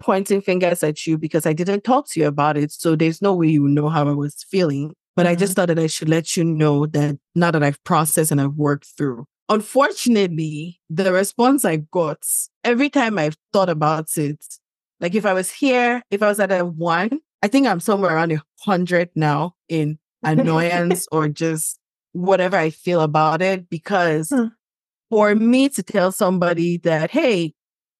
pointing 0.00 0.40
fingers 0.40 0.82
at 0.82 1.06
you 1.06 1.18
because 1.18 1.44
I 1.44 1.52
didn't 1.52 1.82
talk 1.82 2.08
to 2.10 2.20
you 2.20 2.26
about 2.26 2.56
it. 2.56 2.70
So 2.70 2.94
there's 2.94 3.20
no 3.20 3.34
way 3.34 3.48
you 3.48 3.66
know 3.66 3.88
how 3.88 4.08
I 4.08 4.12
was 4.12 4.44
feeling. 4.48 4.94
But 5.16 5.26
mm-hmm. 5.26 5.32
I 5.32 5.34
just 5.34 5.50
mm-hmm. 5.50 5.60
thought 5.60 5.68
that 5.68 5.78
I 5.78 5.88
should 5.88 6.08
let 6.08 6.36
you 6.36 6.44
know 6.44 6.86
that 6.86 7.16
now 7.34 7.50
that 7.50 7.62
I've 7.62 7.82
processed 7.82 8.30
and 8.30 8.40
I've 8.40 8.54
worked 8.54 8.86
through, 8.96 9.26
Unfortunately, 9.48 10.80
the 10.90 11.12
response 11.12 11.64
I 11.64 11.76
got 11.76 12.18
every 12.64 12.90
time 12.90 13.18
I've 13.18 13.36
thought 13.52 13.70
about 13.70 14.16
it, 14.16 14.44
like 15.00 15.14
if 15.14 15.24
I 15.24 15.32
was 15.32 15.50
here, 15.50 16.02
if 16.10 16.22
I 16.22 16.28
was 16.28 16.40
at 16.40 16.52
a 16.52 16.64
one, 16.64 17.20
I 17.42 17.48
think 17.48 17.66
I'm 17.66 17.80
somewhere 17.80 18.14
around 18.14 18.32
a 18.32 18.42
hundred 18.60 19.10
now 19.14 19.54
in 19.68 19.98
annoyance 20.22 21.06
or 21.12 21.28
just 21.28 21.78
whatever 22.12 22.56
I 22.56 22.70
feel 22.70 23.00
about 23.00 23.40
it. 23.40 23.70
Because 23.70 24.30
huh. 24.30 24.48
for 25.08 25.34
me 25.34 25.68
to 25.70 25.82
tell 25.82 26.12
somebody 26.12 26.78
that, 26.78 27.10
hey, 27.10 27.54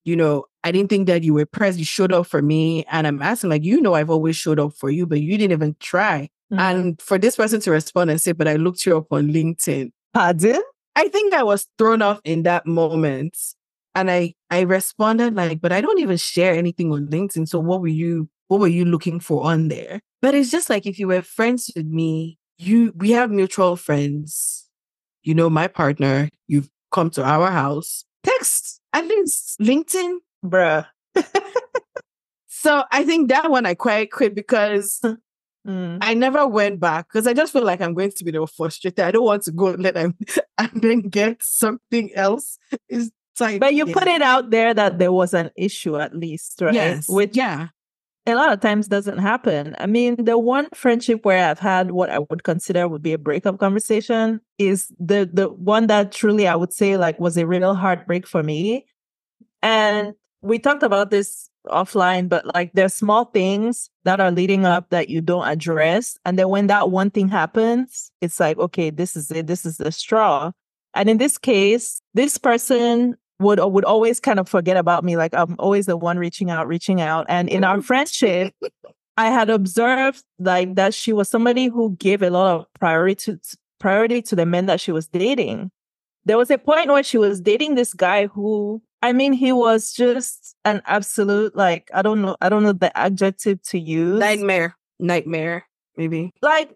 you 0.04 0.16
know, 0.16 0.44
I 0.64 0.72
didn't 0.72 0.90
think 0.90 1.06
that 1.06 1.22
you 1.22 1.34
were 1.34 1.46
present, 1.46 1.78
you 1.78 1.84
showed 1.84 2.12
up 2.12 2.26
for 2.26 2.42
me. 2.42 2.84
And 2.90 3.06
I'm 3.06 3.22
asking, 3.22 3.50
like, 3.50 3.64
you 3.64 3.80
know, 3.80 3.94
I've 3.94 4.10
always 4.10 4.36
showed 4.36 4.58
up 4.58 4.74
for 4.74 4.90
you, 4.90 5.06
but 5.06 5.20
you 5.20 5.38
didn't 5.38 5.52
even 5.52 5.76
try. 5.80 6.28
Mm-hmm. 6.52 6.58
And 6.60 7.02
for 7.02 7.18
this 7.18 7.36
person 7.36 7.60
to 7.60 7.70
respond 7.70 8.10
and 8.10 8.20
say, 8.20 8.32
but 8.32 8.48
I 8.48 8.56
looked 8.56 8.84
you 8.84 8.96
up 8.96 9.12
on 9.12 9.28
LinkedIn. 9.28 9.92
Pardon? 10.14 10.62
I 10.98 11.06
think 11.06 11.32
I 11.32 11.44
was 11.44 11.68
thrown 11.78 12.02
off 12.02 12.20
in 12.24 12.42
that 12.42 12.66
moment. 12.66 13.38
And 13.94 14.10
I 14.10 14.34
I 14.50 14.62
responded 14.62 15.36
like, 15.36 15.60
but 15.60 15.70
I 15.70 15.80
don't 15.80 16.00
even 16.00 16.16
share 16.16 16.54
anything 16.54 16.92
on 16.92 17.06
LinkedIn. 17.06 17.46
So 17.46 17.60
what 17.60 17.80
were 17.80 17.86
you 18.02 18.28
what 18.48 18.58
were 18.58 18.66
you 18.66 18.84
looking 18.84 19.20
for 19.20 19.44
on 19.44 19.68
there? 19.68 20.00
But 20.20 20.34
it's 20.34 20.50
just 20.50 20.68
like 20.68 20.86
if 20.86 20.98
you 20.98 21.06
were 21.06 21.22
friends 21.22 21.70
with 21.76 21.86
me, 21.86 22.36
you 22.58 22.92
we 22.96 23.12
have 23.12 23.30
mutual 23.30 23.76
friends. 23.76 24.68
You 25.22 25.34
know 25.34 25.48
my 25.48 25.68
partner, 25.68 26.30
you've 26.48 26.68
come 26.90 27.10
to 27.10 27.22
our 27.22 27.50
house. 27.52 28.04
Text 28.24 28.80
at 28.92 29.06
least 29.06 29.60
LinkedIn, 29.60 30.16
bruh. 30.44 30.84
so 32.48 32.82
I 32.90 33.04
think 33.04 33.28
that 33.28 33.52
one 33.52 33.66
I 33.66 33.74
quite 33.74 34.10
quit 34.10 34.34
because 34.34 35.00
Mm. 35.68 35.98
I 36.00 36.14
never 36.14 36.46
went 36.46 36.80
back 36.80 37.08
because 37.08 37.26
I 37.26 37.34
just 37.34 37.52
feel 37.52 37.64
like 37.64 37.82
I'm 37.82 37.92
going 37.92 38.12
to 38.12 38.24
be 38.24 38.30
the 38.30 38.46
frustrated. 38.46 39.00
I 39.00 39.10
don't 39.10 39.24
want 39.24 39.42
to 39.42 39.52
go 39.52 39.66
let 39.72 39.94
them 39.94 40.16
and 40.58 40.70
then 40.74 41.00
get 41.02 41.42
something 41.42 42.10
else. 42.14 42.58
Is 42.88 43.12
like, 43.38 43.60
but 43.60 43.74
you 43.74 43.86
yeah. 43.86 43.94
put 43.94 44.08
it 44.08 44.22
out 44.22 44.50
there 44.50 44.72
that 44.72 44.98
there 44.98 45.12
was 45.12 45.34
an 45.34 45.50
issue 45.56 45.96
at 45.98 46.16
least, 46.16 46.60
right? 46.62 46.74
Yes. 46.74 47.08
Which 47.08 47.36
yeah, 47.36 47.68
a 48.26 48.34
lot 48.34 48.52
of 48.52 48.60
times 48.60 48.88
doesn't 48.88 49.18
happen. 49.18 49.74
I 49.78 49.86
mean, 49.86 50.24
the 50.24 50.38
one 50.38 50.68
friendship 50.74 51.24
where 51.24 51.48
I've 51.48 51.58
had 51.58 51.90
what 51.90 52.10
I 52.10 52.18
would 52.18 52.44
consider 52.44 52.88
would 52.88 53.02
be 53.02 53.12
a 53.12 53.18
breakup 53.18 53.58
conversation 53.58 54.40
is 54.58 54.92
the 54.98 55.28
the 55.32 55.48
one 55.48 55.86
that 55.88 56.12
truly 56.12 56.48
I 56.48 56.56
would 56.56 56.72
say 56.72 56.96
like 56.96 57.20
was 57.20 57.36
a 57.36 57.46
real 57.46 57.74
heartbreak 57.74 58.26
for 58.26 58.42
me. 58.42 58.86
And 59.62 60.14
we 60.40 60.58
talked 60.58 60.82
about 60.82 61.10
this 61.10 61.47
offline, 61.66 62.28
but 62.28 62.54
like 62.54 62.72
there's 62.74 62.94
small 62.94 63.26
things 63.26 63.90
that 64.04 64.20
are 64.20 64.30
leading 64.30 64.64
up 64.64 64.90
that 64.90 65.08
you 65.08 65.20
don't 65.20 65.46
address. 65.46 66.18
And 66.24 66.38
then 66.38 66.48
when 66.48 66.66
that 66.68 66.90
one 66.90 67.10
thing 67.10 67.28
happens, 67.28 68.10
it's 68.20 68.40
like, 68.40 68.58
okay, 68.58 68.90
this 68.90 69.16
is 69.16 69.30
it. 69.30 69.46
This 69.46 69.66
is 69.66 69.78
the 69.78 69.92
straw. 69.92 70.52
And 70.94 71.08
in 71.08 71.18
this 71.18 71.38
case, 71.38 72.00
this 72.14 72.38
person 72.38 73.16
would 73.40 73.60
would 73.60 73.84
always 73.84 74.20
kind 74.20 74.40
of 74.40 74.48
forget 74.48 74.76
about 74.76 75.04
me. 75.04 75.16
Like 75.16 75.34
I'm 75.34 75.56
always 75.58 75.86
the 75.86 75.96
one 75.96 76.18
reaching 76.18 76.50
out, 76.50 76.66
reaching 76.66 77.00
out. 77.00 77.26
And 77.28 77.48
in 77.48 77.64
our 77.64 77.80
friendship, 77.82 78.54
I 79.16 79.30
had 79.30 79.50
observed 79.50 80.22
like 80.38 80.74
that 80.76 80.94
she 80.94 81.12
was 81.12 81.28
somebody 81.28 81.66
who 81.66 81.96
gave 81.96 82.22
a 82.22 82.30
lot 82.30 82.54
of 82.54 82.66
priority 82.74 83.32
to, 83.32 83.40
priority 83.78 84.22
to 84.22 84.36
the 84.36 84.46
men 84.46 84.66
that 84.66 84.80
she 84.80 84.92
was 84.92 85.08
dating. 85.08 85.70
There 86.24 86.38
was 86.38 86.50
a 86.50 86.58
point 86.58 86.88
where 86.88 87.02
she 87.02 87.18
was 87.18 87.40
dating 87.40 87.74
this 87.74 87.94
guy 87.94 88.26
who 88.26 88.82
I 89.02 89.12
mean, 89.12 89.32
he 89.32 89.52
was 89.52 89.92
just 89.92 90.56
an 90.64 90.82
absolute 90.86 91.54
like 91.54 91.90
I 91.94 92.02
don't 92.02 92.22
know 92.22 92.36
I 92.40 92.48
don't 92.48 92.62
know 92.62 92.72
the 92.72 92.96
adjective 92.96 93.62
to 93.64 93.78
use. 93.78 94.18
Nightmare, 94.18 94.76
nightmare, 94.98 95.66
maybe. 95.96 96.32
Like 96.42 96.74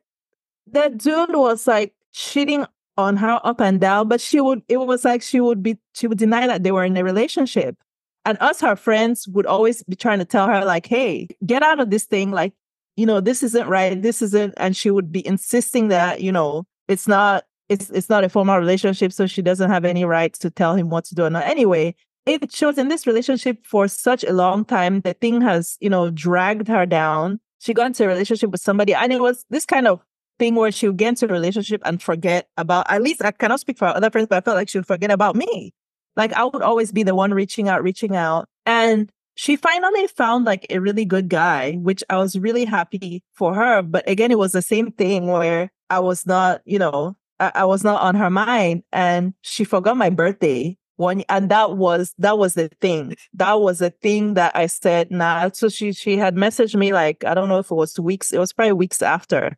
that 0.69 0.99
dude 0.99 1.35
was 1.35 1.67
like 1.67 1.95
cheating 2.13 2.67
on 2.97 3.17
her 3.17 3.41
up 3.45 3.61
and 3.61 3.81
down, 3.81 4.09
but 4.09 4.21
she 4.21 4.41
would. 4.41 4.63
It 4.69 4.79
was 4.79 5.05
like 5.05 5.23
she 5.23 5.41
would 5.41 5.63
be 5.63 5.79
she 5.95 6.07
would 6.07 6.19
deny 6.19 6.47
that 6.47 6.63
they 6.63 6.73
were 6.73 6.85
in 6.85 6.97
a 6.97 7.05
relationship, 7.05 7.77
and 8.25 8.39
us, 8.41 8.61
her 8.61 8.77
friends, 8.77 9.27
would 9.29 9.47
always 9.47 9.83
be 9.85 9.97
trying 9.97 10.19
to 10.19 10.25
tell 10.25 10.47
her 10.47 10.65
like, 10.65 10.87
"Hey, 10.87 11.29
get 11.45 11.63
out 11.63 11.81
of 11.81 11.91
this 11.91 12.05
thing. 12.05 12.31
Like, 12.31 12.53
you 12.97 13.07
know, 13.07 13.21
this 13.21 13.43
isn't 13.43 13.69
right. 13.69 14.01
This 14.01 14.23
isn't." 14.23 14.55
And 14.59 14.77
she 14.77 14.91
would 14.91 15.11
be 15.11 15.27
insisting 15.27 15.89
that 15.89 16.21
you 16.21 16.33
know 16.33 16.65
it's 16.89 17.09
not 17.09 17.45
it's 17.69 17.91
it's 17.91 18.09
not 18.09 18.25
a 18.25 18.29
formal 18.29 18.59
relationship, 18.59 19.13
so 19.13 19.27
she 19.27 19.43
doesn't 19.43 19.71
have 19.71 19.85
any 19.85 20.05
rights 20.05 20.39
to 20.41 20.51
tell 20.51 20.75
him 20.75 20.91
what 20.91 21.05
to 21.07 21.15
do 21.15 21.25
or 21.25 21.31
not. 21.31 21.47
Anyway, 21.47 21.95
it 22.27 22.53
shows 22.53 22.79
in 22.79 22.89
this 22.89 23.07
relationship 23.07 23.67
for 23.67 23.89
such 23.89 24.25
a 24.25 24.33
long 24.33 24.65
time. 24.65 25.01
The 25.01 25.15
thing 25.15 25.41
has, 25.41 25.77
you 25.81 25.91
know, 25.91 26.11
dragged 26.11 26.69
her 26.69 26.87
down. 26.87 27.41
She 27.59 27.75
got 27.75 27.87
into 27.87 28.05
a 28.05 28.09
relationship 28.09 28.51
with 28.51 28.61
somebody, 28.61 28.95
and 28.95 29.13
it 29.13 29.21
was 29.21 29.45
this 29.51 29.67
kind 29.67 29.87
of 29.87 30.01
thing 30.39 30.55
where 30.55 30.73
she 30.73 30.89
would 30.89 30.97
get 30.97 31.11
into 31.11 31.27
a 31.27 31.29
relationship 31.29 31.81
and 31.85 32.03
forget 32.03 32.49
about, 32.57 32.91
at 32.91 33.03
least 33.03 33.25
I 33.25 33.31
cannot 33.31 33.61
speak 33.61 33.79
for 33.79 33.87
other 33.87 34.11
friends, 34.11 34.29
but 34.29 34.39
I 34.39 34.41
felt 34.41 34.57
like 34.57 34.69
she 34.69 34.79
would 34.79 34.87
forget 34.87 35.11
about 35.11 35.37
me. 35.37 35.73
Like 36.17 36.33
I 36.33 36.45
would 36.45 36.63
always 36.63 36.93
be 36.93 37.03
the 37.03 37.15
one 37.15 37.33
reaching 37.33 37.69
out, 37.69 37.83
reaching 37.83 38.17
out. 38.17 38.49
And 38.67 39.11
she 39.35 39.57
finally 39.57 40.07
found 40.09 40.45
like 40.45 40.67
a 40.69 40.79
really 40.79 41.05
good 41.05 41.29
guy, 41.29 41.75
which 41.75 42.03
I 42.11 42.19
was 42.19 42.39
really 42.39 42.65
happy 42.65 43.23
for 43.35 43.55
her. 43.55 43.83
But 43.83 44.09
again, 44.09 44.31
it 44.31 44.39
was 44.39 44.53
the 44.53 44.63
same 44.63 44.93
thing 44.93 45.27
where 45.27 45.71
I 45.89 46.01
was 46.01 46.27
not, 46.27 46.61
you 46.65 46.79
know, 46.79 47.17
I, 47.41 47.53
I 47.55 47.65
was 47.65 47.83
not 47.83 48.03
on 48.03 48.15
her 48.17 48.31
mind 48.31 48.83
and 48.93 49.35
she 49.43 49.65
forgot 49.65 49.97
my 49.97 50.11
birthday 50.11 50.77
one 51.03 51.23
and 51.29 51.51
that 51.51 51.77
was 51.77 52.15
that 52.19 52.39
was 52.39 52.55
the 52.55 52.69
thing. 52.81 53.17
That 53.35 53.61
was 53.61 53.81
the 53.81 53.91
thing 53.91 54.35
that 54.35 54.55
i 54.57 54.67
said 54.67 55.11
nah. 55.11 55.51
So 55.53 55.69
she 55.69 55.93
she 55.93 56.17
had 56.17 56.35
messaged 56.37 56.75
me 56.77 56.93
like 56.93 57.25
i 57.25 57.35
don't 57.35 57.49
know 57.49 57.59
if 57.59 57.71
it 57.71 57.75
was 57.75 57.99
weeks 57.99 58.33
it 58.33 58.39
was 58.39 58.53
probably 58.53 58.73
weeks 58.73 59.03
after. 59.03 59.57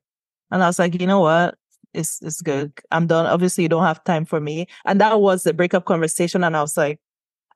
And 0.51 0.63
i 0.63 0.67
was 0.67 0.79
like 0.79 1.01
you 1.01 1.07
know 1.07 1.21
what? 1.21 1.57
It's 1.93 2.21
it's 2.23 2.43
good. 2.43 2.73
I'm 2.91 3.07
done. 3.07 3.27
Obviously 3.27 3.63
you 3.65 3.69
don't 3.69 3.85
have 3.85 4.03
time 4.05 4.25
for 4.25 4.41
me. 4.41 4.67
And 4.85 5.01
that 5.01 5.21
was 5.21 5.45
the 5.45 5.55
breakup 5.55 5.85
conversation 5.85 6.43
and 6.45 6.57
i 6.57 6.61
was 6.63 6.77
like 6.77 6.99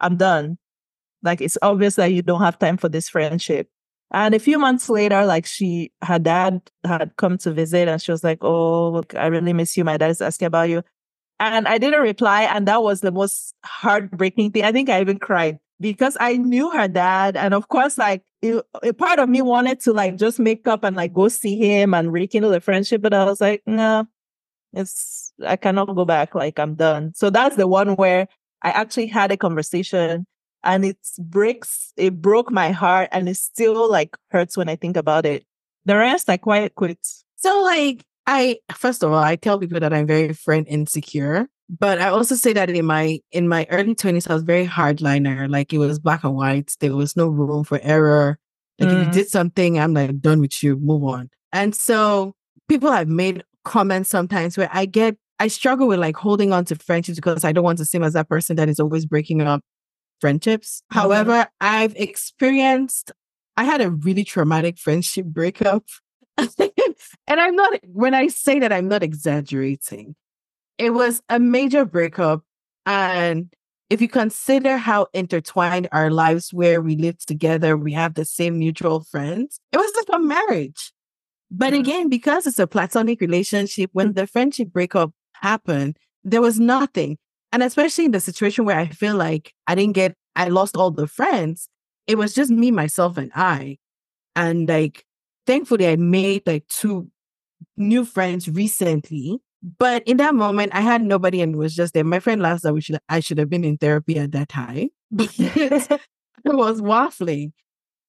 i'm 0.01 0.17
done. 0.17 0.59
Like 1.23 1.41
it's 1.41 1.59
obvious 1.63 1.97
that 1.97 2.13
you 2.13 2.23
don't 2.23 2.43
have 2.43 2.59
time 2.59 2.77
for 2.77 2.89
this 2.89 3.09
friendship. 3.09 3.69
And 4.11 4.35
a 4.35 4.39
few 4.39 4.59
months 4.59 4.89
later, 4.89 5.27
like 5.27 5.45
she, 5.45 5.93
her 6.03 6.19
dad 6.19 6.63
had 6.85 7.15
come 7.17 7.37
to 7.39 7.53
visit 7.53 7.89
and 7.89 8.01
she 8.01 8.11
was 8.11 8.25
like, 8.25 8.39
Oh, 8.41 8.91
look, 8.91 9.15
I 9.15 9.27
really 9.27 9.53
miss 9.53 9.77
you. 9.77 9.85
My 9.85 9.97
dad 9.99 10.11
is 10.11 10.23
asking 10.23 10.47
about 10.47 10.71
you. 10.71 10.83
And 11.41 11.69
I 11.69 11.79
didn't 11.79 12.01
reply. 12.01 12.43
And 12.43 12.67
that 12.67 12.83
was 12.83 13.01
the 13.01 13.13
most 13.13 13.55
heartbreaking 13.65 14.53
thing. 14.53 14.65
I 14.65 14.73
think 14.73 14.89
I 14.89 15.01
even 15.01 15.19
cried 15.19 15.59
because 15.81 16.17
I 16.21 16.37
knew 16.37 16.71
her 16.71 16.89
dad. 16.89 17.37
And 17.37 17.55
of 17.55 17.69
course, 17.69 17.97
like 17.99 18.23
it, 18.43 18.65
a 18.83 18.93
part 18.93 19.19
of 19.19 19.29
me 19.29 19.43
wanted 19.43 19.81
to 19.81 19.93
like 19.93 20.17
just 20.17 20.39
make 20.39 20.67
up 20.67 20.85
and 20.85 20.97
like 20.97 21.13
go 21.13 21.29
see 21.29 21.57
him 21.57 21.95
and 21.95 22.13
rekindle 22.13 22.51
the 22.51 22.61
friendship. 22.61 23.03
But 23.03 23.15
I 23.15 23.25
was 23.25 23.41
like, 23.41 23.63
no, 23.67 24.07
it's, 24.73 25.33
I 25.47 25.57
cannot 25.57 25.95
go 25.95 26.05
back. 26.05 26.35
Like 26.35 26.59
I'm 26.59 26.75
done. 26.75 27.13
So 27.15 27.31
that's 27.31 27.57
the 27.57 27.69
one 27.69 27.95
where 27.97 28.27
I 28.63 28.71
actually 28.71 29.07
had 29.07 29.31
a 29.31 29.37
conversation 29.37 30.27
and 30.65 30.85
it 30.85 30.99
breaks, 31.19 31.93
it 31.97 32.21
broke 32.21 32.51
my 32.51 32.73
heart 32.73 33.09
and 33.13 33.29
it 33.29 33.37
still 33.37 33.89
like 33.89 34.17
hurts 34.31 34.57
when 34.57 34.69
I 34.69 34.75
think 34.75 34.97
about 34.97 35.25
it. 35.25 35.45
The 35.85 35.97
rest, 35.97 36.29
I 36.29 36.37
quite 36.37 36.75
quit. 36.75 36.99
So 37.37 37.63
like, 37.63 38.05
I, 38.29 38.59
first 38.75 39.03
of 39.03 39.11
all, 39.11 39.19
I 39.25 39.37
tell 39.37 39.59
people 39.59 39.81
that 39.81 39.93
I'm 39.93 40.07
very 40.07 40.35
friend 40.35 40.67
insecure, 40.69 41.49
but 41.69 41.99
I 41.99 42.11
also 42.11 42.35
say 42.35 42.53
that 42.53 42.69
in 42.69 42.85
my, 42.85 43.21
in 43.33 43.49
my 43.49 43.67
early 43.71 43.95
twenties, 43.95 44.27
I 44.29 44.35
was 44.35 44.43
very 44.43 44.67
hardliner. 44.67 45.51
Like 45.51 45.73
it 45.73 45.79
was 45.79 45.99
black 45.99 46.25
and 46.25 46.37
white. 46.37 46.77
There 46.79 46.95
was 46.95 47.17
no 47.17 47.29
room 47.29 47.65
for 47.65 47.81
error. 47.83 48.39
Like 48.79 48.91
mm. 48.91 49.01
if 49.01 49.07
you 49.07 49.13
did 49.13 49.29
something, 49.29 49.81
I'm 49.81 49.95
like 49.95 50.21
done 50.21 50.41
with 50.41 50.63
you, 50.63 50.77
move 50.77 51.05
on. 51.05 51.31
And 51.53 51.75
so 51.75 52.35
people 52.69 52.93
have 52.93 53.09
made 53.09 53.43
comments 53.65 54.11
sometimes 54.11 54.59
where 54.59 54.69
I 54.73 54.85
get 54.85 55.17
I 55.41 55.49
struggle 55.49 55.89
with 55.89 55.99
like 55.99 56.17
holding 56.17 56.53
on 56.53 56.65
to 56.67 56.77
friendships 56.77 57.17
because 57.17 57.45
I 57.45 57.53
don't 57.53 57.65
want 57.65 57.79
to 57.79 57.85
seem 57.85 58.03
as 58.03 58.13
that 58.13 58.29
person 58.29 58.57
that 58.57 58.69
is 58.69 58.79
always 58.79 59.07
breaking 59.07 59.41
up 59.41 59.63
friendships. 60.21 60.83
Mm-hmm. 60.93 60.99
However, 60.99 61.47
I've 61.61 61.95
experienced, 61.97 63.13
I 63.57 63.65
had 63.65 63.81
a 63.81 63.91
really 63.91 64.25
traumatic 64.25 64.79
friendship 64.79 65.27
breakup. 65.27 65.85
and 67.27 67.41
I'm 67.41 67.57
not, 67.57 67.81
when 67.87 68.15
I 68.15 68.29
say 68.29 68.59
that, 68.61 68.73
I'm 68.73 68.89
not 68.89 69.03
exaggerating. 69.03 70.15
It 70.79 70.91
was 70.91 71.23
a 71.29 71.39
major 71.39 71.85
breakup. 71.85 72.43
And 72.87 73.53
if 73.91 74.01
you 74.01 74.09
consider 74.09 74.77
how 74.77 75.07
intertwined 75.13 75.89
our 75.93 76.11
lives 76.11 76.53
where 76.53 76.81
we 76.81 76.97
live 76.97 77.19
together, 77.25 77.77
we 77.77 77.93
have 77.93 78.15
the 78.15 78.25
same 78.25 78.59
mutual 78.59 79.01
friends, 79.01 79.61
it 79.73 79.79
was 79.79 79.93
like 79.97 80.21
a 80.21 80.23
marriage. 80.23 80.93
But 81.51 81.73
again, 81.73 82.09
because 82.09 82.47
it's 82.47 82.59
a 82.59 82.67
platonic 82.67 83.21
relationship, 83.21 83.91
when 83.95 84.13
mm. 84.13 84.15
the 84.15 84.27
friendship 84.27 84.69
breakup 84.69 85.13
happened, 85.35 85.97
there 86.23 86.43
was 86.43 86.61
nothing. 86.61 87.17
And 87.53 87.63
especially 87.63 88.05
in 88.05 88.11
the 88.11 88.21
situation 88.21 88.67
where 88.67 88.79
I 88.79 88.89
feel 88.89 89.17
like 89.17 89.55
I 89.67 89.75
didn't 89.75 89.95
get, 89.95 90.15
I 90.37 90.49
lost 90.49 90.77
all 90.77 90.91
the 90.91 91.07
friends, 91.07 91.69
it 92.07 92.19
was 92.19 92.35
just 92.35 92.51
me, 92.51 92.71
myself, 92.71 93.17
and 93.17 93.33
I. 93.35 93.79
And 94.37 94.69
like, 94.69 95.05
thankfully, 95.49 95.89
I 95.89 95.97
made 95.97 96.47
like 96.47 96.69
two 96.69 97.11
new 97.77 98.05
friends 98.05 98.49
recently. 98.49 99.41
But 99.79 100.07
in 100.07 100.19
that 100.19 100.37
moment, 100.37 100.73
I 100.73 100.83
had 100.83 101.03
nobody 101.03 101.41
and 101.41 101.57
was 101.57 101.75
just 101.75 101.93
there. 101.93 102.05
My 102.05 102.21
friend 102.21 102.41
last 102.41 102.63
that 102.63 102.75
we 102.75 102.81
should 102.81 103.01
I 103.09 103.19
should 103.19 103.39
have 103.39 103.51
been 103.51 103.65
in 103.65 103.79
therapy 103.79 104.17
at 104.17 104.31
that 104.33 104.49
time. 104.49 104.91
it 105.11 106.01
was 106.45 106.81
waffling. 106.81 107.53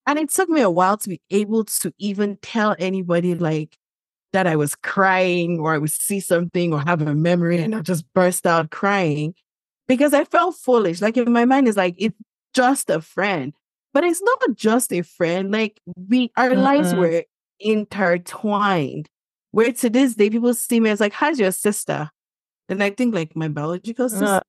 And 0.06 0.20
it 0.20 0.30
took 0.30 0.50
me 0.50 0.62
a 0.62 0.70
while 0.70 0.98
to 0.98 1.10
be 1.10 1.22
able 1.32 1.66
to 1.66 1.92
even 1.98 2.38
tell 2.42 2.76
anybody 2.78 3.34
like, 3.36 3.80
that 4.34 4.48
I 4.48 4.56
was 4.56 4.76
crying 4.76 5.60
or 5.60 5.74
I 5.74 5.78
would 5.78 5.92
see 5.92 6.20
something 6.20 6.74
or 6.74 6.82
have 6.82 7.02
a 7.02 7.16
memory 7.16 7.58
and 7.58 7.76
I 7.76 7.82
just 7.82 8.06
burst 8.14 8.46
out 8.46 8.70
crying 8.70 9.34
because 9.88 10.14
I 10.14 10.24
felt 10.26 10.56
foolish. 10.56 11.02
Like 11.02 11.18
in 11.18 11.32
my 11.34 11.46
mind, 11.46 11.68
is 11.68 11.78
like, 11.78 11.96
it's 11.98 12.16
just 12.54 12.90
a 12.90 13.02
friend. 13.02 13.54
But 13.94 14.04
it's 14.04 14.22
not 14.22 14.56
just 14.56 14.94
a 14.94 15.02
friend. 15.02 15.52
Like 15.52 15.80
we, 16.08 16.32
our 16.38 16.56
lives 16.56 16.94
were 16.94 17.24
intertwined. 17.60 19.10
Where 19.52 19.72
to 19.72 19.90
this 19.90 20.16
day, 20.16 20.30
people 20.30 20.54
see 20.54 20.80
me 20.80 20.92
as 20.92 21.00
like, 21.00 21.14
how's 21.14 21.40
your 21.40 21.52
sister? 21.52 22.10
And 22.68 22.84
I 22.84 22.92
think 22.92 23.16
like 23.16 23.36
my 23.36 23.48
biological 23.48 24.10
sister. 24.10 24.26
Uh, 24.26 24.40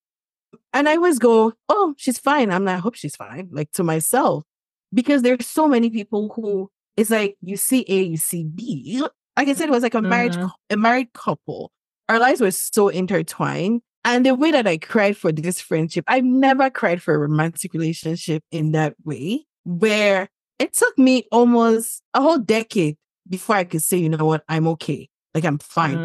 and 0.74 0.88
I 0.88 0.96
always 0.96 1.18
go, 1.18 1.54
oh, 1.68 1.94
she's 1.96 2.18
fine. 2.18 2.50
I'm 2.50 2.64
not, 2.64 2.76
I 2.76 2.78
hope 2.78 2.96
she's 2.96 3.16
fine. 3.16 3.48
Like 3.50 3.72
to 3.72 3.82
myself. 3.82 4.44
Because 4.92 5.22
there's 5.22 5.46
so 5.46 5.68
many 5.68 5.88
people 5.88 6.32
who 6.34 6.70
it's 6.96 7.10
like 7.10 7.36
you 7.40 7.56
see 7.56 7.84
A, 7.88 8.02
you 8.02 8.16
see 8.16 8.44
B 8.44 9.02
like 9.40 9.48
I 9.48 9.54
said, 9.54 9.68
it 9.68 9.72
was 9.72 9.82
like 9.82 9.94
a 9.94 10.02
married 10.02 10.32
mm-hmm. 10.32 10.48
a 10.68 10.76
married 10.76 11.12
couple. 11.14 11.72
Our 12.08 12.18
lives 12.18 12.40
were 12.40 12.50
so 12.50 12.88
intertwined. 12.88 13.80
And 14.04 14.24
the 14.24 14.34
way 14.34 14.50
that 14.50 14.66
I 14.66 14.78
cried 14.78 15.16
for 15.16 15.30
this 15.30 15.60
friendship, 15.60 16.04
I've 16.08 16.24
never 16.24 16.70
cried 16.70 17.02
for 17.02 17.14
a 17.14 17.18
romantic 17.18 17.74
relationship 17.74 18.42
in 18.50 18.72
that 18.72 18.94
way, 19.04 19.44
where 19.64 20.28
it 20.58 20.72
took 20.72 20.96
me 20.98 21.24
almost 21.30 22.02
a 22.14 22.20
whole 22.20 22.38
decade 22.38 22.96
before 23.28 23.56
I 23.56 23.64
could 23.64 23.82
say, 23.82 23.98
you 23.98 24.08
know 24.08 24.24
what, 24.24 24.44
I'm 24.48 24.66
okay. 24.68 25.08
Like 25.34 25.44
I'm 25.44 25.58
fine. 25.58 25.96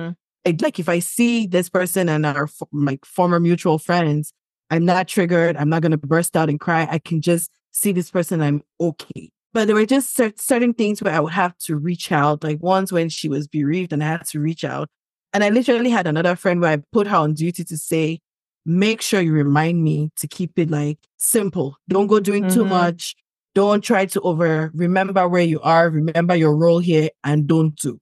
Mm-hmm. 0.46 0.58
like 0.62 0.80
if 0.80 0.90
I 0.90 1.00
see 1.00 1.48
this 1.48 1.70
person 1.70 2.10
and 2.10 2.26
our 2.26 2.50
like 2.72 3.06
former 3.06 3.40
mutual 3.40 3.80
friends, 3.80 4.34
I'm 4.70 4.86
not 4.86 5.08
triggered. 5.08 5.58
I'm 5.58 5.70
not 5.70 5.82
going 5.82 5.92
to 5.92 5.98
burst 5.98 6.36
out 6.36 6.50
and 6.50 6.60
cry. 6.60 6.88
I 6.90 7.00
can 7.00 7.22
just 7.22 7.50
see 7.72 7.92
this 7.92 8.12
person. 8.12 8.42
I'm 8.42 8.64
okay. 8.80 9.32
But 9.54 9.68
there 9.68 9.76
were 9.76 9.86
just 9.86 10.16
certain 10.16 10.74
things 10.74 11.02
where 11.02 11.14
I 11.14 11.20
would 11.20 11.34
have 11.34 11.58
to 11.60 11.78
reach 11.78 12.12
out. 12.12 12.44
Like 12.44 12.58
once 12.62 12.92
when 12.92 13.10
she 13.10 13.30
was 13.30 13.48
bereaved 13.48 13.94
and 13.94 14.04
I 14.04 14.08
had 14.08 14.28
to 14.28 14.40
reach 14.40 14.64
out. 14.64 14.90
And 15.36 15.44
I 15.44 15.50
literally 15.50 15.90
had 15.90 16.08
another 16.08 16.38
friend 16.38 16.62
where 16.62 16.72
I 16.72 16.78
put 16.94 17.08
her 17.08 17.18
on 17.18 17.34
duty 17.34 17.66
to 17.66 17.78
say, 17.78 18.22
make 18.66 19.02
sure 19.02 19.20
you 19.20 19.34
remind 19.34 19.84
me 19.84 20.10
to 20.16 20.30
keep 20.30 20.58
it 20.58 20.72
like 20.72 20.98
simple. 21.18 21.76
Don't 21.90 22.08
go 22.08 22.22
doing 22.22 22.44
mm-hmm. 22.44 22.54
too 22.54 22.64
much. 22.64 23.18
Don't 23.54 23.84
try 23.84 24.06
to 24.06 24.22
over 24.22 24.72
remember 24.74 25.28
where 25.28 25.42
you 25.42 25.60
are, 25.60 25.90
remember 25.90 26.38
your 26.38 26.56
role 26.56 26.80
here, 26.80 27.10
and 27.26 27.48
don't 27.48 27.76
do. 27.76 28.00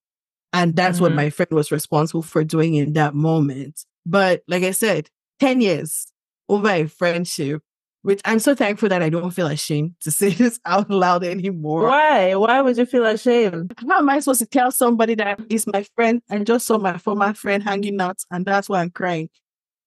And 0.54 0.76
that's 0.76 0.98
mm-hmm. 0.98 1.06
what 1.06 1.14
my 1.16 1.32
friend 1.32 1.50
was 1.54 1.72
responsible 1.72 2.22
for 2.22 2.44
doing 2.44 2.76
in 2.76 2.94
that 2.94 3.16
moment. 3.16 3.84
But 4.06 4.44
like 4.48 4.62
I 4.62 4.70
said, 4.70 5.10
10 5.40 5.60
years 5.62 6.14
over 6.48 6.70
a 6.70 6.86
friendship 6.86 7.64
which 8.04 8.22
I'm 8.26 8.40
so 8.40 8.54
thankful 8.54 8.90
that 8.90 9.02
I 9.02 9.10
don't 9.10 9.32
feel 9.32 9.48
ashamed 9.48 9.96
to 10.02 10.12
say 10.12 10.30
this 10.34 10.60
out 10.66 10.90
loud 10.90 11.24
anymore. 11.24 11.88
Why? 11.88 12.36
Why 12.36 12.62
would 12.62 12.78
you 12.78 12.86
feel 12.86 13.06
ashamed? 13.06 13.74
How 13.90 14.00
am 14.00 14.10
I 14.10 14.20
supposed 14.20 14.42
to 14.42 14.46
tell 14.46 14.72
somebody 14.72 15.16
that 15.16 15.40
is 15.50 15.66
my 15.66 15.84
friend 15.96 16.22
and 16.30 16.46
just 16.46 16.68
saw 16.68 16.78
my 16.78 16.98
former 16.98 17.34
friend 17.34 17.64
hanging 17.64 18.00
out 18.00 18.20
and 18.30 18.46
that's 18.46 18.70
why 18.70 18.82
I'm 18.82 18.92
crying? 18.92 19.30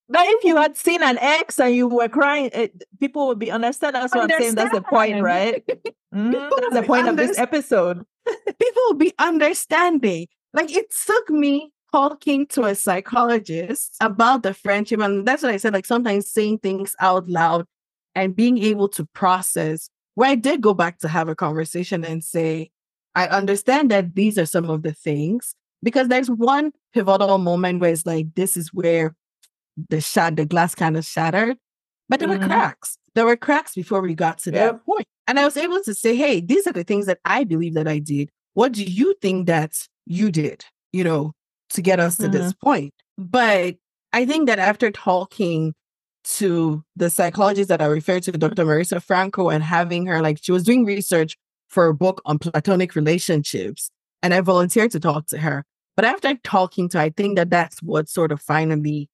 But 0.09 0.22
if 0.24 0.44
you 0.44 0.56
had 0.56 0.76
seen 0.76 1.02
an 1.02 1.18
ex 1.18 1.59
and 1.59 1.74
you 1.74 1.88
were 1.88 2.09
crying, 2.09 2.51
it, 2.52 2.84
people 3.01 3.26
would 3.26 3.38
be 3.38 3.51
understand. 3.51 3.97
That's 3.97 4.14
what 4.14 4.22
understand. 4.22 4.43
I'm 4.43 4.43
saying. 4.43 4.55
That's 4.55 4.74
the 4.74 4.82
point, 4.82 5.22
right? 5.22 5.66
mm, 6.14 6.32
that's 6.32 6.74
the 6.74 6.84
point 6.86 7.09
of 7.09 7.16
this 7.16 7.36
episode. 7.38 8.05
people 8.47 8.82
will 8.86 8.94
be 8.94 9.12
understanding. 9.18 10.28
Like 10.55 10.70
it 10.70 10.94
took 11.06 11.28
me 11.28 11.72
talking 11.93 12.47
to 12.48 12.64
a 12.64 12.74
psychologist 12.76 13.97
about 14.01 14.44
the 14.44 14.55
friendship, 14.55 15.01
and 15.01 15.26
that's 15.26 15.43
what 15.43 15.52
I 15.52 15.56
said. 15.56 15.72
Like 15.72 15.86
sometimes 15.86 16.30
saying 16.30 16.59
things 16.59 16.94
out 17.01 17.28
loud 17.28 17.66
and 18.16 18.34
being 18.34 18.59
able 18.59 18.88
to 18.88 19.05
process 19.12 19.88
where 20.14 20.30
I 20.30 20.34
did 20.34 20.62
go 20.62 20.74
back 20.74 20.98
to 21.01 21.09
have 21.09 21.28
a 21.28 21.36
conversation 21.36 22.02
and 22.05 22.24
say, 22.24 22.70
I 23.14 23.28
understand 23.28 23.90
that 23.90 24.14
these 24.14 24.38
are 24.38 24.47
some 24.47 24.68
of 24.68 24.82
the 24.82 24.93
things 24.93 25.55
because 25.82 26.09
there's 26.09 26.30
one 26.30 26.72
pivotal 26.94 27.38
moment 27.38 27.80
where 27.80 27.93
it's 27.93 28.06
like, 28.06 28.34
this 28.34 28.56
is 28.56 28.72
where 28.72 29.14
the 29.90 30.01
shot, 30.01 30.36
the 30.36 30.47
glass 30.47 30.74
kind 30.74 30.97
of 30.97 31.05
shattered, 31.05 31.59
but 32.09 32.18
there 32.18 32.28
mm-hmm. 32.28 32.40
were 32.40 32.48
cracks. 32.48 32.98
There 33.14 33.26
were 33.26 33.36
cracks 33.36 33.74
before 33.74 34.01
we 34.01 34.14
got 34.14 34.38
to 34.38 34.51
that 34.52 34.84
point. 34.84 35.06
And 35.28 35.38
I 35.38 35.44
was 35.44 35.56
able 35.56 35.82
to 35.82 35.94
say, 35.94 36.16
hey, 36.16 36.40
these 36.40 36.66
are 36.66 36.72
the 36.72 36.84
things 36.84 37.06
that 37.06 37.18
I 37.24 37.44
believe 37.44 37.74
that 37.74 37.88
I 37.88 37.98
did. 37.98 38.30
What 38.55 38.72
do 38.72 38.84
you 38.84 39.14
think 39.20 39.47
that 39.48 39.74
you 40.06 40.30
did, 40.30 40.64
you 40.93 41.05
know, 41.05 41.32
to 41.70 41.82
get 41.82 42.01
us 42.01 42.16
to 42.16 42.24
mm-hmm. 42.24 42.32
this 42.32 42.55
point? 42.55 42.94
But 43.18 43.76
I 44.14 44.24
think 44.24 44.47
that 44.47 44.59
after 44.59 44.90
talking 44.90 45.74
to 46.27 46.85
the 46.97 47.09
psychologist 47.09 47.69
that 47.69 47.81
I 47.81 47.86
referred 47.86 48.24
to, 48.24 48.32
Dr. 48.32 48.65
Marisa 48.65 49.03
Franco, 49.03 49.48
and 49.48 49.62
having 49.62 50.07
her 50.07 50.20
like 50.20 50.39
she 50.43 50.53
was 50.53 50.65
doing 50.65 50.85
research 50.85 51.36
for 51.69 51.86
a 51.86 51.94
book 51.94 52.20
on 52.24 52.39
platonic 52.39 52.94
relationships, 52.94 53.90
and 54.23 54.35
I 54.35 54.40
volunteered 54.40 54.90
to 54.93 55.01
talk 55.01 55.27
to 55.28 55.39
her. 55.39 55.65
But 55.94 56.05
after 56.05 56.35
talking 56.43 56.89
to 56.90 56.98
her, 56.98 57.05
I 57.05 57.11
think 57.11 57.36
that 57.36 57.51
that's 57.51 57.82
what 57.82 58.09
sort 58.09 58.32
of 58.32 58.43
finally 58.43 59.09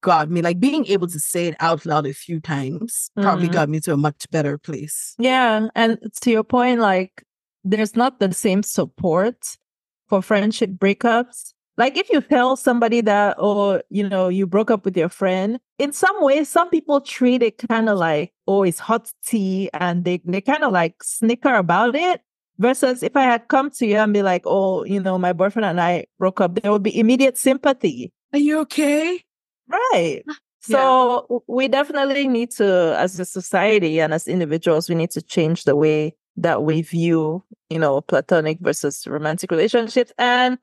got 0.00 0.30
me, 0.30 0.42
like 0.42 0.60
being 0.60 0.86
able 0.86 1.06
to 1.08 1.18
say 1.18 1.46
it 1.46 1.56
out 1.60 1.86
loud 1.86 2.06
a 2.06 2.12
few 2.12 2.40
times, 2.40 3.10
mm-hmm. 3.16 3.26
probably 3.26 3.48
got 3.48 3.68
me 3.68 3.80
to 3.80 3.92
a 3.92 3.96
much 3.96 4.26
better 4.30 4.58
place. 4.58 5.14
Yeah, 5.18 5.68
and 5.74 5.98
to 6.22 6.30
your 6.30 6.44
point, 6.44 6.80
like 6.80 7.22
there's 7.64 7.96
not 7.96 8.18
the 8.18 8.32
same 8.32 8.62
support 8.62 9.56
for 10.08 10.22
friendship 10.22 10.70
breakups 10.70 11.52
like 11.78 11.96
if 11.96 12.10
you 12.10 12.20
tell 12.20 12.56
somebody 12.56 13.00
that, 13.00 13.36
or, 13.38 13.82
you 13.88 14.06
know, 14.06 14.28
you 14.28 14.46
broke 14.46 14.70
up 14.70 14.84
with 14.84 14.96
your 14.96 15.08
friend, 15.08 15.58
in 15.78 15.92
some 15.92 16.22
ways, 16.22 16.48
some 16.48 16.68
people 16.68 17.00
treat 17.00 17.42
it 17.42 17.56
kind 17.68 17.88
of 17.88 17.96
like, 17.96 18.34
oh, 18.46 18.64
it's 18.64 18.80
hot 18.80 19.10
tea 19.24 19.70
and 19.72 20.04
they, 20.04 20.20
they 20.26 20.42
kind 20.42 20.64
of 20.64 20.72
like 20.72 21.02
snicker 21.02 21.54
about 21.54 21.94
it. 21.94 22.20
Versus 22.60 23.04
if 23.04 23.16
I 23.16 23.22
had 23.22 23.46
come 23.46 23.70
to 23.70 23.86
you 23.86 23.98
and 23.98 24.12
be 24.12 24.20
like, 24.20 24.42
oh, 24.44 24.82
you 24.82 25.00
know, 25.00 25.16
my 25.16 25.32
boyfriend 25.32 25.64
and 25.64 25.80
I 25.80 26.06
broke 26.18 26.40
up, 26.40 26.56
there 26.56 26.72
would 26.72 26.82
be 26.82 26.98
immediate 26.98 27.38
sympathy. 27.38 28.12
Are 28.32 28.38
you 28.40 28.58
okay? 28.62 29.22
Right. 29.68 30.24
Ah, 30.28 30.36
so 30.58 31.26
yeah. 31.30 31.38
we 31.46 31.68
definitely 31.68 32.26
need 32.26 32.50
to, 32.56 32.96
as 32.98 33.20
a 33.20 33.24
society 33.24 34.00
and 34.00 34.12
as 34.12 34.26
individuals, 34.26 34.88
we 34.88 34.96
need 34.96 35.12
to 35.12 35.22
change 35.22 35.64
the 35.64 35.76
way 35.76 36.16
that 36.36 36.64
we 36.64 36.82
view, 36.82 37.44
you 37.70 37.78
know, 37.78 38.00
platonic 38.00 38.58
versus 38.60 39.06
romantic 39.06 39.52
relationships. 39.52 40.12
And 40.18 40.58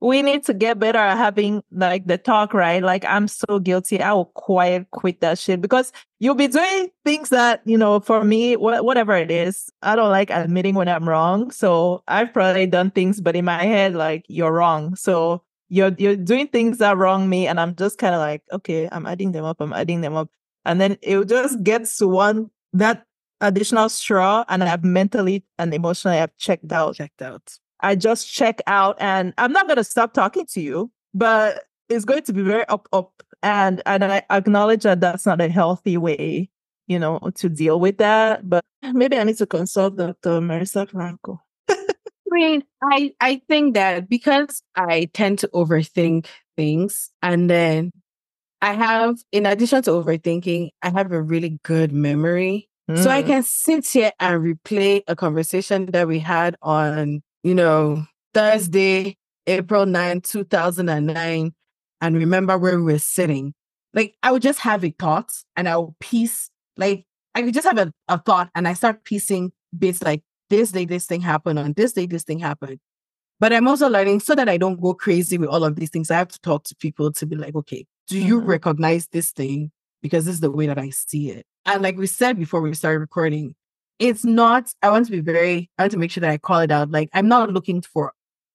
we 0.00 0.22
need 0.22 0.44
to 0.44 0.54
get 0.54 0.78
better 0.78 0.98
at 0.98 1.16
having 1.16 1.62
like 1.72 2.06
the 2.06 2.18
talk, 2.18 2.54
right? 2.54 2.82
Like 2.82 3.04
I'm 3.04 3.26
so 3.26 3.58
guilty. 3.58 4.00
I 4.00 4.12
will 4.12 4.26
quiet 4.26 4.90
quit 4.92 5.20
that 5.20 5.38
shit 5.38 5.60
because 5.60 5.92
you'll 6.20 6.36
be 6.36 6.46
doing 6.46 6.90
things 7.04 7.30
that, 7.30 7.62
you 7.64 7.76
know, 7.76 7.98
for 8.00 8.22
me, 8.22 8.54
wh- 8.54 8.84
whatever 8.84 9.16
it 9.16 9.30
is, 9.30 9.70
I 9.82 9.96
don't 9.96 10.10
like 10.10 10.30
admitting 10.30 10.76
when 10.76 10.88
I'm 10.88 11.08
wrong. 11.08 11.50
So 11.50 12.02
I've 12.06 12.32
probably 12.32 12.66
done 12.66 12.92
things, 12.92 13.20
but 13.20 13.34
in 13.34 13.44
my 13.44 13.64
head, 13.64 13.94
like 13.94 14.24
you're 14.28 14.52
wrong. 14.52 14.94
So 14.94 15.42
you're 15.68 15.94
you're 15.98 16.16
doing 16.16 16.46
things 16.46 16.78
that 16.78 16.96
wrong 16.96 17.28
me. 17.28 17.48
And 17.48 17.58
I'm 17.58 17.74
just 17.74 17.98
kind 17.98 18.14
of 18.14 18.20
like, 18.20 18.42
okay, 18.52 18.88
I'm 18.92 19.06
adding 19.06 19.32
them 19.32 19.44
up, 19.44 19.60
I'm 19.60 19.72
adding 19.72 20.00
them 20.00 20.14
up. 20.14 20.30
And 20.64 20.80
then 20.80 20.96
it 21.02 21.26
just 21.28 21.62
gets 21.64 21.96
to 21.98 22.06
one 22.06 22.50
that 22.72 23.04
additional 23.40 23.88
straw 23.88 24.44
and 24.48 24.62
I've 24.62 24.84
mentally 24.84 25.44
and 25.58 25.72
emotionally 25.74 26.18
I've 26.18 26.36
checked 26.36 26.70
out. 26.72 26.94
Checked 26.94 27.22
out. 27.22 27.58
I 27.80 27.94
just 27.94 28.32
check 28.32 28.60
out 28.66 28.96
and 29.00 29.32
I'm 29.38 29.52
not 29.52 29.66
going 29.66 29.76
to 29.76 29.84
stop 29.84 30.12
talking 30.12 30.46
to 30.46 30.60
you, 30.60 30.90
but 31.14 31.64
it's 31.88 32.04
going 32.04 32.22
to 32.22 32.32
be 32.32 32.42
very 32.42 32.66
up, 32.68 32.88
up. 32.92 33.12
And, 33.42 33.82
and 33.86 34.04
I 34.04 34.22
acknowledge 34.30 34.82
that 34.82 35.00
that's 35.00 35.26
not 35.26 35.40
a 35.40 35.48
healthy 35.48 35.96
way, 35.96 36.50
you 36.86 36.98
know, 36.98 37.20
to 37.36 37.48
deal 37.48 37.78
with 37.78 37.98
that. 37.98 38.48
But 38.48 38.64
maybe 38.82 39.16
I 39.16 39.24
need 39.24 39.38
to 39.38 39.46
consult 39.46 39.96
Dr. 39.96 40.40
Marisa 40.40 40.88
Franco. 40.88 41.40
I 41.70 42.34
mean, 42.34 42.64
I, 42.82 43.12
I 43.20 43.40
think 43.48 43.74
that 43.74 44.08
because 44.08 44.62
I 44.74 45.08
tend 45.14 45.38
to 45.40 45.48
overthink 45.48 46.26
things 46.56 47.10
and 47.22 47.48
then 47.48 47.90
I 48.60 48.72
have, 48.72 49.18
in 49.32 49.46
addition 49.46 49.82
to 49.84 49.90
overthinking, 49.90 50.70
I 50.82 50.90
have 50.90 51.12
a 51.12 51.22
really 51.22 51.58
good 51.62 51.92
memory. 51.92 52.68
Mm. 52.90 53.02
So 53.02 53.10
I 53.10 53.22
mm. 53.22 53.26
can 53.26 53.42
sit 53.44 53.86
here 53.86 54.12
and 54.18 54.42
replay 54.42 55.02
a 55.06 55.14
conversation 55.14 55.86
that 55.86 56.08
we 56.08 56.18
had 56.18 56.56
on 56.60 57.22
you 57.48 57.54
know, 57.54 58.04
Thursday, 58.34 59.16
April 59.46 59.86
9, 59.86 60.20
2009, 60.20 61.52
and 62.02 62.14
remember 62.14 62.58
where 62.58 62.76
we 62.76 62.92
were 62.92 62.98
sitting. 62.98 63.54
Like 63.94 64.14
I 64.22 64.32
would 64.32 64.42
just 64.42 64.58
have 64.60 64.84
a 64.84 64.90
thought 64.90 65.30
and 65.56 65.66
I 65.66 65.78
would 65.78 65.98
piece, 65.98 66.50
like 66.76 67.06
I 67.34 67.40
could 67.40 67.54
just 67.54 67.66
have 67.66 67.78
a, 67.78 67.90
a 68.06 68.18
thought 68.18 68.50
and 68.54 68.68
I 68.68 68.74
start 68.74 69.02
piecing 69.04 69.52
bits 69.76 70.02
like 70.02 70.22
this 70.50 70.72
day 70.72 70.84
this 70.84 71.06
thing 71.06 71.22
happened, 71.22 71.58
on 71.58 71.72
this 71.72 71.94
day 71.94 72.04
this 72.04 72.22
thing 72.22 72.38
happened. 72.38 72.80
But 73.40 73.54
I'm 73.54 73.66
also 73.66 73.88
learning 73.88 74.20
so 74.20 74.34
that 74.34 74.50
I 74.50 74.58
don't 74.58 74.78
go 74.78 74.92
crazy 74.92 75.38
with 75.38 75.48
all 75.48 75.64
of 75.64 75.76
these 75.76 75.88
things. 75.88 76.10
I 76.10 76.18
have 76.18 76.28
to 76.28 76.40
talk 76.40 76.64
to 76.64 76.76
people 76.76 77.12
to 77.12 77.24
be 77.24 77.34
like, 77.34 77.54
okay, 77.54 77.86
do 78.08 78.18
you 78.18 78.40
mm-hmm. 78.40 78.50
recognize 78.50 79.08
this 79.08 79.30
thing? 79.30 79.70
Because 80.02 80.26
this 80.26 80.34
is 80.34 80.40
the 80.40 80.50
way 80.50 80.66
that 80.66 80.78
I 80.78 80.90
see 80.90 81.30
it. 81.30 81.46
And 81.64 81.82
like 81.82 81.96
we 81.96 82.08
said 82.08 82.38
before 82.38 82.60
we 82.60 82.74
started 82.74 82.98
recording, 82.98 83.54
it's 83.98 84.24
not, 84.24 84.72
I 84.82 84.90
want 84.90 85.06
to 85.06 85.12
be 85.12 85.20
very, 85.20 85.70
I 85.78 85.82
want 85.82 85.92
to 85.92 85.98
make 85.98 86.10
sure 86.10 86.20
that 86.20 86.30
I 86.30 86.38
call 86.38 86.60
it 86.60 86.70
out. 86.70 86.90
Like, 86.90 87.08
I'm 87.12 87.28
not 87.28 87.52
looking 87.52 87.82
for 87.82 88.12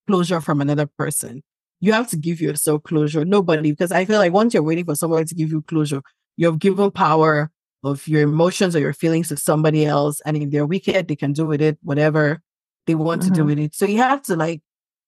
closure 0.08 0.42
from 0.42 0.62
another 0.62 0.86
person. 0.86 1.44
You 1.80 1.94
have 1.94 2.10
to 2.10 2.18
give 2.18 2.40
yourself 2.40 2.84
closure. 2.84 3.26
Nobody, 3.26 3.72
because 3.72 3.92
I 3.92 4.06
feel 4.06 4.20
like 4.20 4.32
once 4.32 4.54
you're 4.54 4.64
waiting 4.64 4.86
for 4.86 4.96
somebody 4.96 5.26
to 5.26 5.36
give 5.36 5.52
you 5.52 5.62
closure, 5.64 6.02
you've 6.38 6.60
given 6.60 6.92
power 6.92 7.52
of 7.84 8.08
your 8.08 8.22
emotions 8.22 8.76
or 8.76 8.80
your 8.80 8.94
feelings 8.94 9.28
to 9.30 9.38
somebody 9.38 9.86
else. 9.86 10.22
And 10.26 10.38
if 10.38 10.50
they're 10.50 10.66
wicked, 10.66 11.08
they 11.08 11.16
can 11.16 11.34
do 11.34 11.46
with 11.46 11.62
it 11.62 11.78
whatever 11.84 12.42
they 12.88 12.96
want 12.96 13.22
mm-hmm. 13.22 13.30
to 13.30 13.36
do 13.36 13.42
mm-hmm. 13.42 13.48
with 13.50 13.60
it. 13.60 13.76
So 13.76 13.86
you 13.86 13.98
have 13.98 14.22
to 14.24 14.36
like 14.38 14.62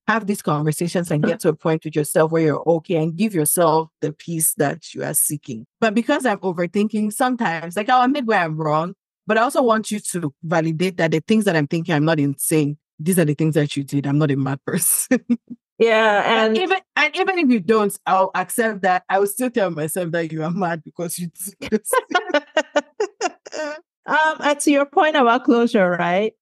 have 0.07 0.27
these 0.27 0.41
conversations 0.41 1.09
and 1.09 1.23
get 1.23 1.39
to 1.41 1.49
a 1.49 1.55
point 1.55 1.85
with 1.85 1.95
yourself 1.95 2.31
where 2.31 2.43
you're 2.43 2.63
okay 2.67 2.97
and 2.97 3.15
give 3.15 3.33
yourself 3.33 3.89
the 4.01 4.11
peace 4.11 4.53
that 4.55 4.93
you 4.93 5.03
are 5.03 5.13
seeking. 5.13 5.65
But 5.79 5.93
because 5.93 6.25
I'm 6.25 6.39
overthinking, 6.39 7.13
sometimes 7.13 7.77
like 7.77 7.89
I'll 7.89 8.03
admit 8.03 8.25
where 8.25 8.39
I'm 8.39 8.57
wrong, 8.57 8.95
but 9.27 9.37
I 9.37 9.41
also 9.41 9.61
want 9.61 9.91
you 9.91 9.99
to 9.99 10.33
validate 10.43 10.97
that 10.97 11.11
the 11.11 11.19
things 11.19 11.45
that 11.45 11.55
I'm 11.55 11.67
thinking, 11.67 11.95
I'm 11.95 12.05
not 12.05 12.19
insane. 12.19 12.77
These 12.99 13.19
are 13.19 13.25
the 13.25 13.33
things 13.33 13.55
that 13.55 13.75
you 13.75 13.83
did. 13.83 14.07
I'm 14.07 14.17
not 14.17 14.31
a 14.31 14.35
mad 14.35 14.63
person. 14.65 15.19
yeah. 15.79 16.45
And, 16.45 16.55
and 16.55 16.63
even 16.63 16.77
and 16.95 17.15
even 17.15 17.39
if 17.39 17.49
you 17.49 17.59
don't, 17.59 17.97
I'll 18.05 18.31
accept 18.35 18.81
that. 18.83 19.03
I 19.09 19.19
will 19.19 19.27
still 19.27 19.49
tell 19.49 19.71
myself 19.71 20.11
that 20.11 20.31
you 20.31 20.43
are 20.43 20.51
mad 20.51 20.83
because 20.83 21.19
you 21.19 21.29
um, 24.05 24.37
and 24.39 24.59
to 24.59 24.71
your 24.71 24.85
point 24.85 25.15
about 25.15 25.43
closure, 25.43 25.91
right? 25.91 26.33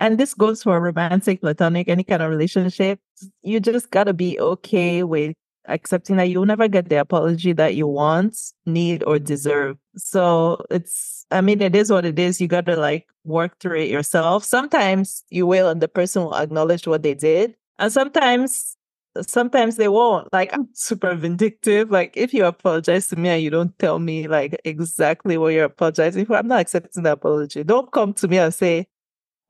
And 0.00 0.18
this 0.18 0.34
goes 0.34 0.62
for 0.62 0.80
romantic, 0.80 1.40
platonic, 1.40 1.88
any 1.88 2.02
kind 2.02 2.22
of 2.22 2.30
relationship. 2.30 2.98
You 3.42 3.60
just 3.60 3.90
gotta 3.90 4.12
be 4.12 4.40
okay 4.40 5.04
with 5.04 5.34
accepting 5.66 6.16
that 6.16 6.24
you'll 6.24 6.46
never 6.46 6.68
get 6.68 6.88
the 6.88 6.96
apology 6.96 7.52
that 7.52 7.74
you 7.74 7.86
want, 7.86 8.36
need, 8.66 9.04
or 9.06 9.18
deserve. 9.18 9.76
So 9.96 10.64
it's, 10.70 11.13
I 11.30 11.40
mean, 11.40 11.60
it 11.60 11.74
is 11.74 11.90
what 11.90 12.04
it 12.04 12.18
is. 12.18 12.40
You 12.40 12.48
got 12.48 12.66
to 12.66 12.76
like 12.76 13.06
work 13.24 13.58
through 13.58 13.80
it 13.80 13.90
yourself. 13.90 14.44
Sometimes 14.44 15.24
you 15.30 15.46
will, 15.46 15.68
and 15.68 15.80
the 15.80 15.88
person 15.88 16.24
will 16.24 16.36
acknowledge 16.36 16.86
what 16.86 17.02
they 17.02 17.14
did. 17.14 17.56
And 17.78 17.92
sometimes, 17.92 18.76
sometimes 19.20 19.76
they 19.76 19.88
won't. 19.88 20.32
Like, 20.32 20.50
I'm 20.54 20.68
super 20.74 21.14
vindictive. 21.14 21.90
Like, 21.90 22.16
if 22.16 22.32
you 22.34 22.44
apologize 22.44 23.08
to 23.08 23.16
me 23.16 23.28
and 23.30 23.42
you 23.42 23.50
don't 23.50 23.76
tell 23.78 23.98
me 23.98 24.28
like 24.28 24.60
exactly 24.64 25.36
what 25.36 25.54
you're 25.54 25.64
apologizing 25.64 26.26
for, 26.26 26.36
I'm 26.36 26.48
not 26.48 26.60
accepting 26.60 27.02
the 27.02 27.12
apology. 27.12 27.64
Don't 27.64 27.90
come 27.90 28.12
to 28.14 28.28
me 28.28 28.38
and 28.38 28.54
say, 28.54 28.86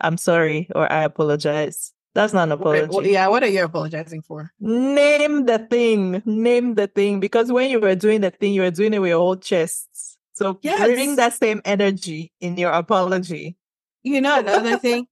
I'm 0.00 0.16
sorry 0.16 0.68
or 0.74 0.90
I 0.90 1.04
apologize. 1.04 1.92
That's 2.14 2.32
not 2.32 2.44
an 2.44 2.52
apology. 2.52 2.88
Well, 2.90 3.06
yeah, 3.06 3.26
what 3.26 3.42
are 3.42 3.48
you 3.48 3.64
apologizing 3.64 4.22
for? 4.22 4.52
Name 4.60 5.46
the 5.46 5.58
thing. 5.58 6.22
Name 6.24 6.76
the 6.76 6.86
thing. 6.86 7.18
Because 7.18 7.50
when 7.50 7.70
you 7.70 7.80
were 7.80 7.96
doing 7.96 8.20
the 8.20 8.30
thing, 8.30 8.54
you 8.54 8.62
were 8.62 8.70
doing 8.70 8.94
it 8.94 9.00
with 9.00 9.08
your 9.08 9.18
whole 9.18 9.36
chest. 9.36 10.13
So 10.34 10.58
yes. 10.62 10.80
bring 10.80 11.16
that 11.16 11.32
same 11.32 11.62
energy 11.64 12.32
in 12.40 12.56
your 12.56 12.72
apology. 12.72 13.56
You 14.02 14.20
know, 14.20 14.40
another 14.40 14.78
thing, 14.78 15.06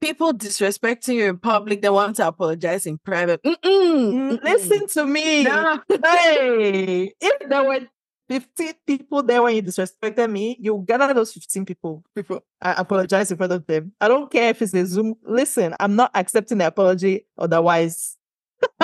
people 0.00 0.32
disrespecting 0.32 1.14
you 1.14 1.28
in 1.28 1.38
public, 1.38 1.82
they 1.82 1.90
want 1.90 2.16
to 2.16 2.26
apologize 2.26 2.86
in 2.86 2.98
private. 2.98 3.42
Mm-mm, 3.42 3.62
mm, 3.62 4.12
mm-mm. 4.32 4.42
Listen 4.42 4.88
to 4.88 5.06
me. 5.06 5.44
No. 5.44 5.80
hey, 5.88 7.12
if 7.20 7.48
there 7.48 7.64
were 7.64 7.86
15 8.28 8.72
people 8.86 9.22
there 9.22 9.42
when 9.42 9.54
you 9.54 9.62
disrespected 9.62 10.30
me, 10.30 10.56
you 10.58 10.82
gather 10.86 11.12
those 11.12 11.32
15 11.32 11.66
people. 11.66 12.02
People, 12.14 12.40
I 12.62 12.74
apologize 12.78 13.30
in 13.30 13.36
front 13.36 13.52
of 13.52 13.66
them. 13.66 13.92
I 14.00 14.08
don't 14.08 14.30
care 14.30 14.50
if 14.50 14.62
it's 14.62 14.74
a 14.74 14.86
Zoom. 14.86 15.14
Listen, 15.22 15.74
I'm 15.78 15.96
not 15.96 16.10
accepting 16.14 16.58
the 16.58 16.68
apology 16.68 17.26
otherwise. 17.36 18.16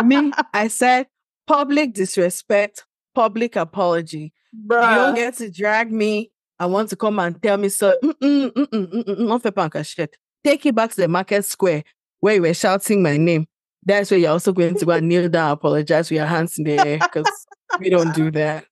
me, 0.04 0.32
I 0.52 0.68
said 0.68 1.06
public 1.46 1.94
disrespect, 1.94 2.84
public 3.14 3.56
apology. 3.56 4.34
Bruh. 4.54 4.90
You 4.90 4.96
don't 4.96 5.14
get 5.14 5.34
to 5.34 5.50
drag 5.50 5.92
me. 5.92 6.30
I 6.58 6.66
want 6.66 6.90
to 6.90 6.96
come 6.96 7.18
and 7.18 7.40
tell 7.40 7.56
me 7.56 7.68
so. 7.68 7.96
Mm-mm, 8.02 8.50
mm-mm, 8.52 9.04
mm-mm, 9.04 9.86
shit. 9.86 10.16
Take 10.42 10.66
it 10.66 10.74
back 10.74 10.90
to 10.90 10.96
the 10.96 11.08
market 11.08 11.44
square 11.44 11.84
where 12.20 12.34
you 12.34 12.42
were 12.42 12.54
shouting 12.54 13.02
my 13.02 13.16
name. 13.16 13.46
That's 13.84 14.10
where 14.10 14.18
you're 14.18 14.32
also 14.32 14.52
going 14.52 14.74
to 14.76 14.84
go 14.84 14.92
and 14.92 15.08
kneel 15.08 15.28
down, 15.28 15.52
apologize 15.52 16.10
with 16.10 16.16
your 16.16 16.26
hands 16.26 16.58
in 16.58 16.64
the 16.64 16.78
air 16.78 16.98
because 16.98 17.46
we 17.78 17.90
don't 17.90 18.14
do 18.14 18.30
that. 18.32 18.64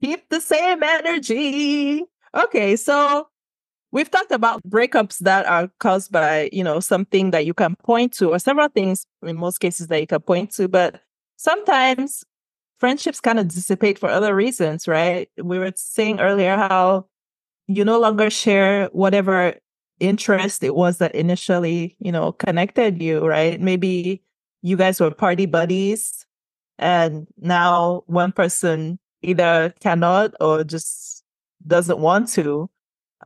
Keep 0.00 0.28
the 0.28 0.40
same 0.40 0.82
energy. 0.82 2.04
Okay, 2.34 2.76
so 2.76 3.28
we've 3.90 4.10
talked 4.10 4.32
about 4.32 4.62
breakups 4.62 5.18
that 5.18 5.44
are 5.46 5.70
caused 5.80 6.12
by, 6.12 6.48
you 6.52 6.64
know, 6.64 6.80
something 6.80 7.30
that 7.32 7.46
you 7.46 7.54
can 7.54 7.76
point 7.84 8.12
to, 8.14 8.30
or 8.30 8.38
several 8.38 8.68
things 8.68 9.06
in 9.22 9.36
most 9.36 9.58
cases 9.58 9.88
that 9.88 10.00
you 10.00 10.06
can 10.06 10.20
point 10.20 10.52
to, 10.52 10.68
but 10.68 11.00
sometimes 11.36 12.24
friendships 12.82 13.20
kind 13.20 13.38
of 13.38 13.46
dissipate 13.46 13.96
for 13.96 14.08
other 14.08 14.34
reasons, 14.34 14.88
right? 14.88 15.28
We 15.40 15.60
were 15.60 15.72
saying 15.76 16.18
earlier 16.18 16.56
how 16.56 17.06
you 17.68 17.84
no 17.84 18.00
longer 18.00 18.28
share 18.28 18.86
whatever 18.86 19.54
interest 20.00 20.64
it 20.64 20.74
was 20.74 20.98
that 20.98 21.14
initially, 21.14 21.96
you 22.00 22.10
know, 22.10 22.32
connected 22.32 23.00
you, 23.00 23.24
right? 23.24 23.60
Maybe 23.60 24.20
you 24.62 24.76
guys 24.76 24.98
were 24.98 25.12
party 25.12 25.46
buddies 25.46 26.26
and 26.76 27.28
now 27.38 28.02
one 28.06 28.32
person 28.32 28.98
either 29.22 29.72
cannot 29.78 30.32
or 30.40 30.64
just 30.64 31.22
doesn't 31.64 32.00
want 32.00 32.30
to 32.30 32.68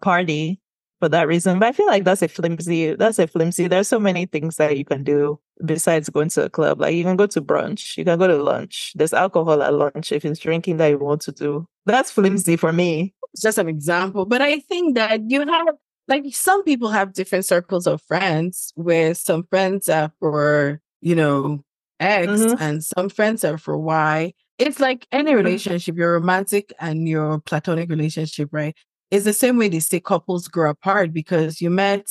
party 0.02 0.60
for 0.98 1.08
that 1.08 1.28
reason. 1.28 1.58
But 1.58 1.68
I 1.68 1.72
feel 1.72 1.86
like 1.86 2.04
that's 2.04 2.22
a 2.22 2.28
flimsy, 2.28 2.94
that's 2.94 3.18
a 3.18 3.26
flimsy. 3.26 3.68
There's 3.68 3.88
so 3.88 3.98
many 3.98 4.26
things 4.26 4.56
that 4.56 4.76
you 4.76 4.84
can 4.84 5.04
do 5.04 5.38
besides 5.64 6.08
going 6.08 6.28
to 6.30 6.44
a 6.44 6.50
club. 6.50 6.80
Like 6.80 6.94
you 6.94 7.04
can 7.04 7.16
go 7.16 7.26
to 7.26 7.42
brunch, 7.42 7.96
you 7.96 8.04
can 8.04 8.18
go 8.18 8.26
to 8.26 8.42
lunch. 8.42 8.92
There's 8.94 9.12
alcohol 9.12 9.62
at 9.62 9.74
lunch 9.74 10.12
if 10.12 10.24
it's 10.24 10.40
drinking 10.40 10.78
that 10.78 10.88
you 10.88 10.98
want 10.98 11.22
to 11.22 11.32
do. 11.32 11.66
That's 11.84 12.10
flimsy 12.10 12.56
for 12.56 12.72
me. 12.72 13.14
It's 13.32 13.42
just 13.42 13.58
an 13.58 13.68
example. 13.68 14.26
But 14.26 14.42
I 14.42 14.60
think 14.60 14.94
that 14.96 15.22
you 15.28 15.46
have 15.46 15.74
like 16.08 16.24
some 16.32 16.62
people 16.62 16.90
have 16.90 17.12
different 17.12 17.44
circles 17.44 17.86
of 17.86 18.00
friends 18.02 18.72
where 18.76 19.14
some 19.14 19.44
friends 19.44 19.88
are 19.88 20.12
for, 20.20 20.80
you 21.00 21.14
know, 21.14 21.64
X 21.98 22.28
mm-hmm. 22.28 22.62
and 22.62 22.84
some 22.84 23.08
friends 23.08 23.44
are 23.44 23.58
for 23.58 23.78
Y 23.78 24.32
it's 24.58 24.80
like 24.80 25.06
any 25.12 25.30
mm-hmm. 25.30 25.38
relationship, 25.38 25.96
your 25.96 26.14
romantic 26.14 26.72
and 26.80 27.08
your 27.08 27.40
platonic 27.40 27.90
relationship, 27.90 28.48
right? 28.52 28.74
It's 29.10 29.24
the 29.24 29.32
same 29.32 29.56
way 29.56 29.68
they 29.68 29.80
say 29.80 30.00
couples 30.00 30.48
grow 30.48 30.70
apart 30.70 31.12
because 31.12 31.60
you 31.60 31.70
met 31.70 32.06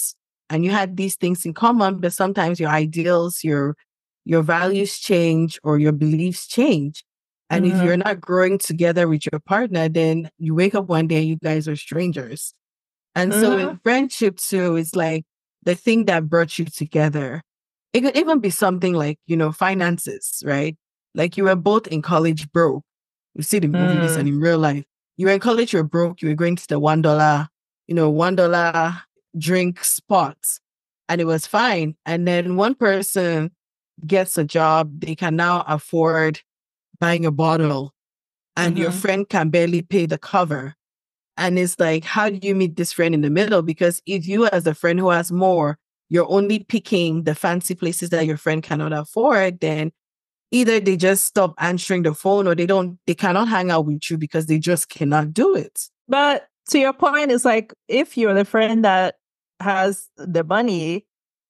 and 0.50 0.64
you 0.64 0.72
had 0.72 0.96
these 0.96 1.16
things 1.16 1.46
in 1.46 1.54
common, 1.54 2.00
but 2.00 2.14
sometimes 2.14 2.60
your 2.60 2.70
ideals, 2.70 3.44
your 3.44 3.76
your 4.26 4.42
values 4.42 5.00
change 5.00 5.60
or 5.64 5.78
your 5.78 5.92
beliefs 5.92 6.48
change. 6.48 7.04
And 7.50 7.64
mm-hmm. 7.64 7.78
if 7.78 7.84
you're 7.84 7.98
not 7.98 8.20
growing 8.20 8.58
together 8.58 9.08
with 9.08 9.28
your 9.32 9.40
partner, 9.40 9.88
then 9.88 10.30
you 10.40 10.56
wake 10.56 10.74
up 10.74 10.88
one 10.88 11.08
day 11.08 11.18
and 11.18 11.28
you 11.28 11.38
guys 11.38 11.68
are 11.68 11.76
strangers. 11.76 12.54
And 13.14 13.32
mm-hmm. 13.32 13.42
so 13.42 13.58
in 13.58 13.80
friendship 13.84 14.38
too, 14.38 14.78
it's 14.78 14.96
like 14.96 15.26
the 15.64 15.76
thing 15.76 16.06
that 16.06 16.28
brought 16.28 16.58
you 16.58 16.66
together. 16.66 17.42
It 17.94 18.02
could 18.02 18.18
even 18.18 18.40
be 18.40 18.50
something 18.50 18.94
like, 18.94 19.20
you 19.28 19.38
know, 19.38 19.52
finances, 19.52 20.44
right? 20.46 20.76
Like 21.14 21.38
you 21.38 21.46
were 21.46 21.56
both 21.56 21.88
in 21.88 22.02
college 22.02 22.52
broke. 22.52 22.84
You 23.36 23.44
see 23.44 23.60
the 23.60 23.68
movies 23.68 24.12
Mm. 24.12 24.18
and 24.18 24.28
in 24.28 24.40
real 24.40 24.60
life. 24.60 24.86
You 25.18 25.28
were 25.28 25.34
in 25.34 25.40
college, 25.40 25.74
you 25.74 25.80
were 25.80 25.84
broke, 25.84 26.22
you 26.22 26.30
were 26.30 26.36
going 26.36 26.56
to 26.58 26.68
the 26.68 26.80
one 26.80 27.02
dollar, 27.02 27.50
you 27.88 27.96
know, 27.96 28.10
one 28.10 28.36
dollar 28.36 28.96
drink 29.38 29.84
spots. 29.84 30.60
And 31.08 31.22
it 31.22 31.26
was 31.26 31.46
fine. 31.46 31.96
And 32.06 32.28
then 32.28 32.56
one 32.56 32.76
person 32.76 33.52
gets 34.06 34.38
a 34.38 34.44
job, 34.44 35.00
they 35.00 35.16
can 35.16 35.36
now 35.36 35.64
afford 35.68 36.42
buying 37.00 37.26
a 37.26 37.32
bottle, 37.32 37.94
and 38.58 38.78
your 38.78 38.92
Mhm. 38.92 39.02
friend 39.02 39.30
can 39.30 39.50
barely 39.50 39.82
pay 39.82 40.06
the 40.06 40.18
cover. 40.18 40.76
And 41.38 41.60
it's 41.60 41.80
like, 41.80 42.04
how 42.06 42.30
do 42.30 42.40
you 42.48 42.56
meet 42.56 42.76
this 42.78 42.94
friend 42.94 43.14
in 43.16 43.22
the 43.22 43.30
middle? 43.30 43.62
Because 43.62 44.02
if 44.06 44.28
you, 44.28 44.48
as 44.48 44.68
a 44.68 44.76
friend 44.76 45.00
who 45.00 45.10
has 45.10 45.32
more, 45.32 45.78
you're 46.10 46.30
only 46.32 46.60
picking 46.60 47.24
the 47.24 47.36
fancy 47.36 47.76
places 47.76 48.10
that 48.12 48.26
your 48.26 48.38
friend 48.38 48.64
cannot 48.64 48.94
afford, 48.94 49.60
then 49.62 49.92
either 50.56 50.80
they 50.80 50.95
just 50.95 51.26
stop 51.26 51.53
answering 51.57 52.03
the 52.03 52.14
phone 52.14 52.48
or 52.48 52.56
they 52.56 52.65
don't, 52.65 52.98
they 53.07 53.14
cannot 53.14 53.48
hang 53.49 53.69
out 53.72 53.86
with 53.86 54.10
you 54.10 54.18
because 54.18 54.45
they 54.45 54.57
just 54.57 54.88
cannot 54.90 55.34
do 55.34 55.53
it. 55.56 55.90
But 56.07 56.48
to 56.69 56.80
your 56.80 56.94
point, 56.94 57.32
it's 57.32 57.45
like 57.45 57.73
if 57.90 58.18
you're 58.18 58.34
the 58.34 58.45
friend 58.45 58.86
that 58.86 59.15
has 59.60 60.07
the 60.18 60.44
money, 60.44 61.06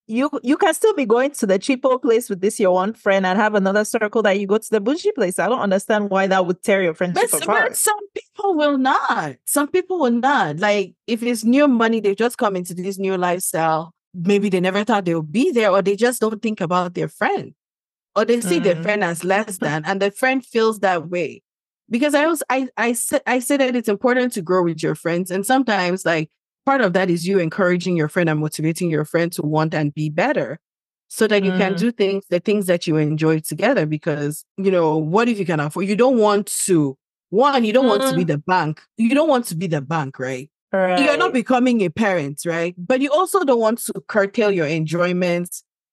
you 0.08 0.30
you 0.44 0.56
can 0.58 0.74
still 0.74 0.94
be 0.94 1.06
going 1.06 1.32
to 1.32 1.48
the 1.48 1.58
cheaper 1.58 1.98
place 1.98 2.30
with 2.30 2.40
this 2.42 2.60
your 2.60 2.74
one 2.74 2.94
friend 2.94 3.26
and 3.26 3.40
have 3.40 3.56
another 3.56 3.84
circle 3.84 4.22
that 4.22 4.40
you 4.40 4.46
go 4.46 4.58
to 4.60 4.70
the 4.70 4.80
bougie 4.80 5.12
place. 5.14 5.40
I 5.40 5.48
don't 5.50 5.62
understand 5.62 6.10
why 6.12 6.28
that 6.28 6.46
would 6.46 6.62
tear 6.62 6.84
your 6.84 6.94
friendship 6.94 7.30
But, 7.32 7.44
apart. 7.44 7.70
but 7.70 7.78
some 7.78 8.00
people 8.14 8.56
will 8.56 8.78
not. 8.78 9.36
Some 9.46 9.68
people 9.68 10.00
will 10.00 10.12
not. 10.12 10.60
Like 10.60 10.94
if 11.08 11.24
it's 11.24 11.44
new 11.44 11.68
money, 11.68 12.02
they've 12.02 12.16
just 12.16 12.38
come 12.38 12.56
into 12.56 12.74
this 12.76 13.00
new 13.00 13.18
lifestyle. 13.18 13.94
Maybe 14.14 14.50
they 14.50 14.60
never 14.60 14.84
thought 14.84 15.06
they 15.06 15.16
would 15.16 15.32
be 15.32 15.52
there, 15.52 15.72
or 15.72 15.82
they 15.82 15.96
just 15.96 16.22
don't 16.22 16.42
think 16.42 16.62
about 16.62 16.94
their 16.94 17.10
friend. 17.10 17.54
Or 18.16 18.26
they 18.26 18.40
see 18.42 18.60
their 18.60 18.76
Mm. 18.76 18.84
friend 18.84 19.04
as 19.04 19.24
less 19.24 19.58
than, 19.58 19.84
and 19.86 20.02
the 20.02 20.12
friend 20.12 20.46
feels 20.46 20.80
that 20.80 21.10
way. 21.10 21.42
Because 21.90 22.16
I 22.16 22.26
was 22.28 22.42
I 22.50 22.68
I 22.78 22.94
said 22.94 23.22
I 23.28 23.40
said 23.40 23.60
that 23.60 23.76
it's 23.76 23.90
important 23.90 24.34
to 24.34 24.42
grow 24.42 24.64
with 24.64 24.82
your 24.82 24.96
friends. 24.96 25.30
And 25.32 25.46
sometimes 25.46 26.06
like 26.06 26.30
part 26.66 26.82
of 26.82 26.94
that 26.94 27.10
is 27.10 27.28
you 27.28 27.40
encouraging 27.40 27.96
your 27.96 28.08
friend 28.08 28.30
and 28.30 28.40
motivating 28.40 28.90
your 28.90 29.06
friend 29.06 29.32
to 29.34 29.42
want 29.44 29.74
and 29.76 29.94
be 29.94 30.10
better. 30.10 30.60
So 31.08 31.28
that 31.28 31.44
you 31.44 31.52
can 31.52 31.76
Mm. 31.76 31.78
do 31.78 31.92
things, 31.92 32.26
the 32.30 32.40
things 32.40 32.66
that 32.66 32.88
you 32.88 32.98
enjoy 32.98 33.40
together. 33.40 33.86
Because, 33.86 34.44
you 34.58 34.72
know, 34.72 34.98
what 34.98 35.30
if 35.30 35.38
you 35.38 35.46
can 35.46 35.60
afford? 35.60 35.88
You 35.88 35.96
don't 35.96 36.18
want 36.18 36.48
to 36.66 36.98
one, 37.30 37.64
you 37.66 37.74
don't 37.74 37.86
want 37.88 38.02
to 38.08 38.16
be 38.16 38.24
Mm. 38.24 38.28
the 38.28 38.38
bank. 38.40 38.82
You 38.98 39.14
don't 39.14 39.30
want 39.30 39.46
to 39.48 39.56
be 39.56 39.68
the 39.68 39.82
bank, 39.82 40.18
right? 40.20 40.50
right. 40.74 41.00
You're 41.00 41.18
not 41.18 41.34
becoming 41.34 41.82
a 41.82 41.90
parent, 41.90 42.42
right? 42.46 42.74
But 42.78 43.02
you 43.02 43.12
also 43.12 43.44
don't 43.44 43.60
want 43.60 43.80
to 43.80 43.94
curtail 44.08 44.52
your 44.52 44.66
enjoyment 44.66 45.50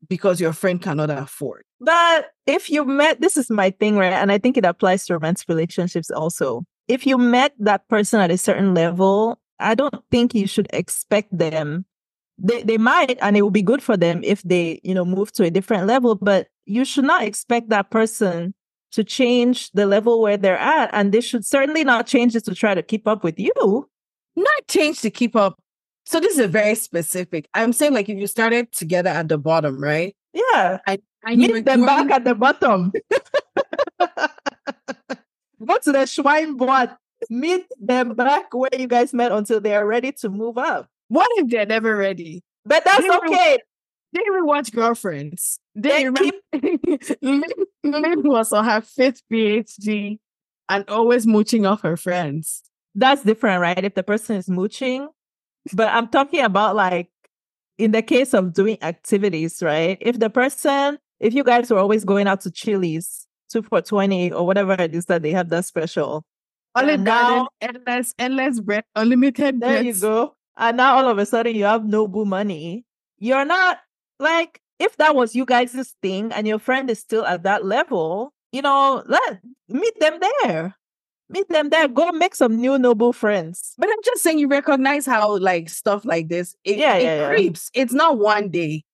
because 0.09 0.41
your 0.41 0.53
friend 0.53 0.81
cannot 0.81 1.11
afford. 1.11 1.65
But 1.85 2.31
if 2.47 2.71
you 2.71 2.85
met, 2.85 3.21
this 3.21 3.37
is 3.37 3.51
my 3.51 3.71
thing, 3.71 3.97
right? 3.97 4.13
And 4.13 4.31
I 4.31 4.39
think 4.39 4.57
it 4.57 4.65
applies 4.65 5.05
to 5.07 5.15
romantic 5.15 5.49
relationships 5.49 6.11
also. 6.11 6.65
If 6.87 7.07
you 7.07 7.19
met 7.19 7.55
that 7.59 7.89
person 7.89 8.21
at 8.21 8.31
a 8.31 8.39
certain 8.39 8.73
level, 8.73 9.41
I 9.59 9.75
don't 9.75 9.95
think 10.11 10.33
you 10.33 10.47
should 10.47 10.69
expect 10.73 11.37
them. 11.37 11.85
They, 12.39 12.63
they 12.63 12.79
might, 12.79 13.19
and 13.21 13.37
it 13.37 13.43
will 13.43 13.51
be 13.51 13.63
good 13.63 13.83
for 13.83 13.97
them 13.97 14.21
if 14.23 14.43
they, 14.43 14.81
you 14.85 14.95
know, 14.95 15.05
move 15.05 15.33
to 15.33 15.45
a 15.45 15.51
different 15.51 15.87
level, 15.87 16.15
but 16.15 16.49
you 16.67 16.85
should 16.85 17.05
not 17.05 17.25
expect 17.25 17.69
that 17.71 17.91
person 17.91 18.55
to 18.93 19.03
change 19.03 19.71
the 19.73 19.87
level 19.87 20.21
where 20.21 20.37
they're 20.37 20.59
at. 20.59 20.91
And 20.93 21.11
they 21.11 21.21
should 21.21 21.45
certainly 21.45 21.83
not 21.83 22.07
change 22.07 22.37
it 22.37 22.45
to 22.45 22.55
try 22.55 22.75
to 22.75 22.83
keep 22.83 23.09
up 23.09 23.25
with 23.25 23.41
you. 23.41 23.89
Not 24.37 24.69
change 24.69 25.01
to 25.01 25.11
keep 25.11 25.35
up. 25.35 25.59
So 26.05 26.21
this 26.21 26.35
is 26.35 26.41
a 26.41 26.49
very 26.49 26.75
specific. 26.75 27.49
I'm 27.55 27.73
saying 27.73 27.95
like 27.95 28.09
if 28.09 28.19
you 28.19 28.27
started 28.27 28.73
together 28.73 29.11
at 29.11 29.29
the 29.29 29.39
bottom, 29.39 29.83
right? 29.83 30.15
Yeah. 30.33 30.79
You 31.29 31.49
were 31.49 31.55
Meet 31.55 31.65
them 31.67 31.87
back 31.87 32.11
at 32.11 32.25
the 32.25 32.35
bottom. 32.35 32.93
Go 35.65 35.79
to 35.79 35.93
the 35.93 35.99
Schwein 36.07 36.57
board. 36.57 36.91
Meet 37.31 37.67
them 37.81 38.15
back 38.15 38.53
where 38.53 38.71
you 38.77 38.89
guys 38.89 39.15
met 39.15 39.31
until 39.31 39.61
they 39.61 39.77
are 39.77 39.87
ready 39.87 40.11
to 40.13 40.29
move 40.29 40.59
up. 40.59 40.89
What 41.09 41.29
if 41.37 41.49
they're 41.49 41.67
never 41.67 41.97
ready? 41.97 42.43
But 42.65 42.85
that's 42.85 43.03
They 43.03 43.11
okay. 43.11 43.59
They 44.13 44.21
rewatch 44.21 44.73
girlfriends. 44.75 45.59
They 45.75 46.05
Then 46.05 46.15
remember 46.15 46.37
Lynn, 47.23 47.45
Lynn 47.85 48.23
was 48.29 48.53
on 48.53 48.65
her 48.65 48.81
fifth 48.81 49.23
PhD 49.33 50.19
and 50.69 50.89
always 50.89 51.27
mooching 51.27 51.65
off 51.67 51.83
her 51.83 51.97
friends. 51.97 52.63
That's 52.95 53.23
different, 53.23 53.61
right? 53.61 53.83
If 53.83 53.95
the 53.95 54.03
person 54.03 54.37
is 54.37 54.49
mooching. 54.49 55.09
But 55.73 55.89
I'm 55.89 56.09
talking 56.09 56.43
about 56.43 56.75
like 56.77 57.09
in 57.83 57.91
the 57.91 58.01
case 58.03 58.33
of 58.33 58.53
doing 58.53 58.79
activities, 58.81 59.61
right? 59.61 59.99
If 60.01 60.21
the 60.21 60.31
person, 60.31 60.99
if 61.19 61.35
you 61.35 61.43
guys 61.43 61.69
were 61.69 61.81
always 61.81 62.05
going 62.05 62.29
out 62.29 62.41
to 62.43 62.51
Chili's, 62.51 63.27
two 63.51 63.63
for 63.63 63.83
20 63.83 64.31
or 64.33 64.47
whatever 64.47 64.75
it 64.75 64.95
is 64.95 65.07
that 65.07 65.23
they 65.23 65.33
have 65.33 65.49
that 65.49 65.65
special. 65.65 66.25
Garden, 66.77 67.03
now- 67.03 67.49
endless, 67.61 68.15
endless 68.21 68.61
bread, 68.61 68.85
unlimited 68.95 69.61
There 69.61 69.83
you 69.83 69.95
go. 69.95 70.37
And 70.57 70.77
now 70.77 70.97
all 70.97 71.09
of 71.09 71.19
a 71.19 71.27
sudden 71.27 71.57
you 71.57 71.65
have 71.65 71.85
no 71.85 72.07
boo 72.07 72.25
money. 72.25 72.85
You're 73.19 73.45
not 73.45 73.81
like 74.21 74.61
if 74.79 74.97
that 74.99 75.17
was 75.17 75.35
you 75.35 75.45
guys' 75.45 75.95
thing 76.03 76.33
and 76.33 76.47
your 76.47 76.61
friend 76.61 76.89
is 76.89 77.01
still 77.01 77.27
at 77.27 77.43
that 77.43 77.65
level, 77.65 78.33
you 78.53 78.63
know, 78.63 79.03
let 79.07 79.41
meet 79.69 79.99
them 79.99 80.21
there. 80.21 80.77
Meet 81.33 81.49
them 81.49 81.71
there. 81.71 81.89
Go 81.89 82.13
make 82.13 82.35
some 82.35 82.57
new 82.61 82.79
noble 82.79 83.13
friends. 83.13 83.75
But 83.79 83.89
I'm 83.89 84.03
just 84.05 84.23
saying, 84.23 84.39
you 84.39 84.49
recognize 84.49 85.07
how 85.07 85.37
like 85.39 85.69
stuff 85.71 86.05
like 86.05 86.29
this, 86.29 86.55
it, 86.65 86.77
Yeah, 86.77 86.97
it 86.97 87.05
yeah, 87.05 87.17
yeah. 87.17 87.29
creeps. 87.29 87.71
It's 87.75 87.93
not 87.93 88.19
one 88.19 88.51
day. 88.51 88.85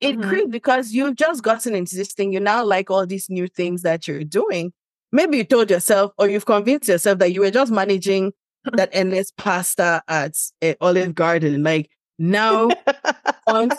It 0.00 0.16
Mhm. 0.16 0.28
creeps 0.28 0.50
because 0.50 0.92
you've 0.92 1.16
just 1.16 1.42
gotten 1.42 1.74
into 1.74 1.94
this 1.96 2.12
thing. 2.12 2.32
You 2.32 2.40
now 2.40 2.64
like 2.64 2.90
all 2.90 3.06
these 3.06 3.28
new 3.30 3.46
things 3.46 3.82
that 3.82 4.08
you're 4.08 4.24
doing. 4.24 4.72
Maybe 5.12 5.36
you 5.36 5.44
told 5.44 5.70
yourself, 5.70 6.12
or 6.18 6.28
you've 6.28 6.46
convinced 6.46 6.88
yourself 6.88 7.18
that 7.18 7.32
you 7.32 7.40
were 7.42 7.50
just 7.50 7.70
managing 7.70 8.32
that 8.72 8.88
endless 8.92 9.30
pasta 9.36 10.02
at 10.08 10.36
uh, 10.62 10.74
Olive 10.80 11.14
Garden. 11.14 11.62
Like 11.62 11.90
now, 12.18 12.70
want 13.46 13.74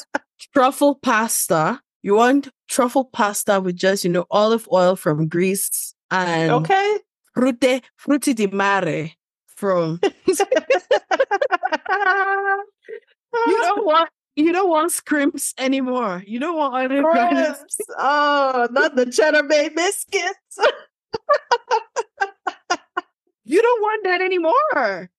truffle 0.53 0.95
pasta. 0.95 1.80
You 2.03 2.15
want 2.15 2.49
truffle 2.68 3.06
pasta 3.06 3.60
with 3.60 3.76
just 3.76 4.03
you 4.03 4.11
know 4.11 4.26
olive 4.30 4.68
oil 4.72 4.95
from 4.95 5.27
Greece 5.27 5.94
and 6.11 6.52
Okay. 6.52 6.98
Frute 7.36 7.82
frutti 7.96 8.34
di 8.34 8.48
mare 8.48 9.12
from 9.48 10.00
you 13.48 13.58
don't 13.62 13.86
want 13.86 14.10
you 14.36 14.52
don't 14.52 14.70
want 14.70 14.92
scrimps 14.92 15.54
anymore. 15.60 16.24
You 16.26 16.40
don't 16.40 16.58
want 16.58 16.74
Garden. 16.90 17.04
Crisps. 17.04 17.78
Oh, 18.00 18.68
not 18.72 18.96
the 18.96 19.06
cheddar 19.06 19.44
bay 19.44 19.70
biscuits. 19.70 20.58
You 23.46 23.62
don't 23.62 23.82
want 23.82 24.04
that 24.06 24.22
anymore. 24.22 25.10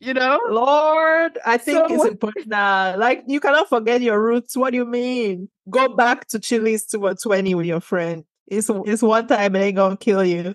You 0.00 0.14
know? 0.14 0.40
Lord, 0.48 1.38
I 1.46 1.56
think 1.58 1.78
So 1.78 1.84
it's 1.86 1.98
what- 1.98 2.10
important 2.12 2.48
now. 2.48 2.96
Like 2.96 3.22
you 3.28 3.38
cannot 3.40 3.68
forget 3.68 4.00
your 4.00 4.20
roots. 4.20 4.56
What 4.56 4.70
do 4.70 4.76
you 4.78 4.86
mean? 4.86 5.48
Go 5.70 5.94
back 5.94 6.26
to 6.28 6.40
Chili's 6.40 6.84
two 6.86 7.04
or 7.06 7.14
twenty 7.14 7.54
with 7.54 7.66
your 7.66 7.80
friend. 7.80 8.24
It's 8.48 8.68
it's 8.86 9.02
one 9.02 9.26
time 9.28 9.54
it 9.54 9.60
ain't 9.60 9.76
gonna 9.76 9.96
kill 9.96 10.24
you. 10.24 10.54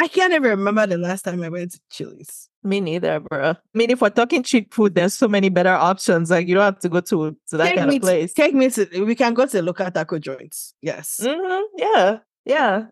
I 0.00 0.06
can't 0.06 0.32
even 0.32 0.50
remember 0.50 0.86
the 0.86 0.96
last 0.96 1.22
time 1.22 1.42
I 1.42 1.48
went 1.48 1.72
to 1.72 1.80
Chili's. 1.90 2.48
Me 2.62 2.80
neither, 2.80 3.18
bro. 3.18 3.50
I 3.50 3.56
mean, 3.74 3.90
if 3.90 4.00
we're 4.00 4.10
talking 4.10 4.44
cheap 4.44 4.72
food, 4.72 4.94
there's 4.94 5.12
so 5.14 5.26
many 5.26 5.48
better 5.48 5.72
options. 5.72 6.30
Like 6.30 6.46
you 6.46 6.54
don't 6.54 6.64
have 6.64 6.78
to 6.80 6.88
go 6.88 7.00
to 7.00 7.36
to 7.48 7.56
that 7.56 7.64
Take 7.64 7.76
kind 7.78 7.90
me, 7.90 7.96
of 7.96 8.02
place. 8.02 8.32
To, 8.32 8.42
take 8.42 8.54
me 8.54 8.70
to 8.70 9.04
we 9.04 9.16
can 9.16 9.34
go 9.34 9.46
to 9.46 9.60
local 9.62 9.90
taco 9.90 10.18
joints. 10.20 10.72
Yes. 10.82 11.20
Mhm, 11.22 11.62
Yeah, 11.76 12.18
yeah. 12.44 12.86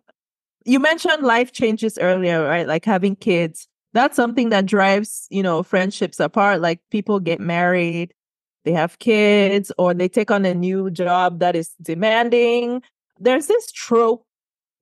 You 0.65 0.81
mentioned 0.81 1.23
life 1.23 1.53
changes 1.53 1.97
earlier, 1.99 2.43
right? 2.45 2.67
Like 2.67 2.85
having 2.85 3.15
kids. 3.15 3.69
That's 3.93 4.17
something 4.17 4.49
that 4.49 4.67
drives, 4.67 5.29
you 5.31 5.43
know, 5.45 5.63
friendships 5.63 6.19
apart. 6.19 6.61
Like 6.61 6.81
people 6.91 7.21
get 7.21 7.39
married, 7.41 8.13
they 8.65 8.73
have 8.73 8.99
kids, 8.99 9.71
or 9.79 9.95
they 9.95 10.09
take 10.09 10.33
on 10.33 10.45
a 10.45 10.55
new 10.55 10.91
job 10.91 11.39
that 11.39 11.55
is 11.55 11.71
demanding. 11.81 12.83
There's 13.19 13.47
this 13.47 13.71
trope, 13.73 14.25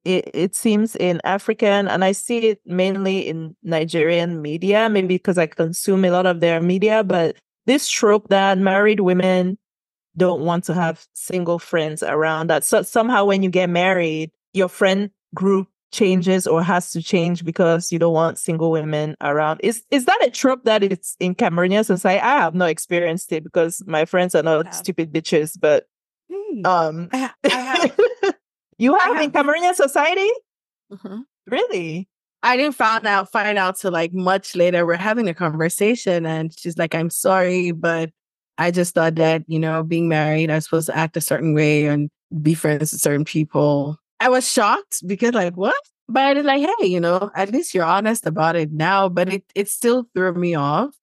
it, 0.04 0.30
it 0.34 0.54
seems, 0.54 0.96
in 0.96 1.20
African, 1.24 1.88
and 1.88 2.04
I 2.04 2.12
see 2.12 2.38
it 2.48 2.60
mainly 2.66 3.20
in 3.20 3.56
Nigerian 3.62 4.42
media, 4.42 4.88
maybe 4.88 5.16
because 5.16 5.38
I 5.38 5.46
consume 5.46 6.04
a 6.04 6.10
lot 6.10 6.26
of 6.26 6.40
their 6.40 6.60
media, 6.60 7.04
but 7.04 7.36
this 7.66 7.88
trope 7.88 8.28
that 8.28 8.58
married 8.58 9.00
women 9.00 9.58
don't 10.16 10.42
want 10.42 10.64
to 10.64 10.74
have 10.74 11.06
single 11.14 11.58
friends 11.58 12.02
around 12.02 12.48
that. 12.48 12.64
So 12.64 12.82
somehow 12.82 13.24
when 13.24 13.42
you 13.42 13.50
get 13.50 13.68
married, 13.68 14.30
your 14.52 14.68
friend 14.68 15.10
group 15.34 15.68
changes 15.92 16.46
or 16.46 16.62
has 16.62 16.90
to 16.90 17.02
change 17.02 17.44
because 17.44 17.92
you 17.92 17.98
don't 17.98 18.12
want 18.12 18.38
single 18.38 18.70
women 18.70 19.16
around. 19.20 19.60
Is 19.62 19.82
is 19.90 20.04
that 20.04 20.18
a 20.22 20.30
trope 20.30 20.64
that 20.64 20.82
it's 20.82 21.16
in 21.20 21.34
Cameroonian 21.34 21.84
society? 21.84 22.20
I 22.20 22.38
have 22.38 22.54
not 22.54 22.68
experienced 22.68 23.32
it 23.32 23.44
because 23.44 23.82
my 23.86 24.04
friends 24.04 24.34
are 24.34 24.42
not 24.42 24.66
have. 24.66 24.74
stupid 24.74 25.12
bitches, 25.12 25.58
but 25.58 25.86
um 26.64 27.08
I, 27.12 27.30
I 27.44 27.48
have. 27.48 27.98
you 28.78 28.96
I 28.96 29.04
have 29.04 29.20
in 29.20 29.30
have. 29.32 29.32
Cameroonian 29.32 29.74
society? 29.74 30.30
Mhm. 30.92 31.22
Really? 31.46 32.08
I 32.42 32.56
didn't 32.56 32.74
find 32.74 33.06
out 33.06 33.32
find 33.32 33.56
out 33.58 33.78
till 33.78 33.92
like 33.92 34.12
much 34.12 34.54
later. 34.54 34.84
We're 34.86 34.96
having 34.96 35.28
a 35.28 35.34
conversation 35.34 36.26
and 36.26 36.52
she's 36.58 36.76
like, 36.78 36.94
I'm 36.94 37.10
sorry, 37.10 37.72
but 37.72 38.10
I 38.58 38.70
just 38.70 38.94
thought 38.94 39.16
that, 39.16 39.42
you 39.48 39.58
know, 39.58 39.82
being 39.82 40.08
married, 40.08 40.50
I 40.50 40.56
was 40.56 40.64
supposed 40.64 40.86
to 40.88 40.96
act 40.96 41.16
a 41.16 41.20
certain 41.20 41.54
way 41.54 41.86
and 41.86 42.10
be 42.42 42.54
friends 42.54 42.92
with 42.92 43.00
certain 43.00 43.24
people. 43.24 43.98
I 44.20 44.28
was 44.28 44.50
shocked 44.50 45.02
because 45.06 45.32
like, 45.34 45.56
what? 45.56 45.74
But 46.08 46.22
I 46.24 46.32
was 46.34 46.44
like, 46.44 46.68
hey, 46.80 46.86
you 46.86 47.00
know, 47.00 47.30
at 47.34 47.50
least 47.50 47.74
you're 47.74 47.84
honest 47.84 48.26
about 48.26 48.56
it 48.56 48.72
now. 48.72 49.08
But 49.08 49.32
it 49.32 49.44
it 49.54 49.68
still 49.68 50.06
threw 50.14 50.34
me 50.34 50.54
off, 50.54 50.94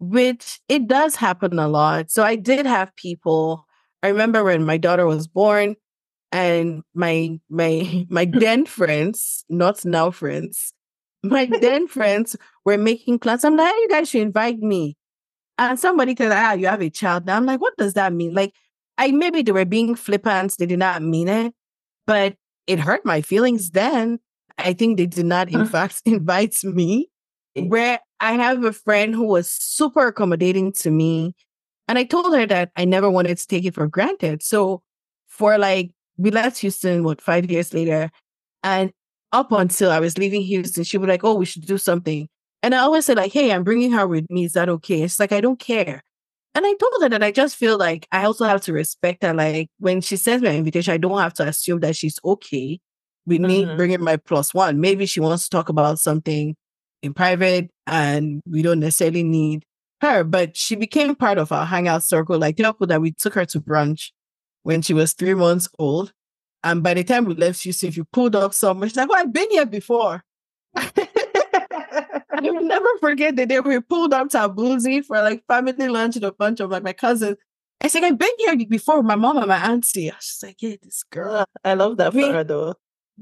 which 0.00 0.60
it 0.68 0.86
does 0.88 1.14
happen 1.16 1.58
a 1.58 1.68
lot. 1.68 2.10
So 2.10 2.24
I 2.24 2.36
did 2.36 2.66
have 2.66 2.94
people. 2.96 3.66
I 4.02 4.08
remember 4.08 4.44
when 4.44 4.64
my 4.64 4.76
daughter 4.78 5.06
was 5.06 5.26
born, 5.28 5.76
and 6.32 6.82
my 6.94 7.38
my 7.48 8.06
my 8.10 8.24
then 8.32 8.66
friends, 8.66 9.44
not 9.48 9.84
now 9.84 10.10
friends, 10.10 10.72
my 11.22 11.46
then 11.60 11.88
friends 11.88 12.36
were 12.64 12.78
making 12.78 13.18
plans. 13.18 13.44
I'm 13.44 13.56
like, 13.56 13.74
you 13.74 13.88
guys 13.88 14.10
should 14.10 14.22
invite 14.22 14.58
me. 14.58 14.96
And 15.58 15.78
somebody 15.78 16.14
said, 16.16 16.30
ah, 16.30 16.52
you 16.52 16.68
have 16.68 16.80
a 16.80 16.90
child. 16.90 17.26
Now 17.26 17.36
I'm 17.36 17.46
like, 17.46 17.60
what 17.60 17.76
does 17.76 17.94
that 17.94 18.12
mean? 18.12 18.32
Like, 18.32 18.54
I 18.96 19.10
maybe 19.10 19.42
they 19.42 19.52
were 19.52 19.64
being 19.64 19.94
flippant, 19.96 20.56
they 20.58 20.66
did 20.66 20.78
not 20.78 21.02
mean 21.02 21.28
it, 21.28 21.52
but 22.06 22.36
it 22.66 22.78
hurt 22.78 23.04
my 23.04 23.22
feelings 23.22 23.70
then. 23.70 24.20
I 24.58 24.72
think 24.72 24.96
they 24.96 25.06
did 25.06 25.26
not, 25.26 25.50
in 25.50 25.66
fact, 25.66 26.02
invite 26.04 26.62
me. 26.64 27.10
Where 27.54 28.00
I 28.20 28.32
have 28.32 28.62
a 28.64 28.72
friend 28.72 29.14
who 29.14 29.24
was 29.24 29.50
super 29.50 30.08
accommodating 30.08 30.72
to 30.74 30.90
me. 30.90 31.34
And 31.88 31.98
I 31.98 32.04
told 32.04 32.34
her 32.34 32.46
that 32.46 32.70
I 32.76 32.84
never 32.84 33.08
wanted 33.10 33.38
to 33.38 33.46
take 33.46 33.64
it 33.64 33.74
for 33.74 33.86
granted. 33.88 34.42
So 34.42 34.82
for 35.26 35.58
like, 35.58 35.90
we 36.18 36.30
left 36.30 36.58
Houston, 36.58 37.04
what, 37.04 37.20
five 37.22 37.50
years 37.50 37.72
later. 37.74 38.10
And 38.62 38.92
up 39.32 39.52
until 39.52 39.90
I 39.90 40.00
was 40.00 40.18
leaving 40.18 40.42
Houston, 40.42 40.84
she 40.84 40.98
was 40.98 41.08
like, 41.08 41.24
oh, 41.24 41.34
we 41.34 41.46
should 41.46 41.66
do 41.66 41.78
something. 41.78 42.28
And 42.62 42.74
I 42.74 42.78
always 42.80 43.06
said, 43.06 43.16
like, 43.18 43.32
hey, 43.32 43.52
I'm 43.52 43.64
bringing 43.64 43.92
her 43.92 44.06
with 44.06 44.26
me. 44.30 44.44
Is 44.44 44.54
that 44.54 44.68
okay? 44.68 45.02
It's 45.02 45.20
like, 45.20 45.32
I 45.32 45.40
don't 45.40 45.60
care. 45.60 46.02
And 46.54 46.66
I 46.66 46.74
told 46.74 46.92
her 47.02 47.08
that 47.10 47.22
I 47.22 47.30
just 47.30 47.56
feel 47.56 47.78
like 47.78 48.08
I 48.10 48.24
also 48.24 48.44
have 48.46 48.62
to 48.62 48.72
respect 48.72 49.22
her. 49.22 49.32
Like, 49.34 49.68
when 49.78 50.00
she 50.00 50.16
sends 50.16 50.42
me 50.42 50.48
an 50.50 50.56
invitation, 50.56 50.92
I 50.92 50.98
don't 50.98 51.18
have 51.20 51.34
to 51.34 51.46
assume 51.46 51.80
that 51.80 51.96
she's 51.96 52.18
okay 52.24 52.80
with 53.26 53.40
me 53.42 53.64
Mhm. 53.64 53.76
bringing 53.76 54.00
my 54.02 54.16
plus 54.16 54.54
one. 54.54 54.80
Maybe 54.80 55.06
she 55.06 55.20
wants 55.20 55.44
to 55.44 55.50
talk 55.50 55.68
about 55.68 56.00
something 56.00 56.56
in 57.02 57.14
private 57.14 57.70
and 57.86 58.40
we 58.50 58.62
don't 58.62 58.80
necessarily 58.80 59.22
need 59.22 59.62
her, 60.00 60.24
but 60.24 60.56
she 60.56 60.74
became 60.74 61.14
part 61.14 61.38
of 61.38 61.52
our 61.52 61.66
hangout 61.66 62.02
circle. 62.04 62.38
Like, 62.38 62.56
tell 62.56 62.72
people 62.72 62.86
that 62.88 63.00
we 63.02 63.12
took 63.12 63.34
her 63.34 63.44
to 63.46 63.60
brunch 63.60 64.10
when 64.68 64.82
she 64.82 64.92
was 64.92 65.14
three 65.14 65.32
months 65.32 65.66
old. 65.78 66.12
And 66.62 66.82
by 66.82 66.92
the 66.92 67.02
time 67.02 67.24
we 67.24 67.34
left 67.34 67.62
Houston, 67.62 67.88
if 67.88 67.96
you 67.96 68.04
pulled 68.04 68.36
up 68.36 68.52
somewhere, 68.52 68.86
she's 68.86 68.98
like, 68.98 69.08
oh, 69.10 69.14
I've 69.14 69.32
been 69.32 69.50
here 69.50 69.64
before. 69.64 70.22
I 70.76 72.40
will 72.42 72.60
never 72.62 72.86
forget 73.00 73.34
the 73.34 73.46
day 73.46 73.60
we 73.60 73.80
pulled 73.80 74.12
up 74.12 74.28
to 74.30 74.38
Abuzi 74.38 75.02
for 75.02 75.16
like 75.22 75.42
family 75.48 75.88
lunch 75.88 76.16
with 76.16 76.24
a 76.24 76.32
bunch 76.32 76.60
of 76.60 76.70
like 76.70 76.82
my 76.82 76.92
cousins. 76.92 77.38
I 77.80 77.88
said, 77.88 78.04
I've 78.04 78.18
been 78.18 78.28
here 78.36 78.56
before 78.68 78.98
with 78.98 79.06
my 79.06 79.14
mom 79.14 79.38
and 79.38 79.46
my 79.46 79.56
auntie. 79.56 80.12
She's 80.20 80.40
like, 80.42 80.60
yeah, 80.60 80.76
this 80.82 81.02
girl. 81.10 81.46
I 81.64 81.72
love 81.72 81.96
that 81.96 82.12
for 82.12 82.18
We- 82.18 82.28
her 82.28 82.44
though. 82.44 82.74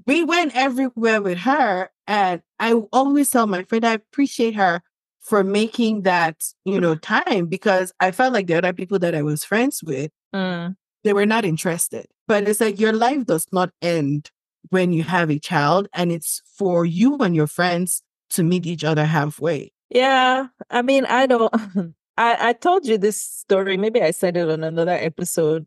We 0.05 0.25
went 0.25 0.57
everywhere 0.57 1.23
with 1.23 1.39
her. 1.39 1.91
And 2.09 2.43
I 2.59 2.73
always 2.93 3.31
tell 3.31 3.47
my 3.47 3.63
friend, 3.63 3.85
I 3.87 3.93
appreciate 3.93 4.57
her 4.57 4.83
for 5.21 5.45
making 5.45 6.03
that, 6.03 6.37
you 6.65 6.81
know, 6.81 6.97
time 6.97 7.47
because 7.47 7.93
I 8.01 8.11
felt 8.11 8.35
like 8.35 8.47
the 8.49 8.55
other 8.59 8.73
people 8.73 8.99
that 8.99 9.15
I 9.15 9.23
was 9.23 9.45
friends 9.45 9.81
with, 9.85 10.11
Mm. 10.35 10.75
They 11.07 11.13
were 11.13 11.27
not 11.27 11.45
interested. 11.45 12.07
But 12.27 12.49
it's 12.49 12.61
like 12.61 12.81
your 12.81 12.93
life 12.93 13.27
does 13.27 13.47
not 13.53 13.71
end 13.81 14.31
when 14.71 14.93
you 14.93 15.05
have 15.05 15.31
a 15.31 15.39
child, 15.39 15.89
and 15.95 16.11
it's 16.11 16.43
for 16.59 16.85
you 16.85 17.17
and 17.19 17.35
your 17.37 17.47
friends 17.47 18.03
to 18.31 18.43
meet 18.43 18.67
each 18.67 18.83
other 18.83 19.05
halfway. 19.05 19.73
Yeah, 19.89 20.49
I 20.69 20.83
mean, 20.83 21.05
I 21.07 21.27
don't. 21.27 21.55
I 22.17 22.49
I 22.49 22.53
told 22.55 22.87
you 22.87 22.99
this 22.99 23.21
story. 23.23 23.77
Maybe 23.77 24.03
I 24.03 24.11
said 24.11 24.37
it 24.37 24.51
on 24.51 24.65
another 24.65 24.99
episode. 24.99 25.67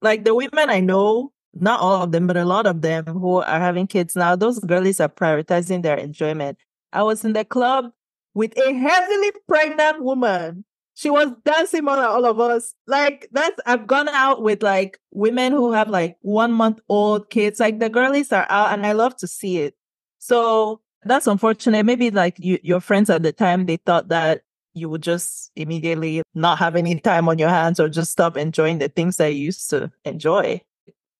Like 0.00 0.24
the 0.24 0.34
women 0.34 0.70
I 0.70 0.80
know, 0.80 1.32
not 1.52 1.80
all 1.80 2.02
of 2.02 2.12
them, 2.12 2.26
but 2.26 2.38
a 2.38 2.46
lot 2.46 2.66
of 2.66 2.80
them 2.80 3.04
who 3.04 3.42
are 3.42 3.60
having 3.60 3.86
kids 3.86 4.16
now, 4.16 4.34
those 4.34 4.58
girlies 4.60 5.00
are 5.00 5.10
prioritizing 5.10 5.82
their 5.82 5.96
enjoyment. 5.96 6.56
I 6.92 7.02
was 7.02 7.22
in 7.22 7.34
the 7.34 7.44
club 7.44 7.92
with 8.32 8.56
a 8.56 8.72
heavily 8.72 9.32
pregnant 9.46 10.02
woman. 10.02 10.64
She 11.00 11.08
was 11.08 11.28
dancing 11.46 11.84
more 11.84 11.96
than 11.96 12.04
all 12.04 12.26
of 12.26 12.38
us. 12.38 12.74
Like 12.86 13.26
that's 13.32 13.58
I've 13.64 13.86
gone 13.86 14.10
out 14.10 14.42
with 14.42 14.62
like 14.62 15.00
women 15.12 15.50
who 15.50 15.72
have 15.72 15.88
like 15.88 16.18
one 16.20 16.52
month 16.52 16.80
old 16.90 17.30
kids. 17.30 17.58
Like 17.58 17.78
the 17.78 17.88
girlies 17.88 18.32
are 18.32 18.46
out 18.50 18.74
and 18.74 18.84
I 18.84 18.92
love 18.92 19.16
to 19.16 19.26
see 19.26 19.60
it. 19.60 19.74
So 20.18 20.82
that's 21.04 21.26
unfortunate. 21.26 21.86
Maybe 21.86 22.10
like 22.10 22.36
you, 22.38 22.58
your 22.62 22.80
friends 22.80 23.08
at 23.08 23.22
the 23.22 23.32
time, 23.32 23.64
they 23.64 23.78
thought 23.78 24.08
that 24.08 24.42
you 24.74 24.90
would 24.90 25.02
just 25.02 25.50
immediately 25.56 26.20
not 26.34 26.58
have 26.58 26.76
any 26.76 27.00
time 27.00 27.30
on 27.30 27.38
your 27.38 27.48
hands 27.48 27.80
or 27.80 27.88
just 27.88 28.12
stop 28.12 28.36
enjoying 28.36 28.76
the 28.76 28.90
things 28.90 29.16
that 29.16 29.28
you 29.28 29.46
used 29.46 29.70
to 29.70 29.90
enjoy. 30.04 30.60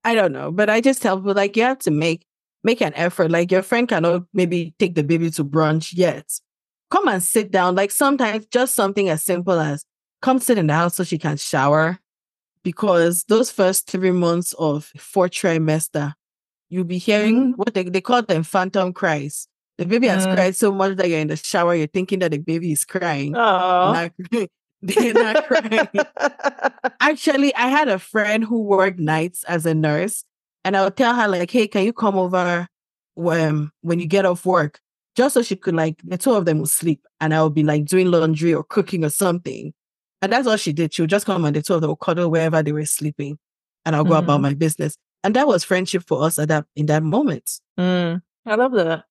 I 0.04 0.14
don't 0.14 0.32
know, 0.32 0.52
but 0.52 0.68
I 0.68 0.82
just 0.82 1.00
tell 1.00 1.16
people 1.16 1.32
like 1.32 1.56
you 1.56 1.62
have 1.62 1.78
to 1.78 1.90
make 1.90 2.26
make 2.62 2.82
an 2.82 2.92
effort. 2.96 3.30
Like 3.30 3.50
your 3.50 3.62
friend 3.62 3.88
cannot 3.88 4.24
maybe 4.34 4.74
take 4.78 4.94
the 4.94 5.04
baby 5.04 5.30
to 5.30 5.42
brunch 5.42 5.94
yet. 5.96 6.30
Come 6.90 7.08
and 7.08 7.22
sit 7.22 7.50
down. 7.50 7.74
Like 7.74 7.90
sometimes 7.90 8.46
just 8.46 8.74
something 8.74 9.08
as 9.08 9.22
simple 9.22 9.58
as 9.60 9.84
come 10.22 10.38
sit 10.38 10.58
in 10.58 10.66
the 10.66 10.74
house 10.74 10.96
so 10.96 11.04
she 11.04 11.18
can 11.18 11.36
shower. 11.36 11.98
Because 12.62 13.24
those 13.24 13.50
first 13.50 13.88
three 13.90 14.10
months 14.10 14.52
of 14.58 14.92
fourth 14.98 15.30
trimester, 15.32 16.12
you'll 16.68 16.84
be 16.84 16.98
hearing 16.98 17.52
Mhm. 17.54 17.56
what 17.56 17.74
they, 17.74 17.84
they 17.84 18.00
call 18.02 18.22
them 18.22 18.42
phantom 18.42 18.92
cries. 18.92 19.48
The 19.78 19.86
baby 19.86 20.08
has 20.08 20.26
Mm. 20.26 20.34
cried 20.34 20.56
so 20.56 20.70
much 20.72 20.96
that 20.98 21.08
you're 21.08 21.20
in 21.20 21.28
the 21.28 21.36
shower, 21.36 21.74
you're 21.74 21.86
thinking 21.86 22.18
that 22.18 22.32
the 22.32 22.38
baby 22.38 22.72
is 22.72 22.84
crying. 22.84 23.34
Oh. 23.36 24.08
They're 24.82 25.14
not 25.14 25.46
crying. 25.46 25.88
Actually, 27.00 27.54
I 27.54 27.68
had 27.68 27.88
a 27.88 27.98
friend 27.98 28.44
who 28.44 28.62
worked 28.62 28.98
nights 28.98 29.44
as 29.44 29.66
a 29.66 29.74
nurse, 29.74 30.24
and 30.64 30.76
I 30.76 30.84
would 30.84 30.96
tell 30.96 31.14
her 31.14 31.28
like, 31.28 31.50
"Hey, 31.50 31.66
can 31.68 31.84
you 31.84 31.92
come 31.92 32.16
over 32.16 32.66
when 33.14 33.70
when 33.82 34.00
you 34.00 34.06
get 34.06 34.24
off 34.26 34.44
work?" 34.46 34.80
Just 35.20 35.34
so 35.34 35.42
she 35.42 35.54
could 35.54 35.74
like 35.74 36.00
the 36.02 36.16
two 36.16 36.32
of 36.32 36.46
them 36.46 36.60
would 36.60 36.70
sleep, 36.70 37.06
and 37.20 37.34
I 37.34 37.42
would 37.42 37.52
be 37.52 37.62
like 37.62 37.84
doing 37.84 38.10
laundry 38.10 38.54
or 38.54 38.64
cooking 38.64 39.04
or 39.04 39.10
something. 39.10 39.74
And 40.22 40.32
that's 40.32 40.46
all 40.46 40.56
she 40.56 40.72
did. 40.72 40.94
She 40.94 41.02
would 41.02 41.10
just 41.10 41.26
come 41.26 41.44
and 41.44 41.54
the 41.54 41.60
two 41.60 41.74
of 41.74 41.82
them 41.82 41.90
would 41.90 42.00
cuddle 42.00 42.30
wherever 42.30 42.62
they 42.62 42.72
were 42.72 42.86
sleeping, 42.86 43.38
and 43.84 43.94
I'll 43.94 44.04
go 44.04 44.14
about 44.14 44.40
Mhm. 44.40 44.44
my 44.44 44.54
business. 44.54 44.96
And 45.22 45.36
that 45.36 45.46
was 45.46 45.62
friendship 45.62 46.04
for 46.06 46.22
us 46.22 46.38
at 46.38 46.48
that 46.48 46.64
in 46.74 46.86
that 46.86 47.02
moment. 47.02 47.60
Mm, 47.78 48.22
I 48.46 48.54
love 48.54 48.72
that. 48.72 49.04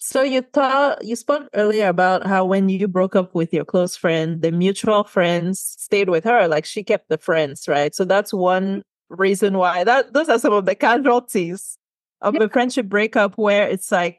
So 0.00 0.22
you 0.22 0.42
thought 0.42 1.04
you 1.04 1.14
spoke 1.14 1.48
earlier 1.54 1.86
about 1.86 2.26
how 2.26 2.44
when 2.44 2.68
you 2.68 2.88
broke 2.88 3.14
up 3.14 3.32
with 3.32 3.54
your 3.54 3.64
close 3.64 3.96
friend, 3.96 4.42
the 4.42 4.50
mutual 4.50 5.04
friends 5.04 5.60
stayed 5.78 6.08
with 6.08 6.24
her, 6.24 6.48
like 6.48 6.64
she 6.64 6.82
kept 6.82 7.08
the 7.10 7.16
friends, 7.18 7.68
right? 7.68 7.94
So 7.94 8.04
that's 8.04 8.34
one 8.34 8.82
reason 9.08 9.56
why 9.56 9.84
that 9.84 10.14
those 10.14 10.28
are 10.28 10.40
some 10.40 10.52
of 10.52 10.64
the 10.66 10.74
casualties 10.74 11.78
of 12.22 12.34
a 12.40 12.48
friendship 12.48 12.86
breakup 12.88 13.38
where 13.38 13.68
it's 13.68 13.92
like 13.92 14.18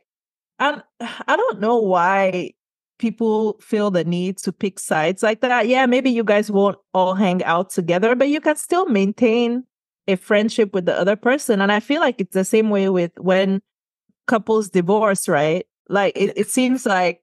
and 0.59 0.81
I 1.27 1.35
don't 1.35 1.59
know 1.59 1.77
why 1.79 2.51
people 2.97 3.57
feel 3.59 3.91
the 3.91 4.03
need 4.05 4.37
to 4.37 4.51
pick 4.53 4.79
sides 4.79 5.21
like 5.21 5.41
that. 5.41 5.67
Yeah, 5.67 5.85
maybe 5.85 6.09
you 6.09 6.23
guys 6.23 6.49
won't 6.49 6.77
all 6.93 7.13
hang 7.13 7.43
out 7.43 7.69
together, 7.69 8.15
but 8.15 8.29
you 8.29 8.39
can 8.39 8.55
still 8.55 8.85
maintain 8.85 9.65
a 10.07 10.15
friendship 10.15 10.73
with 10.73 10.85
the 10.85 10.97
other 10.97 11.15
person. 11.15 11.59
And 11.61 11.71
I 11.71 11.79
feel 11.81 11.99
like 11.99 12.21
it's 12.21 12.33
the 12.33 12.45
same 12.45 12.69
way 12.69 12.89
with 12.89 13.11
when 13.17 13.61
couples 14.27 14.69
divorce, 14.69 15.27
right? 15.27 15.65
Like 15.89 16.13
it, 16.15 16.33
it 16.37 16.49
seems 16.49 16.85
like 16.85 17.21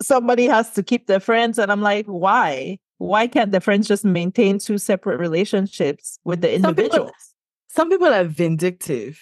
somebody 0.00 0.46
has 0.46 0.70
to 0.72 0.82
keep 0.82 1.08
their 1.08 1.20
friends. 1.20 1.58
And 1.58 1.72
I'm 1.72 1.82
like, 1.82 2.06
why? 2.06 2.78
Why 2.98 3.26
can't 3.26 3.50
the 3.52 3.60
friends 3.60 3.88
just 3.88 4.04
maintain 4.04 4.58
two 4.58 4.78
separate 4.78 5.18
relationships 5.18 6.18
with 6.24 6.42
the 6.42 6.60
Some 6.60 6.74
people- 6.74 6.84
individuals? 6.84 7.34
Some 7.70 7.90
people 7.90 8.08
are 8.08 8.24
vindictive. 8.24 9.20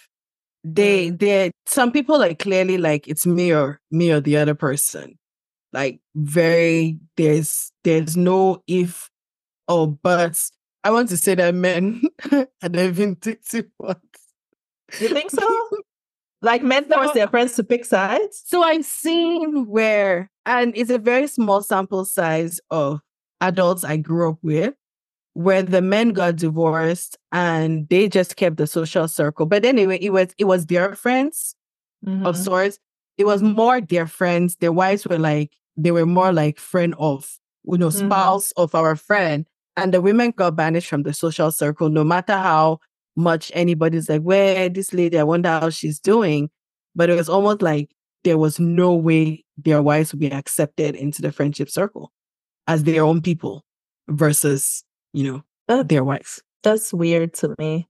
They 0.68 1.10
mm. 1.10 1.18
they 1.20 1.52
some 1.66 1.92
people 1.92 2.18
like 2.18 2.40
clearly 2.40 2.76
like 2.76 3.06
it's 3.06 3.24
me 3.24 3.54
or 3.54 3.80
me 3.92 4.10
or 4.10 4.20
the 4.20 4.36
other 4.36 4.54
person. 4.54 5.16
Like 5.72 6.00
very 6.16 6.98
there's 7.16 7.70
there's 7.84 8.16
no 8.16 8.62
if 8.66 9.08
or 9.68 9.86
buts. 9.92 10.50
I 10.82 10.90
want 10.90 11.08
to 11.10 11.16
say 11.16 11.36
that 11.36 11.54
men 11.54 12.02
are 12.32 12.68
the 12.68 12.90
vindictive 12.90 13.66
ones. 13.78 14.00
You 15.00 15.08
think 15.08 15.30
so? 15.30 15.46
Like 16.42 16.62
men 16.62 16.84
force 16.84 17.08
So- 17.08 17.14
their 17.14 17.28
friends 17.28 17.56
to 17.56 17.64
pick 17.64 17.84
sides? 17.84 18.42
So 18.44 18.62
I've 18.62 18.84
seen 18.84 19.66
where, 19.66 20.30
and 20.44 20.76
it's 20.76 20.90
a 20.90 20.98
very 20.98 21.26
small 21.26 21.62
sample 21.62 22.04
size 22.04 22.60
of 22.70 23.00
adults 23.40 23.84
I 23.84 23.96
grew 23.96 24.30
up 24.30 24.38
with, 24.42 24.74
where 25.36 25.62
the 25.62 25.82
men 25.82 26.10
got 26.10 26.36
divorced 26.36 27.18
and 27.32 27.88
they 27.90 28.08
just 28.08 28.36
kept 28.36 28.56
the 28.56 28.66
social 28.66 29.06
circle. 29.08 29.46
But 29.46 29.64
anyway, 29.66 29.98
it 30.00 30.10
was 30.10 30.28
it 30.38 30.44
was 30.44 30.66
their 30.66 30.94
friends 30.96 31.54
of 32.24 32.36
Mhm. 32.36 32.44
sorts. 32.44 32.78
It 33.18 33.26
was 33.26 33.42
more 33.42 33.80
their 33.80 34.06
friends. 34.06 34.56
Their 34.56 34.72
wives 34.72 35.06
were 35.06 35.18
like 35.18 35.52
they 35.76 35.90
were 35.92 36.06
more 36.06 36.32
like 36.32 36.58
friend 36.58 36.94
of, 36.98 37.38
you 37.64 37.78
know, 37.78 37.88
Mhm. 37.90 38.06
spouse 38.06 38.52
of 38.56 38.74
our 38.74 38.96
friend. 38.96 39.46
And 39.76 39.92
the 39.94 40.00
women 40.02 40.32
got 40.36 40.56
banished 40.56 40.88
from 40.88 41.02
the 41.04 41.14
social 41.14 41.50
circle, 41.52 41.90
no 41.90 42.04
matter 42.04 42.34
how 42.34 42.78
much 43.16 43.52
anybody's 43.54 44.08
like, 44.08 44.22
where 44.22 44.68
this 44.70 44.92
lady, 44.94 45.18
I 45.18 45.24
wonder 45.24 45.50
how 45.50 45.70
she's 45.70 46.00
doing. 46.00 46.50
But 46.96 47.10
it 47.10 47.16
was 47.16 47.28
almost 47.28 47.62
like 47.62 47.90
there 48.24 48.38
was 48.38 48.58
no 48.60 48.94
way 48.94 49.44
their 49.58 49.82
wives 49.82 50.12
would 50.12 50.20
be 50.20 50.32
accepted 50.32 50.96
into 50.96 51.22
the 51.22 51.32
friendship 51.32 51.70
circle 51.70 52.12
as 52.68 52.84
their 52.84 53.04
own 53.04 53.22
people 53.22 53.64
versus, 54.08 54.84
you 55.16 55.42
know, 55.68 55.82
their 55.82 56.04
wives. 56.04 56.42
That's 56.62 56.92
weird 56.92 57.32
to 57.40 57.54
me. 57.58 57.88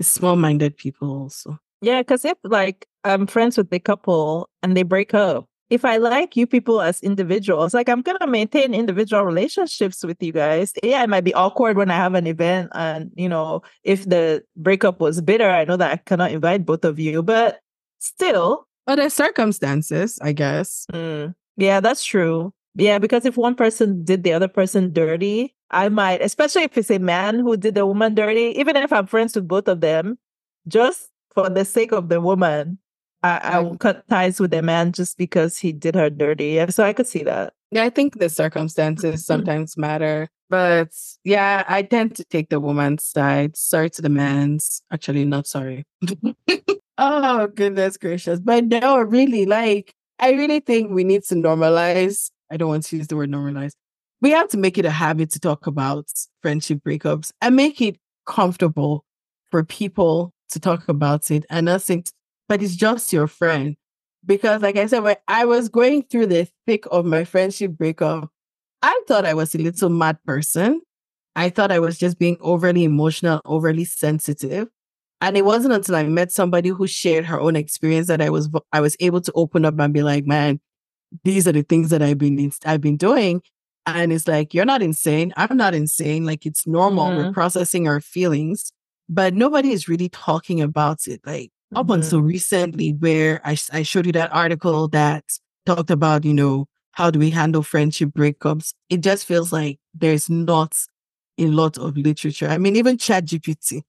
Small 0.00 0.36
minded 0.36 0.76
people 0.76 1.10
also. 1.10 1.58
Yeah, 1.82 2.02
because 2.02 2.24
if 2.24 2.38
like 2.44 2.86
I'm 3.04 3.26
friends 3.26 3.58
with 3.58 3.72
a 3.72 3.80
couple 3.80 4.48
and 4.62 4.76
they 4.76 4.82
break 4.84 5.12
up, 5.14 5.46
if 5.70 5.84
I 5.84 5.96
like 5.98 6.36
you 6.36 6.46
people 6.46 6.80
as 6.80 7.02
individuals, 7.02 7.74
like 7.74 7.88
I'm 7.88 8.02
gonna 8.02 8.26
maintain 8.26 8.74
individual 8.74 9.24
relationships 9.24 10.04
with 10.04 10.22
you 10.22 10.32
guys. 10.32 10.72
Yeah, 10.82 11.02
it 11.02 11.08
might 11.10 11.24
be 11.24 11.34
awkward 11.34 11.76
when 11.76 11.90
I 11.90 11.96
have 11.96 12.14
an 12.14 12.26
event, 12.26 12.70
and 12.74 13.10
you 13.16 13.28
know, 13.28 13.62
if 13.82 14.08
the 14.08 14.44
breakup 14.56 15.00
was 15.00 15.20
bitter, 15.20 15.50
I 15.50 15.64
know 15.64 15.76
that 15.76 15.92
I 15.92 15.96
cannot 15.96 16.30
invite 16.32 16.64
both 16.64 16.84
of 16.84 16.98
you, 16.98 17.22
but 17.22 17.60
still, 17.98 18.66
Other 18.86 19.10
circumstances, 19.10 20.18
I 20.22 20.32
guess. 20.32 20.86
mm, 20.92 21.34
yeah, 21.56 21.80
that's 21.80 22.04
true. 22.04 22.52
Yeah, 22.74 22.98
because 22.98 23.24
if 23.26 23.36
one 23.36 23.54
person 23.56 24.04
did 24.04 24.22
the 24.22 24.32
other 24.32 24.48
person 24.48 24.92
dirty, 24.92 25.54
I 25.70 25.88
might, 25.88 26.22
especially 26.22 26.62
if 26.62 26.78
it's 26.78 26.90
a 26.90 26.98
man 26.98 27.40
who 27.40 27.56
did 27.56 27.74
the 27.74 27.86
woman 27.86 28.14
dirty, 28.14 28.58
even 28.58 28.76
if 28.76 28.92
I'm 28.92 29.06
friends 29.06 29.34
with 29.34 29.46
both 29.46 29.68
of 29.68 29.80
them, 29.80 30.18
just 30.66 31.10
for 31.34 31.48
the 31.50 31.64
sake 31.64 31.92
of 31.92 32.08
the 32.08 32.20
woman, 32.20 32.78
I, 33.22 33.38
I 33.42 33.58
will 33.58 33.76
cut 33.76 34.06
ties 34.08 34.40
with 34.40 34.50
the 34.50 34.62
man 34.62 34.92
just 34.92 35.18
because 35.18 35.58
he 35.58 35.72
did 35.72 35.94
her 35.94 36.08
dirty. 36.08 36.64
So 36.70 36.84
I 36.84 36.92
could 36.92 37.06
see 37.06 37.22
that. 37.24 37.52
Yeah, 37.70 37.84
I 37.84 37.90
think 37.90 38.18
the 38.18 38.28
circumstances 38.28 39.16
mm-hmm. 39.16 39.18
sometimes 39.18 39.76
matter. 39.76 40.28
But 40.48 40.90
yeah, 41.24 41.64
I 41.68 41.82
tend 41.82 42.16
to 42.16 42.24
take 42.24 42.48
the 42.48 42.60
woman's 42.60 43.04
side. 43.04 43.56
Sorry 43.56 43.90
to 43.90 44.02
the 44.02 44.08
man's. 44.08 44.82
Actually, 44.90 45.24
not 45.26 45.46
sorry. 45.46 45.84
oh, 46.98 47.46
goodness 47.48 47.98
gracious. 47.98 48.40
But 48.40 48.64
no, 48.64 49.02
really, 49.02 49.44
like, 49.44 49.92
I 50.18 50.32
really 50.32 50.60
think 50.60 50.90
we 50.90 51.04
need 51.04 51.24
to 51.24 51.34
normalize. 51.34 52.30
I 52.50 52.56
don't 52.56 52.68
want 52.68 52.84
to 52.84 52.96
use 52.96 53.08
the 53.08 53.16
word 53.16 53.30
normalize. 53.30 53.72
We 54.20 54.30
have 54.30 54.48
to 54.48 54.56
make 54.58 54.78
it 54.78 54.84
a 54.84 54.90
habit 54.90 55.30
to 55.32 55.40
talk 55.40 55.66
about 55.66 56.06
friendship 56.42 56.80
breakups 56.86 57.32
and 57.40 57.54
make 57.54 57.80
it 57.80 57.98
comfortable 58.26 59.04
for 59.50 59.64
people 59.64 60.32
to 60.50 60.60
talk 60.60 60.88
about 60.88 61.30
it 61.30 61.44
and 61.50 61.66
not 61.66 61.82
think, 61.82 62.06
but 62.48 62.62
it's 62.62 62.76
just 62.76 63.12
your 63.12 63.26
friend. 63.26 63.76
Because, 64.26 64.62
like 64.62 64.76
I 64.76 64.86
said, 64.86 65.04
when 65.04 65.16
I 65.28 65.44
was 65.44 65.68
going 65.68 66.02
through 66.02 66.26
the 66.26 66.48
thick 66.66 66.84
of 66.90 67.06
my 67.06 67.24
friendship 67.24 67.72
breakup, 67.72 68.30
I 68.82 69.00
thought 69.06 69.24
I 69.24 69.34
was 69.34 69.54
a 69.54 69.58
little 69.58 69.88
mad 69.88 70.18
person. 70.26 70.80
I 71.36 71.50
thought 71.50 71.70
I 71.70 71.78
was 71.78 71.98
just 71.98 72.18
being 72.18 72.36
overly 72.40 72.84
emotional, 72.84 73.40
overly 73.44 73.84
sensitive. 73.84 74.68
And 75.20 75.36
it 75.36 75.44
wasn't 75.44 75.74
until 75.74 75.96
I 75.96 76.04
met 76.04 76.32
somebody 76.32 76.68
who 76.68 76.86
shared 76.86 77.24
her 77.26 77.40
own 77.40 77.56
experience 77.56 78.08
that 78.08 78.20
I 78.20 78.30
was 78.30 78.48
I 78.72 78.80
was 78.80 78.96
able 79.00 79.20
to 79.20 79.32
open 79.34 79.64
up 79.64 79.78
and 79.78 79.94
be 79.94 80.02
like, 80.02 80.26
man, 80.26 80.60
these 81.24 81.46
are 81.48 81.52
the 81.52 81.62
things 81.62 81.90
that 81.90 82.02
I've 82.02 82.18
been 82.18 82.52
I've 82.64 82.80
been 82.80 82.96
doing. 82.96 83.42
And 83.96 84.12
it's 84.12 84.28
like, 84.28 84.54
you're 84.54 84.64
not 84.64 84.82
insane. 84.82 85.32
I'm 85.36 85.56
not 85.56 85.74
insane. 85.74 86.24
Like 86.24 86.46
it's 86.46 86.66
normal. 86.66 87.14
We're 87.14 87.24
Mhm. 87.26 87.32
processing 87.32 87.88
our 87.88 88.00
feelings, 88.00 88.72
but 89.08 89.34
nobody 89.34 89.70
is 89.72 89.88
really 89.88 90.08
talking 90.08 90.60
about 90.60 91.06
it. 91.06 91.20
Like 91.24 91.50
up 91.74 91.86
Mhm. 91.88 91.94
until 91.94 92.20
recently, 92.22 92.92
where 92.92 93.40
I, 93.44 93.56
I 93.72 93.82
showed 93.82 94.06
you 94.06 94.12
that 94.12 94.32
article 94.32 94.88
that 94.88 95.24
talked 95.66 95.90
about, 95.90 96.24
you 96.24 96.34
know, 96.34 96.66
how 96.92 97.10
do 97.10 97.18
we 97.18 97.30
handle 97.30 97.62
friendship 97.62 98.10
breakups? 98.10 98.74
It 98.90 99.00
just 99.00 99.26
feels 99.26 99.52
like 99.52 99.78
there's 99.94 100.28
not 100.28 100.74
a 101.38 101.46
lot 101.46 101.78
of 101.78 101.96
literature. 101.96 102.48
I 102.48 102.58
mean, 102.58 102.76
even 102.76 102.96
ChatGPT. 102.96 103.82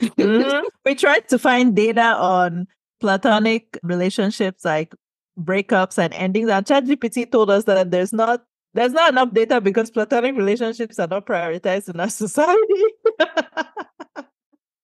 Mhm. 0.00 0.62
We 0.84 0.94
tried 0.94 1.28
to 1.30 1.38
find 1.38 1.74
data 1.74 2.14
on 2.16 2.66
platonic 3.00 3.78
relationships 3.82 4.64
like 4.64 4.94
breakups 5.38 5.98
and 5.98 6.12
endings, 6.14 6.48
and 6.48 6.64
ChatGPT 6.64 7.30
told 7.30 7.50
us 7.50 7.64
that 7.64 7.90
there's 7.90 8.12
not 8.12 8.42
there's 8.76 8.92
not 8.92 9.10
enough 9.10 9.32
data 9.32 9.60
because 9.60 9.90
platonic 9.90 10.36
relationships 10.36 10.98
are 10.98 11.08
not 11.08 11.26
prioritized 11.26 11.92
in 11.92 11.98
our 11.98 12.10
society. 12.24 12.84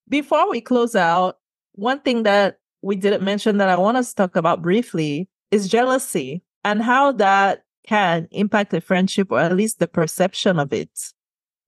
Before 0.09 0.51
we 0.51 0.61
close 0.61 0.97
out, 0.97 1.39
one 1.73 2.01
thing 2.01 2.25
that 2.25 2.59
we 2.83 2.97
didn't 2.97 3.23
mention 3.23 3.59
that 3.59 3.69
I 3.69 3.77
want 3.77 3.99
us 3.99 4.11
to 4.11 4.17
talk 4.17 4.37
about 4.37 4.63
briefly 4.63 5.29
is 5.51 5.69
jealousy 5.69 6.43
and 6.65 6.83
how 6.83 7.13
that 7.13 7.65
can 7.87 8.29
impact 8.31 8.73
a 8.75 8.81
friendship 8.81 9.31
or 9.31 9.41
at 9.41 9.57
least 9.57 9.79
the 9.79 9.89
perception 9.89 10.59
of 10.59 10.73
it 10.73 10.91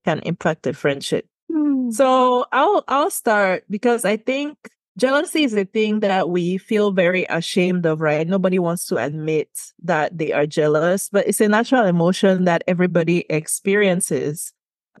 can 0.03 0.19
impact 0.19 0.65
a 0.67 0.73
friendship. 0.73 1.27
Hmm. 1.51 1.91
So 1.91 2.45
I'll 2.51 2.83
I'll 2.87 3.11
start 3.11 3.65
because 3.69 4.03
I 4.05 4.17
think 4.17 4.57
jealousy 4.97 5.43
is 5.43 5.53
a 5.53 5.65
thing 5.65 5.99
that 5.99 6.29
we 6.29 6.57
feel 6.57 6.91
very 6.91 7.25
ashamed 7.29 7.85
of, 7.85 8.01
right? 8.01 8.27
Nobody 8.27 8.59
wants 8.59 8.85
to 8.87 8.97
admit 8.97 9.49
that 9.83 10.17
they 10.17 10.31
are 10.31 10.45
jealous, 10.45 11.09
but 11.09 11.27
it's 11.27 11.41
a 11.41 11.47
natural 11.47 11.85
emotion 11.85 12.45
that 12.45 12.63
everybody 12.67 13.25
experiences. 13.29 14.53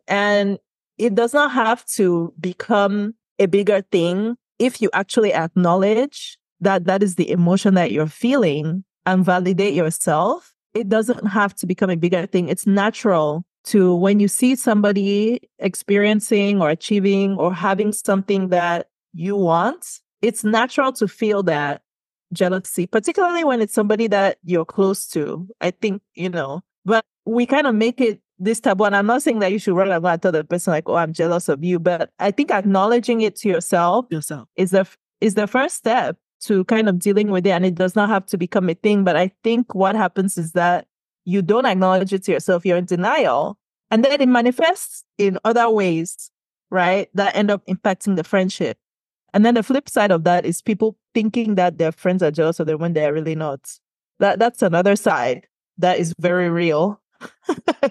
And 0.07 0.59
it 0.97 1.15
does 1.15 1.33
not 1.33 1.51
have 1.51 1.85
to 1.85 2.33
become 2.39 3.15
a 3.39 3.45
bigger 3.47 3.81
thing 3.81 4.37
if 4.59 4.81
you 4.81 4.89
actually 4.93 5.33
acknowledge 5.33 6.37
that 6.61 6.85
that 6.85 7.03
is 7.03 7.15
the 7.15 7.29
emotion 7.29 7.73
that 7.75 7.91
you're 7.91 8.07
feeling 8.07 8.83
and 9.05 9.25
validate 9.25 9.73
yourself. 9.73 10.53
It 10.73 10.89
doesn't 10.89 11.27
have 11.27 11.55
to 11.55 11.65
become 11.65 11.89
a 11.89 11.97
bigger 11.97 12.25
thing. 12.25 12.49
It's 12.49 12.67
natural 12.67 13.45
to 13.65 13.95
when 13.95 14.19
you 14.19 14.27
see 14.27 14.55
somebody 14.55 15.49
experiencing 15.59 16.61
or 16.61 16.69
achieving 16.69 17.35
or 17.37 17.53
having 17.53 17.91
something 17.91 18.49
that 18.49 18.87
you 19.15 19.35
want, 19.35 20.01
it's 20.21 20.43
natural 20.43 20.91
to 20.93 21.07
feel 21.07 21.41
that 21.43 21.81
jealousy, 22.33 22.85
particularly 22.87 23.43
when 23.43 23.61
it's 23.61 23.73
somebody 23.73 24.07
that 24.07 24.37
you're 24.43 24.65
close 24.65 25.07
to. 25.07 25.47
I 25.61 25.71
think, 25.71 26.01
you 26.13 26.29
know, 26.29 26.61
but 26.83 27.05
we 27.25 27.45
kind 27.45 27.65
of 27.65 27.75
make 27.75 28.01
it 28.01 28.21
this 28.37 28.59
taboo. 28.59 28.83
And 28.83 28.95
I'm 28.95 29.05
not 29.05 29.23
saying 29.23 29.39
that 29.39 29.51
you 29.51 29.59
should 29.59 29.75
run 29.75 29.89
and 29.91 30.03
go 30.03 30.09
and 30.09 30.21
tell 30.21 30.31
the 30.31 30.43
person 30.43 30.71
like, 30.71 30.89
oh, 30.89 30.95
I'm 30.95 31.13
jealous 31.13 31.47
of 31.47 31.63
you, 31.63 31.79
but 31.79 32.11
I 32.19 32.31
think 32.31 32.51
acknowledging 32.51 33.21
it 33.21 33.35
to 33.37 33.49
yourself 33.49 34.05
Yourself. 34.09 34.47
is 34.57 34.71
the 34.71 34.85
is 35.21 35.35
the 35.35 35.47
first 35.47 35.75
step 35.75 36.17
to 36.41 36.63
kind 36.65 36.89
of 36.89 36.99
dealing 36.99 37.31
with 37.31 37.45
it 37.47 37.51
and 37.51 37.65
it 37.65 37.75
does 37.75 37.95
not 37.95 38.09
have 38.09 38.25
to 38.25 38.37
become 38.37 38.69
a 38.69 38.73
thing 38.73 39.03
but 39.03 39.15
i 39.15 39.31
think 39.43 39.73
what 39.73 39.95
happens 39.95 40.37
is 40.37 40.51
that 40.51 40.85
you 41.23 41.41
don't 41.41 41.65
acknowledge 41.65 42.13
it 42.13 42.23
to 42.23 42.31
yourself 42.31 42.65
you're 42.65 42.77
in 42.77 42.85
denial 42.85 43.57
and 43.89 44.03
then 44.03 44.19
it 44.21 44.27
manifests 44.27 45.03
in 45.17 45.39
other 45.43 45.69
ways 45.69 46.29
right 46.69 47.09
that 47.13 47.35
end 47.35 47.49
up 47.49 47.65
impacting 47.67 48.15
the 48.15 48.23
friendship 48.23 48.77
and 49.35 49.45
then 49.45 49.53
the 49.53 49.61
flip 49.63 49.87
side 49.89 50.11
of 50.11 50.23
that 50.23 50.45
is 50.45 50.61
people 50.63 50.97
thinking 51.13 51.55
that 51.55 51.77
their 51.77 51.91
friends 51.91 52.23
are 52.23 52.31
jealous 52.31 52.59
of 52.59 52.67
them 52.67 52.79
when 52.79 52.93
they're 52.93 53.13
really 53.13 53.35
not 53.35 53.59
that 54.19 54.39
that's 54.39 54.63
another 54.63 54.95
side 54.95 55.45
that 55.77 55.99
is 55.99 56.13
very 56.19 56.49
real 56.49 56.99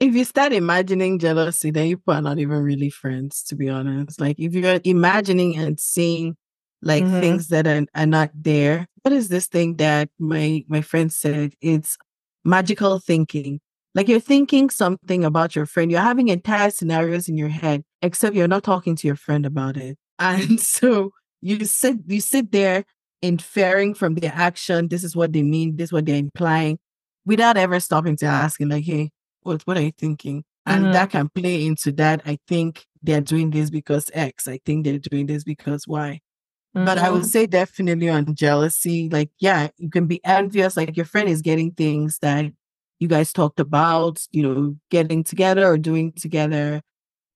if 0.00 0.14
you 0.14 0.24
start 0.24 0.52
imagining 0.52 1.18
jealousy, 1.18 1.70
then 1.70 1.86
you 1.88 2.00
are 2.08 2.22
not 2.22 2.38
even 2.38 2.62
really 2.62 2.90
friends, 2.90 3.42
to 3.44 3.54
be 3.54 3.68
honest. 3.68 4.20
Like 4.20 4.36
if 4.38 4.54
you're 4.54 4.80
imagining 4.84 5.56
and 5.58 5.78
seeing 5.78 6.36
like 6.82 7.04
Mhm. 7.04 7.20
things 7.20 7.48
that 7.48 7.66
are, 7.66 7.84
are 7.94 8.06
not 8.06 8.30
there. 8.34 8.86
What 9.02 9.12
is 9.12 9.28
this 9.28 9.46
thing 9.46 9.76
that 9.76 10.08
my 10.18 10.64
my 10.68 10.80
friend 10.80 11.12
said? 11.12 11.52
It's 11.60 11.98
magical 12.44 12.98
thinking. 12.98 13.60
Like 13.94 14.08
you're 14.08 14.20
thinking 14.20 14.70
something 14.70 15.24
about 15.24 15.54
your 15.54 15.66
friend, 15.66 15.90
you're 15.90 16.00
having 16.00 16.28
entire 16.28 16.70
scenarios 16.70 17.28
in 17.28 17.36
your 17.36 17.48
head, 17.48 17.84
except 18.02 18.34
you're 18.36 18.48
not 18.48 18.62
talking 18.64 18.96
to 18.96 19.06
your 19.06 19.16
friend 19.16 19.44
about 19.44 19.76
it. 19.76 19.98
And 20.20 20.60
so 20.60 21.12
you 21.42 21.64
sit 21.66 21.98
you 22.08 22.20
sit 22.20 22.52
there 22.52 22.84
inferring 23.22 23.94
from 23.94 24.16
their 24.16 24.32
action, 24.34 24.88
this 24.88 25.04
is 25.04 25.16
what 25.16 25.32
they 25.34 25.42
mean, 25.42 25.76
this 25.76 25.90
is 25.90 25.92
what 25.94 26.06
they're 26.06 26.16
implying, 26.16 26.78
without 27.26 27.56
ever 27.58 27.80
stopping 27.80 28.16
to 28.18 28.26
ask, 28.26 28.60
like, 28.60 28.84
hey, 28.84 29.10
what 29.42 29.62
what 29.66 29.78
are 29.78 29.82
you 29.82 29.92
thinking? 29.98 30.44
And 30.66 30.86
Mhm. 30.88 30.92
that 30.92 31.10
can 31.10 31.30
play 31.30 31.66
into 31.66 31.92
that. 31.94 32.22
I 32.26 32.38
think 32.48 32.86
they're 33.02 33.22
doing 33.22 33.50
this 33.50 33.70
because 33.70 34.10
X. 34.14 34.48
I 34.48 34.60
think 34.66 34.84
they're 34.84 34.98
doing 35.00 35.26
this 35.26 35.44
because 35.44 35.88
Y. 35.88 36.20
But 36.74 36.98
I 36.98 37.10
would 37.10 37.22
Mhm. 37.22 37.26
say 37.26 37.46
definitely 37.46 38.08
on 38.10 38.34
jealousy, 38.36 39.08
like, 39.10 39.30
yeah, 39.40 39.68
you 39.78 39.90
can 39.90 40.06
be 40.06 40.20
envious. 40.24 40.76
Like 40.76 40.96
your 40.96 41.06
friend 41.06 41.28
is 41.28 41.42
getting 41.42 41.72
things 41.72 42.18
that 42.22 42.52
you 43.00 43.08
guys 43.08 43.32
talked 43.32 43.60
about, 43.60 44.20
you 44.32 44.42
know, 44.42 44.76
getting 44.90 45.24
together 45.24 45.66
or 45.66 45.78
doing 45.78 46.12
together. 46.14 46.82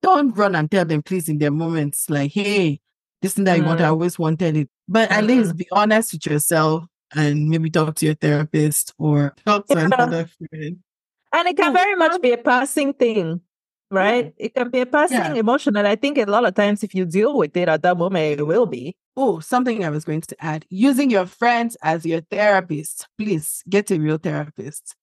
Don't 0.04 0.36
run 0.36 0.54
and 0.54 0.70
tell 0.70 0.84
them, 0.84 1.02
please, 1.02 1.30
in 1.30 1.38
their 1.38 1.50
moments, 1.50 2.10
like, 2.10 2.30
hey, 2.30 2.78
this 3.22 3.32
thing 3.34 3.44
that 3.44 3.56
you 3.56 3.64
want, 3.64 3.80
I 3.80 3.84
mm. 3.84 3.92
always 3.92 4.18
wanted 4.18 4.54
it. 4.54 4.68
But 4.86 5.10
at 5.10 5.24
least 5.24 5.50
mm-hmm. 5.50 5.56
be 5.56 5.68
honest 5.72 6.12
with 6.12 6.26
yourself 6.26 6.84
and 7.14 7.48
maybe 7.48 7.70
talk 7.70 7.94
to 7.96 8.04
your 8.06 8.14
therapist 8.14 8.92
or 8.98 9.34
talk 9.46 9.66
to 9.68 9.74
Yeah. 9.74 9.86
another 9.86 10.26
friend. 10.26 10.76
And 11.32 11.48
it 11.48 11.56
can 11.56 11.72
Yeah. 11.72 11.82
very 11.82 11.96
much 11.96 12.20
be 12.20 12.32
a 12.32 12.36
passing 12.36 12.92
thing, 12.92 13.24
mm. 13.24 13.40
right? 13.90 14.34
It 14.36 14.54
can 14.54 14.68
be 14.68 14.80
a 14.80 14.86
passing 14.86 15.16
Yeah. 15.16 15.34
emotion. 15.34 15.74
And 15.74 15.88
I 15.88 15.96
think 15.96 16.18
a 16.18 16.26
lot 16.26 16.44
of 16.44 16.54
times, 16.54 16.84
if 16.84 16.94
you 16.94 17.06
deal 17.06 17.34
with 17.38 17.56
it 17.56 17.68
at 17.70 17.82
that 17.82 17.96
moment, 17.96 18.40
it 18.40 18.46
will 18.46 18.66
be. 18.66 18.94
Oh, 19.16 19.40
something 19.40 19.86
I 19.86 19.90
was 19.90 20.04
going 20.04 20.20
to 20.20 20.36
add 20.40 20.66
using 20.68 21.08
your 21.10 21.24
friends 21.24 21.78
as 21.82 22.04
your 22.04 22.20
therapist. 22.20 23.08
Please 23.16 23.62
get 23.70 23.90
a 23.90 23.98
real 23.98 24.18
therapist. 24.18 24.94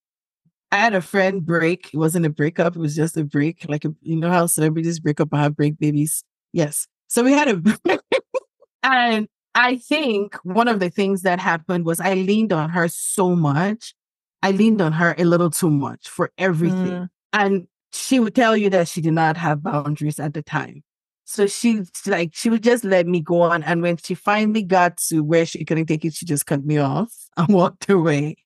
I 0.71 0.77
had 0.77 0.93
a 0.93 1.01
friend 1.01 1.45
break. 1.45 1.93
It 1.93 1.97
wasn't 1.97 2.25
a 2.25 2.29
breakup, 2.29 2.75
it 2.75 2.79
was 2.79 2.95
just 2.95 3.17
a 3.17 3.23
break. 3.23 3.65
Like, 3.67 3.85
a, 3.85 3.93
you 4.01 4.15
know 4.15 4.29
how 4.29 4.45
celebrities 4.45 4.99
break 4.99 5.19
up 5.19 5.33
and 5.33 5.41
have 5.41 5.55
break 5.55 5.77
babies? 5.77 6.23
Yes. 6.53 6.87
So 7.07 7.23
we 7.23 7.33
had 7.33 7.49
a 7.49 7.99
and 8.83 9.27
I 9.53 9.77
think 9.77 10.35
one 10.43 10.67
of 10.67 10.79
the 10.79 10.89
things 10.89 11.23
that 11.23 11.39
happened 11.39 11.85
was 11.85 11.99
I 11.99 12.13
leaned 12.13 12.53
on 12.53 12.69
her 12.69 12.87
so 12.87 13.35
much. 13.35 13.93
I 14.41 14.51
leaned 14.51 14.81
on 14.81 14.93
her 14.93 15.13
a 15.17 15.25
little 15.25 15.49
too 15.49 15.69
much 15.69 16.07
for 16.07 16.31
everything. 16.37 16.91
Mm. 16.91 17.09
And 17.33 17.67
she 17.91 18.19
would 18.19 18.33
tell 18.33 18.55
you 18.55 18.69
that 18.69 18.87
she 18.87 19.01
did 19.01 19.13
not 19.13 19.35
have 19.37 19.61
boundaries 19.61 20.19
at 20.19 20.33
the 20.33 20.41
time. 20.41 20.83
So 21.25 21.47
she 21.47 21.83
like 22.07 22.31
she 22.33 22.49
would 22.49 22.63
just 22.63 22.83
let 22.83 23.07
me 23.07 23.19
go 23.21 23.41
on. 23.41 23.63
And 23.63 23.81
when 23.81 23.97
she 23.97 24.15
finally 24.15 24.63
got 24.63 24.97
to 25.09 25.21
where 25.21 25.45
she 25.45 25.63
couldn't 25.65 25.85
take 25.85 26.05
it, 26.05 26.13
she 26.13 26.25
just 26.25 26.45
cut 26.45 26.65
me 26.65 26.77
off 26.77 27.13
and 27.37 27.47
walked 27.53 27.89
away 27.89 28.37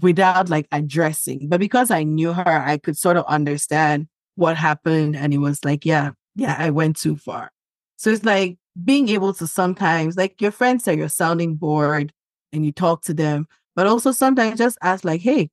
without 0.00 0.48
like 0.48 0.66
addressing. 0.72 1.48
But 1.48 1.60
because 1.60 1.90
I 1.90 2.02
knew 2.04 2.32
her, 2.32 2.62
I 2.66 2.78
could 2.78 2.96
sort 2.96 3.16
of 3.16 3.24
understand 3.26 4.08
what 4.36 4.56
happened. 4.56 5.16
And 5.16 5.32
it 5.34 5.38
was 5.38 5.64
like, 5.64 5.84
yeah, 5.84 6.12
yeah, 6.34 6.56
I 6.58 6.70
went 6.70 6.96
too 6.96 7.16
far. 7.16 7.50
So 7.96 8.10
it's 8.10 8.24
like 8.24 8.58
being 8.84 9.08
able 9.08 9.32
to 9.34 9.46
sometimes, 9.46 10.16
like 10.16 10.40
your 10.40 10.50
friends 10.50 10.88
are 10.88 10.94
your 10.94 11.08
sounding 11.08 11.54
board 11.56 12.12
and 12.52 12.64
you 12.64 12.72
talk 12.72 13.02
to 13.04 13.14
them, 13.14 13.46
but 13.76 13.86
also 13.86 14.10
sometimes 14.12 14.58
just 14.58 14.78
ask, 14.82 15.04
like, 15.04 15.20
hey, 15.20 15.50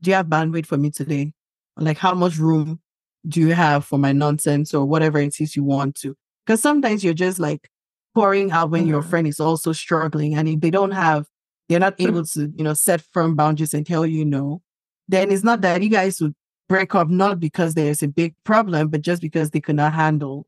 do 0.00 0.10
you 0.10 0.16
have 0.16 0.26
bandwidth 0.26 0.66
for 0.66 0.76
me 0.76 0.90
today? 0.90 1.32
Like, 1.76 1.98
how 1.98 2.14
much 2.14 2.38
room 2.38 2.80
do 3.26 3.40
you 3.40 3.54
have 3.54 3.84
for 3.84 3.98
my 3.98 4.12
nonsense 4.12 4.74
or 4.74 4.84
whatever 4.86 5.18
it 5.18 5.40
is 5.40 5.56
you 5.56 5.64
want 5.64 5.94
to? 5.96 6.16
Because 6.46 6.60
sometimes 6.62 7.04
you're 7.04 7.14
just 7.14 7.38
like 7.38 7.68
pouring 8.14 8.50
out 8.50 8.70
when 8.70 8.86
your 8.86 9.02
Mhm. 9.02 9.06
friend 9.10 9.26
is 9.28 9.40
also 9.40 9.72
struggling 9.72 10.34
and 10.34 10.48
if 10.48 10.60
they 10.60 10.70
don't 10.70 10.92
have, 10.92 11.26
they're 11.68 11.80
not 11.80 11.98
mm. 11.98 12.08
able 12.08 12.24
to, 12.24 12.52
you 12.56 12.64
know, 12.64 12.74
set 12.74 13.00
firm 13.12 13.34
boundaries 13.34 13.74
and 13.74 13.86
tell 13.86 14.06
you 14.06 14.24
no, 14.24 14.62
then 15.08 15.30
it's 15.30 15.44
not 15.44 15.60
that 15.62 15.82
you 15.82 15.88
guys 15.88 16.20
would 16.20 16.34
break 16.68 16.94
up 16.94 17.08
not 17.08 17.40
because 17.40 17.74
there's 17.74 18.02
a 18.02 18.08
big 18.08 18.34
problem, 18.44 18.88
but 18.88 19.02
just 19.02 19.22
because 19.22 19.50
they 19.50 19.60
could 19.60 19.76
not 19.76 19.92
handle 19.94 20.46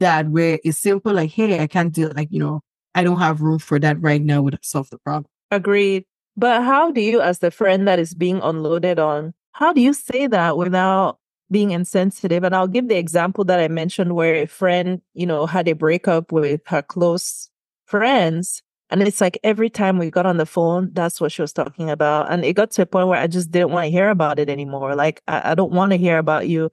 that 0.00 0.28
where 0.28 0.58
it's 0.64 0.78
simple 0.78 1.12
like, 1.12 1.30
hey, 1.30 1.60
I 1.60 1.66
can't 1.66 1.92
do 1.92 2.08
like, 2.08 2.28
you 2.30 2.40
know, 2.40 2.60
I 2.94 3.04
don't 3.04 3.18
have 3.18 3.40
room 3.40 3.58
for 3.58 3.78
that 3.78 4.00
right 4.00 4.20
now 4.20 4.42
would 4.42 4.58
solve 4.62 4.90
the 4.90 4.98
problem. 4.98 5.26
Agreed. 5.50 6.04
But 6.36 6.62
how 6.62 6.90
do 6.90 7.00
you, 7.00 7.20
as 7.20 7.38
the 7.38 7.50
friend 7.50 7.86
that 7.86 7.98
is 7.98 8.14
being 8.14 8.40
unloaded 8.42 8.98
on, 8.98 9.34
how 9.52 9.72
do 9.72 9.80
you 9.80 9.92
say 9.92 10.26
that 10.26 10.56
without 10.56 11.18
being 11.50 11.72
insensitive? 11.72 12.44
And 12.44 12.54
I'll 12.54 12.68
give 12.68 12.88
the 12.88 12.96
example 12.96 13.44
that 13.44 13.60
I 13.60 13.68
mentioned 13.68 14.14
where 14.14 14.34
a 14.36 14.46
friend, 14.46 15.02
you 15.14 15.26
know, 15.26 15.46
had 15.46 15.68
a 15.68 15.74
breakup 15.74 16.32
with 16.32 16.62
her 16.66 16.82
close 16.82 17.50
friends. 17.84 18.62
And 18.90 19.02
it's 19.02 19.20
like 19.20 19.38
every 19.44 19.70
time 19.70 19.98
we 19.98 20.10
got 20.10 20.26
on 20.26 20.36
the 20.36 20.46
phone, 20.46 20.90
that's 20.92 21.20
what 21.20 21.32
she 21.32 21.42
was 21.42 21.52
talking 21.52 21.90
about. 21.90 22.30
And 22.30 22.44
it 22.44 22.54
got 22.54 22.72
to 22.72 22.82
a 22.82 22.86
point 22.86 23.08
where 23.08 23.20
I 23.20 23.26
just 23.26 23.50
didn't 23.50 23.70
want 23.70 23.86
to 23.86 23.90
hear 23.90 24.10
about 24.10 24.38
it 24.38 24.48
anymore. 24.48 24.94
Like, 24.96 25.22
I, 25.28 25.52
I 25.52 25.54
don't 25.54 25.72
want 25.72 25.92
to 25.92 25.96
hear 25.96 26.18
about 26.18 26.48
you 26.48 26.70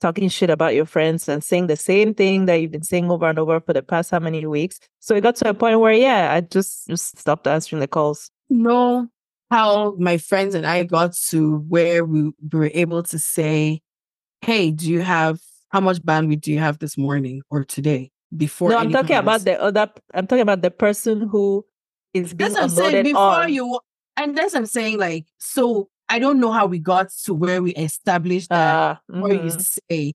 talking 0.00 0.28
shit 0.28 0.48
about 0.48 0.74
your 0.74 0.86
friends 0.86 1.28
and 1.28 1.42
saying 1.42 1.66
the 1.66 1.76
same 1.76 2.14
thing 2.14 2.46
that 2.46 2.56
you've 2.56 2.70
been 2.70 2.82
saying 2.82 3.10
over 3.10 3.28
and 3.28 3.38
over 3.38 3.60
for 3.60 3.72
the 3.72 3.82
past 3.82 4.10
how 4.10 4.18
many 4.18 4.46
weeks. 4.46 4.80
So 5.00 5.14
it 5.14 5.22
got 5.22 5.36
to 5.36 5.50
a 5.50 5.54
point 5.54 5.80
where, 5.80 5.92
yeah, 5.92 6.32
I 6.32 6.40
just, 6.40 6.86
just 6.88 7.18
stopped 7.18 7.46
answering 7.46 7.80
the 7.80 7.88
calls. 7.88 8.30
know 8.48 9.08
how 9.50 9.94
my 9.98 10.18
friends 10.18 10.54
and 10.54 10.66
I 10.66 10.84
got 10.84 11.14
to 11.30 11.58
where 11.68 12.04
we 12.04 12.30
were 12.52 12.70
able 12.74 13.02
to 13.04 13.18
say, 13.18 13.80
Hey, 14.42 14.70
do 14.70 14.90
you 14.90 15.00
have 15.00 15.40
how 15.70 15.80
much 15.80 15.98
bandwidth 15.98 16.42
do 16.42 16.52
you 16.52 16.58
have 16.58 16.78
this 16.78 16.96
morning 16.96 17.42
or 17.50 17.64
today? 17.64 18.10
Before 18.36 18.70
no, 18.70 18.76
I'm 18.78 18.90
talking 18.90 19.16
about 19.16 19.44
the 19.44 19.60
other. 19.60 19.90
I'm 20.12 20.26
talking 20.26 20.42
about 20.42 20.60
the 20.62 20.70
person 20.70 21.28
who 21.28 21.64
is 22.12 22.34
being 22.34 22.52
That's 22.52 22.54
what 22.54 22.64
I'm 22.64 22.92
saying. 22.92 23.04
Before 23.04 23.42
on. 23.42 23.52
you 23.52 23.80
and 24.16 24.36
that's 24.36 24.52
what 24.52 24.60
I'm 24.60 24.66
saying, 24.66 24.98
like, 24.98 25.26
so 25.38 25.88
I 26.08 26.18
don't 26.18 26.40
know 26.40 26.50
how 26.52 26.66
we 26.66 26.78
got 26.78 27.10
to 27.24 27.34
where 27.34 27.62
we 27.62 27.72
established 27.74 28.48
that 28.50 28.74
uh, 28.74 28.96
or 29.22 29.32
you 29.32 29.52
mhm. 29.52 29.68
say, 29.90 30.12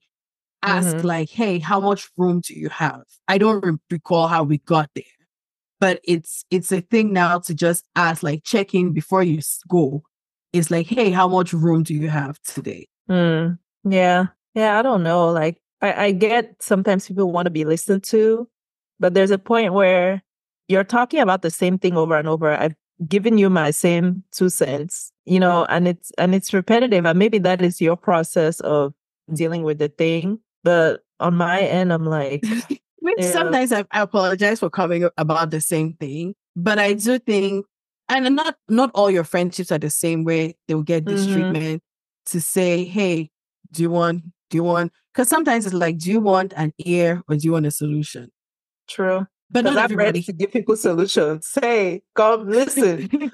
ask 0.61 0.97
Mhm. 0.97 1.03
like, 1.03 1.29
hey, 1.29 1.59
how 1.59 1.79
much 1.79 2.09
room 2.17 2.41
do 2.41 2.53
you 2.53 2.69
have? 2.69 3.03
I 3.27 3.37
don't 3.37 3.63
re- 3.65 3.77
recall 3.89 4.27
how 4.27 4.43
we 4.43 4.57
got 4.59 4.89
there, 4.95 5.03
but 5.79 5.99
it's 6.03 6.45
it's 6.51 6.71
a 6.71 6.81
thing 6.81 7.13
now 7.13 7.39
to 7.39 7.53
just 7.53 7.85
ask, 7.95 8.21
like, 8.23 8.43
check 8.43 8.73
in 8.75 8.93
before 8.93 9.23
you 9.23 9.39
go. 9.67 10.03
It's 10.51 10.69
like, 10.69 10.87
hey, 10.87 11.09
how 11.11 11.27
much 11.27 11.51
room 11.53 11.83
do 11.83 11.93
you 11.95 12.09
have 12.09 12.39
today? 12.43 12.87
Mm, 13.09 13.57
yeah, 13.85 14.27
yeah. 14.53 14.77
I 14.77 14.81
don't 14.83 15.01
know. 15.03 15.31
Like, 15.31 15.59
I, 15.83 16.05
I 16.05 16.11
get 16.13 16.55
sometimes 16.61 17.07
people 17.07 17.31
want 17.31 17.45
to 17.45 17.51
be 17.51 17.65
listened 17.65 18.03
to, 18.05 18.47
but 18.99 19.13
there's 19.13 19.31
a 19.31 19.37
point 19.37 19.73
where 19.73 20.23
you're 20.69 20.83
talking 20.85 21.19
about 21.19 21.41
the 21.43 21.51
same 21.51 21.77
thing 21.77 21.97
over 21.97 22.15
and 22.17 22.27
over. 22.27 22.53
I've 22.53 22.75
given 23.07 23.37
you 23.37 23.49
my 23.49 23.71
same 23.71 24.23
two 24.31 24.49
cents, 24.49 25.11
you 25.25 25.39
know, 25.39 25.65
and 25.65 25.87
it's 25.87 26.11
and 26.17 26.33
it's 26.33 26.53
repetitive. 26.53 27.05
And 27.05 27.19
maybe 27.19 27.37
that 27.39 27.61
is 27.61 27.81
your 27.81 27.97
process 27.97 28.59
of 28.61 28.93
dealing 29.33 29.63
with 29.63 29.77
the 29.79 29.89
thing. 29.89 30.39
But 30.63 31.01
on 31.19 31.35
my 31.35 31.59
end, 31.59 31.91
I'm 31.93 32.05
like, 32.05 32.45
Which 32.99 33.17
Yeah. 33.19 33.31
sometimes 33.33 33.73
I, 33.73 33.83
I 33.91 34.01
apologize 34.01 34.61
for 34.61 34.69
coming 34.69 35.09
about 35.17 35.51
the 35.51 35.59
same 35.59 35.93
thing, 35.99 36.35
but 36.55 36.79
I 36.79 36.93
do 36.93 37.19
think, 37.19 37.65
and 38.07 38.33
not 38.37 38.55
not 38.69 38.91
all 38.95 39.11
your 39.11 39.25
friendships 39.25 39.73
are 39.73 39.77
the 39.79 39.89
same 39.89 40.23
way. 40.23 40.55
They 40.69 40.75
will 40.75 40.83
get 40.83 41.05
this 41.05 41.27
Mhm. 41.27 41.33
treatment 41.33 41.83
to 42.27 42.39
say, 42.39 42.85
hey, 42.85 43.29
do 43.73 43.81
you 43.81 43.89
want, 43.89 44.23
do 44.53 44.57
you 44.57 44.63
want? 44.63 44.91
Because 45.11 45.27
sometimes 45.29 45.65
it's 45.65 45.73
like, 45.73 45.97
do 45.97 46.11
you 46.11 46.19
want 46.19 46.53
an 46.55 46.73
ear 46.77 47.23
or 47.27 47.35
do 47.35 47.41
you 47.43 47.53
want 47.53 47.65
a 47.65 47.71
solution? 47.71 48.29
true. 48.87 49.25
But 49.49 49.65
not 49.65 49.71
I'm 49.71 49.95
ready 49.95 50.19
everybody. 50.19 50.23
to 50.23 50.33
give 50.33 50.51
people 50.51 50.75
solutions. 50.75 51.47
Say, 51.47 52.01
come 52.15 52.47
listen. 52.49 53.07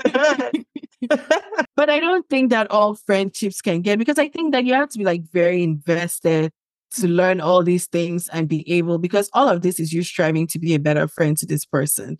but 1.75 1.89
I 1.89 1.99
don't 1.99 2.27
think 2.29 2.51
that 2.51 2.71
all 2.71 2.95
friendships 2.95 3.61
can 3.61 3.81
get 3.81 3.99
because 3.99 4.17
I 4.17 4.29
think 4.29 4.53
that 4.53 4.63
you 4.63 4.73
have 4.73 4.89
to 4.89 4.97
be 4.97 5.03
like 5.03 5.23
very 5.31 5.61
invested 5.63 6.51
to 6.95 7.07
learn 7.07 7.41
all 7.41 7.63
these 7.63 7.87
things 7.87 8.29
and 8.29 8.47
be 8.47 8.69
able 8.71 8.97
because 8.97 9.29
all 9.33 9.49
of 9.49 9.61
this 9.61 9.77
is 9.79 9.91
you 9.91 10.03
striving 10.03 10.47
to 10.47 10.59
be 10.59 10.73
a 10.73 10.79
better 10.79 11.07
friend 11.07 11.37
to 11.37 11.45
this 11.45 11.65
person. 11.65 12.17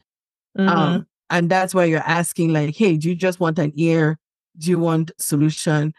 Mhm. 0.58 0.68
Um, 0.68 1.08
and 1.30 1.50
that's 1.50 1.74
why 1.74 1.86
you're 1.86 2.00
asking, 2.00 2.52
like, 2.52 2.76
hey, 2.76 2.98
do 2.98 3.10
you 3.10 3.16
just 3.16 3.40
want 3.40 3.60
an 3.60 3.72
ear? 3.76 4.18
Do 4.58 4.70
you 4.72 4.80
want 4.80 5.12
solution? 5.18 5.94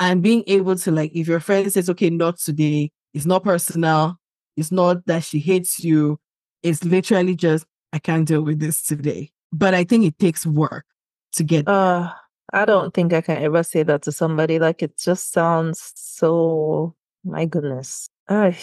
And 0.00 0.22
being 0.22 0.44
able 0.46 0.76
to 0.76 0.90
like, 0.90 1.12
if 1.14 1.28
your 1.28 1.40
friend 1.40 1.72
says, 1.72 1.88
okay, 1.90 2.10
not 2.10 2.38
today, 2.38 2.90
it's 3.12 3.26
not 3.26 3.44
personal, 3.44 4.16
it's 4.56 4.72
not 4.72 5.06
that 5.06 5.24
she 5.24 5.38
hates 5.38 5.82
you, 5.84 6.18
it's 6.62 6.84
literally 6.84 7.36
just, 7.36 7.64
I 7.92 7.98
can't 8.00 8.26
deal 8.26 8.42
with 8.42 8.58
this 8.58 8.82
today. 8.82 9.30
But 9.52 9.74
I 9.74 9.84
think 9.84 10.04
it 10.04 10.18
takes 10.18 10.44
work 10.44 10.84
to 11.32 11.44
get 11.44 11.68
Uh, 11.68 12.10
I 12.52 12.64
don't 12.64 12.92
think 12.92 13.12
I 13.12 13.20
can 13.20 13.38
ever 13.38 13.62
say 13.62 13.82
that 13.84 14.02
to 14.02 14.12
somebody. 14.12 14.58
Like 14.58 14.82
it 14.82 14.98
just 14.98 15.32
sounds 15.32 15.92
so. 15.94 16.94
My 17.24 17.46
goodness. 17.46 18.08
Ay. 18.28 18.56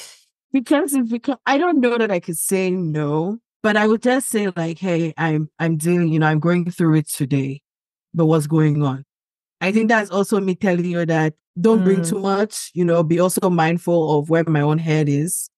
because 0.54 0.94
if 0.94 1.10
because 1.10 1.38
I 1.46 1.58
don't 1.58 1.80
know 1.80 1.98
that 1.98 2.12
I 2.12 2.20
could 2.20 2.38
say 2.38 2.70
no, 2.72 3.40
but 3.64 3.78
I 3.78 3.88
would 3.88 4.02
just 4.02 4.30
say 4.30 4.50
like, 4.56 4.80
hey, 4.80 5.14
I'm 5.18 5.50
I'm 5.60 5.78
doing, 5.78 6.10
you 6.10 6.20
know, 6.20 6.28
I'm 6.28 6.40
going 6.40 6.70
through 6.72 6.96
it 6.96 7.08
today, 7.10 7.62
but 8.14 8.26
what's 8.26 8.48
going 8.48 8.84
on? 8.84 9.06
I 9.62 9.72
think 9.72 9.90
that's 9.90 10.10
also 10.10 10.40
me 10.42 10.56
telling 10.56 10.86
you 10.86 11.06
that 11.06 11.34
don't 11.60 11.84
bring 11.84 12.02
Mm. 12.02 12.10
too 12.10 12.20
much, 12.20 12.72
you 12.74 12.84
know, 12.86 13.04
be 13.04 13.20
also 13.20 13.50
mindful 13.50 14.20
of 14.20 14.30
where 14.30 14.44
my 14.48 14.62
own 14.62 14.80
head 14.80 15.08
is 15.08 15.50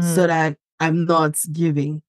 so 0.00 0.22
Mhm. 0.24 0.26
that 0.28 0.56
I'm 0.80 1.04
not 1.04 1.38
giving. 1.52 2.02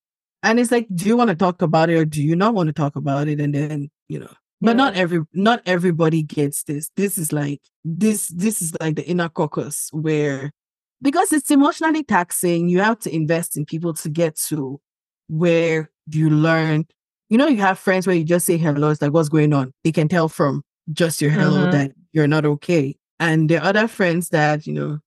And 0.44 0.60
it's 0.60 0.72
like, 0.72 0.88
do 0.94 1.06
you 1.06 1.18
want 1.18 1.30
to 1.30 1.36
talk 1.36 1.62
about 1.62 1.90
it 1.90 1.96
or 1.98 2.06
do 2.06 2.22
you 2.24 2.36
not 2.36 2.54
want 2.56 2.68
to 2.68 2.74
talk 2.74 2.96
about 2.96 3.28
it? 3.28 3.40
And 3.40 3.54
then, 3.54 3.90
you 4.08 4.20
know, 4.20 4.32
but 4.62 4.76
not 4.76 4.96
every 4.96 5.22
not 5.34 5.62
everybody 5.66 6.24
gets 6.24 6.64
this. 6.64 6.90
This 6.96 7.18
is 7.18 7.32
like 7.34 7.62
this 7.84 8.28
this 8.30 8.62
is 8.62 8.74
like 8.82 8.96
the 8.96 9.06
inner 9.06 9.30
caucus 9.30 9.90
where 9.92 10.52
because 11.02 11.34
it's 11.34 11.52
emotionally 11.52 12.04
taxing, 12.04 12.70
you 12.70 12.80
have 12.80 13.00
to 13.00 13.14
invest 13.14 13.58
in 13.58 13.66
people 13.66 13.94
to 13.96 14.10
get 14.10 14.36
to 14.48 14.80
where 15.28 15.92
you 16.12 16.30
learn. 16.30 16.86
You 17.30 17.38
know, 17.38 17.48
you 17.48 17.58
have 17.62 17.78
friends 17.80 18.08
where 18.08 18.16
you 18.16 18.24
just 18.24 18.46
say 18.46 18.58
hello, 18.58 18.90
it's 18.92 19.02
like 19.02 19.14
what's 19.14 19.30
going 19.30 19.54
on? 19.54 19.74
They 19.84 19.92
can 19.92 20.08
tell 20.08 20.30
from 20.30 20.64
just 20.94 21.22
your 21.22 21.32
hello 21.32 21.68
Mhm. 21.68 21.72
that 21.72 21.92
you're 22.14 22.28
not 22.28 22.46
okay. 22.46 22.96
And 23.20 23.50
the 23.50 23.64
other 23.64 23.88
friends 23.88 24.30
that, 24.30 24.68
you 24.68 24.74
know, 24.74 25.00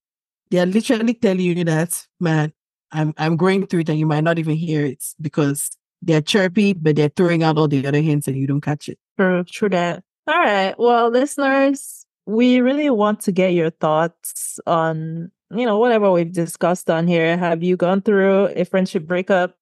they're 0.51 0.65
literally 0.65 1.13
telling 1.13 1.41
you 1.41 1.63
that, 1.65 2.05
man, 2.19 2.53
I'm 2.91 3.13
I'm 3.17 3.37
going 3.37 3.67
through 3.67 3.81
it 3.81 3.89
and 3.89 3.99
you 3.99 4.05
might 4.07 4.23
not 4.23 4.39
even 4.39 4.55
hear 4.55 4.85
it 4.85 5.03
because 5.21 5.69
they're 6.01 6.21
chirpy, 6.21 6.73
but 6.73 6.95
they're 6.95 7.09
throwing 7.15 7.43
out 7.43 7.57
all 7.57 7.67
the 7.67 7.85
other 7.85 8.01
hints 8.01 8.27
and 8.27 8.35
you 8.37 8.47
don't 8.47 8.61
catch 8.61 8.89
it. 8.89 8.97
True, 9.17 9.43
true 9.43 9.69
that. 9.69 10.03
All 10.27 10.37
right. 10.39 10.73
Well, 10.79 11.09
listeners, 11.09 12.05
we 12.25 12.61
really 12.61 12.89
want 12.89 13.19
to 13.21 13.31
get 13.31 13.53
your 13.53 13.69
thoughts 13.69 14.59
on, 14.65 15.31
you 15.51 15.65
know, 15.65 15.77
whatever 15.77 16.11
we've 16.11 16.31
discussed 16.31 16.89
on 16.89 17.05
here. 17.07 17.37
Have 17.37 17.63
you 17.63 17.75
gone 17.77 18.01
through 18.01 18.45
a 18.55 18.63
friendship 18.65 19.05
breakup? 19.07 19.55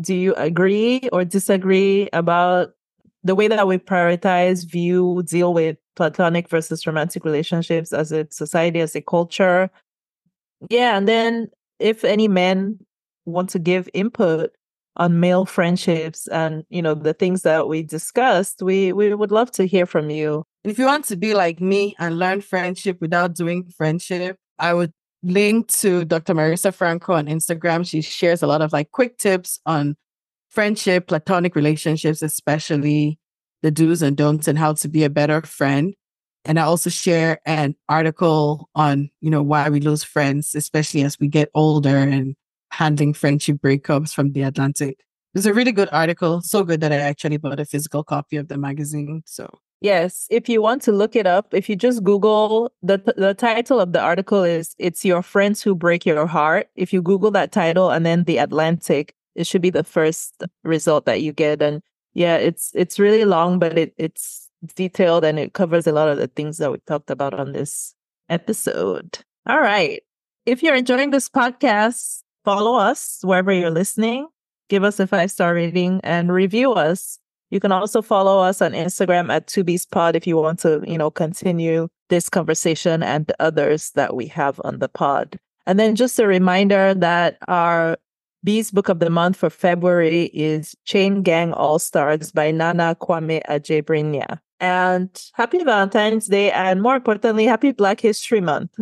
Do 0.00 0.14
you 0.14 0.34
agree 0.34 1.08
or 1.12 1.24
disagree 1.24 2.08
about 2.12 2.72
the 3.24 3.34
way 3.34 3.48
that 3.48 3.66
we 3.66 3.78
prioritize, 3.78 4.70
view, 4.70 5.22
deal 5.26 5.54
with 5.54 5.76
platonic 5.96 6.48
versus 6.48 6.86
romantic 6.86 7.24
relationships 7.24 7.92
as 7.92 8.12
a 8.12 8.26
society, 8.30 8.80
as 8.80 8.94
a 8.94 9.00
culture? 9.02 9.70
Yeah. 10.70 10.96
And 10.96 11.08
then 11.08 11.48
if 11.78 12.04
any 12.04 12.28
men 12.28 12.78
want 13.24 13.50
to 13.50 13.58
give 13.58 13.88
input 13.94 14.50
on 14.96 15.18
male 15.18 15.44
friendships 15.44 16.28
and 16.28 16.64
you 16.68 16.80
know 16.80 16.94
the 16.94 17.14
things 17.14 17.42
that 17.42 17.66
we 17.66 17.82
discussed 17.82 18.62
we 18.62 18.92
we 18.92 19.12
would 19.12 19.32
love 19.32 19.50
to 19.50 19.66
hear 19.66 19.86
from 19.86 20.08
you 20.08 20.44
And 20.62 20.70
if 20.70 20.78
you 20.78 20.86
want 20.86 21.04
to 21.06 21.16
be 21.16 21.34
like 21.34 21.60
me 21.60 21.96
and 21.98 22.18
learn 22.18 22.40
friendship 22.40 22.98
without 23.00 23.34
doing 23.34 23.68
friendship, 23.76 24.38
I 24.58 24.72
would 24.72 24.92
link 25.22 25.68
to 25.68 26.04
Dr. 26.04 26.34
Marisa 26.34 26.72
Franco 26.72 27.14
on 27.14 27.26
Instagram. 27.26 27.86
She 27.86 28.00
shares 28.02 28.42
a 28.42 28.46
lot 28.46 28.62
of 28.62 28.72
like 28.72 28.90
quick 28.92 29.18
tips 29.18 29.60
on 29.66 29.96
friendship, 30.54 31.08
platonic 31.08 31.56
relationships, 31.56 32.22
especially 32.22 33.18
the 33.62 33.70
do's 33.70 34.02
and 34.02 34.16
don'ts 34.16 34.46
and 34.46 34.58
how 34.58 34.72
to 34.74 34.88
be 34.88 35.04
a 35.04 35.10
better 35.10 35.42
friend. 35.42 35.94
And 36.44 36.60
I 36.60 36.62
also 36.62 36.90
share 36.90 37.40
an 37.46 37.74
article 37.88 38.68
on, 38.74 39.10
you 39.20 39.30
know, 39.30 39.42
why 39.42 39.68
we 39.70 39.80
lose 39.80 40.04
friends, 40.04 40.54
especially 40.54 41.02
as 41.02 41.18
we 41.18 41.28
get 41.28 41.50
older 41.54 41.96
and 41.96 42.36
handling 42.70 43.14
friendship 43.14 43.56
breakups 43.64 44.12
from 44.14 44.32
the 44.32 44.42
Atlantic. 44.42 44.98
It's 45.34 45.46
a 45.46 45.54
really 45.54 45.72
good 45.72 45.88
article. 45.90 46.42
So 46.42 46.62
good 46.62 46.80
that 46.82 46.92
I 46.92 46.96
actually 46.96 47.38
bought 47.38 47.58
a 47.58 47.64
physical 47.64 48.04
copy 48.04 48.36
of 48.36 48.48
the 48.48 48.58
magazine. 48.58 49.22
So 49.26 49.48
Yes, 49.80 50.26
if 50.30 50.48
you 50.48 50.62
want 50.62 50.80
to 50.82 50.92
look 50.92 51.14
it 51.14 51.26
up, 51.26 51.52
if 51.52 51.68
you 51.68 51.76
just 51.76 52.02
Google 52.04 52.72
the 52.82 52.98
the 53.18 53.34
title 53.34 53.80
of 53.80 53.92
the 53.92 54.00
article 54.00 54.42
is 54.42 54.74
"It's 54.78 55.04
Your 55.04 55.20
Friends 55.22 55.62
Who 55.62 55.74
Break 55.74 56.06
Your 56.06 56.26
Heart." 56.26 56.68
If 56.74 56.92
you 56.94 57.02
Google 57.02 57.30
that 57.32 57.52
title 57.52 57.90
and 57.90 58.06
then 58.06 58.24
the 58.24 58.38
Atlantic, 58.38 59.14
it 59.34 59.46
should 59.46 59.62
be 59.62 59.70
the 59.70 59.84
first 59.84 60.42
result 60.62 61.06
that 61.06 61.22
you 61.22 61.32
get. 61.32 61.62
And 61.62 61.82
yeah, 62.14 62.36
it's 62.36 62.70
it's 62.74 62.98
really 62.98 63.24
long, 63.24 63.58
but 63.58 63.76
it 63.76 63.94
it's 63.96 64.48
detailed 64.74 65.24
and 65.24 65.38
it 65.38 65.52
covers 65.52 65.86
a 65.86 65.92
lot 65.92 66.08
of 66.08 66.18
the 66.18 66.28
things 66.28 66.58
that 66.58 66.72
we 66.72 66.78
talked 66.86 67.10
about 67.10 67.34
on 67.34 67.52
this 67.52 67.94
episode. 68.28 69.18
All 69.46 69.60
right. 69.60 70.02
If 70.46 70.62
you're 70.62 70.74
enjoying 70.74 71.10
this 71.10 71.28
podcast, 71.28 72.22
follow 72.44 72.76
us 72.76 73.20
wherever 73.22 73.52
you're 73.52 73.70
listening. 73.70 74.28
Give 74.68 74.84
us 74.84 75.00
a 75.00 75.06
five 75.06 75.30
star 75.30 75.54
rating 75.54 76.00
and 76.02 76.32
review 76.32 76.72
us. 76.72 77.18
You 77.50 77.60
can 77.60 77.72
also 77.72 78.02
follow 78.02 78.40
us 78.40 78.60
on 78.62 78.72
Instagram 78.72 79.32
at 79.32 79.46
2bspod 79.46 80.16
if 80.16 80.26
you 80.26 80.36
want 80.36 80.58
to, 80.60 80.82
you 80.86 80.98
know, 80.98 81.10
continue 81.10 81.88
this 82.08 82.28
conversation 82.28 83.02
and 83.02 83.30
others 83.38 83.92
that 83.94 84.16
we 84.16 84.26
have 84.26 84.60
on 84.64 84.78
the 84.78 84.88
pod. 84.88 85.38
And 85.66 85.78
then 85.78 85.94
just 85.94 86.18
a 86.18 86.26
reminder 86.26 86.94
that 86.94 87.38
our 87.48 87.96
B's 88.44 88.70
book 88.70 88.90
of 88.90 88.98
the 88.98 89.08
month 89.08 89.36
for 89.38 89.48
February 89.48 90.24
is 90.34 90.76
Chain 90.84 91.22
Gang 91.22 91.54
All 91.54 91.78
Stars 91.78 92.30
by 92.30 92.50
Nana 92.50 92.94
Kwame 93.00 93.40
Adjei-Brenyah. 93.48 94.38
And 94.60 95.08
happy 95.32 95.64
Valentine's 95.64 96.26
Day, 96.26 96.52
and 96.52 96.82
more 96.82 96.96
importantly, 96.96 97.46
happy 97.46 97.72
Black 97.72 98.00
History 98.00 98.42
Month. 98.42 98.78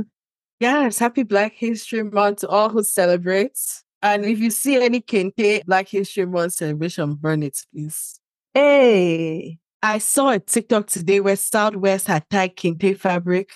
Yes, 0.59 0.99
happy 0.99 1.23
Black 1.23 1.53
History 1.55 2.03
Month 2.03 2.41
to 2.41 2.49
all 2.49 2.71
who 2.71 2.83
celebrate. 2.83 3.57
And 4.03 4.25
if 4.25 4.41
you 4.41 4.51
see 4.51 4.83
any 4.83 5.01
Kente 5.01 5.65
Black 5.65 5.87
History 5.89 6.27
Month 6.27 6.55
celebration, 6.55 7.15
burn 7.15 7.45
it, 7.45 7.57
please. 7.73 8.19
Hey. 8.53 9.59
I 9.81 9.99
saw 9.99 10.31
a 10.31 10.39
TikTok 10.41 10.89
today 10.89 11.21
where 11.21 11.37
Southwest 11.37 12.09
had 12.09 12.29
tied 12.29 12.57
Kente 12.57 12.97
fabric 12.97 13.51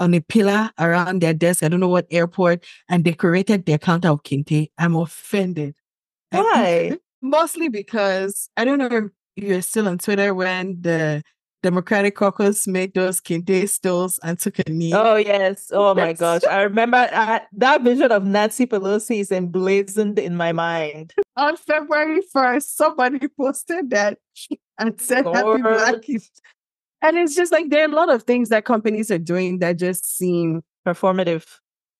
on 0.00 0.14
a 0.14 0.20
pillar 0.20 0.70
around 0.78 1.20
their 1.22 1.34
desk. 1.34 1.62
I 1.62 1.68
don't 1.68 1.80
know 1.80 1.88
what 1.88 2.06
airport 2.10 2.64
and 2.88 3.04
decorated 3.04 3.66
their 3.66 3.78
counter 3.78 4.08
of 4.08 4.22
Kente. 4.22 4.70
I'm 4.78 4.96
offended. 4.96 5.74
Why? 6.30 6.98
Mostly 7.22 7.68
because 7.68 8.48
I 8.56 8.64
don't 8.64 8.78
know 8.78 8.88
if 8.90 9.04
you're 9.36 9.62
still 9.62 9.88
on 9.88 9.98
Twitter 9.98 10.34
when 10.34 10.80
the 10.80 11.22
Democratic 11.62 12.14
caucus 12.14 12.68
made 12.68 12.94
those 12.94 13.20
kente 13.20 13.68
stills 13.68 14.20
and 14.22 14.38
took 14.38 14.60
a 14.60 14.70
knee. 14.70 14.92
Oh 14.94 15.16
yes! 15.16 15.70
Oh 15.72 15.92
my 15.92 16.12
gosh! 16.12 16.42
I 16.48 16.62
remember 16.62 17.08
uh, 17.12 17.40
that 17.52 17.82
vision 17.82 18.12
of 18.12 18.24
Nancy 18.24 18.64
Pelosi 18.66 19.20
is 19.20 19.32
emblazoned 19.32 20.20
in 20.20 20.36
my 20.36 20.52
mind. 20.52 21.14
On 21.36 21.56
February 21.56 22.20
first, 22.32 22.76
somebody 22.76 23.26
posted 23.40 23.90
that 23.90 24.18
and 24.78 25.00
said 25.00 25.26
"Happy 25.26 25.60
Black 25.62 26.04
History." 26.04 26.42
And 27.02 27.16
it's 27.16 27.34
just 27.34 27.52
like 27.52 27.70
there 27.70 27.82
are 27.82 27.90
a 27.90 27.94
lot 27.94 28.10
of 28.10 28.24
things 28.24 28.48
that 28.48 28.64
companies 28.64 29.10
are 29.10 29.18
doing 29.18 29.58
that 29.60 29.78
just 29.78 30.16
seem 30.16 30.62
performative, 30.86 31.46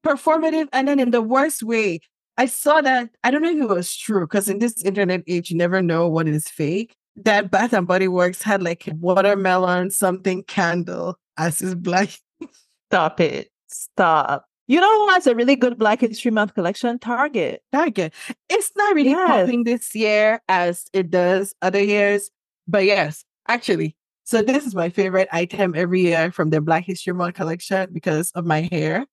performative, 0.05 0.69
and 0.73 0.89
then 0.89 0.99
in 0.99 1.11
the 1.11 1.23
worst 1.23 1.63
way. 1.63 2.01
I 2.37 2.47
saw 2.47 2.81
that. 2.81 3.11
I 3.25 3.33
don't 3.33 3.43
know 3.43 3.51
if 3.51 3.59
it 3.61 3.69
was 3.69 3.97
true 3.97 4.21
because 4.21 4.49
in 4.49 4.61
this 4.61 4.81
internet 4.85 5.23
age, 5.27 5.51
you 5.51 5.57
never 5.57 5.83
know 5.83 6.09
what 6.09 6.29
is 6.29 6.49
fake 6.49 6.95
that 7.25 7.51
Bath 7.51 7.73
and 7.73 7.87
Body 7.87 8.09
Works 8.09 8.43
had 8.43 8.63
like 8.63 8.87
a 8.87 8.95
watermelon 8.95 9.91
something 9.91 10.43
candle 10.45 11.19
as 11.37 11.59
his 11.59 11.75
black. 11.75 12.11
Stop 12.91 13.21
it. 13.21 13.51
Stop. 13.69 14.47
You 14.67 14.81
know 14.81 15.07
who 15.07 15.13
has 15.13 15.27
a 15.27 15.35
really 15.35 15.57
good 15.57 15.79
Black 15.79 16.01
History 16.01 16.31
Month 16.31 16.55
collection? 16.55 16.99
Target. 16.99 17.63
Target. 17.73 18.13
It's 18.49 18.71
not 18.77 18.95
really 18.95 19.11
yes. 19.11 19.27
popping 19.27 19.65
this 19.65 19.95
year 19.95 20.41
as 20.49 20.87
it 20.93 21.11
does 21.11 21.55
other 21.63 21.83
years. 21.83 22.31
But 22.67 22.85
yes, 22.85 23.25
actually. 23.49 23.97
So 24.29 24.43
this 24.43 24.67
is 24.67 24.75
my 24.75 24.91
favorite 24.91 25.27
item 25.33 25.73
every 25.75 26.03
year 26.03 26.31
from 26.31 26.51
the 26.51 26.61
Black 26.61 26.85
History 26.85 27.15
Month 27.15 27.37
collection 27.37 27.89
because 27.91 28.31
of 28.33 28.45
my 28.45 28.69
hair. 28.71 29.07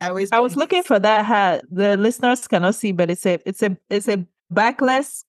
I 0.00 0.08
always 0.08 0.32
I 0.32 0.38
was 0.38 0.56
looking 0.56 0.82
for 0.82 0.98
that 0.98 1.26
hat. 1.26 1.66
The 1.70 1.98
listeners 1.98 2.48
cannot 2.48 2.74
see, 2.74 2.92
but 2.92 3.10
it's 3.10 3.26
a 3.26 3.38
it's 3.44 3.62
a 3.62 3.76
it's 3.90 4.08
a 4.08 4.24
backless 4.50 5.26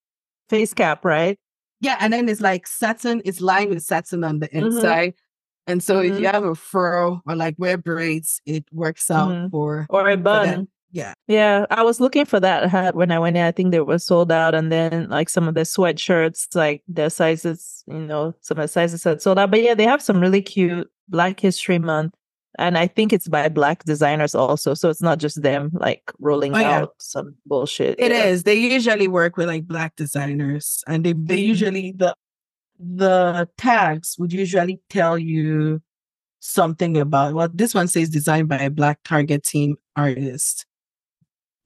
face 0.48 0.72
cap, 0.72 1.04
right? 1.04 1.38
Yeah, 1.82 1.98
and 2.00 2.14
then 2.14 2.30
it's 2.30 2.40
like 2.40 2.66
satin, 2.66 3.20
it's 3.26 3.42
lined 3.42 3.68
with 3.68 3.82
satin 3.82 4.24
on 4.24 4.38
the 4.38 4.48
mm-hmm. 4.48 4.68
inside. 4.68 5.10
Mm-hmm. 5.10 5.72
And 5.72 5.82
so 5.82 5.96
mm-hmm. 5.96 6.14
if 6.14 6.20
you 6.20 6.28
have 6.28 6.44
a 6.44 6.54
fro 6.54 7.20
or 7.26 7.36
like 7.36 7.56
wear 7.58 7.76
braids, 7.76 8.40
it 8.46 8.64
works 8.72 9.10
out 9.10 9.28
mm-hmm. 9.28 9.48
for 9.50 9.86
or 9.90 10.08
a 10.08 10.16
bun. 10.16 10.68
Yeah. 10.96 11.12
Yeah. 11.26 11.66
I 11.70 11.82
was 11.82 12.00
looking 12.00 12.24
for 12.24 12.40
that 12.40 12.70
hat 12.70 12.94
when 12.94 13.10
I 13.10 13.18
went 13.18 13.36
in. 13.36 13.44
I 13.44 13.52
think 13.52 13.70
they 13.70 13.80
were 13.80 13.98
sold 13.98 14.32
out. 14.32 14.54
And 14.54 14.72
then 14.72 15.10
like 15.10 15.28
some 15.28 15.46
of 15.46 15.54
the 15.54 15.60
sweatshirts, 15.60 16.54
like 16.54 16.82
their 16.88 17.10
sizes, 17.10 17.84
you 17.86 17.98
know, 17.98 18.34
some 18.40 18.56
of 18.56 18.62
the 18.62 18.68
sizes 18.68 19.04
had 19.04 19.20
sold 19.20 19.38
out. 19.38 19.50
But 19.50 19.62
yeah, 19.62 19.74
they 19.74 19.84
have 19.84 20.00
some 20.00 20.20
really 20.20 20.40
cute 20.40 20.90
Black 21.06 21.38
History 21.38 21.78
Month 21.78 22.14
and 22.58 22.78
I 22.78 22.86
think 22.86 23.12
it's 23.12 23.28
by 23.28 23.50
black 23.50 23.84
designers 23.84 24.34
also. 24.34 24.72
So 24.72 24.88
it's 24.88 25.02
not 25.02 25.18
just 25.18 25.42
them 25.42 25.70
like 25.74 26.00
rolling 26.18 26.54
oh, 26.54 26.58
yeah. 26.60 26.78
out 26.78 26.94
some 26.98 27.34
bullshit. 27.44 28.00
It 28.00 28.10
yeah. 28.10 28.24
is. 28.24 28.44
They 28.44 28.54
usually 28.54 29.06
work 29.06 29.36
with 29.36 29.48
like 29.48 29.66
black 29.66 29.96
designers 29.96 30.82
and 30.86 31.04
they, 31.04 31.12
they 31.12 31.36
mm-hmm. 31.36 31.48
usually 31.48 31.92
the 31.94 32.16
the 32.78 33.48
tags 33.58 34.16
would 34.18 34.32
usually 34.32 34.80
tell 34.88 35.18
you 35.18 35.82
something 36.40 36.96
about 36.96 37.34
well, 37.34 37.50
this 37.52 37.74
one 37.74 37.88
says 37.88 38.08
designed 38.08 38.48
by 38.48 38.58
a 38.58 38.70
black 38.70 39.00
target 39.04 39.44
team 39.44 39.76
artist. 39.94 40.64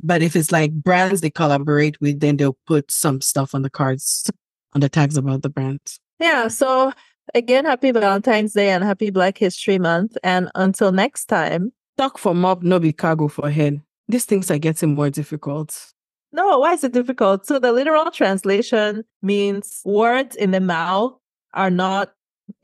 But 0.02 0.22
if 0.22 0.34
it's 0.34 0.50
like 0.50 0.72
brands 0.72 1.20
they 1.20 1.30
collaborate 1.30 2.00
with, 2.00 2.20
then 2.20 2.36
they'll 2.36 2.58
put 2.66 2.90
some 2.90 3.20
stuff 3.20 3.54
on 3.54 3.62
the 3.62 3.70
cards 3.70 4.30
on 4.72 4.80
the 4.80 4.88
tags 4.88 5.16
about 5.16 5.42
the 5.42 5.50
brands. 5.50 5.98
Yeah. 6.18 6.48
So 6.48 6.92
Again, 7.34 7.64
happy 7.64 7.92
Valentine's 7.92 8.54
Day 8.54 8.70
and 8.70 8.82
happy 8.82 9.10
Black 9.10 9.38
History 9.38 9.78
Month. 9.78 10.16
And 10.24 10.50
until 10.54 10.90
next 10.90 11.26
time, 11.26 11.72
talk 11.96 12.18
for 12.18 12.34
mob, 12.34 12.62
no 12.62 12.78
be 12.78 12.92
cargo 12.92 13.28
for 13.28 13.50
head. 13.50 13.80
These 14.08 14.24
things 14.24 14.50
are 14.50 14.58
getting 14.58 14.94
more 14.94 15.10
difficult. 15.10 15.92
No, 16.32 16.58
why 16.58 16.72
is 16.72 16.84
it 16.84 16.92
difficult? 16.92 17.46
So 17.46 17.58
the 17.58 17.72
literal 17.72 18.10
translation 18.10 19.04
means 19.22 19.80
words 19.84 20.36
in 20.36 20.50
the 20.50 20.60
mouth 20.60 21.16
are 21.54 21.70
not 21.70 22.12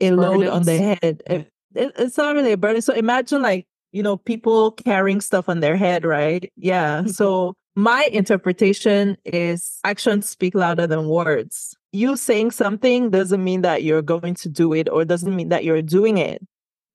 a 0.01 0.11
load 0.11 0.39
Burdens. 0.39 0.51
on 0.51 0.63
the 0.63 0.77
head. 0.77 1.23
It, 1.27 1.51
it, 1.75 1.93
it's 1.97 2.17
not 2.17 2.35
really 2.35 2.53
a 2.53 2.57
burden. 2.57 2.81
So 2.81 2.93
imagine 2.93 3.41
like, 3.41 3.67
you 3.97 4.03
know, 4.03 4.17
people 4.17 4.71
carrying 4.71 5.21
stuff 5.21 5.49
on 5.49 5.59
their 5.59 5.75
head, 5.75 6.05
right? 6.05 6.51
Yeah. 6.55 6.99
Mm-hmm. 6.99 7.09
so 7.09 7.55
my 7.75 8.07
interpretation 8.11 9.17
is 9.25 9.79
actions 9.83 10.27
speak 10.29 10.55
louder 10.55 10.87
than 10.87 11.07
words 11.07 11.75
you 11.97 12.15
saying 12.15 12.51
something 12.51 13.09
doesn't 13.09 13.43
mean 13.43 13.61
that 13.61 13.83
you're 13.83 14.01
going 14.01 14.35
to 14.35 14.49
do 14.49 14.73
it 14.73 14.89
or 14.89 15.05
doesn't 15.05 15.35
mean 15.35 15.49
that 15.49 15.63
you're 15.63 15.81
doing 15.81 16.17
it. 16.17 16.45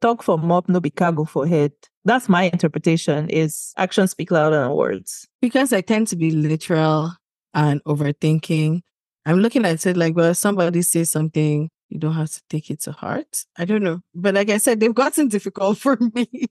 Talk 0.01 0.23
for 0.23 0.39
mob, 0.39 0.69
no 0.69 0.81
be 0.81 0.91
cargo 0.91 1.25
for 1.25 1.47
head. 1.47 1.73
That's 2.05 2.29
my 2.29 2.45
interpretation 2.45 3.29
is 3.29 3.73
actions 3.77 4.11
speak 4.11 4.31
louder 4.31 4.61
than 4.61 4.73
words. 4.73 5.29
Because 5.41 5.73
I 5.73 5.81
tend 5.81 6.09
to 6.09 6.17
be 6.17 6.31
literal 6.31 7.13
and 7.55 7.83
overthinking. 7.85 8.81
I'm 9.25 9.39
looking 9.39 9.65
at 9.65 9.87
it 9.87 9.97
like, 9.97 10.17
well, 10.17 10.35
somebody 10.35 10.83
says 10.83 11.11
something, 11.11 11.71
you 11.89 11.99
don't 11.99 12.15
have 12.15 12.31
to 12.31 12.43
take 12.51 12.71
it 12.71 12.81
to 12.83 12.93
heart. 12.93 13.45
I 13.57 13.65
don't 13.65 13.83
know. 13.83 14.01
But 14.15 14.35
like 14.35 14.51
I 14.51 14.59
said, 14.59 14.81
they've 14.81 14.95
gotten 14.95 15.29
difficult 15.37 15.79
for 15.79 15.97
me. 16.15 16.47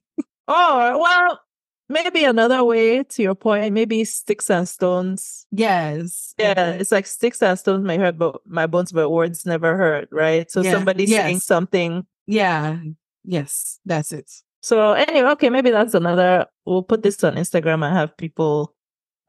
Oh, 0.48 0.98
well, 0.98 1.40
maybe 1.88 2.24
another 2.24 2.64
way 2.64 3.02
to 3.02 3.22
your 3.22 3.34
point, 3.34 3.74
maybe 3.74 4.04
sticks 4.04 4.50
and 4.50 4.68
stones. 4.68 5.46
Yes. 5.50 6.34
Yeah, 6.38 6.54
mm-hmm. 6.54 6.80
it's 6.80 6.92
like 6.92 7.06
sticks 7.06 7.42
and 7.42 7.58
stones 7.58 7.84
may 7.84 7.98
hurt, 7.98 8.18
but 8.18 8.40
my 8.46 8.66
bones, 8.66 8.92
but 8.92 9.10
words 9.10 9.46
never 9.46 9.76
hurt, 9.76 10.08
right? 10.10 10.50
So 10.50 10.62
yeah. 10.62 10.72
somebody 10.72 11.04
yes. 11.04 11.22
saying 11.22 11.40
something. 11.40 12.06
Yeah. 12.26 12.78
Yes, 13.24 13.78
that's 13.84 14.12
it. 14.12 14.30
So 14.62 14.92
anyway, 14.92 15.28
okay, 15.30 15.50
maybe 15.50 15.70
that's 15.70 15.94
another. 15.94 16.46
We'll 16.64 16.82
put 16.82 17.02
this 17.02 17.22
on 17.24 17.34
Instagram 17.34 17.84
and 17.84 17.94
have 17.94 18.16
people 18.16 18.74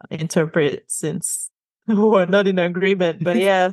interpret 0.10 0.85
since 0.88 1.49
we're 1.88 2.26
not 2.26 2.48
in 2.48 2.60
agreement. 2.60 3.23
But 3.23 3.38
yeah, 3.38 3.72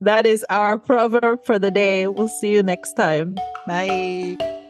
that 0.00 0.26
is 0.26 0.44
our 0.50 0.78
proverb 0.78 1.44
for 1.44 1.58
the 1.58 1.70
day. 1.70 2.06
We'll 2.06 2.28
see 2.28 2.52
you 2.52 2.62
next 2.62 2.94
time. 2.94 3.36
Bye. 3.66 4.61